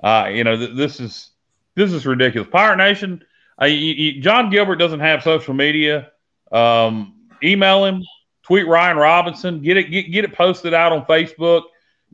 Uh, 0.03 0.29
you 0.31 0.43
know, 0.43 0.55
th- 0.55 0.75
this 0.75 0.99
is 0.99 1.31
this 1.75 1.91
is 1.91 2.05
ridiculous. 2.05 2.49
Pirate 2.51 2.77
Nation, 2.77 3.23
uh, 3.61 3.65
you, 3.65 3.75
you, 3.75 4.21
John 4.21 4.49
Gilbert 4.49 4.75
doesn't 4.75 4.99
have 4.99 5.23
social 5.23 5.53
media. 5.53 6.11
Um, 6.51 7.15
email 7.43 7.85
him, 7.85 8.03
tweet 8.43 8.67
Ryan 8.67 8.97
Robinson, 8.97 9.61
get 9.61 9.77
it 9.77 9.91
get, 9.91 10.11
get 10.11 10.25
it 10.25 10.33
posted 10.33 10.73
out 10.73 10.91
on 10.91 11.05
Facebook, 11.05 11.63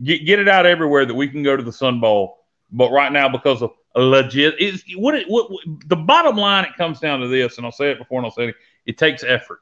get 0.03 0.25
get 0.25 0.39
it 0.39 0.47
out 0.47 0.65
everywhere 0.65 1.05
that 1.05 1.13
we 1.13 1.27
can 1.27 1.43
go 1.43 1.57
to 1.57 1.63
the 1.63 1.71
Sun 1.71 1.99
Bowl. 1.99 2.45
But 2.71 2.91
right 2.91 3.11
now, 3.11 3.29
because 3.29 3.61
of 3.61 3.71
legit, 3.95 4.55
it's 4.59 4.83
what 4.95 5.15
it 5.15 5.27
what, 5.29 5.51
what 5.51 5.63
the 5.87 5.95
bottom 5.95 6.35
line. 6.37 6.65
It 6.65 6.75
comes 6.75 6.99
down 6.99 7.19
to 7.21 7.27
this, 7.27 7.57
and 7.57 7.65
I'll 7.65 7.71
say 7.71 7.91
it 7.91 7.97
before 7.97 8.19
and 8.19 8.25
I'll 8.25 8.31
say 8.31 8.49
it. 8.49 8.55
It 8.85 8.97
takes 8.97 9.23
effort. 9.23 9.61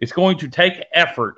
It's 0.00 0.12
going 0.12 0.38
to 0.38 0.48
take 0.48 0.84
effort, 0.92 1.36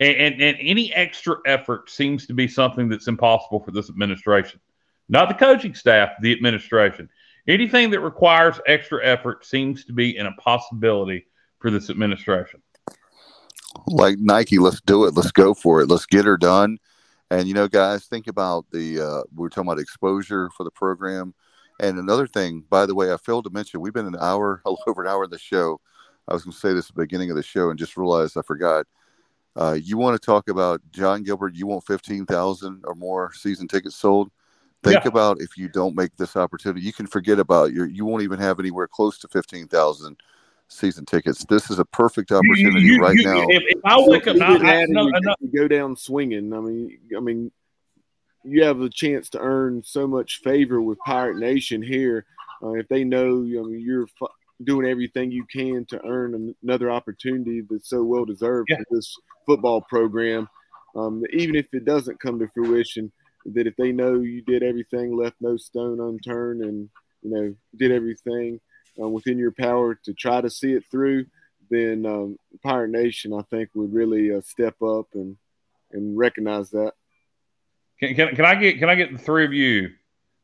and, 0.00 0.16
and, 0.16 0.42
and 0.42 0.56
any 0.60 0.92
extra 0.94 1.36
effort 1.46 1.90
seems 1.90 2.26
to 2.26 2.34
be 2.34 2.48
something 2.48 2.88
that's 2.88 3.06
impossible 3.06 3.60
for 3.60 3.70
this 3.70 3.88
administration. 3.88 4.60
Not 5.08 5.28
the 5.28 5.34
coaching 5.34 5.74
staff, 5.74 6.10
the 6.20 6.32
administration. 6.32 7.08
Anything 7.48 7.90
that 7.90 8.00
requires 8.00 8.60
extra 8.66 9.04
effort 9.04 9.44
seems 9.44 9.84
to 9.86 9.92
be 9.92 10.16
an 10.16 10.26
impossibility 10.26 11.26
for 11.60 11.70
this 11.70 11.90
administration. 11.90 12.62
Like 13.86 14.18
Nike, 14.18 14.58
let's 14.58 14.80
do 14.80 15.04
it. 15.04 15.14
Let's 15.14 15.30
go 15.30 15.54
for 15.54 15.80
it. 15.80 15.88
Let's 15.88 16.06
get 16.06 16.24
her 16.24 16.36
done. 16.36 16.78
And 17.30 17.46
you 17.46 17.54
know, 17.54 17.68
guys, 17.68 18.06
think 18.06 18.26
about 18.26 18.66
the 18.72 19.00
uh, 19.00 19.22
we 19.34 19.46
are 19.46 19.50
talking 19.50 19.70
about 19.70 19.80
exposure 19.80 20.50
for 20.56 20.64
the 20.64 20.70
program. 20.70 21.34
And 21.78 21.98
another 21.98 22.26
thing, 22.26 22.64
by 22.68 22.84
the 22.86 22.94
way, 22.94 23.12
I 23.12 23.16
failed 23.16 23.44
to 23.44 23.50
mention, 23.50 23.80
we've 23.80 23.92
been 23.94 24.06
an 24.06 24.16
hour, 24.20 24.60
a 24.66 24.70
little 24.70 24.84
over 24.88 25.02
an 25.02 25.08
hour 25.08 25.24
in 25.24 25.30
the 25.30 25.38
show. 25.38 25.80
I 26.28 26.34
was 26.34 26.44
going 26.44 26.52
to 26.52 26.58
say 26.58 26.72
this 26.72 26.90
at 26.90 26.94
the 26.96 27.02
beginning 27.02 27.30
of 27.30 27.36
the 27.36 27.42
show 27.42 27.70
and 27.70 27.78
just 27.78 27.96
realized 27.96 28.36
I 28.36 28.42
forgot. 28.42 28.86
Uh, 29.56 29.76
you 29.82 29.96
want 29.96 30.20
to 30.20 30.24
talk 30.24 30.48
about 30.48 30.80
John 30.92 31.24
Gilbert? 31.24 31.56
You 31.56 31.66
want 31.66 31.84
fifteen 31.86 32.24
thousand 32.26 32.84
or 32.84 32.94
more 32.94 33.32
season 33.32 33.66
tickets 33.68 33.96
sold? 33.96 34.30
Think 34.82 35.04
Yeah. 35.04 35.08
about 35.08 35.40
if 35.40 35.56
you 35.58 35.68
don't 35.68 35.96
make 35.96 36.16
this 36.16 36.36
opportunity, 36.36 36.80
you 36.82 36.92
can 36.92 37.06
forget 37.06 37.38
about 37.38 37.72
your. 37.72 37.86
You 37.86 38.04
won't 38.04 38.22
even 38.22 38.38
have 38.38 38.60
anywhere 38.60 38.86
close 38.86 39.18
to 39.18 39.28
fifteen 39.28 39.66
thousand 39.66 40.18
season 40.70 41.04
tickets. 41.04 41.44
This 41.48 41.70
is 41.70 41.78
a 41.78 41.84
perfect 41.84 42.32
opportunity 42.32 42.80
You- 42.86 42.94
you- 42.94 43.00
right 43.00 43.16
you- 43.16 43.24
now. 43.24 43.46
If, 43.48 43.62
if 43.66 43.80
I 43.84 44.00
wake 44.00 44.26
up, 44.26 44.36
You 44.36 44.42
I, 44.44 44.84
no, 44.88 45.08
no, 45.08 45.34
go 45.54 45.68
down 45.68 45.96
swinging. 45.96 46.52
I 46.52 46.60
mean, 46.60 46.98
I 47.16 47.20
mean, 47.20 47.50
you 48.44 48.64
have 48.64 48.80
a 48.80 48.88
chance 48.88 49.28
to 49.30 49.40
earn 49.40 49.82
so 49.84 50.06
much 50.06 50.40
favor 50.42 50.80
with 50.80 50.98
Pirate 51.04 51.36
Nation 51.38 51.82
here. 51.82 52.24
Uh, 52.62 52.72
if 52.72 52.88
they 52.88 53.04
know, 53.04 53.38
I 53.38 53.62
mean, 53.62 53.80
you're 53.80 54.06
fu- 54.06 54.28
doing 54.64 54.86
everything 54.86 55.30
you 55.30 55.44
can 55.44 55.84
to 55.86 56.04
earn 56.06 56.34
an- 56.34 56.54
another 56.62 56.90
opportunity 56.90 57.62
that's 57.68 57.88
so 57.88 58.02
well 58.02 58.24
deserved 58.24 58.68
Yeah. 58.70 58.76
for 58.78 58.84
this 58.96 59.14
football 59.46 59.80
program. 59.82 60.48
Um, 60.94 61.22
even 61.32 61.54
if 61.54 61.72
it 61.74 61.84
doesn't 61.84 62.20
come 62.20 62.38
to 62.38 62.48
fruition, 62.48 63.12
that 63.46 63.66
if 63.66 63.74
they 63.76 63.92
know 63.92 64.20
you 64.20 64.42
did 64.42 64.62
everything, 64.62 65.16
left 65.16 65.36
no 65.40 65.56
stone 65.56 66.00
unturned, 66.00 66.62
and 66.62 66.88
you 67.22 67.30
know 67.30 67.54
did 67.76 67.90
everything 67.90 68.60
uh, 69.00 69.08
within 69.08 69.38
your 69.38 69.52
power 69.52 69.94
to 69.94 70.14
try 70.14 70.40
to 70.40 70.50
see 70.50 70.72
it 70.72 70.84
through, 70.90 71.26
then 71.70 72.04
um, 72.06 72.38
Pirate 72.62 72.90
Nation, 72.90 73.32
I 73.32 73.42
think, 73.42 73.70
would 73.74 73.92
really 73.92 74.32
uh, 74.32 74.40
step 74.40 74.80
up 74.82 75.06
and 75.14 75.36
and 75.92 76.16
recognize 76.16 76.70
that. 76.70 76.92
Can, 77.98 78.14
can, 78.14 78.36
can 78.36 78.44
I 78.44 78.54
get 78.54 78.78
can 78.78 78.88
I 78.88 78.94
get 78.94 79.12
the 79.12 79.18
three 79.18 79.44
of 79.44 79.52
you 79.52 79.90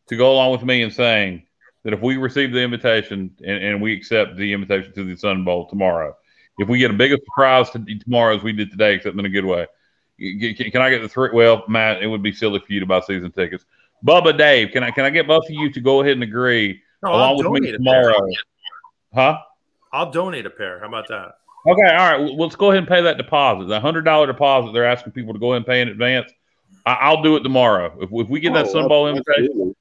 to 0.09 0.17
go 0.17 0.33
along 0.33 0.53
with 0.53 0.63
me 0.63 0.83
in 0.83 0.91
saying 0.91 1.47
that 1.85 1.93
if 1.93 2.01
we 2.01 2.17
receive 2.17 2.53
the 2.53 2.63
invitation 2.63 3.35
and, 3.45 3.65
and 3.65 3.83
we 3.83 3.93
accept 3.93 4.37
the 4.37 4.53
invitation 4.53 4.93
to 4.93 5.05
the 5.05 5.17
Sun 5.17 5.45
Bowl 5.45 5.69
tomorrow, 5.69 6.17
if 6.59 6.69
we 6.69 6.79
get 6.79 6.91
a 6.91 6.95
bigger 6.95 7.17
surprise 7.17 7.71
to, 7.71 7.85
tomorrow 7.99 8.37
as 8.37 8.43
we 8.43 8.53
did 8.53 8.71
today, 8.71 8.95
except 8.95 9.19
in 9.19 9.25
a 9.25 9.29
good 9.29 9.45
way, 9.45 9.67
can, 10.19 10.71
can 10.71 10.83
I 10.83 10.91
get 10.91 11.03
the 11.03 11.09
three? 11.09 11.31
Well, 11.33 11.65
Matt, 11.69 12.03
it 12.03 12.07
would 12.07 12.23
be 12.23 12.33
silly 12.33 12.61
for 12.61 12.73
you 12.73 12.81
to 12.81 12.87
buy 12.87 13.01
season 13.01 13.33
tickets. 13.33 13.65
Bubba, 14.05 14.37
Dave, 14.37 14.71
can 14.73 14.83
I 14.83 14.91
can 14.91 15.05
I 15.05 15.11
get 15.11 15.27
both 15.27 15.45
of 15.45 15.51
you 15.51 15.71
to 15.73 15.81
go 15.81 16.01
ahead 16.01 16.13
and 16.15 16.23
agree 16.23 16.83
No, 17.03 17.11
along 17.11 17.21
I'll 17.21 17.37
with 17.37 17.63
me 17.63 17.73
donate 17.73 17.75
a 17.75 17.79
pair. 17.85 18.03
tomorrow? 18.13 18.31
Huh? 19.15 19.39
I'll 19.93 20.11
donate 20.11 20.47
a 20.47 20.51
pair. 20.51 20.81
How 20.81 20.89
about 20.89 21.09
that? 21.09 21.37
Okay, 21.69 21.95
all 21.95 22.11
right. 22.11 22.21
Well, 22.21 22.37
let's 22.37 22.57
go 22.57 22.71
ahead 22.71 22.79
and 22.79 22.89
pay 22.89 23.03
that 23.03 23.17
deposit. 23.17 23.67
The 23.67 23.81
hundred 23.81 24.03
dollar 24.03 24.27
deposit 24.27 24.73
they're 24.73 24.85
asking 24.85 25.13
people 25.13 25.33
to 25.33 25.39
go 25.41 25.53
ahead 25.53 25.59
and 25.59 25.67
pay 25.67 25.81
in 25.81 25.89
advance. 25.89 26.31
I, 26.85 26.95
I'll 26.95 27.23
do 27.23 27.37
it 27.37 27.41
tomorrow. 27.41 27.97
If, 28.01 28.11
if 28.13 28.29
we 28.29 28.41
get 28.41 28.55
that 28.55 28.67
Oh, 28.67 28.73
Sun 28.73 28.89
Bowl 28.89 29.09
invitation, 29.09 29.75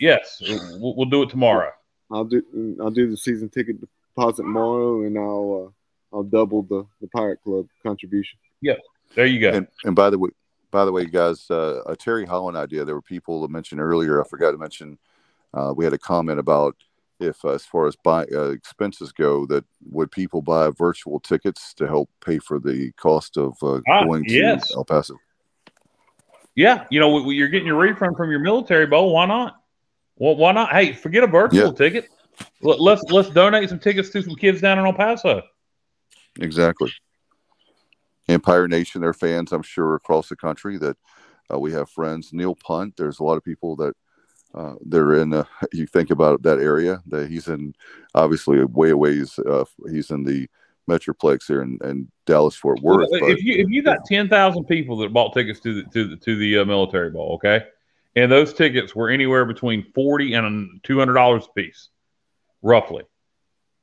yes, 0.00 0.42
we'll, 0.48 0.96
we'll 0.96 1.08
do 1.10 1.22
it 1.22 1.30
tomorrow. 1.30 1.70
I'll 2.10 2.24
do 2.24 2.42
I'll 2.80 2.90
do 2.90 3.10
the 3.10 3.16
season 3.16 3.48
ticket 3.48 3.76
deposit 3.80 4.42
tomorrow, 4.42 5.02
and 5.02 5.18
I'll 5.18 5.72
uh, 6.12 6.16
I'll 6.16 6.22
double 6.22 6.62
the 6.62 6.86
the 7.00 7.08
Pirate 7.08 7.42
Club 7.42 7.66
contribution. 7.82 8.38
Yeah, 8.60 8.74
there 9.14 9.26
you 9.26 9.40
go. 9.40 9.50
And, 9.50 9.66
and 9.84 9.94
by 9.94 10.08
the 10.08 10.18
way, 10.18 10.30
by 10.70 10.84
the 10.84 10.92
way, 10.92 11.04
guys, 11.04 11.50
uh, 11.50 11.82
a 11.86 11.96
Terry 11.96 12.24
Holland 12.24 12.56
idea. 12.56 12.84
There 12.84 12.94
were 12.94 13.02
people 13.02 13.42
that 13.42 13.50
mentioned 13.50 13.80
earlier. 13.80 14.22
I 14.22 14.28
forgot 14.28 14.52
to 14.52 14.58
mention. 14.58 14.98
Uh, 15.54 15.72
we 15.76 15.84
had 15.84 15.92
a 15.92 15.98
comment 15.98 16.38
about 16.38 16.76
if, 17.20 17.44
uh, 17.44 17.50
as 17.50 17.64
far 17.64 17.86
as 17.86 17.94
buy 18.02 18.24
uh, 18.34 18.50
expenses 18.50 19.12
go, 19.12 19.46
that 19.46 19.64
would 19.90 20.10
people 20.10 20.42
buy 20.42 20.70
virtual 20.70 21.20
tickets 21.20 21.72
to 21.74 21.86
help 21.86 22.10
pay 22.24 22.38
for 22.38 22.58
the 22.58 22.90
cost 22.92 23.36
of 23.36 23.54
uh, 23.62 23.80
Ah, 23.88 24.04
going 24.04 24.24
to. 24.24 24.58
El 24.74 24.84
Paso? 24.84 25.16
Yeah, 26.54 26.84
you 26.90 27.00
know, 27.00 27.30
you're 27.30 27.48
getting 27.48 27.66
your 27.66 27.78
refund 27.78 28.16
from 28.16 28.30
your 28.30 28.40
military 28.40 28.86
bowl. 28.86 29.12
Why 29.12 29.26
not? 29.26 29.56
Well, 30.16 30.36
why 30.36 30.52
not? 30.52 30.70
Hey, 30.70 30.92
forget 30.92 31.22
a 31.22 31.26
virtual 31.26 31.66
Yeah. 31.66 31.72
ticket. 31.72 32.08
Let- 32.60 32.80
Let's 32.80 33.02
let's 33.10 33.30
donate 33.30 33.68
some 33.68 33.78
tickets 33.78 34.10
to 34.10 34.22
some 34.22 34.34
kids 34.34 34.60
down 34.60 34.78
in 34.78 34.84
El 34.86 34.92
Paso. 34.92 35.42
Exactly. 36.40 36.90
Empire 38.28 38.68
Nation, 38.68 39.00
they're 39.00 39.12
fans, 39.12 39.52
I'm 39.52 39.62
sure, 39.62 39.94
across 39.94 40.28
the 40.28 40.36
country. 40.36 40.78
That 40.78 40.96
uh, 41.52 41.58
we 41.58 41.72
have 41.72 41.90
friends. 41.90 42.32
Neil 42.32 42.54
Punt. 42.54 42.94
There's 42.96 43.20
a 43.20 43.24
lot 43.24 43.36
of 43.36 43.44
people 43.44 43.76
that 43.76 43.94
uh, 44.54 44.74
they're 44.84 45.14
in. 45.14 45.32
Uh, 45.32 45.44
you 45.72 45.86
think 45.86 46.10
about 46.10 46.42
that 46.42 46.58
area. 46.58 47.02
That 47.06 47.30
he's 47.30 47.48
in, 47.48 47.74
obviously, 48.14 48.64
way 48.64 48.90
a 48.90 48.96
ways. 48.96 49.38
Uh, 49.38 49.64
he's 49.90 50.10
in 50.10 50.24
the 50.24 50.48
Metroplex 50.88 51.46
here 51.46 51.62
in, 51.62 51.78
in 51.84 52.10
Dallas 52.26 52.56
Fort 52.56 52.80
Worth. 52.82 53.08
Well, 53.10 53.30
if 53.30 53.42
you 53.42 53.54
if 53.54 53.68
you 53.68 53.82
got 53.82 54.04
ten 54.04 54.28
thousand 54.28 54.64
people 54.64 54.96
that 54.98 55.12
bought 55.12 55.32
tickets 55.32 55.60
to 55.60 55.74
the 55.74 55.82
to 55.90 56.08
the 56.08 56.16
to 56.16 56.36
the 56.36 56.58
uh, 56.58 56.64
military 56.64 57.10
ball, 57.10 57.34
okay, 57.34 57.64
and 58.16 58.30
those 58.30 58.52
tickets 58.52 58.94
were 58.94 59.08
anywhere 59.08 59.44
between 59.44 59.92
forty 59.94 60.34
and 60.34 60.80
two 60.82 60.98
hundred 60.98 61.14
dollars 61.14 61.46
a 61.48 61.52
piece, 61.52 61.88
roughly. 62.62 63.04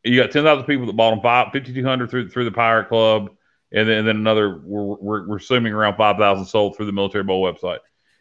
You 0.04 0.22
got 0.22 0.32
ten 0.32 0.44
thousand 0.44 0.66
people 0.66 0.86
that 0.88 0.96
bought 0.96 1.12
them 1.12 1.22
five 1.22 1.52
fifty 1.52 1.74
two 1.74 1.86
hundred 1.86 2.10
through 2.10 2.30
through 2.30 2.46
the 2.46 2.52
Pirate 2.52 2.90
Club, 2.90 3.30
and 3.72 3.88
then 3.88 4.00
and 4.00 4.08
then 4.08 4.18
another 4.18 4.62
we're, 4.64 4.84
we're, 4.84 5.28
we're 5.28 5.38
assuming 5.38 5.74
around 5.74 5.96
five 5.96 6.18
thousand 6.18 6.46
sold 6.46 6.76
through 6.76 6.86
the 6.86 6.92
military 6.92 7.24
bowl 7.24 7.42
website, 7.42 7.80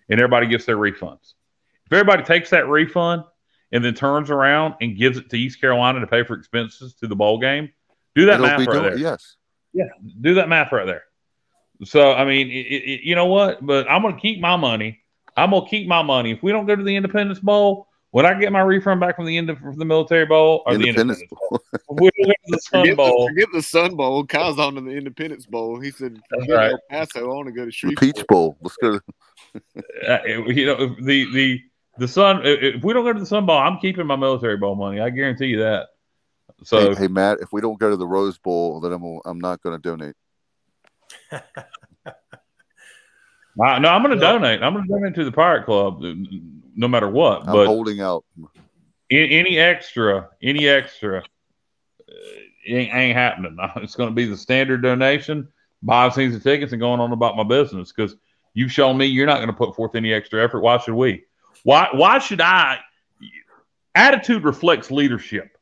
and 0.08 0.20
everybody 0.20 0.46
gets 0.46 0.66
their 0.66 0.76
refunds. 0.76 1.34
If 1.90 1.92
everybody 1.92 2.22
takes 2.22 2.50
that 2.50 2.68
refund 2.68 3.24
and 3.72 3.82
then 3.84 3.94
turns 3.94 4.30
around 4.30 4.74
and 4.82 4.96
gives 4.96 5.16
it 5.16 5.30
to 5.30 5.38
East 5.38 5.60
Carolina 5.60 6.00
to 6.00 6.06
pay 6.06 6.22
for 6.22 6.34
expenses 6.34 6.94
to 6.96 7.06
the 7.06 7.16
bowl 7.16 7.38
game, 7.38 7.70
do 8.14 8.26
that 8.26 8.34
it'll 8.34 8.46
math 8.46 8.58
right 8.58 8.68
doing- 8.70 8.82
there 8.82 8.98
Yes. 8.98 9.36
Yeah. 9.72 9.84
Do 10.20 10.34
that 10.34 10.48
math 10.48 10.70
right 10.72 10.86
there. 10.86 11.04
So 11.84 12.12
I 12.12 12.24
mean, 12.24 12.48
it, 12.50 12.52
it, 12.66 13.00
you 13.04 13.14
know 13.14 13.26
what? 13.26 13.64
But 13.64 13.88
I'm 13.90 14.02
gonna 14.02 14.18
keep 14.18 14.40
my 14.40 14.56
money. 14.56 15.00
I'm 15.36 15.50
gonna 15.50 15.68
keep 15.68 15.86
my 15.86 16.02
money. 16.02 16.32
If 16.32 16.42
we 16.42 16.50
don't 16.52 16.66
go 16.66 16.74
to 16.74 16.82
the 16.82 16.96
Independence 16.96 17.38
Bowl, 17.38 17.86
when 18.10 18.26
I 18.26 18.34
get 18.34 18.50
my 18.50 18.60
refund 18.62 18.98
back 19.00 19.14
from 19.16 19.26
the 19.26 19.36
end 19.36 19.56
from 19.58 19.76
the 19.78 19.84
Military 19.84 20.26
Bowl 20.26 20.62
or 20.66 20.74
Independence. 20.74 21.20
the 21.20 21.24
Independence, 21.24 21.68
if 21.74 22.00
we 22.00 22.10
don't 22.10 22.26
go 22.26 22.32
to 22.32 22.36
the 22.48 22.58
Sun 22.60 22.80
Forget 22.80 22.90
the, 22.92 22.96
Bowl. 22.96 23.28
forget 23.28 23.48
the 23.52 23.62
Sun 23.62 23.94
Bowl. 23.96 24.26
Kyle's 24.26 24.58
on 24.58 24.74
to 24.74 24.80
the 24.80 24.90
Independence 24.90 25.46
Bowl. 25.46 25.78
He 25.78 25.90
said, 25.92 26.16
That's 26.30 26.42
"Forget 26.44 26.56
right. 26.56 26.72
El 26.72 26.78
Paso. 26.90 27.30
I 27.30 27.34
want 27.34 27.46
to 27.46 27.52
go 27.52 27.70
to 27.70 27.86
the 27.88 27.94
Peach 27.94 28.26
Bowl. 28.28 28.56
Let's 28.60 28.76
go. 28.82 28.98
To, 28.98 29.02
Uh, 30.08 30.18
you 30.48 30.66
know, 30.66 30.94
the 31.00 31.32
the 31.32 31.60
the 31.98 32.08
Sun. 32.08 32.40
If 32.44 32.82
we 32.82 32.92
don't 32.92 33.04
go 33.04 33.12
to 33.12 33.20
the 33.20 33.26
Sun 33.26 33.46
Bowl, 33.46 33.58
I'm 33.58 33.78
keeping 33.78 34.06
my 34.06 34.16
Military 34.16 34.56
Bowl 34.56 34.74
money. 34.74 35.00
I 35.00 35.10
guarantee 35.10 35.46
you 35.46 35.58
that. 35.58 35.88
So 36.64 36.94
hey, 36.94 37.02
hey, 37.02 37.08
Matt, 37.08 37.38
if 37.40 37.52
we 37.52 37.60
don't 37.60 37.78
go 37.78 37.90
to 37.90 37.96
the 37.96 38.06
Rose 38.06 38.38
Bowl, 38.38 38.80
then 38.80 38.92
I'm 38.92 39.20
I'm 39.24 39.38
not 39.38 39.62
going 39.62 39.80
to 39.80 39.82
donate. 39.82 40.14
I, 43.60 43.78
no, 43.78 43.88
I'm 43.88 44.02
going 44.02 44.16
to 44.16 44.20
donate. 44.20 44.62
I'm 44.62 44.72
going 44.72 44.86
to 44.86 44.92
donate 44.92 45.14
to 45.16 45.24
the 45.24 45.32
Pirate 45.32 45.64
Club. 45.64 46.00
no 46.76 46.88
matter 46.88 47.08
what. 47.08 47.40
I'm 47.40 47.52
but 47.52 47.66
holding 47.66 48.00
out. 48.00 48.24
a- 49.10 49.28
any 49.28 49.58
extra, 49.58 50.28
any 50.42 50.68
extra, 50.68 51.22
uh, 52.08 52.12
ain't, 52.66 52.94
ain't 52.94 53.16
happening. 53.16 53.56
It's 53.76 53.96
going 53.96 54.10
to 54.10 54.14
be 54.14 54.26
the 54.26 54.36
standard 54.36 54.82
donation, 54.82 55.48
buy 55.82 56.08
season 56.10 56.40
tickets, 56.40 56.72
and 56.72 56.80
going 56.80 57.00
on 57.00 57.12
about 57.12 57.36
my 57.36 57.42
business 57.42 57.92
because 57.92 58.16
you've 58.54 58.72
shown 58.72 58.96
me 58.96 59.06
you're 59.06 59.26
not 59.26 59.38
going 59.38 59.48
to 59.48 59.52
put 59.52 59.74
forth 59.74 59.94
any 59.96 60.12
extra 60.12 60.42
effort. 60.42 60.60
Why 60.60 60.78
should 60.78 60.94
we? 60.94 61.24
Why? 61.64 61.88
Why 61.92 62.18
should 62.18 62.40
I? 62.40 62.78
Attitude 63.94 64.44
reflects 64.44 64.90
leadership. 64.90 65.56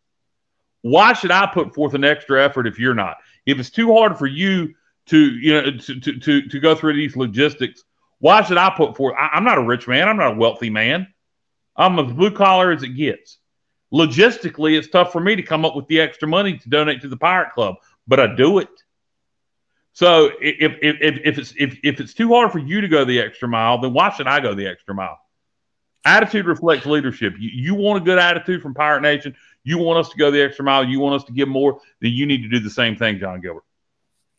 Why 0.83 1.15
should 1.15 1.31
I 1.31 1.47
put 1.47 1.75
forth 1.75 1.95
an 1.95 2.05
extra 2.05 2.45
effort 2.45 2.67
if 2.67 2.79
you're 2.79 2.95
not? 2.95 3.17
If 3.45 3.59
it's 3.59 3.71
too 3.71 3.93
hard 3.93 4.19
for 4.19 4.27
you 4.27 4.75
to, 5.07 5.19
you 5.19 5.55
know, 5.55 5.71
to 5.71 6.01
to 6.01 6.19
to, 6.19 6.49
to 6.49 6.61
go 6.61 6.75
through 6.75 6.95
these 6.95 7.17
logistics, 7.17 7.83
why 8.19 8.43
should 8.43 8.59
I 8.59 8.73
put 8.77 8.97
forth? 8.97 9.15
I, 9.19 9.31
I'm 9.35 9.45
not 9.45 9.59
a 9.59 9.63
rich 9.63 9.89
man. 9.89 10.09
I'm 10.09 10.17
not 10.17 10.35
a 10.35 10.37
wealthy 10.37 10.71
man. 10.71 11.09
I'm 11.77 11.99
as 11.99 12.13
blue 12.13 12.31
collar 12.31 12.73
as 12.73 12.83
it 12.83 12.91
gets. 12.91 13.39
Logistically, 13.93 14.77
it's 14.77 14.89
tough 14.89 15.13
for 15.13 15.21
me 15.21 15.37
to 15.37 15.43
come 15.43 15.65
up 15.65 15.77
with 15.77 15.87
the 15.87 16.01
extra 16.01 16.27
money 16.27 16.59
to 16.59 16.69
donate 16.69 17.03
to 17.03 17.09
the 17.09 17.17
Pirate 17.17 17.53
Club, 17.53 17.77
but 18.07 18.19
I 18.19 18.35
do 18.35 18.59
it. 18.59 18.69
So 19.93 20.31
if 20.41 20.77
if, 20.83 20.97
if, 21.01 21.21
if 21.25 21.39
it's 21.39 21.55
if, 21.57 21.79
if 21.83 22.01
it's 22.01 22.15
too 22.15 22.29
hard 22.29 22.53
for 22.53 22.59
you 22.59 22.81
to 22.81 22.89
go 22.89 23.05
the 23.05 23.21
extra 23.21 23.49
mile, 23.49 23.81
then 23.81 23.93
why 23.93 24.11
should 24.11 24.27
I 24.27 24.41
go 24.41 24.55
the 24.55 24.67
extra 24.67 24.95
mile? 24.95 25.19
Attitude 26.07 26.47
reflects 26.47 26.87
leadership. 26.87 27.35
You, 27.39 27.51
you 27.53 27.75
want 27.75 28.01
a 28.01 28.05
good 28.05 28.19
attitude 28.19 28.63
from 28.63 28.75
Pirate 28.75 29.03
Nation. 29.03 29.35
You 29.65 29.79
want 29.79 29.99
us 29.99 30.09
to 30.11 30.17
go 30.17 30.31
the 30.31 30.41
extra 30.41 30.65
mile. 30.65 30.85
You 30.85 31.01
want 31.01 31.17
us 31.17 31.25
to 31.25 31.33
give 31.33 31.49
more. 31.49 31.81
Then 32.01 32.13
you 32.13 32.25
need 32.27 32.43
to 32.43 32.49
do 32.49 32.61
the 32.61 32.71
same 32.71 32.97
thing, 32.97 33.19
John 33.19 33.41
Gilbert. 33.41 33.65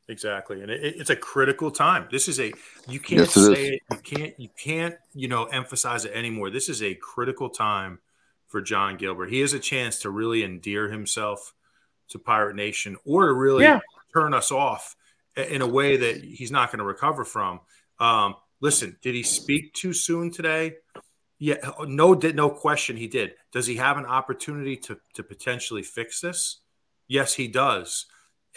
Exactly, 0.10 0.62
and 0.62 0.72
it, 0.72 0.96
it's 0.98 1.10
a 1.10 1.16
critical 1.18 1.70
time. 1.70 2.08
This 2.10 2.30
is 2.30 2.40
a 2.40 2.54
you 2.88 3.02
can't 3.02 3.20
Yes, 3.22 3.36
it 3.36 3.54
say 3.54 3.68
it. 3.68 3.82
You 3.92 3.98
can't 3.98 4.40
you 4.40 4.50
can't 4.58 4.96
you 5.14 5.28
know 5.28 5.44
emphasize 5.46 6.06
it 6.06 6.14
anymore. 6.14 6.50
This 6.50 6.70
is 6.70 6.82
a 6.82 6.96
critical 6.96 7.50
time 7.50 8.00
for 8.48 8.62
John 8.62 8.96
Gilbert. 8.96 9.30
He 9.30 9.42
has 9.42 9.52
a 9.52 9.60
chance 9.60 10.00
to 10.00 10.10
really 10.10 10.44
endear 10.46 10.90
himself 10.90 11.54
to 12.10 12.20
Pirate 12.20 12.56
Nation, 12.56 12.96
or 13.06 13.26
to 13.28 13.34
really 13.34 13.66
Yeah. 13.66 13.82
turn 14.14 14.34
us 14.34 14.50
off 14.50 14.96
in 15.36 15.62
a 15.62 15.68
way 15.68 15.98
that 15.98 16.24
he's 16.24 16.52
not 16.52 16.72
going 16.72 16.80
to 16.80 16.86
recover 16.86 17.26
from. 17.26 17.60
Um, 18.00 18.36
listen, 18.62 18.98
did 19.02 19.14
he 19.14 19.24
speak 19.24 19.74
too 19.74 19.92
soon 19.92 20.32
today? 20.32 20.76
Yeah, 21.40 21.58
no, 21.86 22.16
did 22.16 22.36
no 22.36 22.50
question 22.50 22.98
he 22.98 23.08
did. 23.08 23.36
Does 23.52 23.68
he 23.68 23.76
have 23.76 23.98
an 23.98 24.06
opportunity 24.06 24.76
to 24.78 24.98
to 25.14 25.24
potentially 25.24 25.84
fix 25.84 26.22
this? 26.22 26.62
Yes, 27.08 27.34
he 27.34 27.48
does 27.48 28.06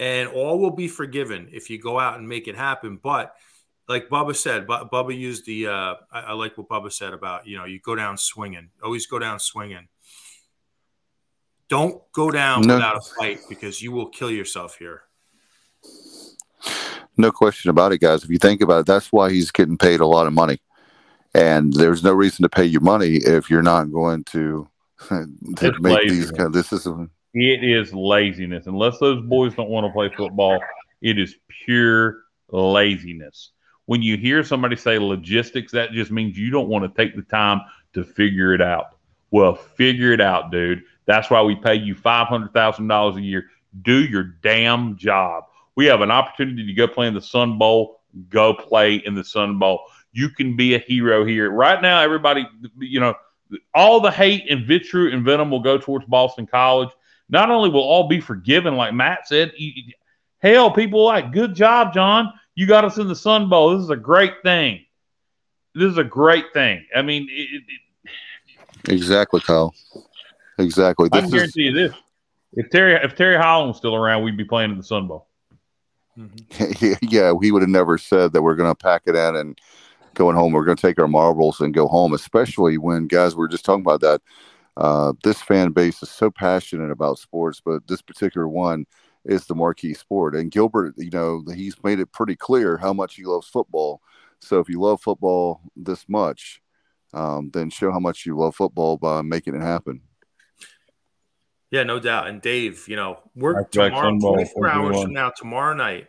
and 0.00 0.30
all 0.30 0.58
will 0.58 0.70
be 0.70 0.88
forgiven 0.88 1.48
if 1.52 1.68
you 1.68 1.78
go 1.78 2.00
out 2.00 2.18
and 2.18 2.26
make 2.26 2.48
it 2.48 2.56
happen. 2.56 2.98
But 3.00 3.34
like 3.86 4.08
Bubba 4.08 4.34
said, 4.34 4.66
Bu- 4.66 4.88
Bubba 4.90 5.16
used 5.16 5.44
the. 5.44 5.68
Uh, 5.68 5.94
I, 6.10 6.20
I 6.28 6.32
like 6.32 6.56
what 6.56 6.68
Bubba 6.68 6.90
said 6.90 7.12
about 7.12 7.46
you 7.46 7.58
know 7.58 7.66
you 7.66 7.78
go 7.78 7.94
down 7.94 8.16
swinging. 8.16 8.70
Always 8.82 9.06
go 9.06 9.18
down 9.18 9.38
swinging. 9.38 9.88
Don't 11.68 12.02
go 12.12 12.30
down 12.30 12.62
No. 12.62 12.74
without 12.74 12.96
a 12.96 13.00
fight 13.00 13.40
because 13.48 13.80
you 13.80 13.92
will 13.92 14.08
kill 14.08 14.30
yourself 14.30 14.76
here. 14.76 15.02
No 17.16 17.30
question 17.30 17.70
about 17.70 17.92
it, 17.92 17.98
guys. 17.98 18.24
If 18.24 18.30
you 18.30 18.38
think 18.38 18.60
about 18.62 18.80
it, 18.80 18.86
that's 18.86 19.12
why 19.12 19.30
he's 19.30 19.50
getting 19.52 19.76
paid 19.76 20.00
a 20.00 20.06
lot 20.06 20.26
of 20.26 20.32
money. 20.32 20.60
And 21.34 21.72
there's 21.72 22.02
no 22.02 22.12
reason 22.12 22.42
to 22.42 22.48
pay 22.48 22.64
you 22.64 22.80
money 22.80 23.16
if 23.16 23.50
you're 23.50 23.62
not 23.62 23.92
going 23.92 24.24
to, 24.24 24.68
to 25.08 25.74
make 25.80 26.08
these 26.08 26.30
kind. 26.30 26.48
of, 26.48 26.52
This 26.52 26.72
is 26.72 26.86
a, 26.86 27.08
It 27.34 27.62
is 27.62 27.94
laziness. 27.94 28.66
Unless 28.66 28.98
those 28.98 29.24
boys 29.26 29.54
don't 29.54 29.68
want 29.68 29.86
to 29.86 29.92
play 29.92 30.10
football, 30.16 30.60
it 31.00 31.18
is 31.18 31.36
pure 31.64 32.22
laziness. 32.50 33.50
When 33.86 34.02
you 34.02 34.16
hear 34.16 34.44
somebody 34.44 34.76
say 34.76 34.98
logistics, 34.98 35.72
that 35.72 35.92
just 35.92 36.10
means 36.10 36.36
you 36.36 36.50
don't 36.50 36.68
want 36.68 36.84
to 36.84 37.02
take 37.02 37.16
the 37.16 37.22
time 37.22 37.60
to 37.94 38.04
figure 38.04 38.54
it 38.54 38.60
out. 38.60 38.96
Well, 39.30 39.54
figure 39.54 40.12
it 40.12 40.20
out, 40.20 40.50
dude. 40.50 40.82
That's 41.06 41.30
why 41.30 41.42
we 41.42 41.56
pay 41.56 41.74
you 41.74 41.94
$500,000 41.94 43.16
a 43.16 43.20
year. 43.20 43.46
Do 43.82 44.04
your 44.04 44.24
damn 44.42 44.96
job. 44.96 45.44
We 45.76 45.86
have 45.86 46.00
an 46.02 46.10
opportunity 46.10 46.66
to 46.66 46.72
go 46.72 46.88
play 46.88 47.06
in 47.06 47.14
the 47.14 47.22
Sun 47.22 47.58
Bowl. 47.58 48.00
Go 48.28 48.54
play 48.54 48.96
in 48.96 49.14
the 49.14 49.24
Sun 49.24 49.58
Bowl. 49.58 49.82
You 50.12 50.28
can 50.30 50.56
be 50.56 50.74
a 50.74 50.78
hero 50.78 51.24
here. 51.24 51.50
Right 51.50 51.80
now, 51.80 52.00
everybody, 52.00 52.46
you 52.78 53.00
know, 53.00 53.14
all 53.74 54.00
the 54.00 54.10
hate 54.10 54.50
and 54.50 54.66
vitriol 54.66 55.12
and 55.14 55.24
venom 55.24 55.50
will 55.50 55.60
go 55.60 55.78
towards 55.78 56.04
Boston 56.06 56.46
College 56.46 56.90
not 57.30 57.50
only 57.50 57.70
will 57.70 57.80
all 57.80 58.08
be 58.08 58.20
forgiven, 58.20 58.76
like 58.76 58.92
Matt 58.92 59.26
said, 59.28 59.52
you- 59.56 59.92
hell, 60.38 60.70
people 60.70 61.04
like, 61.04 61.32
good 61.32 61.54
job, 61.54 61.94
John. 61.94 62.32
You 62.56 62.66
got 62.66 62.84
us 62.84 62.98
in 62.98 63.06
the 63.08 63.16
Sun 63.16 63.48
Bowl. 63.48 63.70
This 63.74 63.84
is 63.84 63.90
a 63.90 63.96
great 63.96 64.42
thing. 64.42 64.84
This 65.74 65.92
is 65.92 65.98
a 65.98 66.04
great 66.04 66.52
thing. 66.52 66.84
I 66.94 67.02
mean, 67.02 67.28
it, 67.30 67.62
it, 67.62 68.92
exactly, 68.92 69.40
Kyle. 69.40 69.72
Exactly. 70.58 71.08
I 71.12 71.20
This 71.20 71.30
can 71.30 71.34
is 71.34 71.34
guarantee 71.34 71.62
you 71.62 71.72
this: 71.72 71.94
if 72.54 72.68
Terry 72.70 72.94
if 72.94 73.14
Terry 73.14 73.36
Holland 73.36 73.68
was 73.68 73.76
still 73.76 73.94
around, 73.94 74.24
we'd 74.24 74.36
be 74.36 74.44
playing 74.44 74.72
in 74.72 74.76
the 74.76 74.82
Sun 74.82 75.06
Bowl. 75.06 75.28
Mm-hmm. 76.18 76.94
yeah, 77.08 77.32
he 77.40 77.52
would 77.52 77.62
have 77.62 77.68
never 77.70 77.96
said 77.96 78.32
that 78.32 78.42
we're 78.42 78.56
going 78.56 78.70
to 78.70 78.74
pack 78.74 79.02
it 79.06 79.14
in 79.14 79.36
and 79.36 79.58
going 80.14 80.36
home. 80.36 80.52
We're 80.52 80.64
going 80.64 80.76
to 80.76 80.86
take 80.86 81.00
our 81.00 81.08
marbles 81.08 81.60
and 81.60 81.74
go 81.74 81.86
home, 81.86 82.12
especially 82.12 82.78
when 82.78 83.06
guys 83.06 83.34
we 83.34 83.40
were 83.40 83.48
just 83.48 83.64
talking 83.64 83.84
about 83.84 84.00
that. 84.00 84.22
Uh, 84.76 85.12
this 85.24 85.42
fan 85.42 85.72
base 85.72 86.02
is 86.02 86.10
so 86.10 86.30
passionate 86.30 86.90
about 86.90 87.18
sports, 87.18 87.60
but 87.64 87.86
this 87.86 88.02
particular 88.02 88.48
one 88.48 88.86
is 89.24 89.46
the 89.46 89.54
marquee 89.54 89.94
sport. 89.94 90.34
And 90.34 90.50
Gilbert, 90.50 90.94
you 90.96 91.10
know, 91.10 91.44
he's 91.54 91.82
made 91.82 92.00
it 92.00 92.12
pretty 92.12 92.36
clear 92.36 92.76
how 92.76 92.92
much 92.92 93.16
he 93.16 93.24
loves 93.24 93.48
football. 93.48 94.00
So 94.40 94.58
if 94.60 94.68
you 94.68 94.80
love 94.80 95.02
football 95.02 95.60
this 95.76 96.08
much, 96.08 96.62
um, 97.12 97.50
then 97.52 97.70
show 97.70 97.90
how 97.90 97.98
much 97.98 98.24
you 98.24 98.36
love 98.36 98.54
football 98.54 98.96
by 98.96 99.22
making 99.22 99.54
it 99.54 99.62
happen. 99.62 100.02
Yeah, 101.70 101.84
no 101.84 102.00
doubt. 102.00 102.28
And 102.28 102.40
Dave, 102.40 102.88
you 102.88 102.96
know, 102.96 103.18
we're 103.34 103.62
Back 103.62 103.70
tomorrow, 103.70 104.10
Sun 104.10 104.20
24 104.20 104.68
hours 104.68 105.02
from 105.02 105.12
now, 105.12 105.30
tomorrow 105.30 105.74
night, 105.74 106.08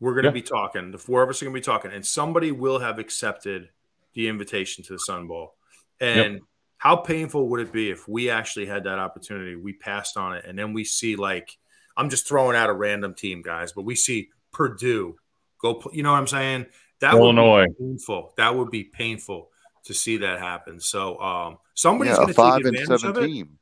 we're 0.00 0.12
going 0.12 0.24
to 0.24 0.28
Yeah. 0.30 0.34
be 0.34 0.42
talking. 0.42 0.90
The 0.90 0.98
four 0.98 1.22
of 1.22 1.30
us 1.30 1.40
are 1.40 1.46
going 1.46 1.54
to 1.54 1.60
be 1.60 1.64
talking, 1.64 1.92
and 1.92 2.04
somebody 2.04 2.52
will 2.52 2.78
have 2.78 2.98
accepted 2.98 3.70
the 4.14 4.28
invitation 4.28 4.84
to 4.84 4.92
the 4.92 4.98
Sun 4.98 5.26
Bowl. 5.26 5.54
And 6.00 6.40
how 6.78 6.96
painful 6.96 7.48
would 7.48 7.60
it 7.60 7.72
be 7.72 7.90
if 7.90 8.06
we 8.06 8.28
actually 8.30 8.66
had 8.66 8.84
that 8.84 8.98
opportunity? 8.98 9.56
We 9.56 9.72
passed 9.72 10.16
on 10.16 10.34
it, 10.36 10.44
and 10.46 10.58
then 10.58 10.72
we 10.72 10.84
see 10.84 11.16
like 11.16 11.56
I'm 11.96 12.10
just 12.10 12.28
throwing 12.28 12.56
out 12.56 12.68
a 12.68 12.74
random 12.74 13.14
team, 13.14 13.40
guys, 13.42 13.72
but 13.72 13.82
we 13.82 13.94
see 13.94 14.28
Purdue 14.52 15.16
go. 15.58 15.82
You 15.92 16.02
know 16.02 16.12
what 16.12 16.18
I'm 16.18 16.26
saying? 16.26 16.66
That 17.00 17.14
Illinois. 17.14 17.60
would 17.62 17.78
be 17.78 17.84
painful. 17.84 18.34
That 18.36 18.54
would 18.54 18.70
be 18.70 18.84
painful 18.84 19.50
to 19.84 19.94
see 19.94 20.18
that 20.18 20.38
happen. 20.38 20.80
So 20.80 21.18
um, 21.20 21.58
somebody's 21.74 22.12
yeah, 22.12 22.16
going 22.16 22.28
to 22.28 22.34
five 22.34 22.56
take 22.58 22.66
and 22.66 22.76
advantage 22.76 23.00
seven 23.00 23.16
of 23.16 23.22
it, 23.22 23.26
team. 23.26 23.58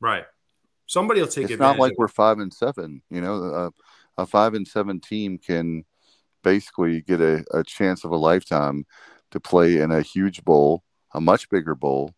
right? 0.00 0.24
Somebody 0.86 1.20
will 1.20 1.26
take 1.28 1.44
it's 1.44 1.52
advantage. 1.54 1.74
It's 1.74 1.78
not 1.78 1.82
like 1.82 1.90
of 1.92 1.94
it. 1.94 1.98
we're 1.98 2.08
five 2.08 2.38
and 2.38 2.52
seven. 2.52 3.02
You 3.10 3.20
know, 3.20 3.34
a, 3.34 3.70
a 4.18 4.26
five 4.26 4.54
and 4.54 4.66
seven 4.66 5.00
team 5.00 5.38
can 5.38 5.84
basically 6.42 7.00
get 7.02 7.20
a, 7.20 7.44
a 7.52 7.62
chance 7.64 8.04
of 8.04 8.10
a 8.12 8.16
lifetime 8.16 8.86
to 9.30 9.40
play 9.40 9.78
in 9.78 9.90
a 9.90 10.02
huge 10.02 10.44
bowl, 10.44 10.82
a 11.14 11.20
much 11.20 11.48
bigger 11.50 11.74
bowl, 11.74 12.14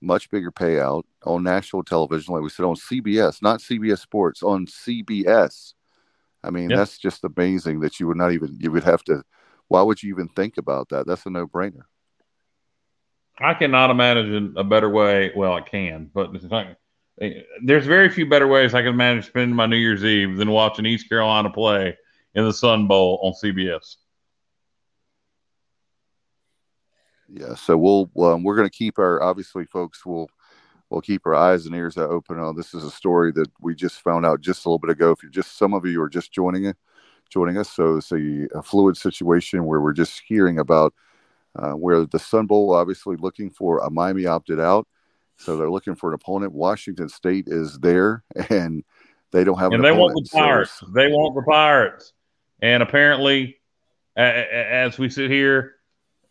much 0.00 0.30
bigger 0.30 0.50
payout 0.50 1.04
on 1.24 1.42
national 1.42 1.82
television, 1.84 2.34
like 2.34 2.42
we 2.42 2.48
said 2.48 2.64
on 2.64 2.76
CBS, 2.76 3.42
not 3.42 3.60
CBS 3.60 3.98
Sports, 4.00 4.42
on 4.42 4.66
CBS. 4.66 5.74
I 6.42 6.50
mean, 6.50 6.70
Yeah. 6.70 6.76
that's 6.76 6.98
just 6.98 7.24
amazing 7.24 7.80
that 7.80 7.98
you 7.98 8.06
would 8.06 8.16
not 8.16 8.32
even 8.32 8.56
you 8.60 8.70
would 8.70 8.84
have 8.84 9.02
to. 9.04 9.22
Why 9.68 9.82
would 9.82 10.02
you 10.02 10.10
even 10.10 10.28
think 10.28 10.58
about 10.58 10.88
that? 10.90 11.06
That's 11.06 11.26
a 11.26 11.30
no 11.30 11.46
brainer. 11.46 11.82
I 13.38 13.54
cannot 13.54 13.90
imagine 13.90 14.54
a 14.56 14.64
better 14.64 14.88
way. 14.88 15.32
Well, 15.36 15.52
I 15.52 15.60
can, 15.60 16.10
but 16.14 16.34
it's 16.34 16.44
not, 16.44 16.76
there's 17.18 17.86
very 17.86 18.08
few 18.08 18.28
better 18.28 18.46
ways 18.46 18.74
I 18.74 18.82
can 18.82 18.96
manage 18.96 19.26
spending 19.26 19.56
my 19.56 19.66
New 19.66 19.76
Year's 19.76 20.04
Eve 20.04 20.36
than 20.36 20.50
watching 20.50 20.86
East 20.86 21.08
Carolina 21.08 21.50
play 21.50 21.96
in 22.34 22.44
the 22.44 22.52
Sun 22.52 22.86
Bowl 22.86 23.18
on 23.22 23.32
CBS. 23.32 23.96
Yeah, 27.28 27.54
so 27.54 27.76
we'll 27.76 28.10
um, 28.24 28.44
we're 28.44 28.56
going 28.56 28.68
to 28.68 28.76
keep 28.76 28.98
our 28.98 29.22
obviously, 29.22 29.64
folks. 29.64 30.06
We'll 30.06 30.28
we'll 30.90 31.00
keep 31.00 31.26
our 31.26 31.34
eyes 31.34 31.66
and 31.66 31.74
ears 31.74 31.96
open. 31.96 32.38
on 32.38 32.54
this 32.54 32.72
is 32.72 32.84
a 32.84 32.90
story 32.90 33.32
that 33.32 33.50
we 33.60 33.74
just 33.74 34.00
found 34.00 34.24
out 34.24 34.40
just 34.40 34.64
a 34.64 34.68
little 34.68 34.78
bit 34.78 34.90
ago. 34.90 35.10
If 35.10 35.22
you're 35.22 35.32
just 35.32 35.58
some 35.58 35.74
of 35.74 35.84
you 35.84 36.00
are 36.02 36.08
just 36.08 36.32
joining 36.32 36.66
it, 36.66 36.76
joining 37.28 37.58
us, 37.58 37.70
so 37.70 37.96
it's 37.96 38.12
a, 38.12 38.46
a 38.54 38.62
fluid 38.62 38.96
situation 38.96 39.64
where 39.64 39.80
we're 39.80 39.92
just 39.92 40.22
hearing 40.26 40.58
about 40.58 40.94
uh, 41.56 41.72
where 41.72 42.04
the 42.06 42.18
Sun 42.18 42.46
Bowl 42.46 42.74
obviously 42.74 43.16
looking 43.16 43.50
for 43.50 43.78
a 43.80 43.90
Miami 43.90 44.26
opted 44.26 44.60
out, 44.60 44.86
so 45.38 45.56
they're 45.56 45.70
looking 45.70 45.94
for 45.94 46.10
an 46.10 46.14
opponent. 46.14 46.52
Washington 46.52 47.08
State 47.08 47.48
is 47.48 47.78
there, 47.78 48.24
and 48.50 48.84
they 49.32 49.44
don't 49.44 49.58
have 49.58 49.72
and 49.72 49.76
an 49.76 49.82
they 49.82 49.98
want 49.98 50.14
the 50.14 50.28
Pirates. 50.30 50.82
they 50.94 51.08
want 51.08 51.34
the 51.34 51.42
Pirates. 51.42 52.12
And 52.62 52.82
apparently, 52.82 53.58
as 54.16 54.98
we 54.98 55.10
sit 55.10 55.30
here 55.30 55.74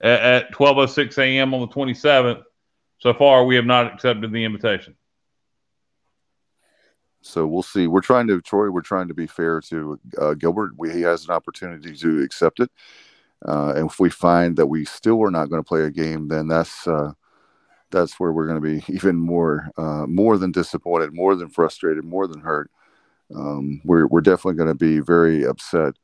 at 0.02 0.52
12:06 0.54 1.18
a.m. 1.20 1.54
on 1.54 1.62
the 1.62 1.68
27th, 1.68 2.44
so 2.98 3.14
far 3.14 3.46
we 3.46 3.56
have 3.56 3.66
not 3.66 3.94
accepted 3.94 4.32
the 4.32 4.44
invitation. 4.44 4.96
So 7.22 7.48
we'll 7.48 7.64
see. 7.64 7.88
We're 7.88 8.02
trying 8.02 8.28
to 8.28 8.42
Troy. 8.42 8.70
We're 8.70 8.82
trying 8.82 9.08
to 9.08 9.14
be 9.14 9.28
fair 9.28 9.62
to 9.62 10.00
uh, 10.18 10.34
Gilbert. 10.36 10.74
We, 10.78 10.92
he 10.92 11.02
has 11.02 11.26
an 11.26 11.32
opportunity 11.32 11.96
to 11.96 12.22
accept 12.22 12.60
it, 12.60 12.72
uh, 13.48 13.74
and 13.76 13.90
if 13.90 14.00
we 14.00 14.10
find 14.10 14.56
that 14.58 14.68
we 14.68 14.86
still 14.86 15.24
are 15.24 15.32
not 15.32 15.50
going 15.50 15.62
to 15.62 15.68
play 15.68 15.82
a 15.82 15.92
game, 15.92 16.28
then 16.28 16.48
that's 16.48 16.88
uh, 16.88 17.14
that's 17.92 18.20
where 18.20 18.32
we're 18.32 18.48
going 18.48 18.62
to 18.62 18.82
be 18.82 18.94
even 18.94 19.16
more 19.16 19.70
uh, 19.78 20.06
more 20.08 20.38
than 20.38 20.52
disappointed, 20.52 21.14
more 21.14 21.36
than 21.36 21.50
frustrated, 21.50 22.04
more 22.04 22.28
than 22.28 22.42
hurt. 22.42 22.70
Um, 23.36 23.82
we're 23.84 24.08
we're 24.08 24.22
definitely 24.22 24.56
going 24.56 24.70
to 24.70 24.76
be 24.76 25.00
very 25.00 25.46
upset 25.46 25.96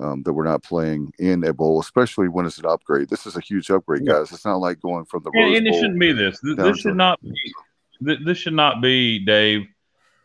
um, 0.00 0.22
that 0.22 0.32
we're 0.32 0.44
not 0.44 0.62
playing 0.62 1.12
in 1.18 1.44
a 1.44 1.52
bowl, 1.52 1.80
especially 1.80 2.28
when 2.28 2.46
it's 2.46 2.58
an 2.58 2.66
upgrade. 2.66 3.08
This 3.08 3.26
is 3.26 3.36
a 3.36 3.40
huge 3.40 3.70
upgrade, 3.70 4.06
guys. 4.06 4.32
It's 4.32 4.44
not 4.44 4.56
like 4.56 4.80
going 4.80 5.04
from 5.04 5.22
the 5.24 5.30
And, 5.34 5.44
Rose 5.44 5.58
and 5.58 5.66
it 5.66 5.74
shouldn't 5.74 6.00
be 6.00 6.12
this. 6.12 6.38
This, 6.40 6.56
this 6.56 6.78
should 6.78 6.96
not 6.96 7.20
be. 7.22 7.34
th- 8.04 8.20
This 8.24 8.38
should 8.38 8.54
not 8.54 8.80
be, 8.80 9.18
Dave, 9.18 9.66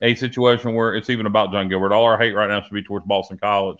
a 0.01 0.15
situation 0.15 0.75
where 0.75 0.95
it's 0.95 1.09
even 1.09 1.25
about 1.25 1.51
John 1.51 1.67
Gilbert. 1.67 1.93
All 1.93 2.05
our 2.05 2.17
hate 2.17 2.33
right 2.33 2.47
now 2.47 2.61
should 2.61 2.73
be 2.73 2.83
towards 2.83 3.05
Boston 3.05 3.37
College. 3.37 3.79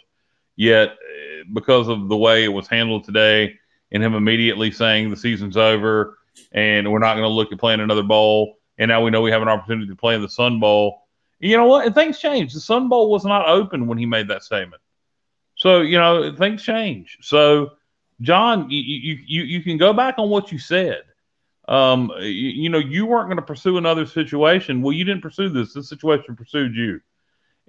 Yet, 0.55 0.89
eh, 0.89 1.43
because 1.53 1.87
of 1.87 2.09
the 2.09 2.17
way 2.17 2.43
it 2.43 2.49
was 2.49 2.67
handled 2.67 3.03
today, 3.03 3.57
and 3.91 4.01
him 4.01 4.15
immediately 4.15 4.71
saying 4.71 5.09
the 5.11 5.17
season's 5.17 5.57
over 5.57 6.17
and 6.51 6.91
we're 6.91 6.99
not 6.99 7.13
going 7.13 7.23
to 7.23 7.29
look 7.29 7.51
at 7.51 7.59
playing 7.59 7.79
another 7.79 8.03
bowl, 8.03 8.57
and 8.77 8.89
now 8.89 9.03
we 9.03 9.11
know 9.11 9.21
we 9.21 9.31
have 9.31 9.41
an 9.41 9.47
opportunity 9.47 9.87
to 9.87 9.95
play 9.95 10.15
in 10.15 10.21
the 10.21 10.29
Sun 10.29 10.59
Bowl. 10.59 11.01
You 11.39 11.57
know 11.57 11.65
what? 11.65 11.85
And 11.85 11.93
things 11.93 12.19
change. 12.19 12.53
The 12.53 12.59
Sun 12.59 12.89
Bowl 12.89 13.11
was 13.11 13.25
not 13.25 13.47
open 13.47 13.87
when 13.87 13.97
he 13.97 14.05
made 14.05 14.27
that 14.29 14.43
statement. 14.43 14.81
So 15.55 15.81
you 15.81 15.97
know 15.97 16.35
things 16.35 16.63
change. 16.63 17.17
So 17.21 17.71
John, 18.21 18.69
you 18.69 18.79
you 18.79 19.43
you, 19.43 19.61
can 19.61 19.77
go 19.77 19.93
back 19.93 20.15
on 20.17 20.29
what 20.29 20.51
you 20.51 20.59
said. 20.59 21.03
Um, 21.67 22.11
you, 22.19 22.27
you 22.27 22.69
know 22.69 22.77
you 22.77 23.05
weren't 23.05 23.27
going 23.27 23.37
to 23.37 23.43
pursue 23.43 23.77
another 23.77 24.05
situation. 24.05 24.81
Well, 24.81 24.93
you 24.93 25.03
didn't 25.03 25.21
pursue 25.21 25.49
this. 25.49 25.73
This 25.73 25.89
situation 25.89 26.35
pursued 26.35 26.75
you. 26.75 27.01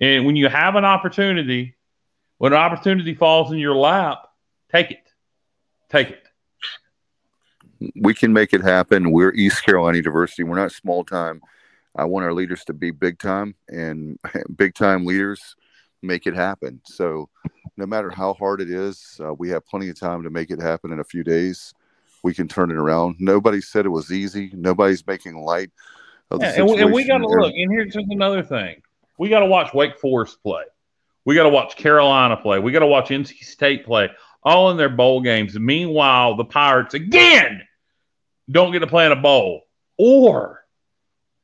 And 0.01 0.27
when 0.27 0.37
you 0.37 0.49
have 0.49 0.77
an 0.77 0.85
opportunity, 0.85 1.77
when 2.39 2.53
an 2.53 2.59
opportunity 2.59 3.15
falls 3.15 3.51
in 3.53 3.59
your 3.59 3.77
lap, 3.77 4.29
take 4.71 4.91
it. 4.91 5.13
Take 5.89 6.11
it. 6.11 6.26
We 7.97 8.15
can 8.15 8.33
make 8.33 8.53
it 8.53 8.63
happen. 8.63 9.11
We're 9.11 9.33
East 9.33 9.65
Carolina 9.65 9.97
University. 9.97 10.45
We're 10.45 10.57
not 10.57 10.73
small 10.73 11.05
time. 11.05 11.41
I 11.95 12.05
want 12.05 12.25
our 12.25 12.33
leaders 12.33 12.65
to 12.67 12.73
be 12.73 12.91
big 12.91 13.19
time, 13.19 13.55
and 13.69 14.19
big 14.57 14.75
time 14.75 15.07
leaders 15.07 15.57
make 16.03 16.27
it 16.27 16.35
happen. 16.35 16.81
So, 16.85 17.29
no 17.77 17.87
matter 17.87 18.11
how 18.11 18.35
hard 18.35 18.61
it 18.61 18.71
is, 18.71 19.21
uh, 19.25 19.33
we 19.35 19.49
have 19.51 19.67
plenty 19.67 19.89
of 19.89 19.99
time 19.99 20.23
to 20.23 20.31
make 20.31 20.51
it 20.51 20.61
happen 20.61 20.93
in 20.93 21.01
a 21.01 21.05
few 21.05 21.25
days. 21.25 21.75
We 22.23 22.35
can 22.35 22.49
turn 22.49 22.71
it 22.71 22.77
around. 22.77 23.17
Nobody 23.19 23.61
said 23.61 23.87
it 23.87 23.91
was 23.91 24.13
easy. 24.13 24.51
Nobody's 24.53 25.07
making 25.07 25.37
light 25.37 25.71
of 26.31 26.41
the 26.41 26.47
Yeah, 26.47 26.63
and, 26.63 26.93
we, 26.93 27.03
we 27.03 27.07
got 27.07 27.19
to 27.19 27.29
look. 27.29 27.53
And 27.55 27.73
here's 27.73 27.95
just 27.95 28.09
another 28.11 28.43
thing: 28.43 28.83
we 29.19 29.29
got 29.29 29.41
to 29.41 29.47
watch 29.47 29.73
Wake 29.75 29.99
Forest 29.99 30.43
play. 30.43 30.65
We 31.25 31.35
got 31.35 31.45
to 31.45 31.51
watch 31.51 31.77
Carolina 31.77 32.37
play. 32.37 32.59
We 32.61 32.73
got 32.73 32.81
to 32.81 32.87
watch 32.87 33.09
NC 33.09 33.39
State 33.39 33.85
play, 33.85 34.09
all 34.47 34.71
in 34.71 34.77
their 34.77 34.89
bowl 34.89 35.21
games. 35.21 35.59
Meanwhile, 35.59 36.37
the 36.37 36.45
Pirates 36.45 36.95
again 36.95 37.63
don't 38.49 38.73
get 38.73 38.79
to 38.79 38.87
play 38.87 39.05
in 39.05 39.13
a 39.13 39.17
bowl, 39.17 39.63
or 39.99 40.65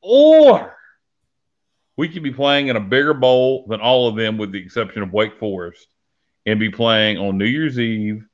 or 0.01 0.77
we 1.97 2.09
could 2.09 2.23
be 2.23 2.33
playing 2.33 2.69
in 2.69 2.77
a 2.77 2.81
bigger 2.81 3.13
bowl 3.13 3.67
than 3.67 3.81
all 3.81 4.09
of 4.09 4.17
them, 4.17 4.39
with 4.39 4.53
the 4.53 4.63
exception 4.63 5.03
of 5.03 5.13
Wake 5.13 5.39
Forest, 5.39 5.87
and 6.47 6.61
be 6.61 6.71
playing 6.71 7.19
on 7.19 7.37
New 7.37 7.45
Year's 7.45 7.79
Eve 7.79 8.25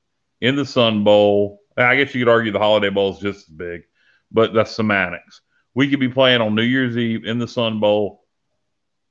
in 0.40 0.55
the 0.55 0.66
Sun 0.66 1.03
Bowl. 1.03 1.61
I 1.77 1.97
guess 1.97 2.15
you 2.15 2.24
could 2.24 2.31
argue 2.31 2.53
the 2.53 2.59
Holiday 2.59 2.90
Bowl 2.90 3.15
is 3.15 3.20
just 3.20 3.49
as 3.49 3.55
big, 3.55 3.82
but 4.31 4.53
that's 4.53 4.77
semantics. 4.77 5.40
We 5.74 5.89
could 5.89 6.01
be 6.01 6.09
playing 6.09 6.43
on 6.43 6.55
New 6.55 6.62
Year's 6.62 6.97
Eve 6.97 7.24
in 7.24 7.39
the 7.39 7.49
Sun 7.49 7.81
Bowl 7.81 8.24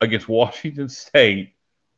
against 0.01 0.29
Washington 0.29 0.87
State, 0.87 1.55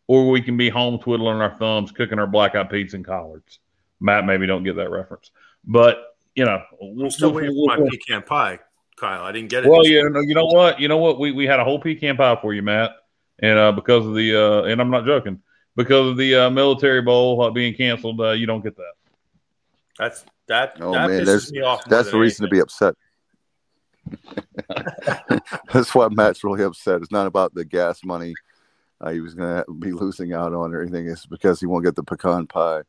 or 0.10 0.28
we 0.28 0.42
can 0.42 0.58
be 0.58 0.70
home 0.70 0.98
twiddling 0.98 1.40
our 1.40 1.56
thumbs, 1.60 1.92
cooking 1.92 2.18
our 2.18 2.26
black 2.26 2.56
eyed 2.56 2.68
peas 2.68 2.96
and 2.96 3.06
collards. 3.06 3.60
Matt 4.00 4.26
maybe 4.26 4.48
don't 4.48 4.64
get 4.64 4.76
that 4.78 4.90
reference, 4.90 5.30
but 5.64 6.16
you 6.34 6.46
know, 6.46 6.64
I'm 6.82 6.96
we'll, 6.96 7.12
still 7.12 7.30
we'll- 7.30 7.44
waiting 7.44 7.56
we'll- 7.56 7.76
for 7.76 7.84
my 7.84 7.90
pecan 7.92 8.24
pie, 8.24 8.60
Kyle. 9.00 9.24
I 9.24 9.32
didn't 9.32 9.50
get 9.52 9.66
it. 9.66 9.70
well, 9.70 9.84
this 9.84 9.92
you 9.92 10.10
know, 10.10 10.22
you 10.22 10.34
know 10.34 10.48
what, 10.48 10.80
you 10.80 10.88
know 10.88 10.98
what, 10.98 11.20
we, 11.20 11.32
we 11.32 11.46
had 11.46 11.60
a 11.60 11.64
whole 11.64 11.80
pecan 11.80 12.18
pie 12.18 12.36
for 12.42 12.56
you, 12.56 12.64
Matt, 12.64 12.92
and 13.38 13.60
uh, 13.60 13.72
because 13.72 14.04
of 14.08 14.16
the 14.16 14.36
uh, 14.36 14.64
and 14.64 14.82
I'm 14.82 14.90
not 14.90 15.06
joking, 15.06 15.42
because 15.76 16.10
of 16.10 16.18
the 16.18 16.34
uh, 16.34 16.50
military 16.50 17.04
bowl 17.04 17.40
uh, 17.44 17.52
being 17.52 17.76
canceled, 17.76 18.20
uh, 18.20 18.32
you 18.32 18.48
don't 18.48 18.64
get 18.64 18.78
that. 18.78 18.94
That's 20.00 20.26
that. 20.48 20.78
Oh 20.80 20.94
that 20.94 21.08
man, 21.08 21.24
there's 21.24 21.52
me 21.52 21.62
off. 21.62 21.86
that's 21.86 22.08
the 22.08 22.14
than 22.14 22.22
reason 22.22 22.46
to 22.46 22.50
be 22.50 22.60
upset. 22.60 22.96
that's 25.72 25.94
why 25.94 26.08
Matt's 26.10 26.44
really 26.44 26.64
upset. 26.64 27.02
It's 27.02 27.12
not 27.12 27.28
about 27.28 27.54
the 27.54 27.64
gas 27.64 28.04
money 28.04 28.34
uh, 29.02 29.12
he 29.12 29.22
was 29.22 29.34
going 29.34 29.64
to 29.68 29.74
be 29.74 29.92
losing 29.92 30.34
out 30.34 30.54
on 30.54 30.74
or 30.74 30.82
anything. 30.82 31.08
It's 31.08 31.26
because 31.26 31.60
he 31.60 31.66
won't 31.66 31.86
get 31.86 31.96
the 31.96 32.04
pecan 32.04 32.48
pie, 32.48 32.82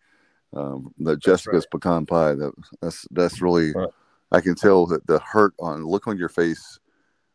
um, 0.55 0.93
the 0.99 1.16
Jessica's 1.16 1.66
pecan 1.66 2.07
pie. 2.07 2.35
That 2.35 2.53
that's 2.81 3.07
that's 3.11 3.41
really. 3.41 3.73
Right. 3.73 3.89
I 4.32 4.41
can 4.41 4.55
tell 4.55 4.87
that 4.87 5.07
the 5.07 5.19
hurt 5.19 5.55
on 5.59 5.85
look 5.85 6.07
on 6.07 6.16
your 6.16 6.28
face, 6.28 6.78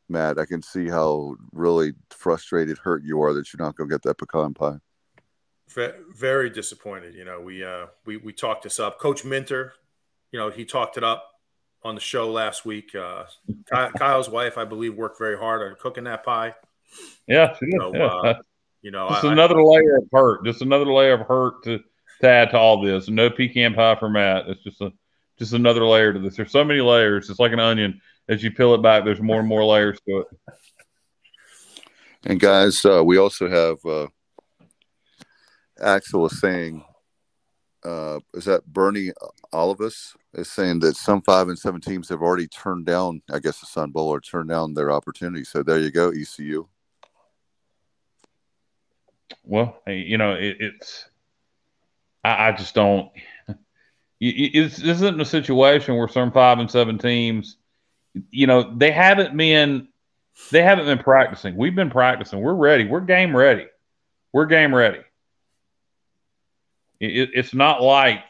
Matt. 0.07 0.39
I 0.39 0.45
can 0.45 0.61
see 0.61 0.87
how 0.87 1.35
really 1.51 1.93
frustrated, 2.09 2.77
hurt 2.77 3.03
you 3.03 3.21
are 3.21 3.33
that 3.33 3.51
you're 3.51 3.65
not 3.65 3.75
going 3.75 3.89
to 3.89 3.93
get 3.93 4.03
that 4.03 4.17
pecan 4.17 4.53
pie. 4.53 4.77
Very 5.67 6.49
disappointed. 6.49 7.15
You 7.15 7.25
know, 7.25 7.41
we 7.41 7.65
uh, 7.65 7.87
we 8.05 8.17
we 8.17 8.31
talked 8.31 8.63
this 8.63 8.79
up. 8.79 8.99
Coach 8.99 9.25
Minter, 9.25 9.73
you 10.31 10.39
know, 10.39 10.49
he 10.49 10.63
talked 10.63 10.95
it 10.95 11.03
up 11.03 11.31
on 11.83 11.95
the 11.95 12.01
show 12.01 12.31
last 12.31 12.65
week. 12.65 12.95
Uh, 12.95 13.25
Ky- 13.47 13.97
Kyle's 13.97 14.29
wife, 14.29 14.57
I 14.57 14.65
believe, 14.65 14.95
worked 14.95 15.19
very 15.19 15.37
hard 15.37 15.61
on 15.61 15.75
cooking 15.79 16.05
that 16.05 16.23
pie. 16.23 16.55
Yeah. 17.27 17.55
So, 17.55 17.95
yeah. 17.95 18.05
uh, 18.05 18.41
You 18.85 18.91
know, 18.91 19.09
just 19.09 19.23
I- 19.25 19.29
I- 19.29 19.31
another 19.31 19.63
layer 19.63 19.97
of 19.97 20.07
hurt. 20.13 20.45
Just 20.45 20.61
another 20.61 20.85
layer 20.85 21.13
of 21.13 21.21
hurt 21.21 21.63
to, 21.63 21.79
to 22.21 22.29
add 22.29 22.51
to 22.51 22.57
all 22.59 22.83
this. 22.83 23.09
No 23.09 23.31
pecan 23.31 23.73
pie 23.73 23.95
for 23.95 24.09
Matt. 24.09 24.47
It's 24.47 24.61
just 24.61 24.79
a 24.79 24.93
just 25.39 25.53
another 25.53 25.83
layer 25.83 26.13
to 26.13 26.19
this. 26.19 26.35
There's 26.35 26.51
so 26.51 26.63
many 26.63 26.81
layers. 26.81 27.31
It's 27.31 27.39
like 27.39 27.51
an 27.51 27.59
onion. 27.59 27.99
As 28.29 28.43
you 28.43 28.51
peel 28.51 28.75
it 28.75 28.83
back, 28.83 29.03
there's 29.03 29.19
more 29.19 29.39
and 29.39 29.49
more 29.49 29.65
layers 29.65 29.99
to 30.07 30.19
it. 30.19 30.27
And 32.25 32.39
guys, 32.39 32.85
uh, 32.85 33.03
we 33.03 33.17
also 33.17 33.49
have 33.49 33.83
uh, 33.85 34.07
Axel 35.81 36.27
is 36.27 36.39
saying, 36.39 36.85
uh, 37.83 38.19
is 38.35 38.45
that 38.45 38.67
Bernie 38.67 39.11
Olivas 39.51 40.15
is 40.35 40.51
saying 40.51 40.81
that 40.81 40.95
some 40.95 41.23
five 41.23 41.47
and 41.47 41.57
seven 41.57 41.81
teams 41.81 42.07
have 42.09 42.21
already 42.21 42.47
turned 42.47 42.85
down, 42.85 43.23
I 43.33 43.39
guess, 43.39 43.59
the 43.59 43.65
Sun 43.65 43.89
Bowl 43.91 44.09
or 44.09 44.21
turned 44.21 44.49
down 44.49 44.75
their 44.75 44.91
opportunity. 44.91 45.43
So 45.43 45.63
there 45.63 45.79
you 45.79 45.89
go, 45.89 46.11
ECU. 46.11 46.67
Well, 49.43 49.81
you 49.87 50.17
know, 50.17 50.33
it, 50.33 50.57
it's 50.59 51.05
I, 52.23 52.49
I 52.49 52.51
just 52.53 52.73
don't. 52.75 53.11
it- 54.19 54.53
this 54.53 54.81
isn't 54.81 55.19
a 55.21 55.25
situation 55.25 55.95
where 55.95 56.07
some 56.07 56.31
five 56.31 56.59
and 56.59 56.69
seven 56.69 56.97
teams, 56.97 57.57
you 58.31 58.47
know, 58.47 58.73
they 58.75 58.91
haven't 58.91 59.35
been 59.35 59.87
they 60.51 60.61
haven't 60.63 60.85
been 60.85 60.99
practicing. 60.99 61.55
We've 61.55 61.75
been 61.75 61.89
practicing. 61.89 62.41
We're 62.41 62.53
ready. 62.53 62.85
We're 62.85 63.01
game 63.01 63.35
ready. 63.35 63.67
We're 64.33 64.45
game 64.47 64.73
ready. 64.73 64.99
It- 66.99 67.31
it's 67.33 67.53
not 67.53 67.81
like 67.81 68.23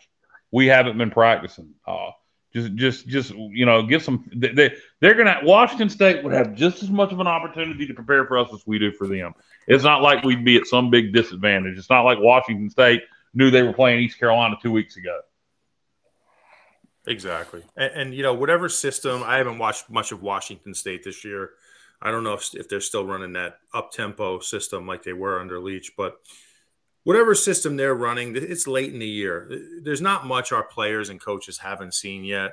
we 0.52 0.68
haven't 0.68 0.98
been 0.98 1.12
practicing. 1.12 1.74
Uh, 1.86 2.12
just, 2.56 2.76
just, 2.76 3.08
just 3.08 3.30
you 3.32 3.66
know, 3.66 3.84
give 3.84 4.02
some. 4.02 4.30
They, 4.34 4.54
they 4.54 4.76
they're 5.02 5.14
gonna. 5.14 5.42
Washington 5.44 5.90
State 5.90 6.24
would 6.24 6.34
have 6.34 6.56
just 6.56 6.82
as 6.82 6.90
much 6.90 7.12
of 7.12 7.20
an 7.20 7.28
opportunity 7.28 7.86
to 7.86 7.94
prepare 7.94 8.26
for 8.26 8.38
us 8.38 8.50
as 8.54 8.66
we 8.66 8.80
do 8.80 8.92
for 8.92 9.08
them. 9.08 9.34
It's 9.68 9.84
not 9.84 10.02
like 10.02 10.24
we'd 10.24 10.46
be 10.46 10.56
at 10.56 10.66
some 10.66 10.90
big 10.90 11.14
disadvantage. 11.14 11.78
It's 11.78 11.90
not 11.90 12.04
like 12.04 12.18
Washington 12.20 12.70
State 12.70 13.04
knew 13.34 13.52
they 13.52 13.62
were 13.62 13.74
playing 13.74 14.00
East 14.00 14.18
Carolina 14.18 14.56
two 14.62 14.72
weeks 14.72 14.96
ago. 14.96 15.20
Exactly. 17.08 17.62
And, 17.76 17.94
and, 17.94 18.16
you 18.16 18.24
know, 18.24 18.34
whatever 18.34 18.68
system, 18.70 19.22
I 19.24 19.38
haven't 19.38 19.60
watched 19.60 19.90
much 19.90 20.12
of 20.12 20.24
Washington 20.24 20.74
State 20.74 21.04
this 21.04 21.24
year. 21.24 21.52
I 22.02 22.10
don't 22.10 22.24
know 22.24 22.34
if, 22.34 22.56
if 22.56 22.68
they're 22.68 22.82
still 22.82 23.06
running 23.06 23.34
that 23.34 23.60
up 23.74 23.92
tempo 23.92 24.40
system 24.40 24.88
like 24.88 25.04
they 25.04 25.14
were 25.14 25.40
under 25.40 25.60
Leach, 25.60 25.92
but 25.96 26.18
whatever 27.06 27.34
system 27.34 27.78
they're 27.78 27.96
running, 27.96 28.36
it's 28.36 28.68
late 28.68 28.92
in 28.92 29.00
the 29.00 29.08
year. 29.08 29.50
There's 29.82 30.02
not 30.02 30.26
much 30.26 30.52
our 30.52 30.64
players 30.64 31.10
and 31.10 31.22
coaches 31.22 31.58
haven't 31.60 31.94
seen 31.94 32.26
yet. 32.26 32.52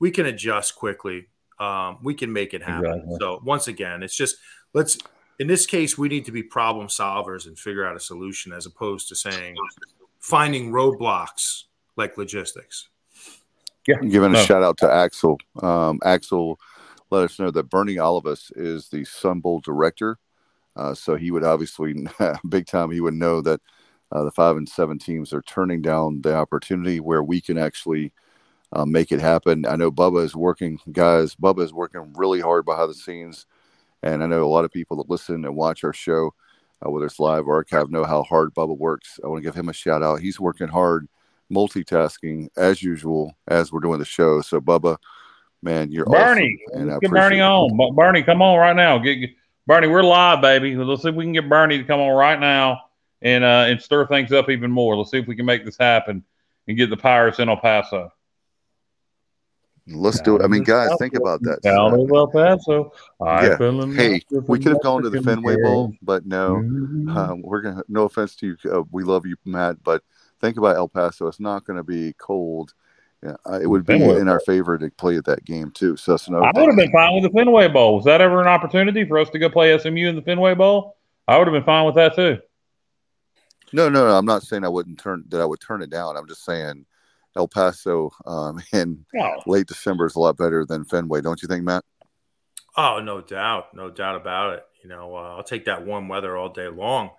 We 0.00 0.10
can 0.10 0.26
adjust 0.26 0.74
quickly. 0.74 1.28
Um, 1.60 1.98
we 2.02 2.14
can 2.14 2.32
make 2.32 2.52
it 2.52 2.62
happen. 2.62 2.90
Exactly. 2.90 3.16
So 3.20 3.40
once 3.44 3.68
again, 3.68 4.02
it's 4.02 4.16
just 4.16 4.36
let's. 4.74 4.98
In 5.38 5.46
this 5.46 5.64
case, 5.64 5.96
we 5.96 6.08
need 6.08 6.26
to 6.26 6.32
be 6.32 6.42
problem 6.42 6.88
solvers 6.88 7.46
and 7.46 7.58
figure 7.58 7.86
out 7.86 7.96
a 7.96 8.00
solution, 8.00 8.52
as 8.52 8.66
opposed 8.66 9.08
to 9.08 9.16
saying 9.16 9.56
finding 10.18 10.70
roadblocks 10.70 11.64
like 11.96 12.18
logistics. 12.18 12.88
Yeah 13.86 13.96
giving 14.02 14.30
a 14.30 14.34
No. 14.34 14.44
shout 14.44 14.62
out 14.62 14.76
to 14.78 14.90
Axel. 14.90 15.38
Um, 15.62 15.98
Axel 16.04 16.58
let 17.10 17.24
us 17.24 17.38
know 17.38 17.50
that 17.50 17.70
Bernie 17.70 17.96
Olivas 17.96 18.52
is 18.54 18.88
the 18.88 19.04
Sun 19.04 19.40
Bowl 19.40 19.60
director. 19.60 20.18
Uh, 20.76 20.94
so 20.94 21.16
he 21.16 21.30
would 21.30 21.42
obviously, 21.44 22.06
big 22.48 22.66
time, 22.66 22.90
he 22.90 23.00
would 23.00 23.14
know 23.14 23.40
that 23.40 23.60
uh, 24.12 24.24
the 24.24 24.30
five 24.30 24.56
and 24.56 24.68
seven 24.68 24.98
teams 24.98 25.32
are 25.32 25.42
turning 25.42 25.82
down 25.82 26.20
the 26.22 26.34
opportunity 26.34 27.00
where 27.00 27.22
we 27.22 27.40
can 27.40 27.58
actually 27.58 28.12
uh, 28.72 28.84
make 28.84 29.12
it 29.12 29.20
happen. 29.20 29.66
I 29.66 29.76
know 29.76 29.90
Bubba 29.90 30.24
is 30.24 30.34
working, 30.34 30.80
guys. 30.92 31.34
Bubba 31.34 31.62
is 31.62 31.72
working 31.72 32.12
really 32.14 32.40
hard 32.40 32.64
behind 32.64 32.90
the 32.90 32.94
scenes. 32.94 33.46
And 34.02 34.22
I 34.22 34.26
know 34.26 34.44
a 34.44 34.46
lot 34.46 34.64
of 34.64 34.72
people 34.72 34.96
that 34.96 35.10
listen 35.10 35.44
and 35.44 35.54
watch 35.54 35.84
our 35.84 35.92
show, 35.92 36.34
uh, 36.84 36.90
whether 36.90 37.06
it's 37.06 37.20
live 37.20 37.46
or 37.46 37.56
archive, 37.56 37.90
know 37.90 38.04
how 38.04 38.22
hard 38.22 38.54
Bubba 38.54 38.76
works. 38.76 39.20
I 39.22 39.28
want 39.28 39.42
to 39.42 39.46
give 39.46 39.54
him 39.54 39.68
a 39.68 39.74
shout 39.74 40.02
out. 40.02 40.20
He's 40.20 40.40
working 40.40 40.68
hard 40.68 41.08
multitasking 41.52 42.48
as 42.56 42.82
usual 42.82 43.34
as 43.48 43.72
we're 43.72 43.80
doing 43.80 43.98
the 43.98 44.04
show. 44.04 44.40
So, 44.40 44.60
Bubba, 44.60 44.96
Man, 45.62 45.92
you're 45.92 46.06
Bernie, 46.06 46.58
awesome, 46.68 46.80
and 46.80 46.92
I 46.92 46.98
get 47.00 47.10
Bernie 47.10 47.40
on. 47.40 47.76
Bu- 47.76 47.92
Bernie, 47.92 48.22
come 48.22 48.40
on 48.40 48.58
right 48.58 48.74
now. 48.74 48.96
Get, 48.96 49.16
get- 49.16 49.30
Bernie, 49.66 49.88
we're 49.88 50.02
live, 50.02 50.40
baby. 50.40 50.74
Let's 50.74 51.02
see 51.02 51.10
if 51.10 51.14
we 51.14 51.24
can 51.24 51.34
get 51.34 51.50
Bernie 51.50 51.76
to 51.76 51.84
come 51.84 52.00
on 52.00 52.16
right 52.16 52.40
now 52.40 52.80
and 53.22 53.44
uh, 53.44 53.66
and 53.68 53.80
stir 53.80 54.06
things 54.06 54.32
up 54.32 54.50
even 54.50 54.70
more. 54.70 54.96
Let's 54.96 55.10
see 55.10 55.18
if 55.18 55.26
we 55.26 55.36
can 55.36 55.46
make 55.46 55.64
this 55.64 55.76
happen 55.78 56.24
and 56.68 56.76
get 56.76 56.90
the 56.90 56.96
Pirates 56.96 57.38
in 57.38 57.48
El 57.48 57.56
Paso. 57.56 58.12
Let's 59.86 60.20
do 60.20 60.36
it. 60.36 60.42
I 60.42 60.46
mean, 60.46 60.62
guys, 60.62 60.90
think 60.98 61.14
about 61.14 61.42
that. 61.42 61.62
Down 61.62 61.98
in 61.98 62.14
El 62.14 62.28
Paso. 62.28 62.92
I 63.20 63.48
Yeah. 63.48 63.86
Hey, 63.94 64.20
we 64.30 64.58
could 64.58 64.72
have 64.72 64.82
gone 64.82 65.02
to 65.02 65.10
the 65.10 65.22
Fenway. 65.22 65.56
Bowl, 65.62 65.94
but 66.02 66.26
no. 66.26 66.56
Mhm. 66.56 67.16
Um, 67.16 67.42
we're 67.42 67.60
gonna. 67.60 67.82
No 67.88 68.04
offense 68.04 68.36
to 68.36 68.46
you, 68.46 68.70
uh, 68.70 68.84
we 68.92 69.02
love 69.02 69.26
you, 69.26 69.36
Matt, 69.44 69.82
but 69.82 70.02
think 70.40 70.56
about 70.56 70.76
El 70.76 70.88
Paso. 70.88 71.26
It's 71.26 71.40
not 71.40 71.64
going 71.64 71.76
to 71.76 71.84
be 71.84 72.14
cold. 72.14 72.74
Yeah, 73.22 73.36
uh, 73.44 73.60
it 73.60 73.66
would 73.66 73.84
be 73.84 73.98
Fenway 73.98 74.20
in 74.20 74.28
our 74.28 74.40
favor 74.40 74.78
to 74.78 74.90
play 74.92 75.16
at 75.16 75.26
that 75.26 75.44
game 75.44 75.70
too. 75.72 75.96
So 75.96 76.12
that's 76.12 76.28
another 76.28 76.46
I 76.46 76.52
would 76.54 76.68
have 76.68 76.76
been 76.76 76.90
fine 76.90 77.14
with 77.14 77.24
the 77.24 77.38
Fenway 77.38 77.68
Bowl. 77.68 77.96
Was 77.96 78.06
that 78.06 78.22
ever 78.22 78.40
an 78.40 78.46
opportunity 78.46 79.04
for 79.04 79.18
us 79.18 79.28
to 79.30 79.38
go 79.38 79.50
play 79.50 79.76
SMU 79.76 80.08
in 80.08 80.16
the 80.16 80.22
Fenway 80.22 80.54
Bowl? 80.54 80.96
I 81.28 81.36
would 81.36 81.46
have 81.46 81.52
been 81.52 81.64
fine 81.64 81.84
with 81.84 81.96
that 81.96 82.14
too. 82.14 82.38
No, 83.72 83.88
no, 83.88 84.06
no. 84.06 84.16
I'm 84.16 84.26
not 84.26 84.42
saying 84.42 84.64
I 84.64 84.68
wouldn't 84.68 84.98
turn 84.98 85.24
that 85.28 85.40
I 85.40 85.44
would 85.44 85.60
turn 85.60 85.82
it 85.82 85.90
down. 85.90 86.16
I'm 86.16 86.26
just 86.28 86.44
saying 86.44 86.86
El 87.36 87.48
Paso 87.48 88.10
um, 88.26 88.60
in 88.72 89.04
No. 89.14 89.42
late 89.46 89.66
December 89.66 90.06
is 90.06 90.16
a 90.16 90.20
lot 90.20 90.36
better 90.36 90.64
than 90.64 90.84
Fenway, 90.84 91.20
don't 91.20 91.40
you 91.42 91.48
think, 91.48 91.64
Matt? 91.64 91.84
Oh, 92.76 93.00
no 93.00 93.20
doubt, 93.20 93.74
no 93.74 93.90
doubt 93.90 94.16
about 94.16 94.54
it. 94.54 94.64
You 94.82 94.88
know, 94.88 95.14
uh, 95.14 95.36
I'll 95.36 95.42
take 95.42 95.66
that 95.66 95.84
warm 95.84 96.08
weather 96.08 96.36
all 96.36 96.48
day 96.48 96.68
long. 96.68 97.10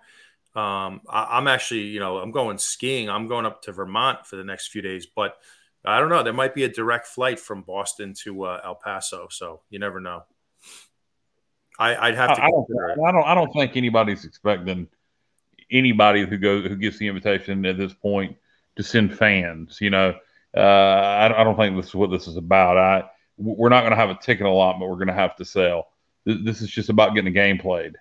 Um, 0.54 1.00
I, 1.08 1.28
I'm 1.38 1.46
actually, 1.46 1.82
you 1.82 2.00
know, 2.00 2.18
I'm 2.18 2.30
going 2.30 2.58
skiing. 2.58 3.08
I'm 3.08 3.28
going 3.28 3.46
up 3.46 3.62
to 3.62 3.72
Vermont 3.72 4.26
for 4.26 4.36
the 4.36 4.44
next 4.44 4.68
few 4.68 4.82
days, 4.82 5.06
but 5.06 5.36
I 5.84 5.98
don't 6.00 6.08
know. 6.08 6.22
There 6.22 6.32
might 6.32 6.54
be 6.54 6.64
a 6.64 6.68
direct 6.68 7.06
flight 7.06 7.38
from 7.40 7.62
Boston 7.62 8.14
to 8.24 8.44
uh, 8.44 8.60
El 8.64 8.74
Paso, 8.74 9.28
so 9.30 9.62
you 9.70 9.78
never 9.78 10.00
know. 10.00 10.24
I, 11.78 11.96
I'd 11.96 12.14
have 12.14 12.36
to 12.36 12.42
I, 12.42 12.46
I 12.46 12.50
don't. 12.50 12.66
it. 12.68 13.00
I 13.06 13.12
don't. 13.12 13.24
I 13.24 13.34
don't 13.34 13.52
think 13.52 13.76
anybody's 13.76 14.24
expecting 14.24 14.88
anybody 15.72 16.26
who 16.26 16.38
goes 16.38 16.66
who 16.66 16.76
gets 16.76 16.98
the 16.98 17.08
invitation 17.08 17.64
at 17.66 17.78
this 17.78 17.94
point 17.94 18.36
to 18.76 18.82
send 18.82 19.16
fans. 19.16 19.78
You 19.80 19.90
know, 19.90 20.14
uh, 20.56 20.60
I, 20.60 21.40
I 21.40 21.44
don't 21.44 21.56
think 21.56 21.76
this 21.76 21.88
is 21.88 21.94
what 21.94 22.10
this 22.10 22.28
is 22.28 22.36
about. 22.36 22.78
I 22.78 23.08
we're 23.38 23.70
not 23.70 23.80
going 23.80 23.92
to 23.92 23.96
have 23.96 24.10
a 24.10 24.18
ticket 24.20 24.46
allotment. 24.46 24.90
We're 24.90 24.96
going 24.96 25.08
to 25.08 25.14
have 25.14 25.36
to 25.36 25.44
sell. 25.44 25.88
This, 26.24 26.38
this 26.44 26.62
is 26.62 26.70
just 26.70 26.90
about 26.90 27.14
getting 27.14 27.32
the 27.32 27.38
game 27.38 27.58
played. 27.58 27.96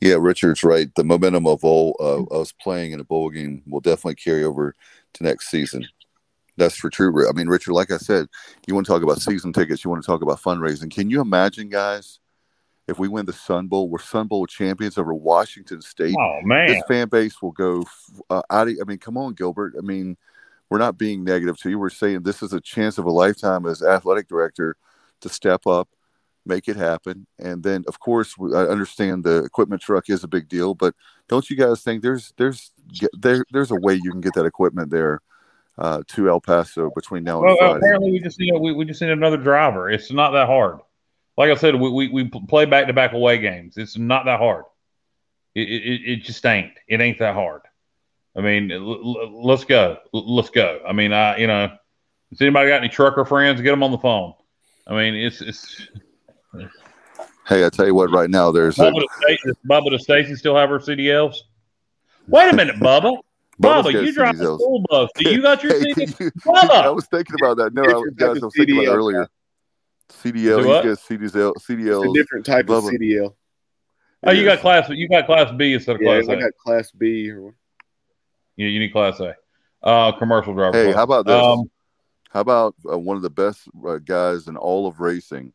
Yeah, 0.00 0.16
Richard's 0.18 0.64
right. 0.64 0.92
The 0.96 1.04
momentum 1.04 1.46
of 1.46 1.64
all 1.64 1.96
uh, 2.00 2.40
us 2.40 2.52
playing 2.52 2.92
in 2.92 3.00
a 3.00 3.04
bowl 3.04 3.30
game 3.30 3.62
will 3.66 3.80
definitely 3.80 4.16
carry 4.16 4.42
over 4.42 4.74
to 5.14 5.22
next 5.22 5.50
season. 5.50 5.86
That's 6.56 6.76
for 6.76 6.90
true. 6.90 7.28
I 7.28 7.32
mean, 7.32 7.48
Richard, 7.48 7.72
like 7.72 7.90
I 7.90 7.98
said, 7.98 8.26
you 8.66 8.74
want 8.74 8.86
to 8.86 8.92
talk 8.92 9.02
about 9.02 9.22
season 9.22 9.52
tickets, 9.52 9.84
you 9.84 9.90
want 9.90 10.02
to 10.02 10.06
talk 10.06 10.22
about 10.22 10.42
fundraising. 10.42 10.90
Can 10.90 11.08
you 11.08 11.20
imagine, 11.20 11.68
guys, 11.68 12.18
if 12.88 12.98
we 12.98 13.08
win 13.08 13.26
the 13.26 13.32
Sun 13.32 13.68
Bowl, 13.68 13.88
we're 13.88 14.00
Sun 14.00 14.26
Bowl 14.26 14.46
champions 14.46 14.98
over 14.98 15.14
Washington 15.14 15.80
State? 15.80 16.16
Oh 16.18 16.40
man, 16.42 16.66
This 16.66 16.82
fan 16.88 17.08
base 17.08 17.40
will 17.40 17.52
go 17.52 17.84
uh, 18.28 18.42
out. 18.50 18.68
Of, 18.68 18.76
I 18.80 18.84
mean, 18.84 18.98
come 18.98 19.16
on, 19.16 19.34
Gilbert. 19.34 19.74
I 19.78 19.82
mean, 19.82 20.16
we're 20.68 20.78
not 20.78 20.98
being 20.98 21.22
negative 21.22 21.58
to 21.58 21.70
you. 21.70 21.78
We're 21.78 21.90
saying 21.90 22.22
this 22.22 22.42
is 22.42 22.52
a 22.52 22.60
chance 22.60 22.98
of 22.98 23.04
a 23.04 23.10
lifetime 23.10 23.66
as 23.66 23.82
athletic 23.82 24.28
director 24.28 24.76
to 25.20 25.28
step 25.28 25.66
up, 25.66 25.88
make 26.44 26.66
it 26.68 26.76
happen. 26.76 27.26
And 27.38 27.62
then, 27.62 27.84
of 27.86 28.00
course, 28.00 28.34
I 28.40 28.64
understand 28.64 29.22
the 29.22 29.44
equipment 29.44 29.82
truck 29.82 30.10
is 30.10 30.24
a 30.24 30.28
big 30.28 30.48
deal, 30.48 30.74
but 30.74 30.94
don't 31.28 31.48
you 31.48 31.56
guys 31.56 31.82
think 31.82 32.02
there's 32.02 32.32
there's 32.36 32.72
there 33.12 33.44
there's 33.52 33.70
a 33.70 33.76
way 33.76 33.94
you 33.94 34.10
can 34.10 34.20
get 34.20 34.34
that 34.34 34.46
equipment 34.46 34.90
there 34.90 35.20
uh, 35.78 36.02
to 36.08 36.28
El 36.28 36.40
Paso 36.40 36.90
between 36.94 37.22
now 37.22 37.38
and 37.38 37.46
Well, 37.46 37.56
Friday? 37.58 37.76
apparently 37.76 38.12
we 38.12 38.20
just 38.20 38.40
need 38.40 38.52
we, 38.58 38.72
we 38.72 38.84
just 38.84 39.00
need 39.00 39.10
another 39.10 39.36
driver. 39.36 39.88
It's 39.88 40.10
not 40.10 40.32
that 40.32 40.46
hard. 40.46 40.80
Like 41.36 41.50
I 41.50 41.54
said, 41.54 41.74
we 41.76 41.90
we, 41.90 42.08
we 42.08 42.24
play 42.48 42.66
back 42.66 42.86
to 42.86 42.92
back 42.92 43.12
away 43.12 43.38
games. 43.38 43.76
It's 43.78 43.96
not 43.96 44.24
that 44.26 44.38
hard. 44.38 44.64
It, 45.54 45.68
it 45.68 46.00
it 46.12 46.16
just 46.24 46.44
ain't. 46.46 46.72
It 46.88 47.00
ain't 47.00 47.18
that 47.18 47.34
hard. 47.34 47.62
I 48.36 48.40
mean, 48.40 48.70
l- 48.70 48.78
l- 48.80 49.44
let's 49.46 49.64
go. 49.64 49.98
L- 50.14 50.34
Let's 50.34 50.50
go. 50.50 50.80
I 50.86 50.92
mean, 50.92 51.12
I 51.12 51.36
you 51.38 51.46
know, 51.46 51.68
has 52.30 52.40
anybody 52.40 52.68
got 52.70 52.76
any 52.76 52.88
trucker 52.88 53.24
friends? 53.24 53.60
Get 53.60 53.70
them 53.70 53.82
on 53.82 53.90
the 53.92 53.98
phone. 53.98 54.34
I 54.86 54.94
mean, 54.94 55.14
it's 55.14 55.40
it's. 55.40 55.88
Hey, 57.44 57.66
I 57.66 57.70
tell 57.70 57.86
you 57.86 57.94
what, 57.94 58.08
right 58.12 58.30
now 58.30 58.52
there's 58.52 58.78
a, 58.78 58.84
Bubba 58.84 59.00
to 59.00 59.08
Stacy, 59.20 59.40
does 59.46 59.56
Bubba 59.68 59.98
Stacy 60.00 60.36
still 60.36 60.54
have 60.54 60.70
her 60.70 60.78
CDLs? 60.78 61.34
Wait 62.28 62.48
a 62.48 62.54
minute, 62.54 62.76
Bubba. 62.76 63.18
Bubba, 63.60 63.92
you 63.92 64.12
dropped 64.14 64.38
the 64.38 64.44
school 64.44 64.84
bus. 64.88 65.10
Do 65.16 65.28
you 65.28 65.42
got 65.42 65.62
your 65.64 65.72
Hey, 65.80 65.92
CD? 65.94 66.14
you- 66.20 66.30
Bubba! 66.46 66.70
I 66.84 66.90
was 66.90 67.06
thinking 67.06 67.34
about 67.34 67.56
that. 67.56 67.74
No, 67.74 67.82
I, 67.82 68.10
guys, 68.14 68.40
I 68.40 68.44
was 68.46 68.54
thinking 68.56 68.78
about 68.78 68.94
earlier. 68.96 69.28
CDL, 70.12 70.34
Do 70.34 70.56
he's 70.58 70.66
what? 70.66 70.84
got 70.84 70.98
CDL, 70.98 71.52
It's 71.56 71.68
a 71.68 71.72
CDL. 71.72 72.14
different 72.14 72.46
type 72.46 72.68
of 72.70 72.84
CDL. 72.84 73.34
Oh, 74.24 74.30
you 74.30 74.44
got 74.44 74.60
class. 74.60 74.88
You 74.88 75.08
got 75.08 75.26
class 75.26 75.50
B 75.56 75.72
instead 75.74 75.96
of 75.96 76.02
Yeah, 76.02 76.20
class 76.20 76.28
I 76.28 76.34
A. 76.34 76.40
got 76.40 76.52
Class 76.56 76.90
B. 76.92 77.28
Or, 77.30 77.54
You, 78.56 78.66
you 78.68 78.78
need 78.78 78.92
class 78.92 79.18
A. 79.20 79.34
Uh, 79.82 80.12
commercial 80.12 80.54
driver. 80.54 80.76
Hey, 80.76 80.84
class. 80.92 80.96
how 80.96 81.02
about 81.02 81.26
this? 81.26 81.44
Um, 81.44 81.70
How 82.30 82.40
about 82.40 82.74
uh, 82.90 82.98
one 82.98 83.16
of 83.16 83.22
the 83.22 83.30
best 83.30 83.62
uh, 83.86 83.98
guys 83.98 84.46
in 84.46 84.56
all 84.56 84.86
of 84.86 85.00
racing 85.00 85.52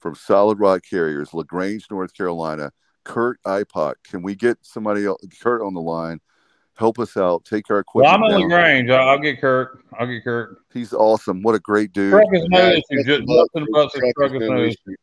from 0.00 0.14
Solid 0.14 0.58
Rock 0.58 0.82
Carriers, 0.88 1.34
LaGrange, 1.34 1.86
North 1.90 2.14
Carolina, 2.14 2.72
Kurt 3.04 3.38
Ipot? 3.44 3.94
Can 4.08 4.22
we 4.22 4.34
get 4.34 4.56
somebody 4.62 5.04
else, 5.04 5.22
Kurt 5.42 5.60
on 5.62 5.74
the 5.74 5.80
line? 5.82 6.20
Help 6.76 6.98
us 6.98 7.16
out. 7.16 7.44
Take 7.44 7.70
our 7.70 7.84
well, 7.94 8.04
equipment 8.04 8.14
I'm 8.14 8.24
in 8.24 8.48
down. 8.48 8.58
Lagrange. 8.58 8.90
I'll, 8.90 9.08
I'll 9.10 9.18
get 9.18 9.40
Kurt. 9.40 9.84
I'll 9.98 10.06
get 10.06 10.24
Kurt. 10.24 10.56
He's 10.72 10.92
awesome. 10.92 11.42
What 11.42 11.54
a 11.54 11.58
great 11.60 11.92
dude. 11.92 12.12
Truck 12.12 12.24
is 12.32 12.44
no 12.48 12.58
Yeah, 12.58 12.70
issue. 12.70 12.82
that's 12.90 13.04
Ju- 13.06 13.18
the- 13.26 13.66
truck 13.72 13.92
truck 14.16 14.30
is 14.32 14.42
is 14.42 14.48
no 14.48 14.54
no 14.56 14.64
issue. 14.64 14.96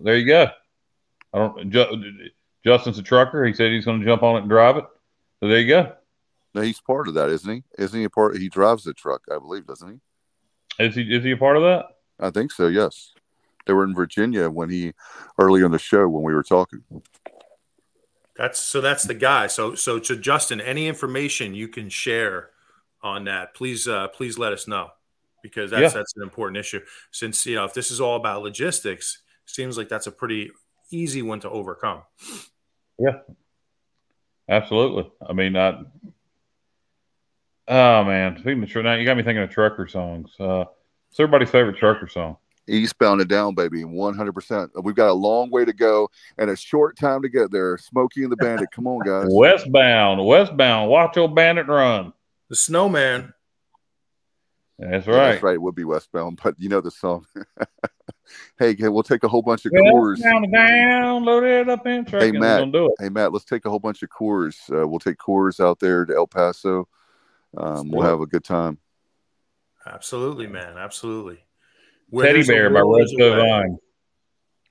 There 0.00 0.16
you 0.16 0.26
go. 0.26 0.46
I 1.32 1.38
don't. 1.38 1.70
Ju- 1.70 2.28
Justin's 2.64 2.98
a 2.98 3.02
trucker. 3.02 3.44
He 3.44 3.52
said 3.54 3.72
he's 3.72 3.84
going 3.84 4.00
to 4.00 4.06
jump 4.06 4.22
on 4.22 4.36
it 4.36 4.40
and 4.40 4.48
drive 4.50 4.76
it. 4.76 4.84
So 5.40 5.48
there 5.48 5.58
you 5.60 5.68
go. 5.68 5.92
No, 6.54 6.60
he's 6.62 6.80
part 6.80 7.08
of 7.08 7.14
that, 7.14 7.30
isn't 7.30 7.52
he? 7.52 7.62
Isn't 7.82 7.98
he 7.98 8.04
a 8.04 8.10
part? 8.10 8.36
He 8.36 8.48
drives 8.48 8.84
the 8.84 8.94
truck, 8.94 9.22
I 9.34 9.38
believe, 9.38 9.66
doesn't 9.66 9.88
he? 10.78 10.84
Is 10.84 10.94
he? 10.94 11.02
Is 11.02 11.24
he 11.24 11.32
a 11.32 11.36
part 11.36 11.56
of 11.56 11.62
that? 11.62 11.86
I 12.20 12.30
think 12.30 12.52
so. 12.52 12.68
Yes. 12.68 13.12
They 13.66 13.72
were 13.72 13.84
in 13.84 13.94
Virginia 13.94 14.50
when 14.50 14.68
he 14.68 14.92
earlier 15.38 15.64
in 15.64 15.72
the 15.72 15.78
show 15.78 16.06
when 16.08 16.22
we 16.22 16.34
were 16.34 16.42
talking. 16.42 16.82
That's 18.36 18.58
so. 18.58 18.80
That's 18.80 19.04
the 19.04 19.14
guy. 19.14 19.46
So 19.46 19.74
so 19.74 19.98
to 20.00 20.16
Justin, 20.16 20.60
any 20.60 20.88
information 20.88 21.54
you 21.54 21.68
can 21.68 21.88
share 21.88 22.50
on 23.02 23.24
that, 23.24 23.54
please 23.54 23.86
uh, 23.86 24.08
please 24.08 24.38
let 24.38 24.52
us 24.52 24.66
know 24.66 24.90
because 25.42 25.70
that's 25.70 25.82
Yeah. 25.94 26.00
that's 26.00 26.16
an 26.16 26.22
important 26.22 26.56
issue. 26.58 26.80
Since 27.12 27.46
you 27.46 27.54
know 27.54 27.64
if 27.64 27.74
this 27.74 27.90
is 27.90 28.00
all 28.00 28.16
about 28.16 28.42
logistics, 28.42 29.18
seems 29.46 29.78
like 29.78 29.88
that's 29.88 30.08
a 30.08 30.12
pretty 30.12 30.50
easy 30.90 31.22
one 31.22 31.40
to 31.40 31.50
overcome. 31.50 32.02
Yeah, 32.98 33.18
absolutely. 34.48 35.10
I 35.28 35.32
mean, 35.32 35.56
I. 35.56 35.84
Oh 37.68 38.04
man, 38.04 38.36
speaking 38.38 38.62
of 38.62 38.84
now 38.84 38.94
you 38.94 39.04
got 39.04 39.16
me 39.16 39.22
thinking 39.22 39.42
of 39.42 39.50
trucker 39.50 39.86
songs. 39.86 40.30
Uh, 40.38 40.64
it's 41.10 41.20
everybody's 41.20 41.50
favorite 41.50 41.76
trucker 41.76 42.08
song. 42.08 42.36
Eastbound 42.66 43.20
and 43.20 43.28
down, 43.28 43.54
baby, 43.54 43.82
100%. 43.82 44.70
We've 44.82 44.94
got 44.94 45.10
a 45.10 45.12
long 45.12 45.50
way 45.50 45.64
to 45.64 45.72
go 45.72 46.08
and 46.38 46.48
a 46.50 46.56
short 46.56 46.96
time 46.96 47.22
to 47.22 47.28
get 47.28 47.50
there. 47.50 47.76
Smokey 47.78 48.22
and 48.22 48.32
the 48.32 48.36
Bandit. 48.36 48.70
Come 48.72 48.86
on, 48.86 49.00
guys. 49.04 49.26
Westbound, 49.30 50.24
westbound. 50.24 50.90
Watch 50.90 51.16
your 51.16 51.28
bandit 51.28 51.66
run. 51.66 52.12
The 52.48 52.56
snowman. 52.56 53.34
That's 54.78 55.06
Yeah, 55.06 55.12
right. 55.14 55.30
That's 55.32 55.42
right. 55.42 55.54
It 55.54 55.62
would 55.62 55.74
be 55.74 55.84
Westbound, 55.84 56.40
but 56.42 56.54
you 56.58 56.68
know 56.68 56.80
the 56.80 56.90
song. 56.90 57.26
hey, 58.58 58.74
we'll 58.80 59.02
take 59.02 59.24
a 59.24 59.28
whole 59.28 59.42
bunch 59.42 59.66
of 59.66 59.72
Well, 59.72 59.84
Coors. 59.94 60.22
down, 60.22 60.50
down, 60.50 61.24
loaded 61.24 61.68
up 61.68 61.86
in 61.86 62.04
truck. 62.04 62.22
Hey, 62.22 62.30
and 62.30 62.40
Matt. 62.40 62.66
We're 62.66 62.72
do 62.72 62.86
it. 62.86 62.92
Hey, 62.98 63.08
Matt, 63.08 63.32
let's 63.32 63.44
take 63.44 63.64
a 63.66 63.70
whole 63.70 63.78
bunch 63.78 64.02
of 64.02 64.08
Coors. 64.08 64.56
Uh, 64.70 64.86
we'll 64.88 64.98
take 64.98 65.18
Coors 65.18 65.60
out 65.60 65.80
there 65.80 66.04
to 66.04 66.14
El 66.14 66.26
Paso. 66.26 66.88
Um, 67.56 67.88
we'll 67.90 68.02
have 68.02 68.20
a 68.20 68.26
good 68.26 68.42
time. 68.44 68.78
Absolutely, 69.86 70.46
man. 70.46 70.76
Absolutely. 70.76 71.44
Where 72.10 72.26
Teddy 72.26 72.44
Bear 72.44 72.70
by 72.70 72.82
will, 72.82 72.98
Red 72.98 73.08
there's. 73.16 73.34
Sovine. 73.34 73.78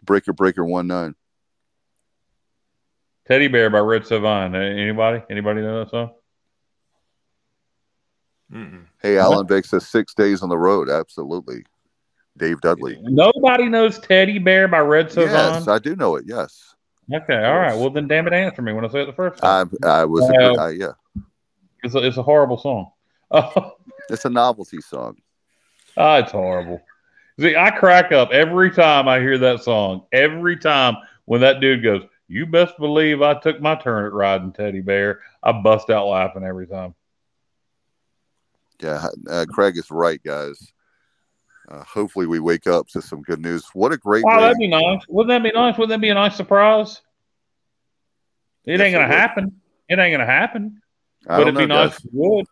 Breaker, 0.04 0.34
breaker, 0.34 0.66
one 0.66 0.88
nine. 0.88 1.16
Teddy 3.28 3.48
Bear 3.48 3.70
by 3.70 3.80
Red 3.80 4.04
Sovine. 4.04 4.54
Uh, 4.56 4.60
Anybody? 4.60 5.24
Anybody 5.30 5.62
know 5.62 5.80
that 5.80 5.90
song? 5.92 6.12
Mm-mm. 8.52 8.86
Hey, 9.02 9.18
Alan 9.18 9.48
Vick 9.48 9.66
says 9.66 9.88
six 9.88 10.14
days 10.14 10.42
on 10.44 10.50
the 10.50 10.58
road. 10.58 10.90
Absolutely. 10.90 11.66
Dave 12.38 12.62
Dudley. 12.62 12.98
Nobody 13.02 13.70
knows 13.70 14.00
Teddy 14.00 14.40
Bear 14.40 14.68
by 14.68 14.80
Red 14.80 15.08
Sovine. 15.10 15.28
Yes, 15.56 15.68
I 15.68 15.80
do 15.80 15.96
know 15.96 16.16
it. 16.18 16.26
Yes. 16.28 16.76
okay, 17.14 17.44
all 17.46 17.58
right. 17.60 17.78
Well, 17.78 17.90
then, 17.90 18.08
damn 18.08 18.28
it, 18.28 18.34
answer 18.34 18.62
me 18.62 18.74
when 18.74 18.86
I 18.86 18.90
say 18.90 19.02
it 19.04 19.06
the 19.06 19.14
first 19.14 19.42
time. 19.42 19.72
I, 19.84 19.88
I 20.02 20.06
was, 20.06 20.24
Uh, 20.24 20.54
I, 20.62 20.70
yeah. 20.72 20.92
it's, 21.84 21.96
a, 21.96 22.00
it's 22.00 22.18
a 22.18 22.24
horrible 22.24 22.58
song. 22.58 22.92
Oh, 23.32 23.74
It's 24.10 24.26
a 24.26 24.30
novelty 24.30 24.82
song. 24.82 25.16
ah, 25.96 26.18
it's 26.18 26.32
horrible. 26.32 26.82
See, 27.40 27.56
I 27.56 27.72
crack 27.72 28.12
up 28.12 28.32
every 28.32 28.70
time 28.72 29.08
I 29.08 29.20
hear 29.20 29.38
that 29.40 29.64
song. 29.64 30.06
Every 30.12 30.58
time 30.58 30.98
when 31.26 31.42
that 31.42 31.60
dude 31.62 31.84
goes, 31.84 32.04
"You 32.28 32.46
best 32.46 32.78
believe 32.78 33.22
I 33.22 33.34
took 33.40 33.60
my 33.60 33.76
turn 33.76 34.06
at 34.06 34.14
riding 34.14 34.52
Teddy 34.52 34.82
Bear," 34.82 35.22
I 35.42 35.52
bust 35.52 35.90
out 35.90 36.08
laughing 36.08 36.44
every 36.44 36.68
time. 36.68 36.94
Yeah, 38.82 39.08
uh, 39.30 39.46
Craig 39.50 39.78
is 39.78 39.90
right, 39.92 40.22
guys. 40.24 40.74
uh, 41.70 41.82
hopefully 41.86 42.28
we 42.28 42.40
wake 42.42 42.68
up 42.68 42.88
to 42.90 43.02
some 43.02 43.22
good 43.22 43.40
news. 43.40 43.66
What 43.74 43.94
a 43.94 43.98
great 43.98 44.26
way. 44.26 44.36
that'd 44.42 44.58
be 44.58 44.68
nice. 44.68 45.02
Wouldn't 45.08 45.30
that 45.30 45.44
be 45.50 45.56
nice? 45.58 45.78
Wouldn't 45.78 45.90
that 45.92 46.02
be 46.02 46.10
a 46.10 46.14
nice 46.14 46.36
surprise? 46.36 47.02
It 48.66 48.72
Yes, 48.80 48.82
ain't 48.82 48.94
gonna 48.94 49.06
it 49.06 49.18
happen. 49.18 49.62
It 49.90 49.98
ain't 49.98 50.14
gonna 50.14 50.26
happen. 50.26 50.82
I 51.28 51.38
But 51.38 51.42
it'd 51.48 51.58
be 51.58 51.66
nice 51.66 51.92
guys. 51.94 52.06
it 52.06 52.12
would. 52.14 52.46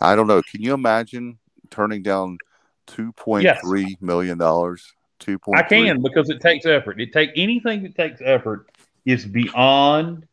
I 0.00 0.16
don't 0.16 0.26
know. 0.26 0.42
Can 0.42 0.60
you 0.60 0.74
imagine 0.74 1.38
turning 1.70 2.02
down 2.02 2.38
two 2.86 3.12
point 3.12 3.46
three 3.62 3.96
million 4.00 4.38
dollars? 4.38 4.92
Two 5.18 5.38
point. 5.38 5.58
I 5.58 5.62
can 5.62 6.02
because 6.02 6.30
it 6.30 6.40
takes 6.40 6.66
effort. 6.66 7.00
It 7.00 7.12
take 7.12 7.30
anything 7.36 7.82
that 7.84 7.94
takes 7.94 8.20
effort 8.24 8.70
is 9.04 9.24
beyond. 9.24 10.26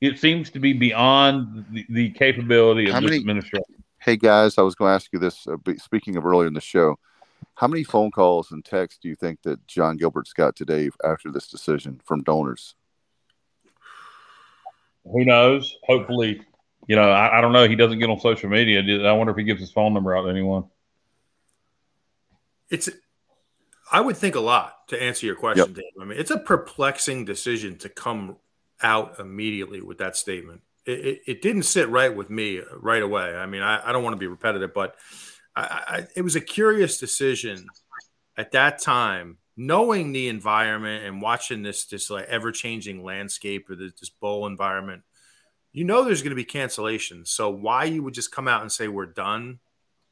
It 0.00 0.18
seems 0.18 0.50
to 0.50 0.58
be 0.58 0.72
beyond 0.72 1.64
the, 1.70 1.86
the 1.88 2.10
capability 2.10 2.86
of 2.86 2.92
How 2.94 3.00
this 3.00 3.10
many- 3.10 3.20
administration. 3.20 3.64
Hey 4.00 4.16
guys, 4.16 4.58
I 4.58 4.62
was 4.62 4.74
going 4.74 4.90
to 4.90 4.94
ask 4.96 5.12
you 5.12 5.20
this. 5.20 5.46
Uh, 5.46 5.56
speaking 5.78 6.16
of 6.16 6.26
earlier 6.26 6.48
in 6.48 6.54
the 6.54 6.60
show, 6.60 6.98
how 7.54 7.68
many 7.68 7.84
phone 7.84 8.10
calls 8.10 8.50
and 8.50 8.64
texts 8.64 8.98
do 9.00 9.08
you 9.08 9.14
think 9.14 9.40
that 9.42 9.64
John 9.68 9.96
Gilbert's 9.96 10.32
got 10.32 10.56
today 10.56 10.90
after 11.04 11.30
this 11.30 11.46
decision 11.46 12.00
from 12.04 12.24
donors? 12.24 12.74
Who 15.04 15.24
knows? 15.24 15.76
Hopefully, 15.84 16.40
you 16.86 16.96
know. 16.96 17.10
I, 17.10 17.38
I 17.38 17.40
don't 17.40 17.52
know. 17.52 17.68
He 17.68 17.76
doesn't 17.76 17.98
get 17.98 18.10
on 18.10 18.18
social 18.20 18.48
media. 18.50 18.80
I 19.08 19.12
wonder 19.12 19.30
if 19.30 19.36
he 19.36 19.44
gives 19.44 19.60
his 19.60 19.70
phone 19.72 19.94
number 19.94 20.16
out 20.16 20.22
to 20.22 20.28
anyone. 20.30 20.64
It's 22.72 22.88
I 23.92 24.00
would 24.00 24.16
think 24.16 24.34
a 24.34 24.40
lot 24.40 24.88
to 24.88 25.00
answer 25.00 25.26
your 25.26 25.36
question, 25.36 25.74
Dave. 25.74 25.84
I 26.00 26.06
mean, 26.06 26.18
it's 26.18 26.30
a 26.30 26.38
perplexing 26.38 27.26
decision 27.26 27.76
to 27.78 27.90
come 27.90 28.38
out 28.82 29.20
immediately 29.20 29.82
with 29.82 29.98
that 29.98 30.16
statement. 30.16 30.62
It, 30.86 30.98
it, 30.98 31.20
it 31.26 31.42
didn't 31.42 31.64
sit 31.64 31.90
right 31.90 32.14
with 32.14 32.30
me 32.30 32.62
right 32.74 33.02
away. 33.02 33.34
I 33.36 33.44
mean, 33.44 33.60
I, 33.62 33.86
I 33.86 33.92
don't 33.92 34.02
want 34.02 34.14
to 34.14 34.18
be 34.18 34.26
repetitive, 34.26 34.72
but 34.72 34.96
I, 35.54 35.62
I, 35.62 36.06
it 36.16 36.22
was 36.22 36.34
a 36.34 36.40
curious 36.40 36.96
decision 36.96 37.66
at 38.38 38.52
that 38.52 38.80
time, 38.80 39.36
knowing 39.58 40.12
the 40.12 40.28
environment 40.28 41.04
and 41.04 41.20
watching 41.20 41.62
this 41.62 41.84
this 41.84 42.08
like 42.08 42.24
ever 42.28 42.50
changing 42.50 43.04
landscape 43.04 43.68
or 43.68 43.76
this, 43.76 43.92
this 44.00 44.08
bowl 44.08 44.46
environment. 44.46 45.02
You 45.72 45.84
know, 45.84 46.02
there's 46.04 46.22
going 46.22 46.30
to 46.30 46.36
be 46.36 46.46
cancellations. 46.46 47.28
So 47.28 47.50
why 47.50 47.84
you 47.84 48.02
would 48.02 48.14
just 48.14 48.32
come 48.32 48.48
out 48.48 48.62
and 48.62 48.72
say 48.72 48.88
we're 48.88 49.06
done 49.06 49.58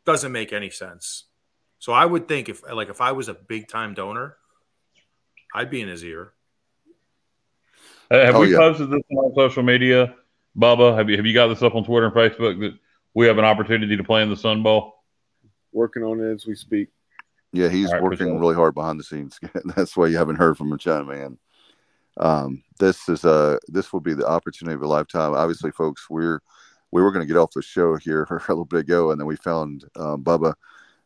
doesn't 0.04 0.32
make 0.32 0.52
any 0.52 0.70
sense. 0.70 1.24
So 1.80 1.92
I 1.94 2.04
would 2.04 2.28
think 2.28 2.48
if 2.48 2.62
like 2.70 2.90
if 2.90 3.00
I 3.00 3.12
was 3.12 3.28
a 3.28 3.34
big 3.34 3.66
time 3.66 3.94
donor, 3.94 4.36
I'd 5.54 5.70
be 5.70 5.80
in 5.80 5.88
his 5.88 6.04
ear. 6.04 6.34
Uh, 8.10 8.24
Have 8.24 8.36
Oh, 8.36 8.40
we 8.40 8.52
yeah. 8.52 8.58
posted 8.58 8.90
this 8.90 9.00
on 9.16 9.34
social 9.34 9.62
media, 9.62 10.14
Bubba? 10.56 10.94
Have 10.96 11.08
you 11.08 11.16
have 11.16 11.24
you 11.24 11.32
got 11.32 11.48
this 11.48 11.62
up 11.62 11.74
on 11.74 11.84
Twitter 11.84 12.06
and 12.06 12.14
Facebook 12.14 12.60
that 12.60 12.78
we 13.14 13.26
have 13.26 13.38
an 13.38 13.46
opportunity 13.46 13.96
to 13.96 14.04
play 14.04 14.22
in 14.22 14.28
the 14.28 14.36
Sun 14.36 14.62
Bowl? 14.62 15.02
Working 15.72 16.02
on 16.02 16.20
it 16.20 16.34
as 16.34 16.46
we 16.46 16.54
speak. 16.54 16.88
Yeah, 17.52 17.68
he's 17.68 17.88
All 17.88 17.94
right, 17.94 18.02
working 18.02 18.38
really 18.38 18.54
hard 18.54 18.74
behind 18.74 19.00
the 19.00 19.04
scenes. 19.04 19.40
That's 19.64 19.96
why 19.96 20.08
you 20.08 20.18
haven't 20.18 20.36
heard 20.36 20.58
from 20.58 20.70
him, 20.70 20.78
China 20.78 21.04
man. 21.04 21.38
Um, 22.18 22.62
this 22.78 23.08
is 23.08 23.24
uh 23.24 23.56
this 23.68 23.90
will 23.90 24.00
be 24.00 24.12
the 24.12 24.28
opportunity 24.28 24.74
of 24.74 24.82
a 24.82 24.86
lifetime. 24.86 25.32
Obviously, 25.32 25.70
folks, 25.70 26.10
we're 26.10 26.40
we 26.90 27.00
were 27.00 27.10
going 27.10 27.26
to 27.26 27.32
get 27.32 27.40
off 27.40 27.52
the 27.52 27.62
show 27.62 27.96
here 27.96 28.24
a 28.30 28.34
little 28.52 28.66
bit 28.66 28.80
ago, 28.80 29.12
and 29.12 29.18
then 29.18 29.26
we 29.26 29.36
found 29.36 29.84
um, 29.96 30.22
Bubba 30.22 30.52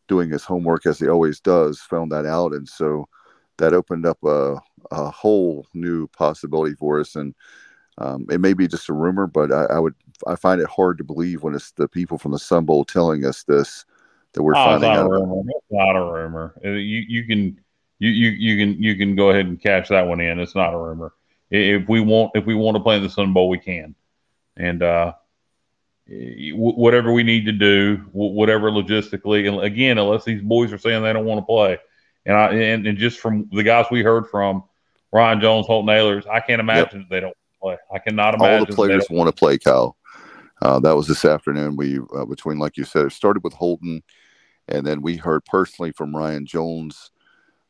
doing 0.08 0.30
his 0.30 0.44
homework 0.44 0.86
as 0.86 0.98
he 0.98 1.08
always 1.08 1.40
does. 1.40 1.80
Found 1.80 2.12
that 2.12 2.26
out, 2.26 2.52
and 2.52 2.68
so 2.68 3.06
that 3.58 3.72
opened 3.72 4.06
up 4.06 4.18
a 4.24 4.56
a 4.90 5.10
whole 5.10 5.66
new 5.74 6.06
possibility 6.08 6.74
for 6.74 7.00
us. 7.00 7.16
And 7.16 7.34
um, 7.98 8.26
it 8.30 8.40
may 8.40 8.52
be 8.52 8.66
just 8.66 8.88
a 8.88 8.92
rumor, 8.92 9.26
but 9.26 9.52
I, 9.52 9.64
I 9.64 9.78
would 9.78 9.94
I 10.26 10.36
find 10.36 10.60
it 10.60 10.68
hard 10.68 10.98
to 10.98 11.04
believe 11.04 11.42
when 11.42 11.54
it's 11.54 11.72
the 11.72 11.88
people 11.88 12.18
from 12.18 12.32
the 12.32 12.38
Sun 12.38 12.64
Bowl 12.64 12.84
telling 12.84 13.24
us 13.24 13.44
this 13.44 13.84
that 14.32 14.42
we're 14.42 14.56
oh, 14.56 14.64
finding 14.64 14.90
not 14.90 14.98
a 14.98 15.00
out. 15.00 15.06
about. 15.06 15.20
rumor. 15.20 15.42
It's 15.48 15.66
not 15.70 15.96
a 15.96 16.12
rumor. 16.12 16.54
Uh, 16.64 16.70
You 16.70 17.04
you 17.06 17.24
can 17.24 17.60
you, 17.98 18.10
you 18.10 18.30
you 18.30 18.58
can 18.58 18.82
you 18.82 18.96
can 18.96 19.16
go 19.16 19.30
ahead 19.30 19.46
and 19.46 19.60
cash 19.60 19.88
that 19.88 20.06
one 20.06 20.20
in. 20.20 20.40
It's 20.40 20.54
not 20.54 20.74
a 20.74 20.78
rumor. 20.78 21.12
If 21.50 21.88
we 21.88 22.00
want 22.00 22.32
if 22.34 22.44
we 22.44 22.54
want 22.54 22.76
to 22.76 22.82
play 22.82 22.96
in 22.96 23.02
the 23.02 23.10
Sun 23.10 23.32
Bowl, 23.32 23.48
we 23.48 23.58
can, 23.58 23.94
and 24.56 24.82
uh, 24.82 25.12
whatever 26.06 27.12
we 27.12 27.22
need 27.22 27.46
to 27.46 27.52
do, 27.52 27.96
whatever 28.12 28.70
logistically, 28.70 29.48
and 29.48 29.62
again, 29.62 29.98
unless 29.98 30.24
these 30.24 30.42
boys 30.42 30.72
are 30.72 30.78
saying 30.78 31.02
they 31.02 31.12
don't 31.12 31.24
want 31.24 31.38
to 31.38 31.46
play, 31.46 31.78
and 32.26 32.36
I 32.36 32.52
and, 32.52 32.86
and 32.86 32.98
just 32.98 33.20
from 33.20 33.48
the 33.52 33.62
guys 33.62 33.86
we 33.90 34.02
heard 34.02 34.28
from, 34.28 34.64
Ryan 35.12 35.40
Jones, 35.40 35.66
Holton 35.66 35.94
Ahlers, 35.94 36.26
I 36.28 36.40
can't 36.40 36.60
imagine 36.60 37.00
that 37.00 37.08
they 37.08 37.20
don't 37.20 37.36
play. 37.60 37.78
I 37.92 37.98
cannot 37.98 38.34
imagine 38.34 38.60
all 38.60 38.66
the 38.66 38.74
players 38.74 39.06
want 39.08 39.28
to 39.28 39.38
play 39.38 39.56
Kyle. 39.58 39.96
Uh, 40.60 40.78
that 40.80 40.94
was 40.94 41.06
this 41.06 41.24
afternoon. 41.24 41.76
We 41.76 42.00
uh, 42.14 42.26
between 42.26 42.58
like 42.58 42.76
you 42.76 42.84
said, 42.84 43.06
it 43.06 43.12
started 43.12 43.42
with 43.42 43.54
Holton, 43.54 44.02
and 44.68 44.86
then 44.86 45.00
we 45.00 45.16
heard 45.16 45.44
personally 45.46 45.92
from 45.92 46.14
Ryan 46.14 46.44
Jones, 46.44 47.10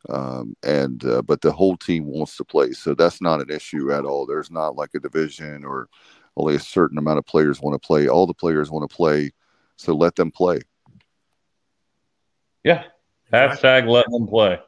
um, 0.09 0.57
and 0.65 1.05
uh, 1.05 1.23
but 1.23 1.41
the 1.41 1.53
whole 1.53 1.77
team 1.77 2.07
wants 2.07 2.37
to 2.39 2.45
play, 2.45 2.73
so 2.73 2.95
that's 2.95 3.23
not 3.23 3.41
an 3.41 3.51
issue 3.51 3.93
at 3.93 4.05
all. 4.05 4.27
There's 4.27 4.51
not 4.51 4.75
like 4.75 4.91
a 4.95 5.01
division 5.01 5.65
or 5.65 5.89
only 6.37 6.57
a 6.57 6.61
certain 6.61 6.99
amount 6.99 7.19
of 7.19 7.27
players 7.27 7.61
want 7.61 7.81
to 7.81 7.87
play. 7.87 8.09
All 8.09 8.27
the 8.27 8.35
players 8.35 8.71
want 8.71 8.89
to 8.89 8.95
play, 8.95 9.33
so 9.77 9.95
let 9.95 10.17
them 10.17 10.31
play. 10.31 10.61
Yeah. 12.63 12.85
Hashtag 13.33 13.89
let 13.89 14.07
them 14.11 14.27
play. 14.27 14.59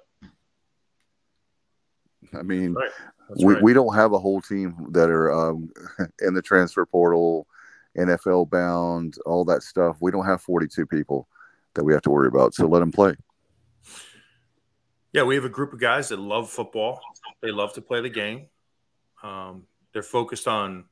I 2.34 2.42
mean, 2.42 2.74
Right. 2.74 2.90
That's 3.28 3.44
we, 3.44 3.54
right. 3.54 3.62
we 3.62 3.72
don't 3.72 3.94
have 3.94 4.12
a 4.12 4.18
whole 4.18 4.40
team 4.40 4.88
that 4.90 5.10
are 5.10 5.32
um, 5.32 5.70
in 6.20 6.34
the 6.34 6.42
transfer 6.42 6.86
portal, 6.86 7.46
NFL 7.98 8.50
bound, 8.50 9.16
all 9.26 9.44
that 9.46 9.62
stuff. 9.62 9.96
We 10.00 10.10
don't 10.10 10.26
have 10.26 10.42
42 10.42 10.86
people 10.86 11.28
that 11.74 11.84
we 11.84 11.92
have 11.92 12.02
to 12.02 12.10
worry 12.10 12.28
about. 12.28 12.54
So 12.54 12.66
let 12.66 12.80
them 12.80 12.92
play. 12.92 13.16
Yeah, 15.12 15.22
we 15.22 15.34
have 15.34 15.44
a 15.44 15.50
group 15.50 15.72
of 15.72 15.80
guys 15.80 16.10
that 16.10 16.18
love 16.18 16.50
football. 16.50 17.00
They 17.42 17.50
love 17.50 17.72
to 17.74 17.80
play 17.80 18.00
the 18.00 18.10
game. 18.10 18.46
Um, 19.22 19.64
they're 19.92 20.02
focused 20.02 20.46
on 20.46 20.84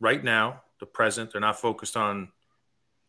right 0.00 0.22
now, 0.22 0.62
the 0.80 0.86
present. 0.86 1.32
They're 1.32 1.40
not 1.40 1.58
focused 1.60 1.96
on 1.96 2.28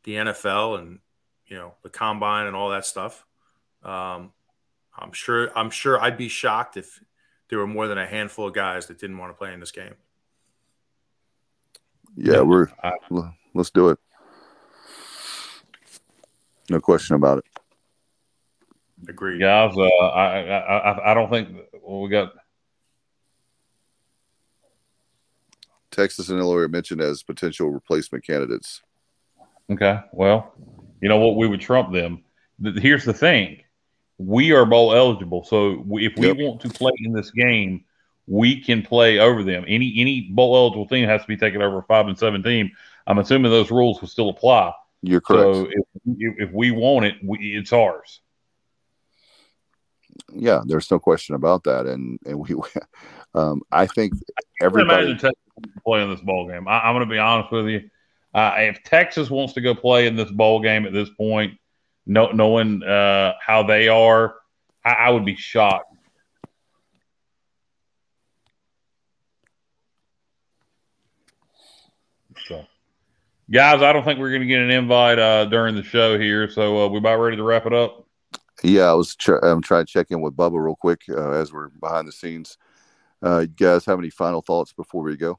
the 0.03 0.13
NFL 0.15 0.79
and 0.79 0.99
you 1.47 1.57
know 1.57 1.73
the 1.83 1.89
combine 1.89 2.47
and 2.47 2.55
all 2.55 2.69
that 2.69 2.85
stuff. 2.85 3.25
Um, 3.83 4.31
I'm 4.97 5.11
sure. 5.11 5.55
I'm 5.57 5.69
sure 5.69 5.99
I'd 6.01 6.17
be 6.17 6.27
shocked 6.29 6.77
if 6.77 6.99
there 7.49 7.59
were 7.59 7.67
more 7.67 7.87
than 7.87 7.97
a 7.97 8.05
handful 8.05 8.47
of 8.47 8.53
guys 8.53 8.87
that 8.87 8.99
didn't 8.99 9.17
want 9.17 9.31
to 9.31 9.37
play 9.37 9.53
in 9.53 9.59
this 9.59 9.71
game. 9.71 9.93
Yeah, 12.15 12.35
Yeah. 12.35 12.41
we're 12.41 12.67
I- 12.83 12.93
l- 13.11 13.33
let's 13.53 13.69
do 13.69 13.89
it. 13.89 13.99
No 16.69 16.79
question 16.81 17.15
about 17.15 17.37
it. 17.39 17.45
Agreed. 19.07 19.39
Guys, 19.39 19.73
uh, 19.77 19.83
I, 19.83 20.39
I, 20.41 20.57
I, 20.91 21.11
I 21.11 21.13
don't 21.13 21.29
think 21.29 21.49
well, 21.81 22.01
we 22.01 22.09
got 22.09 22.33
Texas 25.97 26.29
and 26.29 26.39
Illinois 26.39 26.61
are 26.61 26.67
mentioned 26.69 27.01
as 27.01 27.23
potential 27.23 27.69
replacement 27.71 28.23
candidates. 28.23 28.83
Okay. 29.69 29.99
Well, 30.13 30.53
you 31.01 31.09
know 31.09 31.17
what? 31.17 31.35
We 31.35 31.47
would 31.47 31.59
trump 31.59 31.91
them. 31.91 32.23
Here's 32.61 33.03
the 33.03 33.13
thing: 33.13 33.63
we 34.17 34.51
are 34.51 34.65
bowl 34.65 34.93
eligible, 34.93 35.43
so 35.43 35.83
if 35.93 36.15
we 36.17 36.27
Yep. 36.27 36.37
want 36.37 36.61
to 36.61 36.69
play 36.69 36.93
in 37.03 37.13
this 37.13 37.31
game, 37.31 37.83
we 38.27 38.61
can 38.61 38.81
play 38.83 39.19
over 39.19 39.43
them. 39.43 39.65
Any 39.67 39.93
any 39.97 40.21
bowl 40.21 40.55
eligible 40.55 40.87
team 40.87 41.07
has 41.07 41.21
to 41.21 41.27
be 41.27 41.37
taken 41.37 41.61
over 41.61 41.79
a 41.79 41.83
five 41.83 42.07
and 42.07 42.17
seven 42.17 42.43
team. 42.43 42.71
I'm 43.07 43.17
assuming 43.17 43.51
those 43.51 43.71
rules 43.71 43.99
will 43.99 44.07
still 44.07 44.29
apply. 44.29 44.73
You're 45.01 45.21
correct. 45.21 45.55
So 45.55 45.67
if, 45.69 45.85
if 46.47 46.51
we 46.51 46.71
want 46.71 47.05
it, 47.05 47.15
we, 47.23 47.55
it's 47.57 47.73
ours. 47.73 48.21
yeah, 50.33 50.61
there's 50.65 50.89
no 50.91 50.99
question 50.99 51.35
about 51.35 51.63
that. 51.65 51.85
And 51.85 52.19
and 52.25 52.39
we, 52.39 52.55
um, 53.33 53.61
I 53.71 53.85
think 53.87 54.13
I 54.37 54.65
everybody. 54.65 55.03
imagine 55.03 55.17
Texas 55.17 55.73
playing 55.85 56.09
this 56.09 56.21
bowl 56.21 56.47
game. 56.47 56.67
I, 56.67 56.79
I'm 56.79 56.95
going 56.95 57.07
to 57.07 57.11
be 57.11 57.19
honest 57.19 57.51
with 57.51 57.67
you. 57.67 57.89
Uh, 58.33 58.53
if 58.57 58.83
Texas 58.83 59.29
wants 59.29 59.53
to 59.53 59.61
go 59.61 59.73
play 59.73 60.07
in 60.07 60.15
this 60.15 60.29
bowl 60.29 60.61
game 60.61 60.85
at 60.85 60.93
this 60.93 61.09
point, 61.09 61.57
no, 62.05 62.31
knowing 62.31 62.83
uh, 62.83 63.33
how 63.45 63.63
they 63.63 63.87
are, 63.87 64.35
I, 64.85 64.93
I 64.93 65.09
would 65.09 65.25
be 65.25 65.35
shocked. 65.35 65.93
So, 72.47 72.65
guys, 73.51 73.81
I 73.81 73.91
don't 73.91 74.03
think 74.03 74.19
we're 74.19 74.29
going 74.29 74.41
to 74.41 74.47
get 74.47 74.61
an 74.61 74.69
invite 74.69 75.19
uh, 75.19 75.45
during 75.45 75.75
the 75.75 75.83
show 75.83 76.17
here. 76.19 76.49
So, 76.49 76.85
uh, 76.85 76.87
we 76.87 76.99
about 76.99 77.17
ready 77.17 77.37
to 77.37 77.43
wrap 77.43 77.65
it 77.65 77.73
up. 77.73 78.05
Yeah, 78.63 78.83
I 78.83 78.93
was 78.93 79.15
ch- 79.15 79.29
I'm 79.43 79.61
trying 79.61 79.85
to 79.85 79.91
check 79.91 80.07
in 80.09 80.21
with 80.21 80.35
Bubba 80.35 80.63
real 80.63 80.75
quick 80.75 81.01
uh, 81.09 81.31
as 81.31 81.51
we're 81.51 81.69
behind 81.69 82.07
the 82.07 82.11
scenes. 82.11 82.57
Uh, 83.23 83.39
you 83.39 83.47
guys 83.47 83.85
have 83.85 83.99
any 83.99 84.09
final 84.09 84.41
thoughts 84.41 84.73
before 84.73 85.03
we 85.03 85.17
go? 85.17 85.37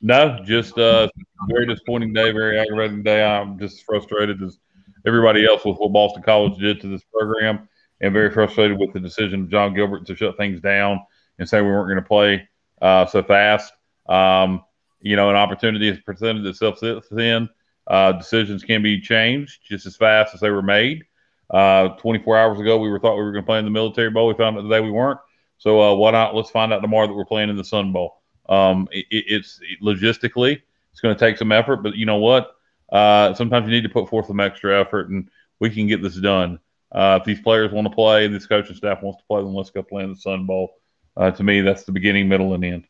No, 0.00 0.38
just 0.44 0.78
uh, 0.78 1.08
very 1.48 1.66
disappointing 1.66 2.12
day, 2.12 2.30
very 2.30 2.58
aggravating 2.58 3.02
day. 3.02 3.24
I'm 3.24 3.58
just 3.58 3.84
frustrated 3.84 4.42
as 4.42 4.58
everybody 5.06 5.46
else 5.46 5.64
with 5.64 5.76
what 5.78 5.92
Boston 5.92 6.22
College 6.22 6.58
did 6.58 6.80
to 6.80 6.88
this 6.88 7.02
program, 7.12 7.68
and 8.00 8.12
very 8.12 8.30
frustrated 8.30 8.78
with 8.78 8.92
the 8.92 9.00
decision 9.00 9.42
of 9.42 9.50
John 9.50 9.74
Gilbert 9.74 10.06
to 10.06 10.14
shut 10.14 10.36
things 10.36 10.60
down 10.60 11.00
and 11.38 11.48
say 11.48 11.60
we 11.60 11.68
weren't 11.68 11.88
going 11.88 12.02
to 12.02 12.08
play 12.08 12.48
uh, 12.80 13.06
so 13.06 13.22
fast. 13.22 13.72
Um, 14.08 14.62
you 15.00 15.16
know, 15.16 15.30
an 15.30 15.36
opportunity 15.36 15.88
has 15.88 15.98
presented 16.00 16.46
itself 16.46 16.78
since 16.78 17.06
then. 17.10 17.48
Uh, 17.86 18.12
decisions 18.12 18.62
can 18.62 18.82
be 18.82 19.00
changed 19.00 19.60
just 19.66 19.86
as 19.86 19.96
fast 19.96 20.34
as 20.34 20.40
they 20.40 20.50
were 20.50 20.62
made. 20.62 21.04
Uh, 21.50 21.88
24 21.96 22.36
hours 22.36 22.60
ago, 22.60 22.78
we 22.78 22.90
were 22.90 23.00
thought 23.00 23.16
we 23.16 23.22
were 23.22 23.32
going 23.32 23.44
to 23.44 23.46
play 23.46 23.58
in 23.58 23.64
the 23.64 23.70
Military 23.70 24.10
Bowl. 24.10 24.26
We 24.26 24.34
found 24.34 24.58
out 24.58 24.62
today 24.62 24.80
we 24.80 24.90
weren't. 24.90 25.18
So 25.58 25.80
uh, 25.80 25.94
why 25.94 26.12
not? 26.12 26.34
Let's 26.34 26.50
find 26.50 26.72
out 26.72 26.80
tomorrow 26.80 27.06
that 27.06 27.14
we're 27.14 27.24
playing 27.24 27.50
in 27.50 27.56
the 27.56 27.64
Sun 27.64 27.92
Bowl. 27.92 28.20
Um, 28.48 28.88
it, 28.90 29.06
it's 29.10 29.60
it, 29.62 29.82
logistically, 29.82 30.62
it's 30.92 31.00
going 31.00 31.14
to 31.14 31.18
take 31.18 31.36
some 31.36 31.52
effort, 31.52 31.78
but 31.78 31.96
you 31.96 32.06
know 32.06 32.16
what? 32.16 32.56
Uh, 32.90 33.34
sometimes 33.34 33.66
you 33.66 33.72
need 33.72 33.82
to 33.82 33.88
put 33.88 34.08
forth 34.08 34.26
some 34.26 34.40
extra 34.40 34.80
effort, 34.80 35.10
and 35.10 35.28
we 35.60 35.68
can 35.70 35.86
get 35.86 36.02
this 36.02 36.16
done. 36.16 36.58
Uh, 36.90 37.18
if 37.20 37.26
these 37.26 37.40
players 37.40 37.70
want 37.70 37.86
to 37.86 37.94
play 37.94 38.24
and 38.24 38.34
this 38.34 38.46
coaching 38.46 38.74
staff 38.74 39.02
wants 39.02 39.20
to 39.20 39.26
play, 39.26 39.42
then 39.42 39.52
let's 39.52 39.70
go 39.70 39.82
play 39.82 40.04
in 40.04 40.10
the 40.10 40.16
Sun 40.16 40.46
Bowl. 40.46 40.76
Uh, 41.16 41.30
to 41.30 41.42
me, 41.42 41.60
that's 41.60 41.84
the 41.84 41.92
beginning, 41.92 42.28
middle, 42.28 42.54
and 42.54 42.64
end. 42.64 42.84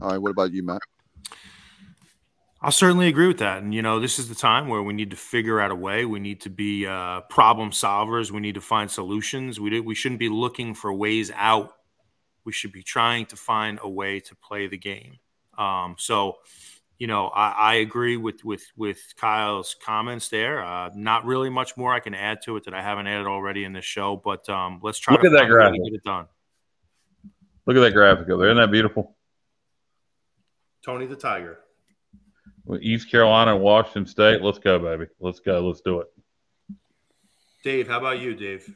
All 0.00 0.10
right. 0.10 0.18
What 0.18 0.30
about 0.30 0.52
you, 0.52 0.62
Matt? 0.62 0.80
I'll 2.66 2.72
certainly 2.72 3.06
agree 3.06 3.28
with 3.28 3.38
that. 3.38 3.62
And, 3.62 3.72
you 3.72 3.80
know, 3.80 4.00
this 4.00 4.18
is 4.18 4.28
the 4.28 4.34
time 4.34 4.66
where 4.66 4.82
we 4.82 4.92
need 4.92 5.10
to 5.10 5.16
figure 5.16 5.60
out 5.60 5.70
a 5.70 5.74
way. 5.76 6.04
We 6.04 6.18
need 6.18 6.40
to 6.40 6.50
be 6.50 6.84
uh, 6.84 7.20
problem 7.20 7.70
solvers. 7.70 8.32
We 8.32 8.40
need 8.40 8.56
to 8.56 8.60
find 8.60 8.90
solutions. 8.90 9.60
We, 9.60 9.78
we 9.78 9.94
shouldn't 9.94 10.18
be 10.18 10.28
looking 10.28 10.74
for 10.74 10.92
ways 10.92 11.30
out. 11.36 11.76
We 12.44 12.50
should 12.50 12.72
be 12.72 12.82
trying 12.82 13.26
to 13.26 13.36
find 13.36 13.78
a 13.80 13.88
way 13.88 14.18
to 14.18 14.34
play 14.34 14.66
the 14.66 14.76
game. 14.76 15.20
Um, 15.56 15.94
so, 15.96 16.38
you 16.98 17.06
know, 17.06 17.28
I, 17.28 17.50
I, 17.50 17.74
agree 17.74 18.16
with, 18.16 18.44
with, 18.44 18.64
with 18.76 18.98
Kyle's 19.16 19.76
comments 19.80 20.28
there. 20.28 20.60
Uh, 20.60 20.90
not 20.92 21.24
really 21.24 21.50
much 21.50 21.76
more 21.76 21.94
I 21.94 22.00
can 22.00 22.14
add 22.14 22.42
to 22.46 22.56
it 22.56 22.64
that 22.64 22.74
I 22.74 22.82
haven't 22.82 23.06
added 23.06 23.28
already 23.28 23.62
in 23.62 23.74
this 23.74 23.84
show, 23.84 24.16
but 24.16 24.48
um, 24.48 24.80
let's 24.82 24.98
try 24.98 25.14
Look 25.14 25.20
to 25.20 25.28
at 25.28 25.34
that 25.34 25.48
graphic. 25.48 25.84
get 25.84 25.92
it 25.92 26.02
done. 26.02 26.26
Look 27.64 27.76
at 27.76 27.80
that 27.80 27.92
graphic 27.92 28.28
over 28.28 28.42
there. 28.42 28.50
Isn't 28.50 28.60
that 28.60 28.72
beautiful? 28.72 29.14
Tony 30.84 31.06
the 31.06 31.14
Tiger. 31.14 31.60
East 32.80 33.10
Carolina, 33.10 33.56
Washington 33.56 34.06
State. 34.06 34.42
Let's 34.42 34.58
go, 34.58 34.78
baby. 34.78 35.06
Let's 35.20 35.40
go. 35.40 35.66
Let's 35.66 35.80
do 35.80 36.00
it. 36.00 36.08
Dave, 37.62 37.88
how 37.88 37.98
about 37.98 38.20
you, 38.20 38.34
Dave? 38.34 38.74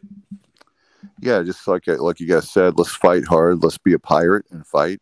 Yeah, 1.20 1.42
just 1.42 1.66
like 1.68 1.86
like 1.86 2.20
you 2.20 2.26
guys 2.26 2.50
said, 2.50 2.78
let's 2.78 2.94
fight 2.94 3.26
hard. 3.26 3.62
Let's 3.62 3.78
be 3.78 3.92
a 3.92 3.98
pirate 3.98 4.46
and 4.50 4.66
fight. 4.66 5.00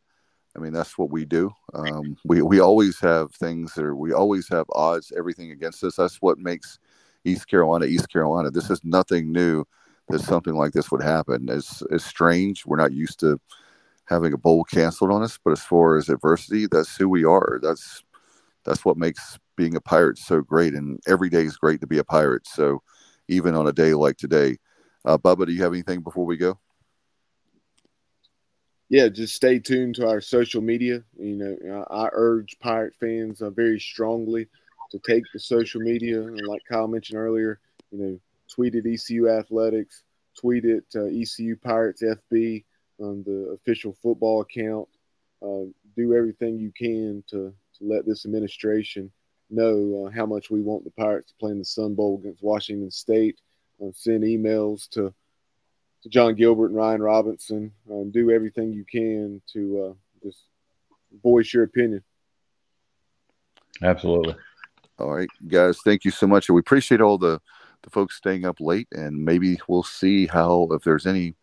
I 0.57 0.61
mean, 0.61 0.73
that's 0.73 0.99
what 0.99 1.11
we 1.11 1.25
do. 1.25 1.53
Um, 1.75 2.17
we 2.25 2.43
we 2.43 2.61
always 2.61 2.99
have 3.01 3.33
things 3.33 3.75
that 3.75 3.85
are, 3.85 3.95
we 3.95 4.13
always 4.13 4.49
have 4.49 4.67
odds, 4.73 5.13
everything 5.17 5.53
against 5.53 5.85
us. 5.85 5.97
That's 5.97 6.17
what 6.17 6.39
makes 6.39 6.79
East 7.25 7.49
Carolina 7.49 7.87
East 7.87 8.09
Carolina. 8.09 8.51
This 8.51 8.71
is 8.71 8.85
nothing 8.85 9.31
new 9.31 9.65
that 10.09 10.21
something 10.21 10.55
like 10.55 10.73
this 10.73 10.91
would 10.91 11.03
happen. 11.03 11.47
It's 11.49 11.83
it's 11.91 12.05
strange. 12.05 12.67
We're 12.67 12.77
not 12.77 12.93
used 12.93 13.21
to 13.21 13.41
having 14.07 14.33
a 14.33 14.39
bowl 14.39 14.65
canceled 14.65 15.13
on 15.13 15.23
us, 15.23 15.39
but 15.45 15.53
as 15.53 15.61
far 15.61 15.97
as 15.97 16.09
adversity, 16.09 16.67
that's 16.67 16.97
who 16.97 17.09
we 17.09 17.25
are. 17.25 17.61
That's 17.63 18.03
that's 18.65 18.85
what 18.85 18.97
makes 18.97 19.39
being 19.57 19.77
a 19.77 19.81
pirate 19.81 20.19
so 20.19 20.41
great. 20.41 20.75
And 20.75 21.01
every 21.07 21.29
day 21.29 21.43
is 21.43 21.57
great 21.57 21.81
to 21.81 21.87
be 21.87 21.99
a 21.99 22.05
pirate. 22.05 22.47
So 22.47 22.83
even 23.29 23.55
on 23.55 23.67
a 23.67 23.73
day 23.73 23.95
like 23.95 24.17
today, 24.17 24.59
uh, 25.05 25.19
Bubba, 25.19 25.47
do 25.47 25.53
you 25.53 25.63
have 25.63 25.73
anything 25.73 26.03
before 26.03 26.27
we 26.27 26.37
go? 26.37 26.59
Yeah, 28.91 29.09
just 29.09 29.35
stay 29.35 29.59
tuned 29.59 29.97
to 29.97 30.09
our 30.09 30.21
social 30.21 30.63
media. 30.63 31.03
You 31.19 31.37
know, 31.37 31.87
I 31.91 32.09
urge 32.13 32.59
pirate 32.59 32.95
fans 32.99 33.43
uh, 33.43 33.51
very 33.51 33.79
strongly 33.79 34.47
to 34.91 34.99
take 35.01 35.25
the 35.33 35.39
social 35.39 35.83
media 35.83 36.23
and, 36.23 36.47
like 36.47 36.63
Kyle 36.67 36.89
mentioned 36.89 37.19
earlier, 37.19 37.61
you 37.91 37.99
know, 37.99 38.21
tweet 38.51 38.75
at 38.75 38.87
ECU 38.87 39.29
Athletics, 39.29 40.03
tweet 40.39 40.65
at 40.65 40.85
uh, 40.97 41.05
ECU 41.05 41.57
Pirates 41.57 42.03
FB 42.03 42.65
on 42.99 43.23
the 43.25 43.51
official 43.55 43.95
football 44.03 44.41
account. 44.41 44.89
Uh, 45.43 45.71
do 45.95 46.15
everything 46.15 46.59
you 46.59 46.73
can 46.73 47.23
to 47.29 47.53
to 47.79 47.85
let 47.85 48.07
this 48.07 48.25
administration 48.25 49.11
know 49.51 50.07
uh, 50.07 50.11
how 50.11 50.27
much 50.27 50.51
we 50.51 50.61
want 50.61 50.85
the 50.85 50.91
Pirates 50.91 51.29
to 51.29 51.35
play 51.39 51.51
in 51.51 51.59
the 51.59 51.65
Sun 51.65 51.95
Bowl 51.95 52.19
against 52.21 52.43
Washington 52.43 52.91
State. 52.91 53.41
Uh, 53.83 53.91
send 53.93 54.25
emails 54.25 54.89
to 54.91 55.13
to 56.03 56.09
John 56.09 56.35
Gilbert 56.35 56.67
and 56.67 56.77
Ryan 56.77 57.03
Robinson. 57.03 57.73
Um, 57.91 58.11
do 58.11 58.31
everything 58.31 58.73
you 58.73 58.85
can 58.85 59.43
to 59.53 59.91
uh, 59.91 60.27
just 60.27 60.45
voice 61.23 61.53
your 61.53 61.65
opinion. 61.65 62.03
Absolutely. 63.83 64.37
All 64.99 65.13
right, 65.13 65.29
guys. 65.47 65.79
Thank 65.85 66.05
you 66.05 66.11
so 66.11 66.27
much. 66.27 66.51
We 66.51 66.61
appreciate 66.61 67.01
all 67.01 67.19
the 67.19 67.41
the 67.83 67.91
folks 67.91 68.17
staying 68.17 68.45
up 68.45 68.61
late, 68.61 68.89
and 68.93 69.25
maybe 69.25 69.59
we'll 69.69 69.85
see 69.85 70.27
how 70.27 70.69
if 70.73 70.83
there's 70.83 71.07
any 71.07 71.37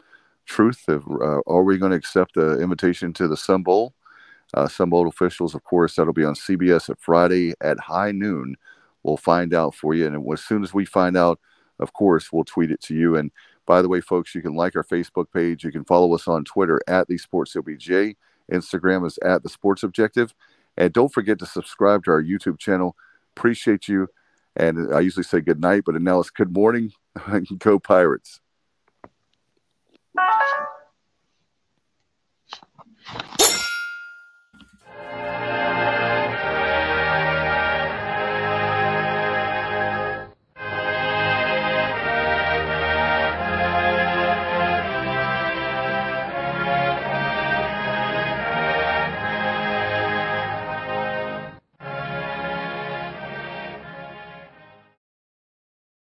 truth. 0.46 0.84
If 0.88 1.02
uh, 1.08 1.42
are 1.48 1.64
we 1.64 1.78
going 1.78 1.92
to 1.92 1.98
accept 1.98 2.36
the 2.36 2.60
invitation 2.62 3.14
to 3.14 3.28
the 3.28 3.38
Sun 3.38 3.64
Bowl? 3.64 3.94
Uh, 4.56 4.70
Sun 4.70 4.90
Bowl 4.90 5.08
officials, 5.08 5.54
of 5.54 5.64
course, 5.66 5.96
that'll 5.96 6.14
be 6.14 6.24
on 6.24 6.34
CBS 6.34 6.90
at 6.90 7.00
Friday 7.00 7.54
at 7.62 7.78
high 7.78 8.14
noon. 8.14 8.56
We'll 9.04 9.18
find 9.18 9.54
out 9.54 9.76
for 9.76 9.94
you. 9.94 10.08
And 10.08 10.26
as 10.32 10.42
soon 10.42 10.64
as 10.64 10.74
we 10.74 10.86
find 10.86 11.18
out, 11.18 11.40
of 11.80 11.92
course, 11.92 12.32
we'll 12.32 12.46
tweet 12.46 12.72
it 12.72 12.82
to 12.84 12.96
you. 12.96 13.18
And 13.18 13.32
by 13.66 13.82
the 13.82 13.90
way, 13.90 14.00
folks, 14.00 14.34
you 14.34 14.42
can 14.42 14.56
like 14.56 14.76
our 14.78 14.84
Facebook 14.84 15.26
page. 15.34 15.66
You 15.66 15.74
can 15.74 15.84
follow 15.84 16.16
us 16.16 16.28
on 16.28 16.46
Twitter 16.46 16.80
at 16.88 17.10
the 17.10 17.18
Sports 17.18 17.56
OBJ. 17.56 18.16
Instagram 18.50 19.06
is 19.06 19.20
at 19.24 19.44
the 19.44 19.50
Sports 19.50 19.84
Objective. 19.84 20.34
And 20.78 20.94
don't 20.94 21.14
forget 21.14 21.38
to 21.40 21.46
subscribe 21.46 22.06
to 22.06 22.12
our 22.12 22.24
YouTube 22.24 22.58
channel. 22.58 22.96
Appreciate 23.36 23.90
you. 23.90 24.08
And 24.56 24.94
I 24.94 25.02
usually 25.02 25.24
say 25.24 25.42
good 25.42 25.60
night, 25.60 25.84
but 25.86 26.02
now 26.02 26.22
it's 26.22 26.30
good 26.30 26.54
morning. 26.54 26.94
Go 27.60 27.78
Pirates. 27.78 28.40